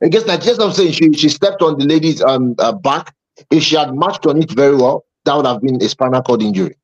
Against 0.00 0.26
Nigeria, 0.28 0.56
that's 0.56 0.58
just 0.58 0.60
I'm 0.60 0.72
saying. 0.72 0.92
She 0.92 1.12
she 1.14 1.28
stepped 1.28 1.60
on 1.62 1.78
the 1.78 1.84
lady's 1.86 2.22
um 2.22 2.54
uh, 2.58 2.72
back. 2.72 3.14
If 3.50 3.62
she 3.64 3.76
had 3.76 3.94
matched 3.96 4.26
on 4.26 4.40
it 4.42 4.50
very 4.52 4.76
well, 4.76 5.04
that 5.24 5.34
would 5.36 5.46
have 5.46 5.60
been 5.60 5.82
a 5.82 5.88
spinal 5.88 6.22
cord 6.22 6.42
injury. 6.42 6.76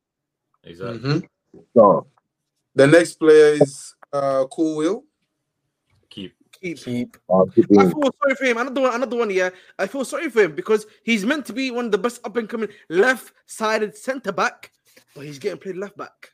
Exactly. 0.65 0.98
Mhm. 0.98 1.28
So 1.77 2.06
The 2.74 2.86
next 2.86 3.15
player 3.19 3.55
is 3.60 3.94
uh, 4.12 4.44
Colwill. 4.47 5.05
Keep. 6.10 6.32
Keep. 6.60 6.78
Keep. 6.78 7.16
uh, 7.28 7.44
keep 7.55 7.66
I 7.78 7.90
feel 7.90 8.10
sorry 8.23 8.35
for 8.36 8.44
him. 8.44 8.56
Another 8.59 8.81
one, 8.81 8.94
another 8.94 9.16
one. 9.16 9.31
Yeah, 9.31 9.51
I 9.78 9.86
feel 9.86 10.05
sorry 10.05 10.31
for 10.31 10.43
him 10.43 10.55
because 10.55 10.86
he's 11.02 11.24
meant 11.27 11.44
to 11.47 11.52
be 11.52 11.70
one 11.70 11.86
of 11.86 11.93
the 11.93 11.98
best 11.98 12.20
up 12.24 12.36
and 12.36 12.48
coming 12.48 12.69
left-sided 12.89 13.97
centre 13.97 14.32
back, 14.32 14.73
but 15.15 15.24
he's 15.24 15.39
getting 15.39 15.59
played 15.59 15.77
left 15.77 15.97
back. 15.97 16.31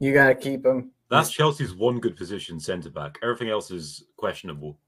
You 0.00 0.12
gotta 0.14 0.34
keep 0.34 0.64
him. 0.64 0.90
That's 1.10 1.30
Chelsea's 1.30 1.74
one 1.74 1.98
good 2.00 2.16
position, 2.16 2.60
centre 2.60 2.90
back. 2.90 3.18
Everything 3.22 3.48
else 3.48 3.70
is 3.70 4.04
questionable. 4.16 4.78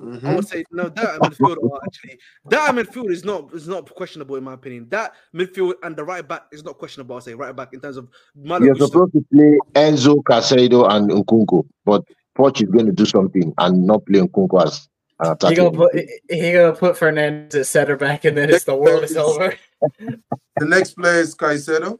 I 0.00 0.04
Mhm. 0.04 0.36
would 0.36 0.48
say 0.48 0.64
no. 0.72 0.88
That 0.88 1.20
midfield 1.20 1.58
actually 1.86 2.18
that 2.48 2.74
midfield 2.74 3.10
is 3.10 3.24
not 3.24 3.52
is 3.54 3.68
not 3.68 3.94
questionable 3.94 4.36
in 4.36 4.42
my 4.44 4.54
opinion. 4.54 4.88
That 4.88 5.12
midfield 5.34 5.74
and 5.82 5.94
the 5.94 6.02
right 6.04 6.26
back 6.26 6.44
is 6.50 6.64
not 6.64 6.78
questionable. 6.78 7.16
I 7.16 7.20
say 7.20 7.34
right 7.34 7.54
back 7.54 7.74
in 7.74 7.80
terms 7.80 7.98
of 7.98 8.08
Malo 8.34 8.64
You're 8.64 8.74
Gusto. 8.74 8.86
supposed 9.06 9.12
to 9.12 9.24
play 9.32 9.58
Enzo 9.74 10.16
Caicedo 10.22 10.90
and 10.90 11.10
Nkunku, 11.10 11.66
but 11.84 12.02
Poch 12.36 12.62
is 12.62 12.70
going 12.70 12.86
to 12.86 12.92
do 12.92 13.04
something 13.04 13.52
and 13.58 13.86
not 13.86 14.04
play 14.06 14.20
Nkunku 14.20 14.64
as 14.64 14.88
an 15.20 15.36
He 15.50 15.54
gonna 15.54 15.70
put 15.70 15.92
he 16.30 16.52
gonna 16.52 16.72
put 16.74 16.96
Fernandez 16.96 17.54
at 17.60 17.66
center 17.66 17.96
back, 17.96 18.24
and 18.24 18.36
then 18.36 18.48
it's 18.50 18.64
the 18.64 18.74
world 18.74 19.04
is 19.04 19.16
over. 19.28 19.54
The 20.00 20.66
next 20.66 20.94
player 20.94 21.20
is 21.20 21.34
Caicedo. 21.36 21.98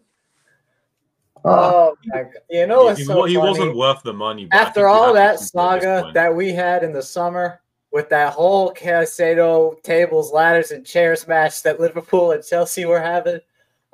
Uh, 1.45 1.49
Oh 1.49 1.97
my 2.07 2.23
god! 2.23 2.33
You 2.51 2.67
know 2.67 2.85
what's 2.85 2.99
he 2.99 3.05
so 3.05 3.25
he 3.25 3.35
funny? 3.35 3.49
wasn't 3.49 3.77
worth 3.77 4.03
the 4.03 4.13
money. 4.13 4.49
After 4.53 4.89
all 4.89 5.13
that 5.15 5.39
keep 5.39 5.55
him 5.55 5.61
at 5.61 5.81
this 5.81 5.83
saga 5.83 6.13
that 6.15 6.35
we 6.35 6.53
had 6.53 6.85
in 6.85 6.93
the 6.93 7.03
summer 7.03 7.61
with 7.93 8.09
that 8.11 8.33
whole 8.33 8.73
Caicedo 8.73 9.81
tables, 9.83 10.33
ladders, 10.33 10.71
and 10.71 10.85
chairs 10.87 11.27
match 11.29 11.63
that 11.63 11.79
Liverpool 11.81 12.33
and 12.33 12.43
Chelsea 12.45 12.87
were 12.87 13.01
having, 13.01 13.39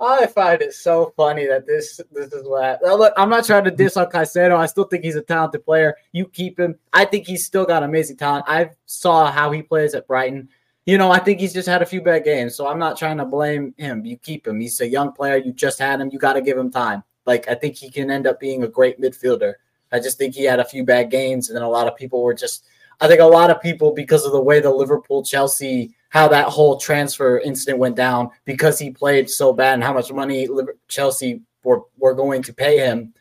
I 0.00 0.26
find 0.26 0.62
it 0.62 0.72
so 0.74 1.12
funny 1.16 1.46
that 1.46 1.66
this 1.66 2.00
this 2.12 2.32
is 2.32 2.46
what. 2.46 2.80
Look, 2.82 3.12
I'm 3.16 3.30
not 3.30 3.44
trying 3.44 3.64
to 3.64 3.70
diss 3.72 3.96
on 3.96 4.06
Caicedo. 4.06 4.56
I 4.56 4.66
still 4.66 4.84
think 4.84 5.02
he's 5.04 5.16
a 5.16 5.22
talented 5.22 5.64
player. 5.64 5.96
You 6.12 6.26
keep 6.26 6.58
him. 6.58 6.76
I 6.92 7.04
think 7.04 7.26
he's 7.26 7.44
still 7.44 7.64
got 7.64 7.82
amazing 7.82 8.16
talent. 8.16 8.44
I 8.46 8.70
saw 8.86 9.30
how 9.30 9.50
he 9.50 9.62
plays 9.62 9.94
at 9.94 10.06
Brighton. 10.06 10.48
You 10.86 10.96
know, 10.96 11.10
I 11.10 11.18
think 11.18 11.38
he's 11.40 11.52
just 11.52 11.68
had 11.68 11.82
a 11.82 11.86
few 11.86 12.00
bad 12.00 12.24
games, 12.24 12.54
so 12.54 12.66
I'm 12.66 12.78
not 12.78 12.96
trying 12.96 13.18
to 13.18 13.24
blame 13.26 13.74
him. 13.76 14.06
You 14.06 14.16
keep 14.16 14.46
him. 14.46 14.60
He's 14.60 14.80
a 14.80 14.88
young 14.88 15.12
player. 15.12 15.36
You 15.36 15.52
just 15.52 15.78
had 15.78 16.00
him. 16.00 16.08
You 16.12 16.18
got 16.18 16.32
to 16.34 16.40
give 16.40 16.56
him 16.56 16.70
time. 16.70 17.02
Like 17.28 17.46
I 17.46 17.54
think 17.54 17.76
he 17.76 17.90
can 17.90 18.10
end 18.10 18.26
up 18.26 18.40
being 18.40 18.64
a 18.64 18.68
great 18.68 18.98
midfielder. 18.98 19.52
I 19.92 20.00
just 20.00 20.16
think 20.16 20.34
he 20.34 20.44
had 20.44 20.60
a 20.60 20.64
few 20.64 20.82
bad 20.82 21.10
games, 21.10 21.48
and 21.48 21.56
then 21.56 21.62
a 21.62 21.68
lot 21.68 21.86
of 21.86 21.96
people 21.96 22.22
were 22.22 22.34
just. 22.34 22.64
I 23.00 23.06
think 23.06 23.20
a 23.20 23.24
lot 23.24 23.50
of 23.50 23.62
people, 23.62 23.92
because 23.92 24.24
of 24.24 24.32
the 24.32 24.42
way 24.42 24.58
the 24.58 24.72
Liverpool 24.72 25.22
Chelsea, 25.22 25.94
how 26.08 26.26
that 26.28 26.48
whole 26.48 26.78
transfer 26.78 27.38
incident 27.38 27.78
went 27.78 27.94
down, 27.94 28.30
because 28.44 28.76
he 28.76 28.90
played 28.90 29.30
so 29.30 29.52
bad 29.52 29.74
and 29.74 29.84
how 29.84 29.92
much 29.92 30.10
money 30.10 30.48
Chelsea 30.88 31.42
were, 31.62 31.82
were 31.96 32.14
going 32.14 32.42
to 32.42 32.52
pay 32.52 32.78
him, 32.78 33.14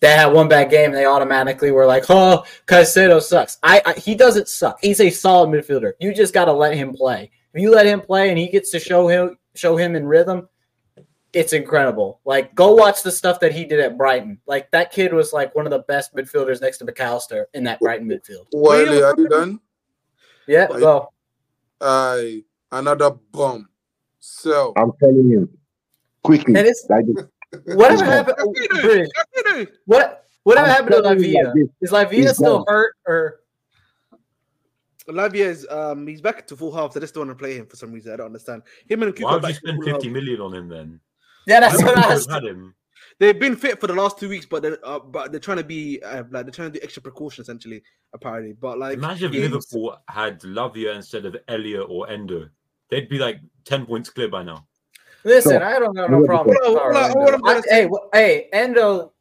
they 0.00 0.08
had 0.08 0.26
one 0.26 0.48
bad 0.48 0.68
game. 0.68 0.90
They 0.90 1.06
automatically 1.06 1.70
were 1.70 1.86
like, 1.86 2.04
"Oh, 2.10 2.44
Caicedo 2.66 3.22
sucks." 3.22 3.58
I, 3.62 3.80
I 3.86 3.92
he 3.92 4.16
doesn't 4.16 4.48
suck. 4.48 4.78
He's 4.82 5.00
a 5.00 5.10
solid 5.10 5.48
midfielder. 5.48 5.92
You 6.00 6.12
just 6.12 6.34
got 6.34 6.46
to 6.46 6.52
let 6.52 6.74
him 6.76 6.92
play. 6.92 7.30
If 7.54 7.62
you 7.62 7.70
let 7.70 7.86
him 7.86 8.00
play 8.00 8.28
and 8.30 8.36
he 8.36 8.48
gets 8.48 8.70
to 8.72 8.80
show 8.80 9.06
him 9.06 9.38
show 9.54 9.76
him 9.76 9.94
in 9.94 10.04
rhythm, 10.04 10.48
it's 11.32 11.52
incredible. 11.52 12.20
Like, 12.24 12.54
go 12.54 12.74
watch 12.74 13.02
the 13.02 13.10
stuff 13.10 13.40
that 13.40 13.52
he 13.52 13.64
did 13.64 13.80
at 13.80 13.96
Brighton. 13.96 14.38
Like 14.46 14.70
that 14.72 14.92
kid 14.92 15.12
was 15.14 15.32
like 15.32 15.54
one 15.54 15.66
of 15.66 15.70
the 15.70 15.78
best 15.80 16.14
midfielders 16.14 16.60
next 16.60 16.78
to 16.78 16.84
Mac 16.84 17.00
Allister 17.00 17.48
in 17.54 17.64
that 17.64 17.80
Brighton 17.80 18.06
midfield. 18.08 18.46
Wiley, 18.52 19.02
are 19.02 19.14
you 19.16 19.28
done? 19.28 19.60
Yeah, 20.46 20.66
Right. 20.66 20.80
go. 20.80 21.08
Aye, 21.80 22.44
another 22.70 23.10
bomb. 23.32 23.68
So 24.20 24.72
I'm 24.76 24.92
telling 25.00 25.28
you, 25.28 25.48
quickly. 26.22 26.54
And 26.56 26.66
it's 26.66 26.86
whatever 26.88 28.04
happened. 28.10 28.36
Caicedo, 28.38 28.82
Bridge, 28.82 29.68
What 29.86 30.24
whatever 30.44 30.66
I'm 30.66 30.72
happened 30.72 30.90
to 30.96 31.02
telling 31.02 31.18
you 31.24 31.26
Lavia? 31.38 31.54
like. 31.54 31.70
Is 31.80 31.90
Lavia 31.90 32.34
still 32.34 32.58
gone. 32.58 32.64
hurt 32.68 32.94
or? 33.06 33.40
Lavia 35.08 35.46
is 35.46 35.66
um 35.68 36.06
he's 36.06 36.20
back 36.20 36.46
to 36.46 36.56
full 36.56 36.72
half. 36.72 36.92
They 36.92 37.00
just 37.00 37.14
don't 37.14 37.26
want 37.26 37.36
to 37.38 37.42
play 37.42 37.56
him 37.56 37.66
for 37.66 37.74
some 37.76 37.90
reason. 37.92 38.12
I 38.12 38.16
don't 38.16 38.26
understand. 38.26 38.62
Him 38.88 39.02
and 39.02 39.12
Nkunku 39.12 39.22
Why 39.24 39.30
are 39.30 39.34
would 39.34 39.42
you 39.42 39.48
back 39.48 39.60
to 39.62 39.68
spend 39.68 39.84
50 39.84 40.06
half. 40.08 40.12
million 40.12 40.40
on 40.40 40.54
him 40.54 40.68
then? 40.68 41.00
Yeah, 41.46 41.60
that's 41.60 41.80
I 41.82 41.84
what 41.84 41.98
I 41.98 42.08
would 42.08 42.14
was. 42.14 42.26
had 42.26 42.44
him. 42.44 42.74
They've 43.18 43.38
been 43.38 43.56
fit 43.56 43.80
for 43.80 43.86
the 43.86 43.94
last 43.94 44.18
two 44.18 44.28
weeks, 44.28 44.46
but 44.46 44.62
they're 44.62 44.78
uh, 44.84 44.98
but 44.98 45.30
they're 45.30 45.40
trying 45.40 45.58
to 45.58 45.64
be 45.64 46.00
uh, 46.02 46.24
like 46.30 46.44
they're 46.46 46.50
trying 46.52 46.72
to 46.72 46.78
do 46.78 46.84
extra 46.84 47.02
precaution 47.02 47.42
essentially. 47.42 47.82
Apparently, 48.14 48.52
but 48.54 48.78
like 48.78 48.94
Imagine 48.98 49.32
if 49.34 49.40
Liverpool 49.50 49.96
had 50.08 50.40
Lavia 50.40 50.94
instead 50.96 51.24
of 51.26 51.36
Elliott 51.48 51.86
or 51.88 52.08
Endo. 52.10 52.48
They'd 52.90 53.08
be 53.08 53.18
like 53.18 53.38
10 53.64 53.86
points 53.86 54.10
clear 54.10 54.28
by 54.28 54.42
now. 54.42 54.66
Listen, 55.24 55.52
So, 55.52 55.62
I 55.62 55.78
don't 55.78 55.96
have 55.96 56.10
no 56.10 56.26
problem. 56.26 56.54
that. 56.60 56.70
with 56.72 56.78
Hold 56.82 56.96
on, 56.96 57.10
hold 57.10 57.16
on, 57.16 57.24
Endo. 57.24 57.34
I'm 57.36 57.40
gonna 57.40 57.58
I- 57.58 57.60
say- 57.62 57.88
Hey, 57.88 57.88
hey, 58.12 58.48
Endo. 58.52 59.12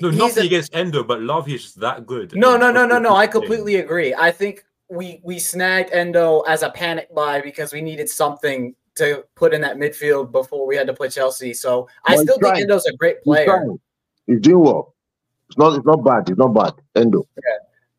No, 0.00 0.10
he's 0.10 0.18
nothing 0.18 0.42
a- 0.42 0.46
against 0.46 0.74
Endo, 0.74 1.04
but 1.04 1.20
Lavia 1.20 1.54
is 1.54 1.62
just 1.62 1.80
that 1.80 2.04
good. 2.04 2.34
No, 2.34 2.56
no, 2.56 2.70
no, 2.72 2.84
no, 2.86 2.98
no. 2.98 3.14
I 3.14 3.26
completely 3.26 3.76
agree. 3.76 4.12
I 4.14 4.30
think 4.32 4.64
we 4.90 5.20
we 5.24 5.38
snagged 5.38 5.92
Endo 5.92 6.40
as 6.42 6.62
a 6.62 6.70
panic 6.70 7.14
buy 7.14 7.40
because 7.40 7.72
we 7.72 7.80
needed 7.80 8.08
something 8.10 8.74
to 8.96 9.24
put 9.34 9.52
in 9.54 9.60
that 9.62 9.76
midfield 9.76 10.30
before 10.32 10.66
we 10.66 10.76
had 10.76 10.86
to 10.86 10.94
play 10.94 11.08
Chelsea. 11.08 11.52
So 11.54 11.88
I 12.06 12.12
Well, 12.12 12.18
he's 12.18 12.20
still 12.22 12.34
think 12.38 12.54
trying. 12.54 12.62
Endo's 12.62 12.86
a 12.86 12.96
great 12.96 13.22
player. 13.22 13.46
trying. 13.46 13.78
He's 14.26 14.40
doing 14.40 14.60
well. 14.60 14.94
It's 15.48 15.58
not. 15.58 15.74
It's 15.76 15.84
not 15.86 16.04
bad. 16.04 16.28
It's 16.28 16.38
not 16.38 16.54
bad. 16.54 16.72
Endo. 16.96 17.26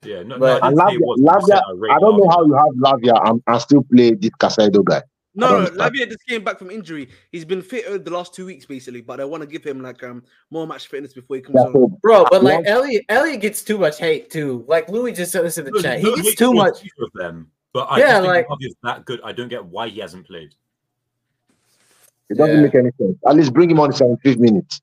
Yeah, 0.03 0.23
no, 0.23 0.37
But- 0.39 0.59
no, 0.61 0.67
I 0.67 0.67
And 0.69 0.77
didn't 0.77 0.89
say 0.89 0.95
it 0.95 1.01
Lavia, 1.19 1.61
Lavia, 1.61 1.95
I 1.95 1.99
don't 1.99 2.17
know 2.17 2.29
how 2.29 2.45
you 2.45 2.53
have 2.53 2.73
Lavia 2.75 3.29
and, 3.29 3.41
and 3.47 3.61
still 3.61 3.83
play 3.83 4.11
this 4.13 4.29
Caicedo 4.39 4.83
guy. 4.83 5.01
No, 5.37 5.63
don't 5.65 5.75
no. 5.75 5.83
Lavia 5.83 6.07
just 6.07 6.25
came 6.27 6.43
back 6.43 6.59
from 6.59 6.69
injury. 6.71 7.09
He's 7.31 7.43
been 7.43 7.61
fit 7.61 7.85
over 7.87 7.97
the 7.97 8.11
last 8.11 8.33
two 8.33 8.45
weeks, 8.45 8.65
basically, 8.65 9.01
but 9.01 9.19
I 9.19 9.25
want 9.25 9.41
to 9.41 9.47
give 9.47 9.63
him 9.63 9.81
like 9.81 10.01
um 10.03 10.23
more 10.51 10.65
match 10.67 10.87
fitness 10.87 11.13
before 11.13 11.37
he 11.37 11.41
comes 11.41 11.55
Yeah, 11.59 11.63
on. 11.81 11.97
Bro, 12.01 12.25
but 12.29 12.35
I 12.35 12.37
like 12.37 12.53
want- 12.55 12.67
Elliott, 12.67 13.05
Elliott 13.09 13.41
gets 13.41 13.61
too 13.63 13.77
much 13.77 13.97
hate 13.99 14.29
too. 14.29 14.63
Like 14.67 14.87
Louis 14.89 15.11
just 15.13 15.31
said 15.31 15.43
this 15.43 15.57
in 15.57 15.65
the 15.65 15.71
No, 15.71 15.81
chat. 15.81 16.01
no 16.03 16.09
He 16.11 16.15
gets 16.17 16.27
hate 16.29 16.37
too 16.37 16.53
much. 16.53 16.83
of 16.99 17.09
them. 17.15 17.51
But 17.73 17.87
I 17.91 17.97
Yeah, 17.99 18.05
just 18.05 18.15
think 18.21 18.27
like- 18.27 18.47
Lavia's 18.47 18.75
that 18.83 19.05
good. 19.05 19.19
I 19.23 19.31
don't 19.33 19.49
get 19.49 19.65
why 19.65 19.89
he 19.89 19.99
hasn't 19.99 20.25
played. 20.27 20.53
It 22.29 22.37
doesn't 22.37 22.55
Yeah. 22.55 22.61
make 22.61 22.75
any 22.75 22.91
sense. 22.99 23.17
At 23.27 23.35
least 23.35 23.53
bring 23.53 23.69
him 23.71 23.79
on 23.79 23.91
75 23.93 24.39
minutes. 24.39 24.81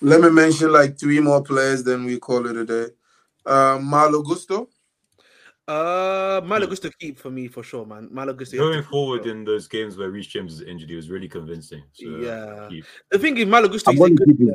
let 0.00 0.20
me 0.20 0.30
mention 0.30 0.72
like 0.72 0.98
three 0.98 1.20
more 1.20 1.42
players, 1.42 1.82
then 1.82 2.04
we 2.04 2.18
call 2.18 2.46
it 2.46 2.56
a 2.56 2.64
day. 2.64 2.86
Uh, 3.44 3.78
Malo 3.82 4.22
Gusto. 4.22 4.68
Uh, 5.66 6.40
Malo 6.44 6.66
Gusto 6.66 6.88
keep 6.98 7.18
for 7.18 7.30
me 7.30 7.46
for 7.48 7.62
sure, 7.62 7.84
man. 7.84 8.08
Malo 8.10 8.32
Gusto. 8.32 8.56
Going 8.56 8.82
forward 8.82 9.26
in 9.26 9.44
those 9.44 9.68
games 9.68 9.96
where 9.98 10.10
Reece 10.10 10.26
James 10.28 10.54
is 10.54 10.60
injured, 10.62 10.88
he 10.88 10.96
was 10.96 11.10
really 11.10 11.28
convincing. 11.28 11.82
So, 11.92 12.06
Yeah. 12.08 12.68
keep. 12.70 12.84
the 13.10 13.18
thing 13.18 13.36
is, 13.36 13.46
Malo 13.46 13.68
Gusto 13.68 13.90
I'm 13.90 13.96
a 13.96 14.00
going 14.00 14.16
to 14.16 14.24
good 14.24 14.54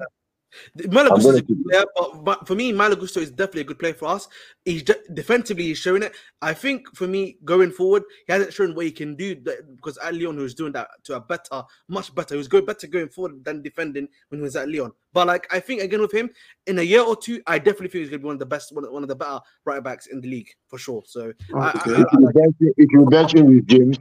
keep 0.75 0.85
him. 0.85 0.89
player. 0.89 0.89
The- 0.89 0.93
Malo 0.93 1.09
I'm 1.09 1.15
Gusto 1.15 1.29
is 1.29 1.35
gonna 1.35 1.37
a 1.37 1.41
good 1.41 1.65
player, 1.65 1.85
but, 1.95 2.23
but 2.23 2.47
for 2.47 2.55
me, 2.55 2.71
Malo 2.71 2.95
Gusto 2.95 3.19
is 3.19 3.31
definitely 3.31 3.61
a 3.61 3.65
good 3.65 3.79
player 3.79 3.93
for 3.93 4.07
us. 4.09 4.27
He's 4.65 4.83
de- 4.83 4.95
defensively 5.13 5.63
he's 5.65 5.77
showing 5.77 6.03
it. 6.03 6.13
I 6.41 6.53
think 6.53 6.95
for 6.95 7.07
me, 7.07 7.37
going 7.43 7.71
forward, 7.71 8.03
he 8.27 8.33
hasn't 8.33 8.53
shown 8.53 8.75
what 8.75 8.85
he 8.85 8.91
can 8.91 9.15
do 9.15 9.35
that, 9.43 9.75
because 9.75 9.97
at 9.99 10.13
Lyon, 10.13 10.37
he 10.37 10.43
was 10.43 10.53
doing 10.53 10.71
that 10.73 10.87
to 11.05 11.15
a 11.15 11.19
better, 11.19 11.63
much 11.87 12.13
better. 12.15 12.35
He 12.35 12.37
was 12.37 12.47
going 12.47 12.65
better 12.65 12.87
going 12.87 13.09
forward 13.09 13.43
than 13.43 13.61
defending 13.61 14.07
when 14.29 14.39
he 14.39 14.43
was 14.43 14.55
at 14.55 14.69
Lyon. 14.69 14.91
But 15.13 15.27
like, 15.27 15.47
I 15.53 15.59
think 15.59 15.81
again 15.81 16.01
with 16.01 16.11
him, 16.13 16.29
in 16.65 16.79
a 16.79 16.81
year 16.81 17.01
or 17.01 17.15
two, 17.15 17.41
I 17.45 17.59
definitely 17.59 17.89
think 17.89 18.01
he's 18.01 18.09
going 18.09 18.19
to 18.19 18.23
be 18.23 18.27
one 18.27 18.35
of 18.35 18.39
the 18.39 18.45
best, 18.45 18.73
one 18.73 18.83
of, 18.85 18.91
one 18.91 19.03
of 19.03 19.09
the 19.09 19.15
better 19.15 19.39
right 19.65 19.83
backs 19.83 20.07
in 20.07 20.21
the 20.21 20.27
league 20.27 20.49
for 20.67 20.79
sure. 20.79 21.03
So 21.05 21.33
oh, 21.53 21.59
I- 21.59 21.67
I- 21.67 21.71
Okay. 21.73 22.01
If 22.01 22.07
you 22.19 22.31
bench, 22.33 22.55
if 22.77 22.91
you 22.91 23.05
bench 23.05 23.33
him 23.35 23.47
with 23.47 23.67
James 23.67 23.97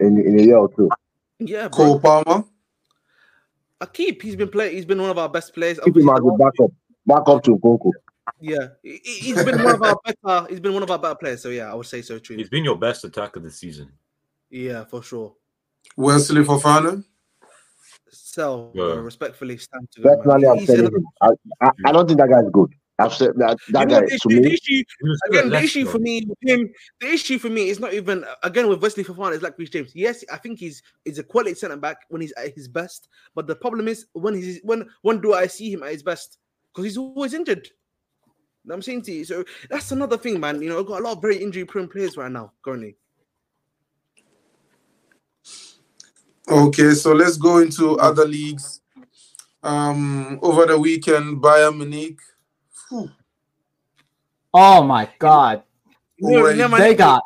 in, 0.00 0.20
in 0.20 0.38
a 0.38 0.42
year 0.42 0.56
or 0.56 0.68
two, 0.74 0.90
yeah, 1.38 1.68
bro. 1.68 1.98
Cole 1.98 2.00
Palmer. 2.00 2.44
Akib, 3.80 4.20
he's 4.22 4.36
been 4.36 4.48
playing. 4.48 4.74
He's 4.74 4.84
been 4.84 5.00
one 5.00 5.10
of 5.10 5.18
our 5.18 5.28
best 5.28 5.54
players. 5.54 5.78
keep 5.84 5.96
him 5.96 6.08
as 6.08 6.18
a 6.18 6.36
backup, 6.36 6.70
backup 7.06 7.42
to 7.44 7.56
Nkunku. 7.56 7.90
Yeah, 8.40 8.68
he- 8.82 9.00
he- 9.04 9.18
he's 9.20 9.44
been 9.44 9.62
one 9.62 9.74
of 9.76 9.82
our 9.82 9.96
better. 10.04 10.46
He's 10.50 10.60
been 10.60 10.74
one 10.74 10.82
of 10.82 10.90
our 10.90 10.98
better 10.98 11.14
players. 11.14 11.42
So 11.42 11.48
yeah, 11.50 11.70
I 11.70 11.74
would 11.74 11.86
say 11.86 12.02
so. 12.02 12.18
too. 12.18 12.34
He's 12.36 12.48
been 12.50 12.64
your 12.64 12.76
best 12.76 13.04
attacker 13.04 13.40
this 13.40 13.56
season. 13.56 13.90
Yeah, 14.50 14.84
for 14.84 15.02
sure. 15.02 15.34
Wesley 15.96 16.42
Fofana. 16.42 17.04
So 18.10 18.72
Yeah. 18.74 18.94
respectfully, 18.96 19.56
stand 19.58 19.88
to 19.92 20.02
go, 20.02 20.08
man. 20.10 20.18
Personally, 20.18 20.46
I'm 20.48 20.58
He's 20.58 20.66
telling 20.66 20.80
another- 20.80 20.96
him. 20.96 21.06
I, 21.20 21.28
I, 21.62 21.70
I 21.86 21.92
don't 21.92 22.06
think 22.06 22.18
that 22.20 22.28
guy's 22.30 22.50
good. 22.52 22.72
I've 22.98 23.14
said 23.14 23.30
that 23.36 23.58
You 23.68 23.72
know, 23.72 23.86
guy 23.86 24.00
the 24.00 24.06
to 24.06 24.14
issue, 24.14 24.42
the 24.42 24.52
issue 24.52 24.84
He 25.00 25.08
was 25.08 25.20
good 25.30 25.38
again, 25.38 25.50
the 25.50 25.62
issue 25.62 25.86
for 25.86 25.98
me 25.98 26.24
with 26.26 26.38
him, 26.42 26.68
the 27.00 27.06
issue 27.06 27.38
for 27.38 27.48
me 27.48 27.68
is 27.68 27.78
not 27.78 27.94
even 27.94 28.24
again 28.42 28.68
with 28.68 28.82
Wesley 28.82 29.04
Fofana 29.04 29.34
is 29.34 29.42
like 29.42 29.56
Reece 29.56 29.70
James. 29.70 29.92
Yes, 29.94 30.24
I 30.32 30.36
think 30.36 30.58
he's 30.58 30.82
he's 31.04 31.18
a 31.18 31.22
quality 31.22 31.54
centre 31.54 31.76
back 31.76 31.98
when 32.08 32.20
he's 32.20 32.32
at 32.32 32.54
his 32.54 32.66
best, 32.66 33.08
but 33.34 33.46
the 33.46 33.54
problem 33.54 33.86
is 33.86 34.06
when 34.12 34.34
he's 34.34 34.60
when 34.64 34.88
when 35.02 35.20
do 35.20 35.32
I 35.32 35.46
see 35.46 35.72
him 35.72 35.84
at 35.84 35.92
his 35.92 36.02
best? 36.02 36.38
Because 36.72 36.84
he's 36.84 36.98
always 36.98 37.34
injured. 37.34 37.66
You 38.64 38.70
know 38.70 38.74
I'm 38.74 38.82
saying 38.82 39.02
to 39.02 39.12
you, 39.12 39.24
so 39.24 39.44
that's 39.70 39.92
another 39.92 40.18
thing, 40.18 40.40
man. 40.40 40.60
You 40.60 40.70
know, 40.70 40.80
I've 40.80 40.86
got 40.86 41.00
a 41.00 41.04
lot 41.04 41.16
of 41.16 41.22
very 41.22 41.36
injury-prone 41.36 41.88
players 41.88 42.16
right 42.16 42.30
now 42.30 42.52
currently. 42.62 42.96
Okay, 46.48 46.94
so 46.94 47.12
let's 47.12 47.36
go 47.36 47.58
into 47.58 47.96
other 47.98 48.24
leagues. 48.24 48.80
Um, 49.62 50.38
over 50.42 50.66
the 50.66 50.78
weekend, 50.78 51.42
Bayern 51.42 51.76
Munich 51.76 52.18
Phew. 52.18 52.37
Oh 54.54 54.82
my 54.82 55.08
god, 55.18 55.62
No, 56.18 56.44
Wait, 56.44 56.56
never 56.56 56.78
they 56.78 56.94
got 56.94 57.24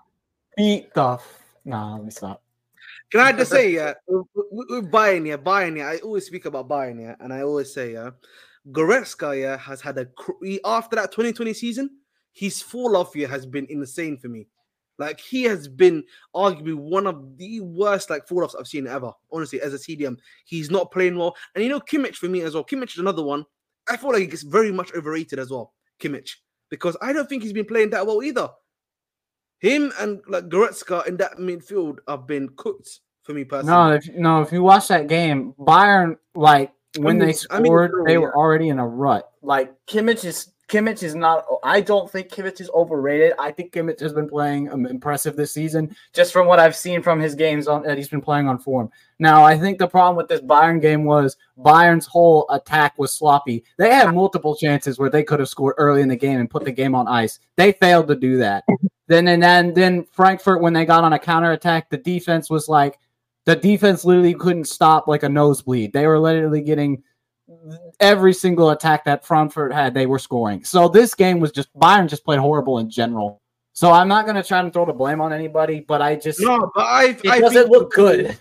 beat 0.57 0.93
the. 0.95 1.15
F- 1.15 1.45
nah, 1.65 1.95
let 1.95 2.05
me 2.05 2.11
stop. 2.11 2.43
Can 3.11 3.21
I 3.21 3.33
just 3.33 3.53
say, 3.53 3.71
yeah, 3.71 3.93
with 4.09 4.91
Bayern, 4.91 5.27
yeah, 5.27 5.37
Bayern, 5.37 5.77
yeah, 5.77 5.89
I 5.89 5.99
always 5.99 6.27
speak 6.27 6.47
about 6.47 6.69
Bayern, 6.69 7.01
yeah, 7.01 7.15
and 7.21 7.33
I 7.33 7.43
always 7.43 7.73
say, 7.73 7.93
yeah, 7.93 8.11
Goretzka, 8.71 9.39
yeah, 9.39 9.59
has 9.59 9.81
had 9.81 9.99
a 9.99 10.07
cr- 10.07 10.33
after 10.65 10.97
that 10.97 11.13
2020 11.13 11.53
season, 11.53 11.91
his 12.33 12.63
fall 12.63 12.97
off 12.97 13.15
year 13.15 13.29
has 13.29 13.45
been 13.45 13.67
insane 13.69 14.17
for 14.17 14.29
me. 14.29 14.47
Like 14.99 15.21
he 15.21 15.43
has 15.45 15.69
been 15.69 16.05
arguably 16.35 16.75
one 16.75 17.07
of 17.07 17.37
the 17.37 17.61
worst 17.61 18.09
like 18.09 18.27
fall 18.29 18.45
offs 18.45 18.55
I've 18.55 18.67
seen 18.67 18.87
ever. 18.87 19.13
Honestly, 19.31 19.61
as 19.61 19.75
a 19.75 19.79
CDM, 19.79 20.17
he's 20.45 20.71
not 20.71 20.91
playing 20.91 21.17
well, 21.17 21.35
and 21.55 21.65
you 21.65 21.71
know 21.71 21.81
Kimmich 21.81 22.17
for 22.17 22.29
me 22.29 22.43
as 22.43 22.55
well. 22.55 22.65
Kimmich 22.65 22.93
is 22.93 22.99
another 22.99 23.23
one. 23.23 23.45
I 23.89 23.97
feel 23.97 24.13
like 24.13 24.21
he 24.21 24.27
gets 24.27 24.43
very 24.43 24.73
much 24.73 24.93
overrated 24.95 25.39
as 25.39 25.51
well, 25.51 25.73
Kimmich, 26.01 26.37
because 26.71 26.97
I 27.01 27.13
don't 27.13 27.29
think 27.29 27.43
he's 27.43 27.53
been 27.53 27.65
playing 27.65 27.91
that 27.91 28.07
well 28.07 28.23
either. 28.23 28.49
Him 29.61 29.93
and 29.99 30.21
like 30.29 30.49
Goretzka 30.49 31.07
in 31.07 31.17
that 31.19 31.37
midfield 31.39 31.99
have 32.09 32.27
been 32.27 32.49
cooked 32.57 33.01
for 33.23 33.33
me 33.33 33.45
personally. 33.45 33.73
No, 33.73 33.95
if 33.95 34.09
no, 34.15 34.43
if 34.43 34.53
you 34.53 34.63
watch 34.63 34.89
that 34.89 35.07
game, 35.07 35.55
Bayern 35.59 36.17
like 36.35 36.73
when 36.99 37.19
mean- 37.19 37.29
they 37.29 37.35
I 37.51 37.61
mean, 37.61 37.67
scored, 37.71 37.93
they 38.07 38.17
oh, 38.17 38.23
were 38.23 38.37
already 38.37 38.69
in 38.69 38.79
a 38.79 38.87
rut. 38.87 39.31
Like 39.41 39.73
Kimmich 39.87 40.25
is 40.25 40.52
Kimmich 40.73 41.03
is 41.03 41.15
not. 41.15 41.45
I 41.63 41.83
don't 41.83 42.11
think 42.11 42.31
Kimmich 42.31 42.59
is 42.59 42.71
overrated. 42.71 43.35
I 43.39 43.53
think 43.53 43.75
Kimmich 43.75 44.01
has 44.01 44.15
been 44.15 44.29
playing 44.29 44.73
um, 44.73 44.87
impressive 44.87 45.37
this 45.37 45.53
season, 45.53 45.95
just 46.15 46.33
from 46.33 46.47
what 46.47 46.59
I've 46.59 46.75
seen 46.75 47.03
from 47.03 47.21
his 47.21 47.35
games 47.35 47.69
on 47.69 47.83
that 47.83 47.99
he's 47.99 48.09
been 48.09 48.23
playing 48.23 48.49
on 48.49 48.59
form. 48.59 48.91
Now, 49.19 49.45
I 49.45 49.59
think 49.59 49.79
the 49.79 49.87
problem 49.87 50.17
with 50.17 50.29
this 50.29 50.41
Bayern 50.41 50.81
game 50.81 51.05
was 51.05 51.37
Bayern's 51.59 52.07
whole 52.07 52.47
attack 52.49 52.95
was 52.99 53.13
sloppy. 53.13 53.65
They 53.77 53.91
had 53.91 54.15
multiple 54.15 54.57
chances 54.57 54.99
where 54.99 55.11
they 55.11 55.23
could 55.23 55.41
have 55.41 55.49
scored 55.51 55.75
early 55.77 56.01
in 56.01 56.09
the 56.09 56.17
game 56.17 56.41
and 56.41 56.49
put 56.49 56.65
the 56.65 56.73
game 56.73 56.95
on 56.95 57.07
ice. 57.07 57.39
They 57.57 57.73
failed 57.73 58.09
to 58.09 58.17
do 58.17 58.39
that. 58.39 58.65
then 59.09 59.29
and 59.29 59.43
then 59.43 59.75
then 59.75 60.07
Frankfurt 60.13 60.63
when 60.63 60.73
they 60.73 60.87
got 60.87 61.05
on 61.05 61.13
a 61.13 61.19
counter 61.19 61.53
attack, 61.53 61.91
the 61.91 61.99
defense 61.99 62.49
was 62.49 62.67
like 62.67 62.99
the 63.45 63.57
defense 63.57 64.07
literally 64.07 64.35
couldn't 64.35 64.69
stop 64.69 65.07
like 65.07 65.23
a 65.23 65.29
nosebleed. 65.29 65.93
They 65.93 66.07
were 66.07 66.19
literally 66.19 66.63
getting 66.63 67.03
every 68.01 68.33
single 68.33 68.71
attack 68.71 69.05
that 69.05 69.25
Frankfurt 69.25 69.73
had, 69.73 69.95
they 69.95 70.07
were 70.07 70.19
scoring. 70.19 70.65
So 70.65 70.89
this 70.89 71.15
game 71.15 71.41
was 71.41 71.53
just 71.53 71.73
Bayern 71.75 72.09
just 72.09 72.25
played 72.25 72.39
horrible 72.39 72.79
in 72.79 72.91
general. 72.91 73.41
So 73.73 73.91
I'm 73.91 74.09
not 74.09 74.27
gonna 74.27 74.43
try 74.43 74.61
and 74.61 74.73
throw 74.73 74.85
the 74.85 74.93
blame 74.93 75.21
on 75.21 75.33
anybody, 75.33 75.81
but 75.81 76.03
I 76.03 76.17
just 76.17 76.41
No, 76.41 76.71
but 76.75 76.83
I, 76.85 77.05
it 77.09 77.27
I 77.27 77.41
doesn't 77.41 77.63
think- 77.63 77.71
look 77.71 77.93
good. 77.93 78.39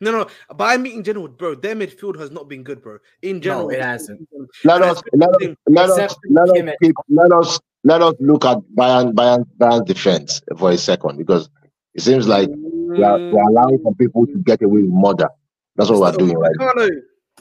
No, 0.00 0.10
no, 0.10 0.26
but 0.54 0.64
I 0.64 0.76
mean 0.76 0.96
in 0.98 1.04
general, 1.04 1.28
bro. 1.28 1.54
Their 1.54 1.76
midfield 1.76 2.18
has 2.18 2.30
not 2.30 2.48
been 2.48 2.62
good, 2.62 2.82
bro. 2.82 2.98
In 3.22 3.40
general, 3.40 3.70
it 3.70 3.80
hasn't. 3.80 4.28
Let 4.64 4.82
us 4.82 5.00
let 5.14 5.30
us 5.30 5.56
let 5.68 5.88
us 5.88 6.16
let 6.28 6.48
us 6.50 6.74
keep, 6.82 6.94
let 7.08 7.32
us 7.32 7.60
let 7.84 8.02
us 8.02 8.14
look 8.18 8.44
at 8.44 8.58
Bayern 8.76 9.14
Bayern 9.14 9.46
Bayern's 9.56 9.86
defense 9.86 10.42
for 10.58 10.72
a 10.72 10.76
second 10.76 11.16
because 11.16 11.48
it 11.94 12.02
seems 12.02 12.26
like 12.26 12.50
we 12.50 13.02
are, 13.04 13.18
we 13.18 13.30
are 13.38 13.48
allowing 13.48 13.78
some 13.84 13.94
people 13.94 14.26
to 14.26 14.36
get 14.38 14.60
away 14.62 14.82
with 14.82 14.90
murder. 14.90 15.28
That's 15.76 15.88
what 15.90 16.00
we're 16.00 16.12
doing 16.12 16.36
right 16.36 16.52
now. 16.58 16.72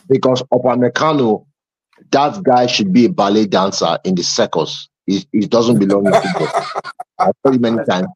Because 0.09 0.41
Upamecano, 0.53 1.45
that 2.11 2.41
guy 2.43 2.67
should 2.67 2.91
be 2.93 3.05
a 3.05 3.09
ballet 3.09 3.45
dancer 3.45 3.97
in 4.03 4.15
the 4.15 4.23
circus. 4.23 4.87
He, 5.05 5.25
he 5.31 5.41
doesn't 5.47 5.79
belong 5.79 6.07
in 6.07 6.13
football. 6.13 6.51
I've 7.19 7.33
said 7.45 7.55
it 7.55 7.61
many 7.61 7.77
times. 7.85 8.07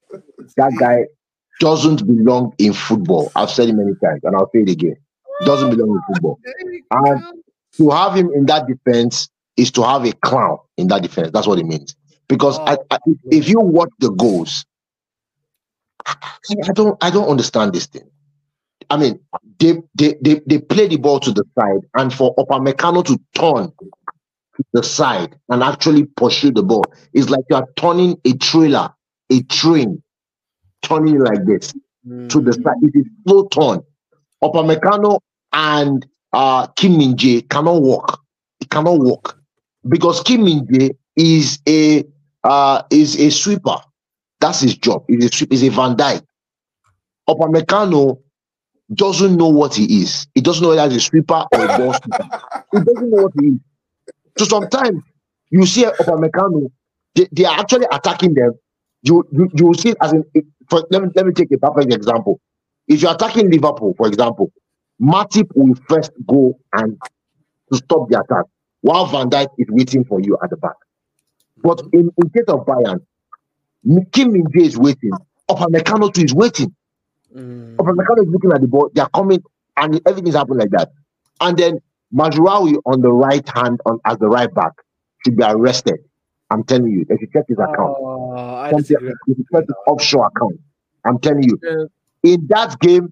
That 0.57 0.75
guy 0.79 1.05
doesn't 1.59 2.05
belong 2.05 2.53
in 2.57 2.73
football. 2.73 3.31
I've 3.35 3.49
said 3.49 3.69
it 3.69 3.73
many 3.73 3.93
times, 4.03 4.21
and 4.23 4.35
I'll 4.35 4.49
say 4.53 4.61
it 4.61 4.69
again. 4.69 4.95
Doesn't 5.45 5.69
belong 5.69 5.89
in 5.91 6.01
football. 6.15 6.39
And 6.91 7.23
to 7.77 7.89
have 7.91 8.15
him 8.15 8.31
in 8.33 8.45
that 8.47 8.67
defense 8.67 9.29
is 9.55 9.71
to 9.71 9.83
have 9.83 10.05
a 10.05 10.13
clown 10.13 10.57
in 10.77 10.87
that 10.87 11.01
defense. 11.01 11.31
That's 11.31 11.47
what 11.47 11.59
it 11.59 11.65
means. 11.65 11.95
Because 12.27 12.59
I, 12.59 12.77
I, 12.91 12.97
if- 13.05 13.17
if 13.31 13.49
you 13.49 13.59
watch 13.59 13.89
the 13.99 14.09
goals, 14.11 14.65
I 16.07 16.71
don't 16.73 16.97
I 17.03 17.09
don't 17.09 17.27
understand 17.29 17.73
this 17.73 17.87
thing. 17.87 18.09
I 18.89 18.97
mean, 18.97 19.19
they 19.59 19.81
they 19.95 20.15
they, 20.21 20.41
they 20.45 20.59
play 20.59 20.87
the 20.87 20.97
ball 20.97 21.19
to 21.21 21.31
the 21.31 21.43
side, 21.57 21.81
and 21.95 22.13
for 22.13 22.35
Upamecano 22.35 23.03
to 23.05 23.19
turn 23.33 23.71
to 24.55 24.63
the 24.73 24.83
side 24.83 25.35
and 25.49 25.63
actually 25.63 26.05
pursue 26.05 26.51
the 26.51 26.63
ball, 26.63 26.83
it's 27.13 27.29
like 27.29 27.43
you 27.49 27.55
are 27.55 27.67
turning 27.75 28.17
a 28.25 28.33
trailer, 28.33 28.93
a 29.31 29.41
train, 29.43 30.01
turning 30.81 31.19
like 31.19 31.45
this 31.45 31.73
to 32.29 32.41
the 32.41 32.53
side. 32.53 32.75
It 32.81 32.95
is 32.95 33.05
slow 33.25 33.47
turn. 33.47 33.81
Upamecano 34.43 35.19
and 35.53 36.05
uh, 36.33 36.67
Kim 36.67 36.97
Min 36.97 37.15
Jae 37.15 37.47
cannot 37.49 37.81
walk. 37.81 38.21
It 38.61 38.69
cannot 38.69 38.99
walk 38.99 39.37
because 39.87 40.21
Kim 40.23 40.45
Min 40.45 40.65
Jae 40.67 40.91
is 41.15 41.59
a 41.67 42.05
uh, 42.43 42.83
is 42.91 43.19
a 43.19 43.29
sweeper. 43.31 43.77
That's 44.39 44.61
his 44.61 44.77
job. 44.77 45.03
He's 45.07 45.25
a. 45.41 45.45
He's 45.49 45.63
a 45.63 45.69
Van 45.69 45.95
Dijk. 45.97 46.21
Upamecano 47.27 48.19
doesn't 48.93 49.35
know 49.35 49.49
what 49.49 49.75
he 49.75 50.01
is. 50.01 50.27
He 50.33 50.41
doesn't 50.41 50.63
know 50.63 50.69
whether 50.69 50.83
he's 50.89 50.97
a 50.97 51.05
sweeper 51.05 51.45
or 51.51 51.65
a 51.65 51.67
ball 51.77 51.93
sweeper. 51.93 52.29
He 52.71 52.79
doesn't 52.79 53.09
know 53.09 53.23
what 53.23 53.33
he 53.39 53.47
is. 53.47 53.59
So 54.37 54.45
sometimes 54.45 55.01
you 55.49 55.65
see 55.65 55.83
Upamecano, 55.83 56.71
they, 57.15 57.27
they 57.31 57.45
are 57.45 57.59
actually 57.59 57.87
attacking 57.91 58.33
them. 58.33 58.53
You 59.01 59.27
you, 59.31 59.49
you 59.53 59.73
see 59.75 59.93
as 60.01 60.13
in 60.13 60.23
for, 60.69 60.85
let 60.91 61.03
me 61.03 61.09
let 61.15 61.25
me 61.25 61.33
take 61.33 61.51
a 61.51 61.57
perfect 61.57 61.93
example. 61.93 62.39
If 62.87 63.01
you're 63.01 63.13
attacking 63.13 63.49
Liverpool, 63.49 63.93
for 63.97 64.07
example, 64.07 64.51
Matip 65.01 65.49
will 65.55 65.75
first 65.89 66.11
go 66.27 66.57
and 66.73 66.97
to 67.71 67.77
stop 67.77 68.09
the 68.09 68.19
attack, 68.19 68.45
while 68.81 69.05
Van 69.05 69.29
Dijk 69.29 69.49
is 69.57 69.67
waiting 69.69 70.05
for 70.05 70.19
you 70.21 70.37
at 70.43 70.49
the 70.49 70.57
back. 70.57 70.75
But 71.63 71.81
in, 71.93 72.09
in 72.17 72.29
case 72.29 72.45
of 72.47 72.65
Bayern, 72.65 73.01
Kim 74.11 74.33
Min 74.33 74.47
is 74.55 74.77
waiting. 74.77 75.11
Upamecano 75.49 76.13
too 76.13 76.23
is 76.23 76.33
waiting. 76.33 76.73
Mm. 77.35 77.75
Upamecano 77.75 78.23
is 78.23 78.29
looking 78.29 78.51
at 78.51 78.61
the 78.61 78.67
ball. 78.67 78.89
They 78.93 79.01
are 79.01 79.09
coming, 79.09 79.43
and 79.75 80.01
everything's 80.07 80.35
happening 80.35 80.59
like 80.59 80.69
that. 80.71 80.91
And 81.41 81.57
then 81.57 81.79
Mazraoui 82.13 82.75
on 82.85 83.01
the 83.01 83.11
right 83.11 83.47
hand 83.55 83.79
on 83.85 83.99
as 84.05 84.17
the 84.17 84.27
right 84.27 84.53
back 84.53 84.71
should 85.25 85.35
be 85.37 85.43
arrested. 85.43 85.99
I'm 86.49 86.63
telling 86.63 86.87
you, 86.87 87.03
they 87.05 87.17
should 87.17 87.31
check 87.33 87.43
his 87.47 87.57
account. 87.59 87.97
I 88.37 88.69
Something- 88.71 88.77
disagree. 88.83 89.13
they 89.27 89.33
should 89.35 89.45
check 89.53 89.63
his 89.67 89.75
offshore 89.87 90.27
account. 90.27 90.59
I'm 91.05 91.19
telling 91.19 91.43
you, 91.43 91.59
Yeah. 91.61 92.33
in 92.33 92.47
that 92.47 92.79
game, 92.79 93.11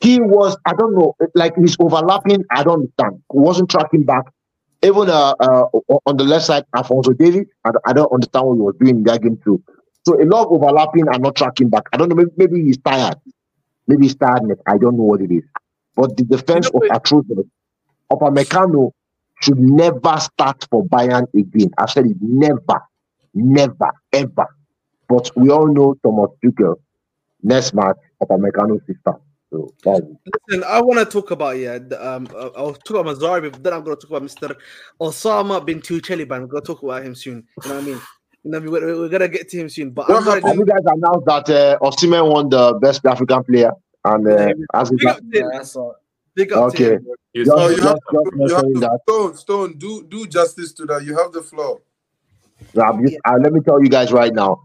he 0.00 0.20
was, 0.20 0.56
I 0.66 0.74
don't 0.74 0.94
know, 0.94 1.14
like 1.34 1.56
he's 1.56 1.76
overlapping. 1.80 2.44
I 2.50 2.62
don't 2.64 2.80
understand. 2.80 3.22
He 3.32 3.38
wasn't 3.38 3.70
tracking 3.70 4.02
back. 4.02 4.24
Even 4.82 5.08
uh, 5.08 5.34
uh, 5.38 5.66
on 6.06 6.16
the 6.16 6.24
left 6.24 6.44
side, 6.46 6.64
Alphonso 6.74 7.12
Davies, 7.12 7.46
I, 7.64 7.70
I 7.86 7.92
don't 7.92 8.12
understand 8.12 8.46
what 8.46 8.54
he 8.54 8.60
was 8.60 8.74
doing 8.80 8.96
in 8.96 9.02
that 9.04 9.22
game 9.22 9.38
too. 9.44 9.62
So 10.04 10.20
a 10.20 10.24
lot 10.24 10.46
of 10.46 10.52
overlapping 10.52 11.06
and 11.08 11.22
not 11.22 11.36
tracking 11.36 11.68
back. 11.68 11.84
I 11.92 11.96
don't 11.96 12.08
know, 12.08 12.16
maybe, 12.16 12.30
maybe 12.36 12.64
he's 12.64 12.78
tired. 12.78 13.16
Maybe 13.86 14.06
he's 14.06 14.16
tiredness. 14.16 14.58
I 14.66 14.78
don't 14.78 14.96
know 14.96 15.04
what 15.04 15.20
it 15.20 15.30
is. 15.30 15.44
But 15.94 16.16
the 16.16 16.24
defense 16.24 16.70
You 16.72 16.80
know 16.80 16.88
was 16.88 16.98
atrocious. 16.98 17.46
Upamecano 18.10 18.92
should 19.40 19.58
never 19.58 20.18
start 20.18 20.66
for 20.70 20.84
Bayern 20.86 21.26
again. 21.34 21.70
I've 21.78 21.90
said 21.90 22.06
it 22.06 22.16
never, 22.20 22.80
never, 23.34 23.90
ever. 24.12 24.46
But 25.08 25.30
we 25.36 25.50
all 25.50 25.66
know 25.66 25.96
Thomas 26.02 26.30
Tuchel. 26.42 26.76
Next 27.42 27.74
match, 27.74 27.96
Upamecano 28.22 28.78
sister. 28.86 29.14
So. 29.50 29.70
Listen, 29.84 30.64
I 30.66 30.80
want 30.80 30.98
to 31.00 31.04
talk 31.04 31.30
about 31.30 31.58
yeah. 31.58 31.74
Um, 31.98 32.26
uh, 32.34 32.48
I'll 32.56 32.72
talk 32.72 33.00
about 33.00 33.16
Mazraoui, 33.16 33.52
but 33.52 33.62
then 33.62 33.74
I'm 33.74 33.84
going 33.84 33.96
to 33.96 34.00
talk 34.00 34.16
about 34.16 34.22
Mr. 34.22 34.56
Osama 34.98 35.64
bin 35.64 35.80
Tucheliban. 35.80 36.36
I'm 36.36 36.48
going 36.48 36.62
to 36.62 36.66
talk 36.66 36.82
about 36.82 37.04
him 37.04 37.14
soon. 37.14 37.46
You 37.62 37.68
know 37.68 37.74
what 37.74 37.84
I 37.84 37.86
mean? 37.86 38.00
You 38.44 38.50
know, 38.50 38.58
what 38.58 38.62
I 38.82 38.86
mean? 38.86 38.94
we're, 38.94 39.00
we're 39.02 39.08
gonna 39.08 39.28
get 39.28 39.48
to 39.50 39.56
him 39.58 39.68
soon. 39.68 39.90
But 39.90 40.08
I'm 40.08 40.24
What 40.24 40.24
sorry, 40.42 40.56
you 40.56 40.64
guys 40.64 40.80
announced 40.86 41.26
that 41.26 41.48
uh, 41.50 41.78
Osimhen 41.80 42.30
won 42.32 42.48
the 42.48 42.74
best 42.80 43.04
African 43.06 43.44
player? 43.44 43.72
And 44.04 44.26
uh, 44.26 44.48
as 44.74 44.90
big 44.90 45.06
up 45.06 45.18
to 45.18 45.38
him. 45.38 45.92
Big 46.34 46.52
up 46.52 46.58
to 46.72 46.76
Okay. 46.76 46.94
him. 46.94 47.02
bro. 47.04 47.14
He 47.32 47.40
was 47.40 47.48
Just- 47.48 47.56
No, 47.56 47.68
you 47.68 47.76
just- 47.76 47.88
have, 47.88 47.98
just 48.10 48.36
you 48.36 48.54
have 48.54 48.60
saying. 48.82 48.98
Stone, 49.08 49.36
Stone, 49.36 49.78
do 49.78 50.04
do 50.08 50.26
justice 50.26 50.72
to 50.74 50.86
that. 50.86 51.04
You 51.04 51.16
have 51.16 51.30
the 51.32 51.42
floor. 51.42 51.80
Rob, 52.74 53.00
you- 53.06 53.18
uh, 53.24 53.38
let 53.40 53.52
me 53.52 53.60
tell 53.60 53.80
you 53.82 53.88
guys 53.88 54.10
right 54.12 54.34
now. 54.34 54.60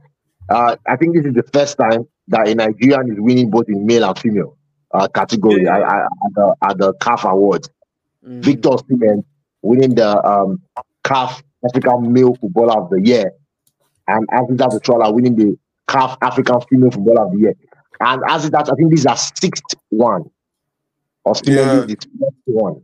Uh, 0.49 0.75
I 0.87 0.95
think 0.95 1.15
this 1.15 1.25
is 1.25 1.33
the 1.33 1.43
first 1.53 1.77
time 1.77 2.07
that 2.29 2.47
a 2.47 2.55
Nigerian 2.55 3.11
is 3.11 3.19
winning 3.19 3.49
both 3.51 3.65
in 3.69 3.85
male 3.85 4.05
and 4.05 4.17
female 4.17 4.57
uh, 4.93 5.07
category 5.09 5.63
Yeah. 5.65 5.77
I, 5.77 5.81
I, 5.81 5.97
at, 6.05 6.33
the, 6.35 6.55
at 6.63 6.77
the 6.77 6.93
CAF 6.95 7.29
Awards. 7.29 7.69
Mm. 8.25 8.41
Victor 8.43 8.69
Osimhen 8.69 9.23
winning 9.61 9.93
the 9.95 10.25
um, 10.25 10.61
CAF 11.03 11.43
African 11.65 12.11
Male 12.13 12.33
Footballer 12.35 12.81
of 12.81 12.89
the 12.89 13.01
Year, 13.01 13.31
and 14.07 14.27
Aziza 14.29 14.69
Petrola 14.69 15.13
winning 15.13 15.35
the 15.35 15.57
CAF 15.87 16.17
African 16.21 16.61
Female 16.69 16.91
Footballer 16.91 17.25
of 17.27 17.31
the 17.33 17.39
Year. 17.39 17.53
And 17.99 18.21
Aziza, 18.23 18.69
I 18.71 18.75
think 18.75 18.91
this 18.91 19.01
is 19.01 19.05
our 19.05 19.17
sixth 19.17 19.75
one. 19.89 20.25
Osimhen 21.25 21.55
Yeah. 21.55 21.73
is 21.81 21.85
the 21.85 21.89
sixth 21.89 22.07
one. 22.45 22.81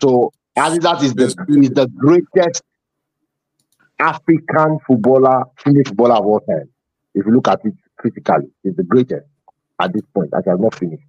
So 0.00 0.32
Aziza 0.56 1.02
is 1.02 1.14
the 1.14 1.24
is 1.48 1.70
the 1.70 1.86
greatest 1.96 2.62
African 4.00 4.78
footballer, 4.86 5.44
female 5.58 5.84
footballer 5.86 6.14
of 6.14 6.26
all 6.26 6.40
time. 6.40 6.68
If 7.14 7.26
you 7.26 7.32
look 7.32 7.48
at 7.48 7.64
it 7.64 7.74
critically, 7.96 8.48
is 8.64 8.76
the 8.76 8.84
greatest 8.84 9.26
at 9.80 9.92
this 9.92 10.02
point. 10.14 10.30
I 10.34 10.38
has 10.48 10.58
not 10.60 10.74
finished. 10.74 11.02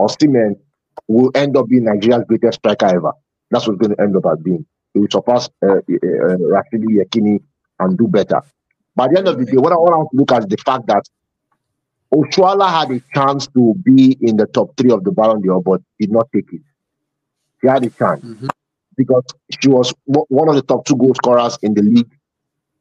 Osimhen 0.00 0.56
will 1.08 1.30
end 1.34 1.56
up 1.56 1.68
being 1.68 1.84
Nigeria's 1.84 2.24
greatest 2.28 2.58
striker 2.60 2.86
ever. 2.86 3.12
That's 3.50 3.66
what's 3.66 3.78
going 3.80 3.96
to 3.96 4.02
end 4.02 4.16
up 4.16 4.24
as 4.26 4.38
being. 4.38 4.64
he 4.92 5.00
will 5.00 5.08
surpass 5.10 5.48
uh, 5.62 5.66
uh, 5.66 5.76
uh, 5.76 6.36
Rashidi 6.38 6.98
Yekini 7.02 7.40
and 7.80 7.98
do 7.98 8.06
better. 8.06 8.40
By 8.96 9.08
the 9.08 9.18
end 9.18 9.28
of 9.28 9.38
the 9.38 9.44
day, 9.44 9.56
what 9.56 9.72
I 9.72 9.76
want 9.76 10.10
to 10.10 10.16
look 10.16 10.32
at 10.32 10.40
is 10.40 10.46
the 10.46 10.56
fact 10.64 10.86
that 10.86 11.02
Oshoala 12.14 12.68
had 12.70 12.90
a 12.92 13.00
chance 13.12 13.46
to 13.48 13.74
be 13.82 14.16
in 14.20 14.36
the 14.36 14.46
top 14.46 14.70
three 14.76 14.90
of 14.90 15.02
the 15.04 15.10
Ballon 15.10 15.40
d'Or, 15.42 15.60
but 15.62 15.80
did 15.98 16.12
not 16.12 16.28
take 16.32 16.52
it. 16.52 16.62
She 17.60 17.66
had 17.68 17.84
a 17.84 17.90
chance 17.90 18.22
Mhm. 18.22 18.48
because 18.96 19.24
she 19.60 19.68
was 19.68 19.92
one 20.06 20.48
of 20.48 20.54
the 20.54 20.62
top 20.62 20.84
two 20.84 20.96
goal 20.96 21.14
scorers 21.14 21.58
in 21.62 21.74
the 21.74 21.82
league. 21.82 22.10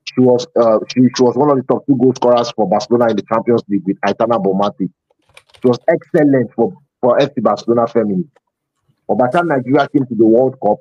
She 0.03 0.19
was 0.21 0.45
uh, 0.55 0.79
she, 0.89 1.01
she 1.15 1.23
was 1.23 1.35
one 1.35 1.49
of 1.49 1.57
the 1.57 1.63
top 1.63 1.85
two 1.87 1.95
goal 1.97 2.13
scorers 2.13 2.51
for 2.51 2.69
Barcelona 2.69 3.09
in 3.09 3.15
the 3.15 3.23
Champions 3.23 3.63
League 3.67 3.83
with 3.87 3.99
Aitana 4.01 4.37
Bonmatí. 4.43 4.89
She 5.61 5.67
was 5.67 5.79
excellent 5.87 6.53
for, 6.53 6.73
for 7.01 7.17
FC 7.17 7.41
Barcelona 7.41 7.87
family. 7.87 8.25
But 9.07 9.15
by 9.17 9.27
the 9.27 9.37
time 9.37 9.47
Nigeria 9.47 9.87
came 9.87 10.05
to 10.05 10.15
the 10.15 10.25
World 10.25 10.57
Cup, 10.61 10.79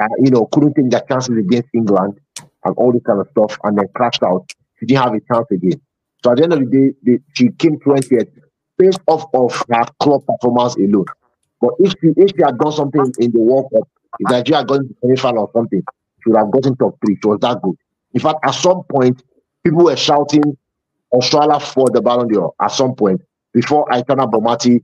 uh, 0.00 0.06
you 0.18 0.30
know, 0.30 0.46
couldn't 0.46 0.74
take 0.74 0.90
their 0.90 1.02
chances 1.08 1.36
against 1.36 1.68
England 1.74 2.18
and 2.64 2.74
all 2.76 2.92
this 2.92 3.02
kind 3.04 3.20
of 3.20 3.28
stuff, 3.30 3.58
and 3.64 3.78
then 3.78 3.86
crashed 3.94 4.22
out. 4.22 4.50
She 4.78 4.86
didn't 4.86 5.02
have 5.04 5.14
a 5.14 5.20
chance 5.32 5.46
again. 5.50 5.80
So 6.24 6.30
at 6.32 6.36
the 6.38 6.44
end 6.44 6.52
of 6.52 6.60
the 6.70 6.94
day, 7.04 7.18
she 7.34 7.50
came 7.50 7.78
20th 7.80 8.28
based 8.78 9.00
off 9.06 9.24
of 9.34 9.54
her 9.70 9.84
club 10.00 10.22
performance 10.26 10.76
alone. 10.76 11.06
But 11.60 11.74
if 11.78 11.92
she 12.00 12.08
if 12.16 12.30
she 12.36 12.42
had 12.44 12.58
done 12.58 12.72
something 12.72 13.12
in 13.18 13.32
the 13.32 13.38
World 13.40 13.70
Cup, 13.72 13.88
if 14.18 14.30
Nigeria 14.30 14.58
had 14.60 14.68
gone 14.68 14.80
to 14.80 14.88
the 14.88 14.94
semi-final 15.00 15.44
or 15.44 15.50
something, 15.52 15.82
she 16.22 16.30
would 16.30 16.38
have 16.38 16.50
gotten 16.50 16.76
top 16.76 16.96
three. 17.04 17.16
She 17.22 17.28
was 17.28 17.38
that 17.40 17.60
good. 17.62 17.76
In 18.14 18.20
fact, 18.20 18.38
at 18.44 18.52
some 18.52 18.82
point, 18.90 19.22
people 19.64 19.84
were 19.84 19.96
shouting 19.96 20.56
Australia 21.12 21.60
for 21.60 21.90
the 21.90 22.00
Ballon 22.00 22.28
d'Or 22.28 22.52
at 22.60 22.72
some 22.72 22.94
point 22.94 23.20
before 23.52 23.86
Aitana 23.86 24.30
Bonmatí 24.30 24.80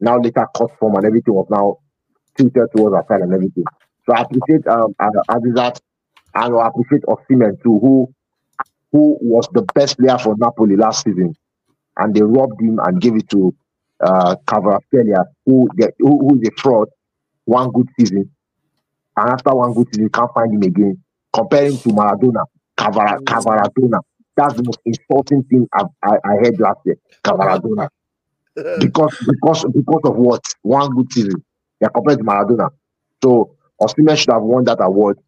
now 0.00 0.18
later 0.18 0.46
cut 0.56 0.70
form 0.78 0.96
and 0.96 1.04
everything 1.06 1.34
was 1.34 1.46
now 1.50 1.78
tilted 2.36 2.68
towards 2.76 2.94
her 2.96 3.04
side 3.08 3.22
and 3.22 3.32
everything. 3.32 3.64
So 4.06 4.14
I 4.14 4.22
appreciate 4.22 4.66
um 4.66 4.94
Asisat 5.00 5.80
and 6.34 6.56
I 6.56 6.66
appreciate 6.68 7.02
Osimhen 7.02 7.62
too, 7.62 7.78
who 7.80 8.14
who 8.92 9.18
was 9.20 9.48
the 9.52 9.62
best 9.74 9.98
player 9.98 10.18
for 10.18 10.36
Napoli 10.38 10.76
last 10.76 11.04
season, 11.04 11.34
and 11.98 12.14
they 12.14 12.22
robbed 12.22 12.60
him 12.60 12.78
and 12.82 13.00
gave 13.00 13.16
it 13.16 13.28
to 13.30 13.54
uh 14.00 14.36
Kvaratskhelia, 14.46 15.24
who, 15.46 15.68
who 15.98 16.18
who 16.28 16.40
is 16.40 16.48
a 16.48 16.60
fraud, 16.60 16.88
one 17.44 17.70
good 17.72 17.88
season, 17.98 18.30
and 19.16 19.30
after 19.30 19.54
one 19.54 19.74
good 19.74 19.88
season, 19.88 20.04
you 20.04 20.10
can't 20.10 20.32
find 20.34 20.52
him 20.54 20.62
again. 20.62 20.98
Comparing 21.32 21.78
to 21.80 21.88
Maradona, 21.90 22.44
Kavara, 22.78 23.18
Kavaradona, 23.24 24.00
that's 24.36 24.54
the 24.54 24.62
most 24.64 24.78
insulting 24.84 25.42
thing 25.44 25.66
I've, 25.74 25.86
I, 26.02 26.16
I 26.24 26.34
heard 26.42 26.58
last 26.60 26.78
year. 26.84 26.96
Kavaradona, 27.24 27.88
because 28.78 29.12
because 29.26 29.64
because 29.74 30.00
of 30.04 30.16
what? 30.16 30.42
One 30.62 30.94
good 30.94 31.12
season, 31.12 31.44
they're 31.80 31.90
compared 31.90 32.18
to 32.18 32.24
Maradona. 32.24 32.70
So 33.22 33.56
Osimhen 33.80 34.16
should 34.18 34.32
have 34.32 34.42
won 34.42 34.64
that 34.64 34.78
award. 34.80 35.18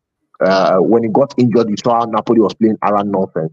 Uh, 0.41 0.77
when 0.79 1.03
he 1.05 1.09
got 1.09 1.33
injured, 1.39 1.69
you 1.71 1.77
saw 1.83 2.01
how 2.01 2.05
Napoli 2.07 2.41
was 2.41 2.55
playing 2.55 2.77
around 2.83 3.11
nonsense. 3.11 3.53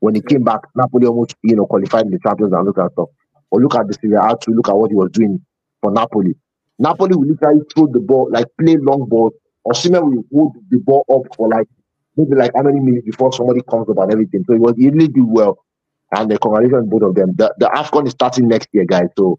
When 0.00 0.14
he 0.14 0.20
came 0.20 0.44
back, 0.44 0.60
Napoli 0.74 1.06
almost 1.06 1.34
you 1.42 1.56
know 1.56 1.66
qualified 1.66 2.06
in 2.06 2.10
the 2.12 2.18
Champions 2.18 2.52
and 2.52 2.64
look 2.64 2.78
at 2.78 2.92
stuff. 2.92 3.08
Or 3.50 3.60
look 3.60 3.74
at 3.74 3.86
the 3.86 3.94
Serie 3.94 4.16
A 4.16 4.36
to 4.42 4.50
look 4.50 4.68
at 4.68 4.76
what 4.76 4.90
he 4.90 4.96
was 4.96 5.10
doing 5.12 5.40
for 5.82 5.90
Napoli. 5.92 6.34
Napoli 6.78 7.16
will 7.16 7.26
literally 7.26 7.62
throw 7.74 7.86
the 7.86 8.00
ball, 8.00 8.28
like 8.30 8.46
play 8.60 8.76
long 8.76 9.08
balls. 9.08 9.32
Osimhen 9.66 10.02
will 10.14 10.24
hold 10.32 10.56
the 10.70 10.78
ball 10.78 11.04
up 11.10 11.34
for 11.36 11.48
like 11.48 11.68
maybe 12.16 12.34
like 12.34 12.52
how 12.54 12.62
many 12.62 12.80
minutes 12.80 13.06
before 13.06 13.32
somebody 13.32 13.62
comes 13.62 13.88
up 13.88 13.98
and 13.98 14.12
everything. 14.12 14.44
So 14.46 14.54
he 14.54 14.58
was 14.60 14.74
he 14.76 14.90
really 14.90 15.08
did 15.08 15.24
well. 15.24 15.58
And 16.12 16.30
the 16.30 16.38
congratulations 16.38 16.88
both 16.88 17.02
of 17.02 17.14
them. 17.14 17.34
The 17.36 17.54
the 17.58 17.66
AFCON 17.66 18.06
is 18.06 18.12
starting 18.12 18.48
next 18.48 18.68
year, 18.72 18.84
guys. 18.84 19.08
So 19.16 19.38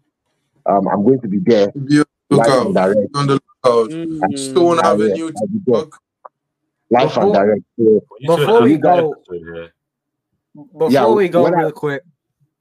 um, 0.66 0.86
I'm 0.88 1.04
going 1.04 1.20
to 1.20 1.28
be 1.28 1.38
there 1.38 1.68
Be 1.72 2.00
on 2.00 2.04
the 2.30 2.36
lookout. 2.36 2.74
direct. 2.74 3.10
On 3.14 3.26
the 3.26 3.40
lookout. 3.64 3.90
Mm. 3.90 4.38
Stone 4.38 4.78
Uh, 4.80 4.92
Avenue 4.92 5.32
yeah, 6.90 7.00
I'll 7.00 7.08
be 7.08 7.12
there. 7.12 7.14
TikTok. 7.16 7.18
Live 7.18 7.18
and 7.18 7.18
Before- 7.18 7.32
direct. 7.34 7.62
So, 7.76 7.84
We 8.20 8.26
Before 8.26 8.62
we 8.62 8.76
go- 8.78 9.14
Before 10.72 10.90
Yeah, 10.90 11.06
we 11.08 11.28
go 11.28 11.42
when 11.44 11.54
I- 11.54 11.58
real 11.62 11.72
quick, 11.72 12.02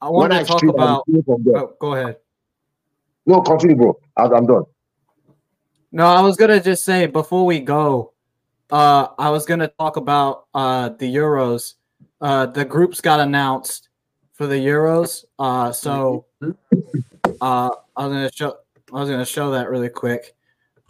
I 0.02 0.06
when 0.06 0.14
wanted 0.14 0.36
I 0.36 0.44
to 0.44 0.46
talk 0.50 0.64
about. 0.64 1.06
be 1.06 1.12
streaming 1.14 1.24
from 1.24 1.44
there. 1.44 1.58
Oh, 1.64 1.74
go 1.80 1.94
ahead. 1.94 2.18
No, 3.26 3.42
continue, 3.42 3.76
bro. 3.76 3.98
As 4.18 4.32
I'm 4.32 4.46
done. 4.46 4.64
No, 5.92 6.06
I 6.06 6.22
was 6.22 6.36
gonna 6.38 6.62
just 6.62 6.84
say 6.84 7.06
before 7.08 7.46
we 7.46 7.60
go, 7.60 8.14
uh, 8.72 9.08
I 9.18 9.30
was 9.32 9.46
gonna 9.46 9.70
talk 9.80 9.98
about 9.98 10.46
uh 10.54 10.90
the 10.90 11.14
Euros. 11.14 11.74
Uh, 12.22 12.46
the 12.46 12.66
groups 12.66 13.00
got 13.02 13.20
announced 13.20 13.90
for 14.34 14.48
the 14.48 14.56
Euros. 14.56 15.26
Uh, 15.40 15.72
so 15.72 16.26
uh, 17.42 17.70
I 17.96 18.06
was 18.06 18.14
gonna 18.14 18.32
show. 18.32 18.58
I 18.94 19.00
was 19.00 19.10
gonna 19.10 19.26
show 19.26 19.52
that 19.52 19.70
really 19.70 19.90
quick, 19.90 20.36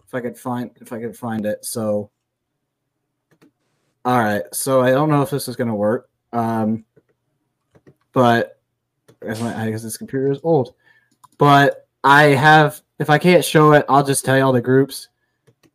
if 0.05 0.14
I 0.14 0.22
could 0.22 0.38
find 0.38 0.72
if 0.81 0.91
I 0.91 0.99
could 0.99 1.15
find 1.18 1.45
it. 1.45 1.64
So, 1.65 2.09
all 4.08 4.18
right. 4.18 4.44
So 4.54 4.82
I 4.82 4.92
don't 4.92 5.10
know 5.10 5.22
if 5.22 5.30
this 5.30 5.48
is 5.50 5.56
gonna 5.58 5.76
work. 5.76 6.10
Um, 6.32 6.86
but 8.14 8.58
I 9.22 9.28
guess 9.28 9.42
my- 9.42 9.64
I 9.66 9.70
guess 9.70 9.84
this 9.84 9.98
computer 9.98 10.32
is 10.32 10.40
old. 10.44 10.74
But 11.38 11.88
I 12.04 12.24
have. 12.28 12.82
If 13.00 13.10
I 13.10 13.18
can't 13.20 13.44
show 13.46 13.74
it, 13.74 13.86
I'll 13.90 14.04
just 14.04 14.24
tell 14.26 14.38
you 14.38 14.44
all 14.44 14.54
the 14.54 14.62
groups. 14.62 15.10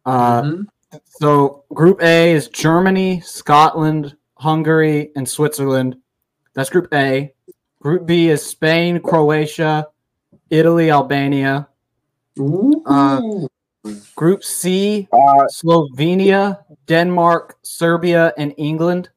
Uh, 0.04 0.42
Mhm. 0.42 0.66
so 1.06 1.64
Group 1.72 2.02
A 2.02 2.32
is 2.32 2.48
Germany, 2.48 3.20
Scotland, 3.20 4.16
Hungary, 4.38 5.12
and 5.14 5.28
Switzerland. 5.28 5.96
That's 6.54 6.70
Group 6.70 6.88
A. 6.92 7.32
Group 7.80 8.06
B 8.06 8.28
is 8.28 8.44
Spain, 8.44 8.98
Croatia, 9.00 9.88
Italy, 10.50 10.90
Albania. 10.90 11.68
Ooh. 12.38 12.82
Uh, 12.86 13.20
Group 14.14 14.44
C, 14.44 15.08
Uh, 15.12 15.46
Slovenia, 15.48 16.64
Denmark, 16.86 17.58
Serbia, 17.62 18.32
and 18.36 18.54
England. 18.56 19.10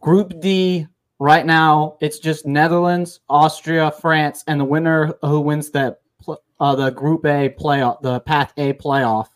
Group 0.00 0.40
D, 0.40 0.86
right 1.18 1.44
now, 1.44 1.96
it's 2.00 2.18
just 2.18 2.46
Netherlands, 2.46 3.20
Austria, 3.28 3.90
France, 3.90 4.44
and 4.46 4.60
the 4.60 4.64
winner 4.64 5.12
who 5.22 5.40
wins 5.40 5.70
that 5.72 6.00
uh, 6.60 6.74
the 6.74 6.90
Group 6.90 7.26
A 7.26 7.50
playoff, 7.50 8.00
the 8.00 8.20
Path 8.20 8.52
A 8.56 8.72
playoff, 8.74 9.28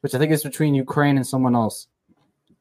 which 0.00 0.14
I 0.14 0.18
think 0.18 0.32
is 0.32 0.42
between 0.42 0.74
Ukraine 0.74 1.16
and 1.16 1.26
someone 1.26 1.54
else. 1.54 1.86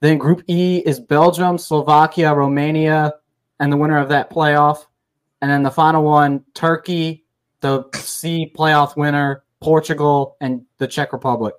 Then 0.02 0.18
Group 0.18 0.44
E 0.48 0.84
is 0.86 1.00
Belgium, 1.00 1.58
Slovakia, 1.58 2.34
Romania, 2.34 3.14
and 3.60 3.72
the 3.72 3.78
winner 3.78 3.98
of 3.98 4.10
that 4.10 4.30
playoff. 4.30 4.86
And 5.42 5.50
then 5.50 5.64
the 5.64 5.72
final 5.72 6.04
one, 6.04 6.44
Turkey, 6.54 7.26
the 7.62 7.90
C 7.94 8.52
playoff 8.56 8.98
winner, 8.98 9.45
Portugal, 9.66 10.38
and 10.42 10.62
the 10.78 10.88
Czech 10.88 11.12
Republic. 11.12 11.56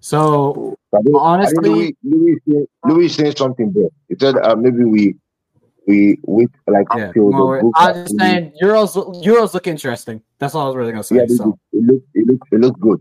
So 0.00 0.76
I 0.92 1.00
think- 1.02 1.16
I 1.16 1.18
honestly, 1.20 1.68
Louis, 1.70 1.96
Louis, 2.02 2.66
Louis 2.88 3.08
saying 3.08 3.36
something 3.36 3.72
there. 3.72 3.92
He 4.08 4.16
said 4.18 4.34
uh, 4.36 4.56
maybe 4.56 4.84
we 4.84 5.14
we 5.86 6.18
wait 6.26 6.50
like 6.66 6.86
yeah, 6.96 7.06
until 7.06 7.70
I'm 7.76 7.94
just 7.94 8.18
saying 8.18 8.52
Euros 8.62 8.92
Euros 9.24 9.54
look 9.54 9.66
interesting. 9.66 10.20
That's 10.38 10.54
all 10.54 10.64
I 10.64 10.68
was 10.70 10.76
really 10.76 10.92
gonna 10.92 11.04
say. 11.04 11.16
Yeah, 11.16 11.22
it, 11.22 11.30
so 11.30 11.56
it 11.72 11.84
looked 11.88 12.08
it 12.14 12.26
looked 12.26 12.48
it 12.52 12.60
looked 12.60 12.80
good. 12.80 13.00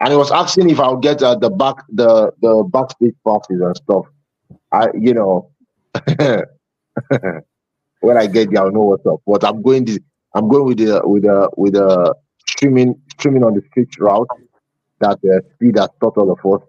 And 0.00 0.10
he 0.10 0.16
was 0.16 0.32
asking 0.32 0.68
if 0.70 0.80
I'll 0.80 0.96
get 1.08 1.22
uh, 1.22 1.36
the 1.36 1.50
back 1.50 1.76
the 2.00 2.32
the 2.42 2.64
backstage 2.74 3.14
passes 3.24 3.60
and 3.60 3.76
stuff. 3.76 4.06
I 4.72 4.88
you 5.06 5.14
know 5.14 5.50
when 8.00 8.16
I 8.16 8.26
get 8.26 8.50
there 8.50 8.62
I'll 8.62 8.72
know 8.72 8.82
what's 8.82 9.06
up. 9.06 9.20
But 9.26 9.44
I'm 9.44 9.62
going 9.62 9.84
this 9.84 10.00
I'm 10.34 10.48
going 10.48 10.64
with 10.66 10.78
the 10.78 11.00
with 11.04 11.22
the 11.22 11.50
with 11.56 11.74
the 11.74 12.14
streaming 12.62 12.94
streaming 13.10 13.42
on 13.44 13.54
the 13.54 13.62
street 13.70 13.98
route 13.98 14.28
that 15.00 15.18
uh, 15.24 15.40
speed 15.54 15.76
has 15.78 15.88
taught 16.00 16.16
all 16.16 16.30
of 16.30 16.38
us. 16.38 16.66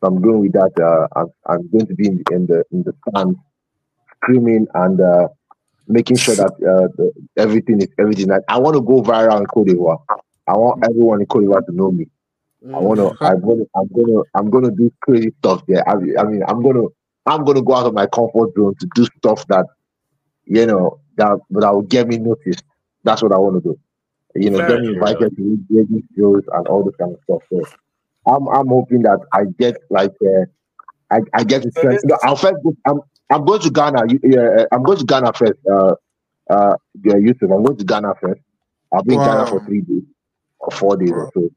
So 0.00 0.06
I'm 0.08 0.20
going 0.20 0.40
with 0.40 0.52
that. 0.52 0.72
Uh, 0.80 1.08
I'm, 1.18 1.26
I'm 1.46 1.68
going 1.70 1.86
to 1.86 1.94
be 1.94 2.06
in, 2.06 2.22
in 2.30 2.46
the 2.46 2.64
in 2.70 2.82
the 2.84 2.94
stand 3.08 3.36
screaming 4.22 4.66
and 4.74 5.00
uh, 5.00 5.28
making 5.88 6.16
sure 6.16 6.36
that 6.36 6.52
uh, 6.52 6.88
the, 6.96 7.12
everything 7.36 7.80
is 7.80 7.88
everything. 7.98 8.28
That 8.28 8.44
I 8.48 8.58
want 8.58 8.74
to 8.76 8.82
go 8.82 9.02
viral 9.02 9.40
in 9.40 9.46
Cote 9.46 9.66
d'Ivoire. 9.68 9.98
I 10.46 10.52
want 10.56 10.84
everyone 10.84 11.20
in 11.20 11.26
Cote 11.26 11.42
d'Ivoire 11.44 11.66
to 11.66 11.72
know 11.72 11.90
me. 11.90 12.06
I 12.72 12.78
want 12.78 12.98
to. 13.00 13.16
I'm 13.24 13.40
going 13.40 13.58
to. 13.58 13.66
I'm 13.74 13.88
going 13.88 14.06
to. 14.06 14.24
I'm 14.34 14.50
going 14.50 14.64
to 14.64 14.70
do 14.70 14.92
crazy 15.02 15.32
stuff 15.40 15.62
there. 15.66 15.88
I, 15.88 15.96
mean- 15.96 16.18
I 16.18 16.24
mean, 16.24 16.42
I'm 16.46 16.62
going 16.62 16.76
to. 16.76 16.92
I'm 17.26 17.44
going 17.44 17.56
to 17.56 17.62
go 17.62 17.74
out 17.74 17.86
of 17.86 17.94
my 17.94 18.06
comfort 18.06 18.50
zone 18.56 18.74
to 18.78 18.88
do 18.94 19.04
stuff 19.18 19.44
that, 19.48 19.66
you 20.44 20.64
know, 20.64 21.00
that 21.16 21.38
that 21.50 21.74
will 21.74 21.82
get 21.82 22.06
me 22.06 22.18
noticed. 22.18 22.62
That's 23.02 23.20
what 23.20 23.32
I 23.32 23.38
want 23.38 23.56
to 23.56 23.70
do. 23.70 23.78
You 24.42 24.50
know, 24.50 24.58
Fair 24.58 24.68
get 24.68 24.80
me 24.82 24.88
invited 24.94 25.36
to 25.36 25.58
radio 25.70 26.00
shows 26.16 26.42
and 26.52 26.66
all 26.68 26.84
this 26.84 26.94
kind 26.96 27.12
of 27.14 27.20
stuff. 27.24 27.42
So, 27.50 27.62
I'm 28.32 28.48
I'm 28.48 28.68
hoping 28.68 29.02
that 29.02 29.20
I 29.32 29.44
get 29.58 29.76
like 29.90 30.14
uh, 30.22 30.44
I 31.10 31.20
I 31.34 31.44
get 31.44 31.62
to 31.62 31.70
So 31.72 31.80
spend. 31.80 31.94
this- 31.94 32.04
No, 32.04 32.16
I'll 32.22 32.36
first. 32.36 32.62
Go, 32.62 32.74
I'm 32.86 33.00
I'm 33.30 33.44
going 33.44 33.60
to 33.62 33.70
Ghana. 33.70 34.02
Yeah, 34.22 34.40
uh, 34.60 34.66
I'm 34.72 34.82
going 34.82 34.98
to 34.98 35.04
Ghana 35.04 35.32
first. 35.32 35.54
Uh, 35.70 35.94
uh, 36.50 36.76
yeah, 37.04 37.16
Yusuf. 37.16 37.50
I'm 37.50 37.62
going 37.64 37.76
to 37.78 37.84
Ghana 37.84 38.14
first. 38.20 38.40
I'll 38.92 39.02
be 39.02 39.14
in 39.14 39.20
Ghana 39.20 39.46
for 39.46 39.64
three 39.64 39.80
days 39.80 40.02
or 40.60 40.70
four 40.70 40.96
days 40.96 41.10
Wow. 41.10 41.18
or 41.18 41.30
so. 41.34 41.50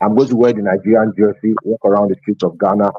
I'm 0.00 0.14
going 0.14 0.28
to 0.28 0.36
wear 0.36 0.52
the 0.52 0.62
Nigerian 0.62 1.12
jersey, 1.18 1.54
walk 1.64 1.84
around 1.84 2.10
the 2.10 2.16
streets 2.22 2.44
of 2.44 2.56
Ghana, 2.58 2.92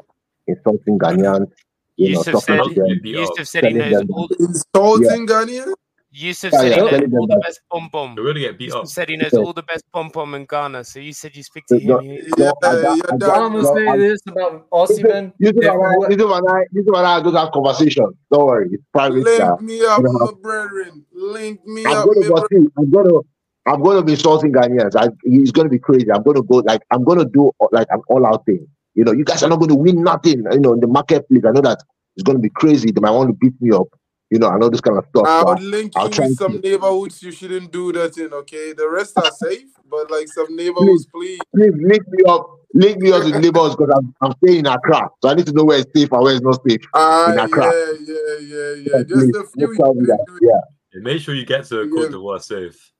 insulting 0.46 0.98
Ghanaians, 0.98 1.50
you 1.96 2.12
know, 2.14 2.18
Yusuf 2.18 2.44
talking 2.46 2.56
said, 2.64 2.74
to 2.74 2.80
them. 2.80 3.00
Yusuf 3.04 3.30
Yusuf 3.38 3.48
said 3.48 3.64
he 3.64 3.72
telling 3.74 3.90
knows 3.90 4.00
them- 4.00 4.10
all. 4.12 4.28
Insulting 4.38 5.26
Ghanaian? 5.26 5.72
Yusuf 6.12 6.52
Yeah, 6.52 6.58
said 6.60 6.70
yeah, 6.72 6.98
he 6.98 7.06
knows 7.06 7.12
all 7.20 7.26
the 7.28 7.36
best 7.46 7.60
pom 7.70 7.88
pom. 7.90 8.14
We're 8.16 8.26
gonna 8.26 8.40
get 8.40 8.58
beat 8.58 8.64
Yusuf 8.66 8.80
up. 8.82 8.86
said 8.88 9.08
he 9.08 9.16
knows 9.16 9.32
all 9.34 9.52
the 9.52 9.62
best 9.62 9.84
pom 9.92 10.10
pom 10.10 10.34
in 10.34 10.44
Ghana. 10.44 10.82
So 10.84 10.98
you 10.98 11.12
said 11.12 11.36
you 11.36 11.42
speak 11.44 11.66
to 11.66 11.78
him. 11.78 12.00
He- 12.00 12.32
Yeah, 12.36 12.50
I 12.62 12.72
yeah, 12.80 12.92
I 12.92 13.16
done. 13.16 13.18
got- 13.18 13.42
I'm 13.42 13.52
gonna 13.52 13.74
say 13.74 13.96
this 13.98 14.20
about 14.26 14.68
Osimhen. 14.70 15.32
Yusuf 15.38 15.56
If 15.62 15.70
and 15.70 15.82
I, 15.86 15.96
we- 15.98 16.14
Yusuf 16.14 16.30
and 16.36 16.48
I, 16.50 16.64
Yusuf 16.72 16.94
and 16.96 17.06
I 17.06 17.22
don't 17.22 17.34
have 17.34 17.52
conversation. 17.52 18.06
Don't 18.32 18.46
worry, 18.46 18.68
it's 18.72 18.82
private. 18.92 19.22
Link 19.24 19.40
uh, 19.40 19.56
me 19.60 19.84
up, 19.84 19.98
you 19.98 20.04
know. 20.04 20.12
my 20.12 20.32
brethren. 20.42 21.04
Link 21.12 21.64
me 21.66 21.84
I'm 21.86 21.98
up, 21.98 22.06
gonna 22.06 22.20
my 22.20 22.26
go 22.28 22.34
brethren. 22.48 22.62
see. 22.66 22.72
I'm 22.78 22.90
gonna. 22.90 23.20
I'm 23.66 23.82
gonna 23.82 24.02
be 24.02 24.12
insulting 24.12 24.52
Ghanaians. 24.52 24.96
I, 24.96 25.10
it's 25.22 25.52
gonna 25.52 25.68
be 25.68 25.78
crazy. 25.78 26.10
I'm 26.10 26.22
gonna 26.24 26.42
go 26.42 26.56
like 26.56 26.80
I'm 26.90 27.04
gonna 27.04 27.24
do 27.26 27.52
uh, 27.60 27.66
like 27.70 27.86
an 27.90 28.00
all-out 28.08 28.46
thing. 28.46 28.66
You 28.94 29.04
know, 29.04 29.12
you 29.12 29.22
guys 29.24 29.44
are 29.44 29.48
not 29.48 29.60
gonna 29.60 29.76
win 29.76 30.02
nothing. 30.02 30.44
You 30.50 30.58
know, 30.60 30.72
in 30.72 30.80
the 30.80 30.88
marketplace, 30.88 31.42
I 31.46 31.52
know 31.52 31.60
that 31.60 31.78
it's 32.16 32.24
gonna 32.24 32.40
be 32.40 32.48
crazy. 32.50 32.90
They 32.90 33.00
might 33.00 33.12
want 33.12 33.28
to 33.28 33.34
beat 33.34 33.52
me 33.60 33.70
up. 33.70 33.86
You 34.30 34.38
know, 34.38 34.48
I 34.48 34.58
know 34.58 34.68
this 34.68 34.80
kind 34.80 34.96
of 34.96 35.04
stuff. 35.08 35.26
I 35.26 35.42
but 35.42 35.58
would 35.58 35.64
link 35.68 35.92
I'll 35.96 36.04
you 36.06 36.10
try 36.12 36.26
with 36.28 36.38
to- 36.38 36.44
some 36.44 36.60
neighborhoods 36.60 37.20
you 37.22 37.32
shouldn't 37.32 37.72
do 37.72 37.92
that 37.92 38.16
in, 38.16 38.32
okay? 38.32 38.72
The 38.72 38.88
rest 38.88 39.18
are 39.18 39.30
safe, 39.32 39.66
but 39.90 40.08
like 40.10 40.28
some 40.28 40.54
neighborhoods, 40.54 41.06
please. 41.12 41.40
Please 41.54 41.72
link 41.76 42.02
me 42.08 42.22
up. 42.28 42.48
Link 42.72 42.98
me 42.98 43.10
up 43.10 43.24
with 43.24 43.34
neighbors 43.34 43.74
because 43.74 43.90
I'm, 43.96 44.14
I'm 44.22 44.32
staying 44.44 44.60
in 44.60 44.66
Accra, 44.66 45.08
so 45.20 45.28
I 45.28 45.34
need 45.34 45.46
to 45.46 45.52
know 45.52 45.64
where 45.64 45.80
it's 45.80 45.90
safe 45.92 46.12
and 46.12 46.22
where 46.22 46.34
it's 46.34 46.42
not 46.44 46.60
safe. 46.68 46.80
Ah, 46.94 47.32
In 47.32 47.38
yeah, 47.38 47.44
Accra. 47.44 47.64
yeah, 47.64 47.92
yeah, 48.00 48.14
yeah. 48.38 48.74
Yeah, 48.98 49.02
Just 49.02 49.10
please, 49.12 49.34
a 49.36 49.44
few 49.44 49.66
just 49.66 49.80
tell 49.80 49.94
me 49.94 50.06
that. 50.06 50.24
can. 50.28 50.38
Yeah. 50.40 51.00
Make 51.02 51.20
sure 51.20 51.34
you 51.34 51.44
get 51.44 51.64
to 51.64 51.82
Yeah. 51.82 51.90
Cote 51.90 52.10
d'Ivoire 52.12 52.40
safe. 52.40 52.92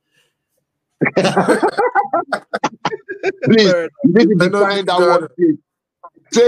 Please, 3.44 3.70
Bird. 3.72 3.90
you 4.04 4.12
need 4.12 4.38
to 4.38 4.44
I 4.44 4.48
know 4.48 4.82
that 4.82 5.20
one 5.20 5.28
safe. 5.38 5.58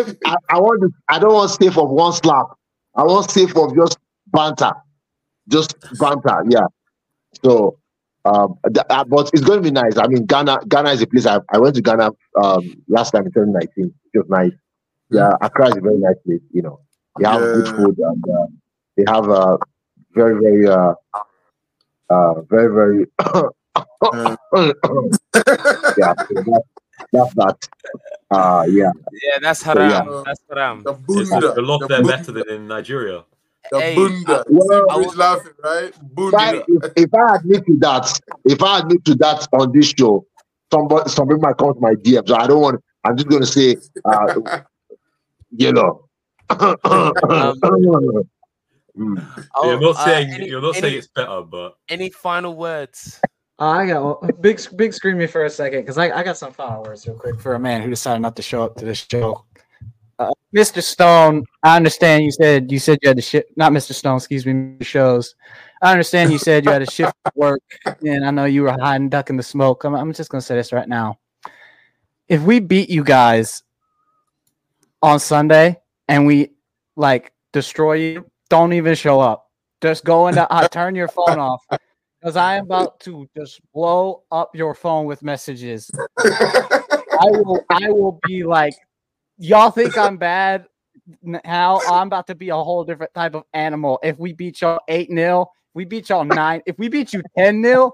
Safe. 0.07 0.17
I, 0.25 0.37
I 0.51 0.59
want. 0.61 0.83
To, 0.83 0.91
I 1.09 1.19
don't 1.19 1.35
want 1.35 1.51
safe 1.51 1.77
of 1.79 1.91
one 1.91 2.13
slap. 2.13 2.47
I 2.97 3.03
want 3.05 3.31
safe 3.31 3.57
of 3.57 3.75
just 3.77 3.99
banter, 4.33 4.73
just 5.49 5.75
banter. 5.99 6.43
Yeah. 6.49 6.67
So, 7.45 7.79
um, 8.25 8.55
th- 8.73 8.87
uh, 8.89 9.05
but 9.05 9.31
it's 9.33 9.43
going 9.43 9.63
to 9.63 9.63
be 9.63 9.71
nice. 9.71 9.97
I 9.97 10.07
mean, 10.07 10.27
Ghana. 10.27 10.61
Ghana 10.69 10.91
is 10.91 11.03
a 11.03 11.07
place 11.07 11.27
I, 11.27 11.41
I 11.51 11.59
went 11.59 11.75
to 11.77 11.83
Ghana 11.83 12.11
um 12.43 12.85
last 12.89 13.13
time 13.13 13.27
in 13.27 13.33
2019. 13.33 13.93
It 14.15 14.19
was 14.19 14.29
nice. 14.29 14.53
Yeah, 15.11 15.33
Accra 15.41 15.69
is 15.69 15.77
a 15.77 15.81
very 15.81 15.99
nice 15.99 16.17
place. 16.25 16.41
You 16.53 16.63
know, 16.63 16.81
they 17.19 17.29
have 17.29 17.41
good 17.41 17.69
food 17.69 17.99
and 17.99 18.25
uh, 18.31 18.47
they 18.97 19.05
have 19.07 19.29
uh, 19.29 19.59
very 20.15 20.41
very 20.41 20.69
uh, 20.69 20.95
uh 22.11 22.41
very 22.43 22.73
very 22.73 23.07
Uh, 24.03 24.37
yeah. 25.97 26.15
So 26.19 26.35
that's, 26.35 26.69
that's 27.13 27.35
that. 27.35 27.69
Uh, 28.31 28.65
yeah. 28.69 28.91
Yeah, 29.13 29.39
that's 29.41 29.65
yeah. 29.65 29.75
haram. 29.75 30.23
That's 30.25 30.43
haram. 30.49 30.83
the 30.83 30.93
It's 31.21 31.31
bunda. 31.31 31.61
a 31.61 31.63
lot 31.63 31.79
the 31.79 31.87
there 31.87 32.03
bunda, 32.03 32.17
better 32.17 32.33
than 32.33 32.49
in 32.49 32.69
Nigeria. 32.69 33.25
The 33.71 33.81
Hey, 33.81 33.95
bunda. 33.95 34.45
Well, 34.49 34.87
I 34.91 34.97
was- 34.97 35.17
laughing, 35.17 35.53
right? 35.63 35.89
if 35.89 36.35
I, 36.35 36.53
Bunda. 36.53 36.65
if, 36.69 36.93
if 36.97 37.15
I 37.15 37.37
admit 37.37 37.67
to 37.67 37.77
that, 37.79 38.21
if 38.45 38.63
I 38.63 38.81
admit 38.81 39.05
to 39.07 39.15
that 39.17 39.49
on 39.53 39.73
this 39.73 39.93
show, 39.97 40.27
somebody 40.73 41.09
somebody 41.11 41.41
might 41.41 41.57
come 41.57 41.75
to 41.75 41.81
my 41.81 41.95
DM. 41.95 42.27
So 42.27 42.37
I 42.37 42.47
don't 42.47 42.61
want. 42.61 42.83
I'm 43.05 43.17
just 43.17 43.29
going 43.29 43.43
to 43.43 43.47
say, 43.47 43.77
uh, 44.05 44.63
you 45.51 45.73
know. 45.73 46.09
Mm. 48.99 49.47
Oh, 49.55 49.71
you're 49.71 49.81
not 49.81 49.97
uh, 49.97 50.05
saying 50.05 50.31
any, 50.35 50.49
you're 50.49 50.61
not 50.61 50.77
any, 50.77 50.81
saying 50.81 50.99
it's 50.99 51.07
better, 51.09 51.43
but 51.43 51.77
any 51.89 52.11
final 52.11 52.55
words? 52.55 53.21
Uh, 53.59 53.65
I 53.71 53.87
got 53.87 54.03
well, 54.03 54.31
big 54.41 54.61
big 54.77 54.93
screen 54.93 55.17
me 55.17 55.27
for 55.27 55.45
a 55.45 55.51
second 55.51 55.81
because 55.81 55.97
I, 55.97 56.11
I 56.11 56.23
got 56.23 56.37
some 56.37 56.53
final 56.53 56.83
words 56.83 57.07
real 57.07 57.17
quick 57.17 57.41
for 57.41 57.55
a 57.55 57.59
man 57.59 57.81
who 57.81 57.89
decided 57.89 58.21
not 58.21 58.37
to 58.37 58.43
show 58.43 58.63
up 58.63 58.77
to 58.77 58.85
this 58.85 59.07
show. 59.11 59.45
Mr. 60.55 60.83
Stone, 60.83 61.45
I 61.63 61.77
understand 61.77 62.25
you 62.25 62.31
said 62.31 62.71
you 62.71 62.79
said 62.79 62.99
you 63.03 63.09
had 63.09 63.17
to 63.17 63.23
shift. 63.23 63.49
Not 63.57 63.73
Mr. 63.73 63.95
Stone, 63.95 64.19
excuse 64.19 64.45
me, 64.45 64.53
Mr. 64.53 64.83
Showz. 64.83 65.35
I 65.83 65.91
understand 65.91 66.31
you 66.31 66.39
said 66.39 66.65
you 66.65 66.71
had 66.71 66.85
to 66.85 66.91
shift 66.91 67.15
work, 67.35 67.63
and 68.05 68.25
I 68.25 68.31
know 68.31 68.45
you 68.45 68.63
were 68.63 68.73
hiding, 68.73 69.09
ducking 69.09 69.37
the 69.37 69.43
smoke. 69.43 69.85
I'm, 69.85 69.95
I'm 69.95 70.13
just 70.13 70.31
gonna 70.31 70.43
say 70.43 70.57
this 70.57 70.73
right 70.73 70.89
now. 70.89 71.19
If 72.29 72.43
we 72.43 72.61
beat 72.61 72.91
you 72.91 73.03
guys 73.03 73.63
on 75.03 75.19
Sunday 75.19 75.81
and 76.09 76.27
we 76.27 76.51
like 76.97 77.33
destroy 77.53 77.95
you, 77.95 78.31
don't 78.51 78.73
even 78.75 78.95
show 78.95 79.21
up. 79.21 79.51
Just 79.81 80.05
go 80.05 80.29
into 80.29 80.51
uh, 80.53 80.69
turn 80.69 80.95
your 80.95 81.09
phone 81.09 81.39
off 81.39 81.65
because 82.21 82.37
I 82.37 82.57
am 82.57 82.65
about 82.65 83.01
to 83.01 83.29
just 83.37 83.61
blow 83.73 84.23
up 84.31 84.55
your 84.55 84.75
phone 84.75 85.07
with 85.07 85.23
messages. 85.23 85.91
I 86.21 87.27
will 87.31 87.65
I 87.69 87.91
will 87.91 88.21
be 88.27 88.45
like, 88.45 88.75
y'all 89.39 89.71
think 89.71 89.97
I'm 89.97 90.17
bad 90.17 90.67
now? 91.23 91.81
I'm 91.89 92.07
about 92.07 92.27
to 92.29 92.35
be 92.35 92.51
a 92.51 92.57
whole 92.57 92.85
different 92.85 93.13
type 93.15 93.35
of 93.35 93.45
animal. 93.53 93.99
If 94.03 94.19
we 94.19 94.33
beat 94.33 94.61
y'all 94.61 94.81
8 94.89 95.09
0, 95.11 95.51
we 95.75 95.85
beat 95.85 96.09
y'all 96.09 96.25
9, 96.25 96.63
if 96.67 96.79
we 96.79 96.89
beat 96.89 97.13
you 97.13 97.23
10 97.37 97.63
0, 97.63 97.93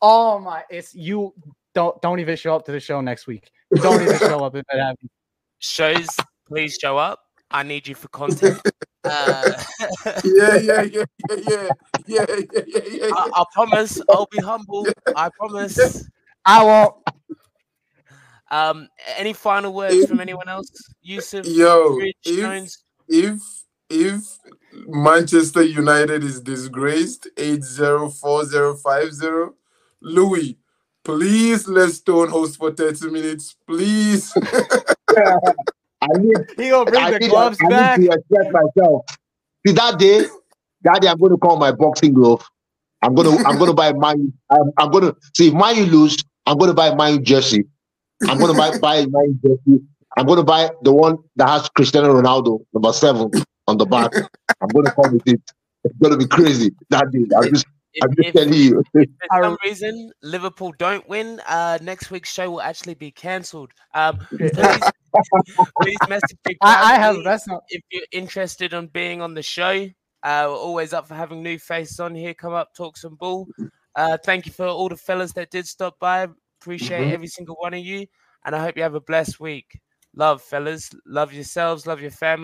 oh 0.00 0.38
my, 0.38 0.64
it's 0.70 0.94
you 0.94 1.34
don't 1.74 2.00
don't 2.02 2.20
even 2.20 2.36
show 2.36 2.54
up 2.54 2.64
to 2.66 2.72
the 2.72 2.80
show 2.80 3.00
next 3.00 3.26
week. 3.26 3.50
Don't 3.74 4.02
even 4.02 4.18
show 4.18 4.44
up 4.44 4.54
if 4.54 4.64
it 4.70 4.78
happens. 4.78 5.10
Showz, 5.62 6.24
please 6.46 6.76
show 6.80 6.98
up. 6.98 7.20
I 7.50 7.62
need 7.62 7.86
you 7.86 7.94
for 7.94 8.08
content. 8.08 8.60
Uh, 9.04 9.60
yeah, 10.24 10.54
yeah, 10.54 10.82
yeah, 10.82 11.04
yeah, 11.28 11.36
yeah, 11.40 11.70
yeah, 12.06 12.24
yeah, 12.28 12.60
yeah, 12.68 12.80
yeah. 12.88 13.10
I, 13.12 13.30
I 13.34 13.44
promise 13.52 14.00
I'll 14.08 14.28
be 14.30 14.38
humble. 14.38 14.86
I 15.16 15.28
promise. 15.36 16.08
I 16.44 16.62
won't. 16.62 16.94
Um, 18.52 18.88
any 19.16 19.32
final 19.32 19.72
words 19.72 20.06
from 20.06 20.20
anyone 20.20 20.48
else? 20.48 20.70
Yusuf, 21.02 21.46
Yo, 21.46 21.96
Rich, 21.96 22.16
if 22.24 22.40
Jones. 22.40 22.84
if 23.08 23.40
if 23.88 24.38
Manchester 24.86 25.62
United 25.62 26.22
is 26.22 26.40
disgraced, 26.40 27.28
eight 27.38 27.64
zero 27.64 28.10
four 28.10 28.44
zero 28.44 28.74
five 28.76 29.12
zero, 29.14 29.54
Louis, 30.02 30.58
please 31.02 31.66
let's 31.66 31.94
Stone 31.94 32.28
host 32.28 32.58
for 32.58 32.70
30 32.72 33.10
minutes. 33.10 33.56
Please. 33.66 34.32
I 35.16 36.08
need, 36.18 36.36
He 36.56 36.68
gonna 36.68 36.90
bring 36.90 37.04
I 37.04 37.10
the 37.10 37.20
need, 37.20 37.30
gloves 37.30 37.58
I 37.58 37.68
back. 37.70 37.98
need 37.98 38.06
to 38.08 38.12
express 38.18 38.52
myself. 38.52 39.04
See 39.66 39.72
that 39.72 39.98
day, 39.98 40.26
that 40.82 41.00
day 41.00 41.08
I'm 41.08 41.18
going 41.18 41.30
to 41.32 41.38
call 41.38 41.58
my 41.58 41.72
boxing 41.72 42.12
glove. 42.12 42.44
I'm 43.02 43.14
gonna, 43.14 43.36
I'm 43.46 43.58
gonna 43.58 43.72
buy 43.72 43.92
my, 43.92 44.14
I'm, 44.50 44.72
I'm 44.78 44.90
gonna 44.90 45.14
see 45.34 45.48
if 45.48 45.54
mine 45.54 45.84
lose. 45.86 46.22
I'm 46.46 46.58
gonna 46.58 46.74
buy 46.74 46.94
my 46.94 47.18
jersey. 47.18 47.64
I'm 48.28 48.38
gonna 48.38 48.54
buy 48.54 48.78
buy 48.78 49.06
my 49.06 49.26
jersey. 49.44 49.82
I'm 50.16 50.26
gonna 50.26 50.44
buy 50.44 50.70
the 50.82 50.92
one 50.92 51.18
that 51.36 51.48
has 51.48 51.68
Cristiano 51.70 52.20
Ronaldo 52.20 52.64
number 52.72 52.92
seven 52.92 53.30
on 53.66 53.78
the 53.78 53.86
back. 53.86 54.12
I'm 54.60 54.68
gonna 54.68 54.90
come 54.92 55.14
with 55.14 55.22
it. 55.26 55.40
It's 55.84 55.96
gonna 55.98 56.16
be 56.16 56.26
crazy 56.26 56.70
that 56.90 57.10
day. 57.10 57.24
I'm 57.36 57.48
just, 57.48 57.66
If, 57.94 58.04
I'm 58.04 58.10
just 58.16 58.28
if, 58.28 58.34
telling 58.34 58.54
you. 58.54 58.82
if 58.94 59.08
for 59.30 59.42
some 59.42 59.56
reason 59.64 60.12
Liverpool 60.22 60.72
don't 60.78 61.06
win, 61.08 61.40
uh, 61.46 61.78
next 61.82 62.10
week's 62.10 62.32
show 62.32 62.50
will 62.50 62.60
actually 62.62 62.94
be 62.94 63.10
cancelled. 63.10 63.70
Um, 63.94 64.18
please, 64.28 64.82
please 65.80 65.96
message 66.08 66.36
Big 66.44 66.56
I, 66.62 66.94
I 66.94 66.98
have 66.98 67.14
Bradley 67.16 67.24
that's 67.24 67.46
not 67.46 67.64
if 67.68 67.82
you're 67.90 68.06
interested 68.12 68.72
in 68.72 68.86
being 68.88 69.20
on 69.20 69.34
the 69.34 69.42
show. 69.42 69.88
Uh, 70.22 70.46
we're 70.48 70.56
always 70.56 70.92
up 70.92 71.08
for 71.08 71.14
having 71.14 71.42
new 71.42 71.58
faces 71.58 71.98
on 72.00 72.14
here. 72.14 72.32
Come 72.32 72.52
up, 72.52 72.74
talk 72.74 72.96
some 72.96 73.16
ball. 73.16 73.48
Uh, 73.94 74.16
thank 74.24 74.46
you 74.46 74.52
for 74.52 74.66
all 74.66 74.88
the 74.88 74.96
fellas 74.96 75.32
that 75.32 75.50
did 75.50 75.66
stop 75.66 75.98
by. 75.98 76.28
Appreciate 76.62 77.08
Mhm. 77.08 77.12
every 77.12 77.26
single 77.26 77.56
one 77.58 77.74
of 77.74 77.80
you, 77.80 78.06
and 78.44 78.54
I 78.54 78.60
hope 78.60 78.76
you 78.76 78.82
have 78.82 78.94
a 78.94 79.00
blessed 79.00 79.40
week. 79.40 79.80
Love, 80.14 80.42
fellas. 80.42 80.90
Love 81.06 81.32
yourselves. 81.32 81.86
Love 81.86 82.00
your 82.00 82.10
family. 82.10 82.40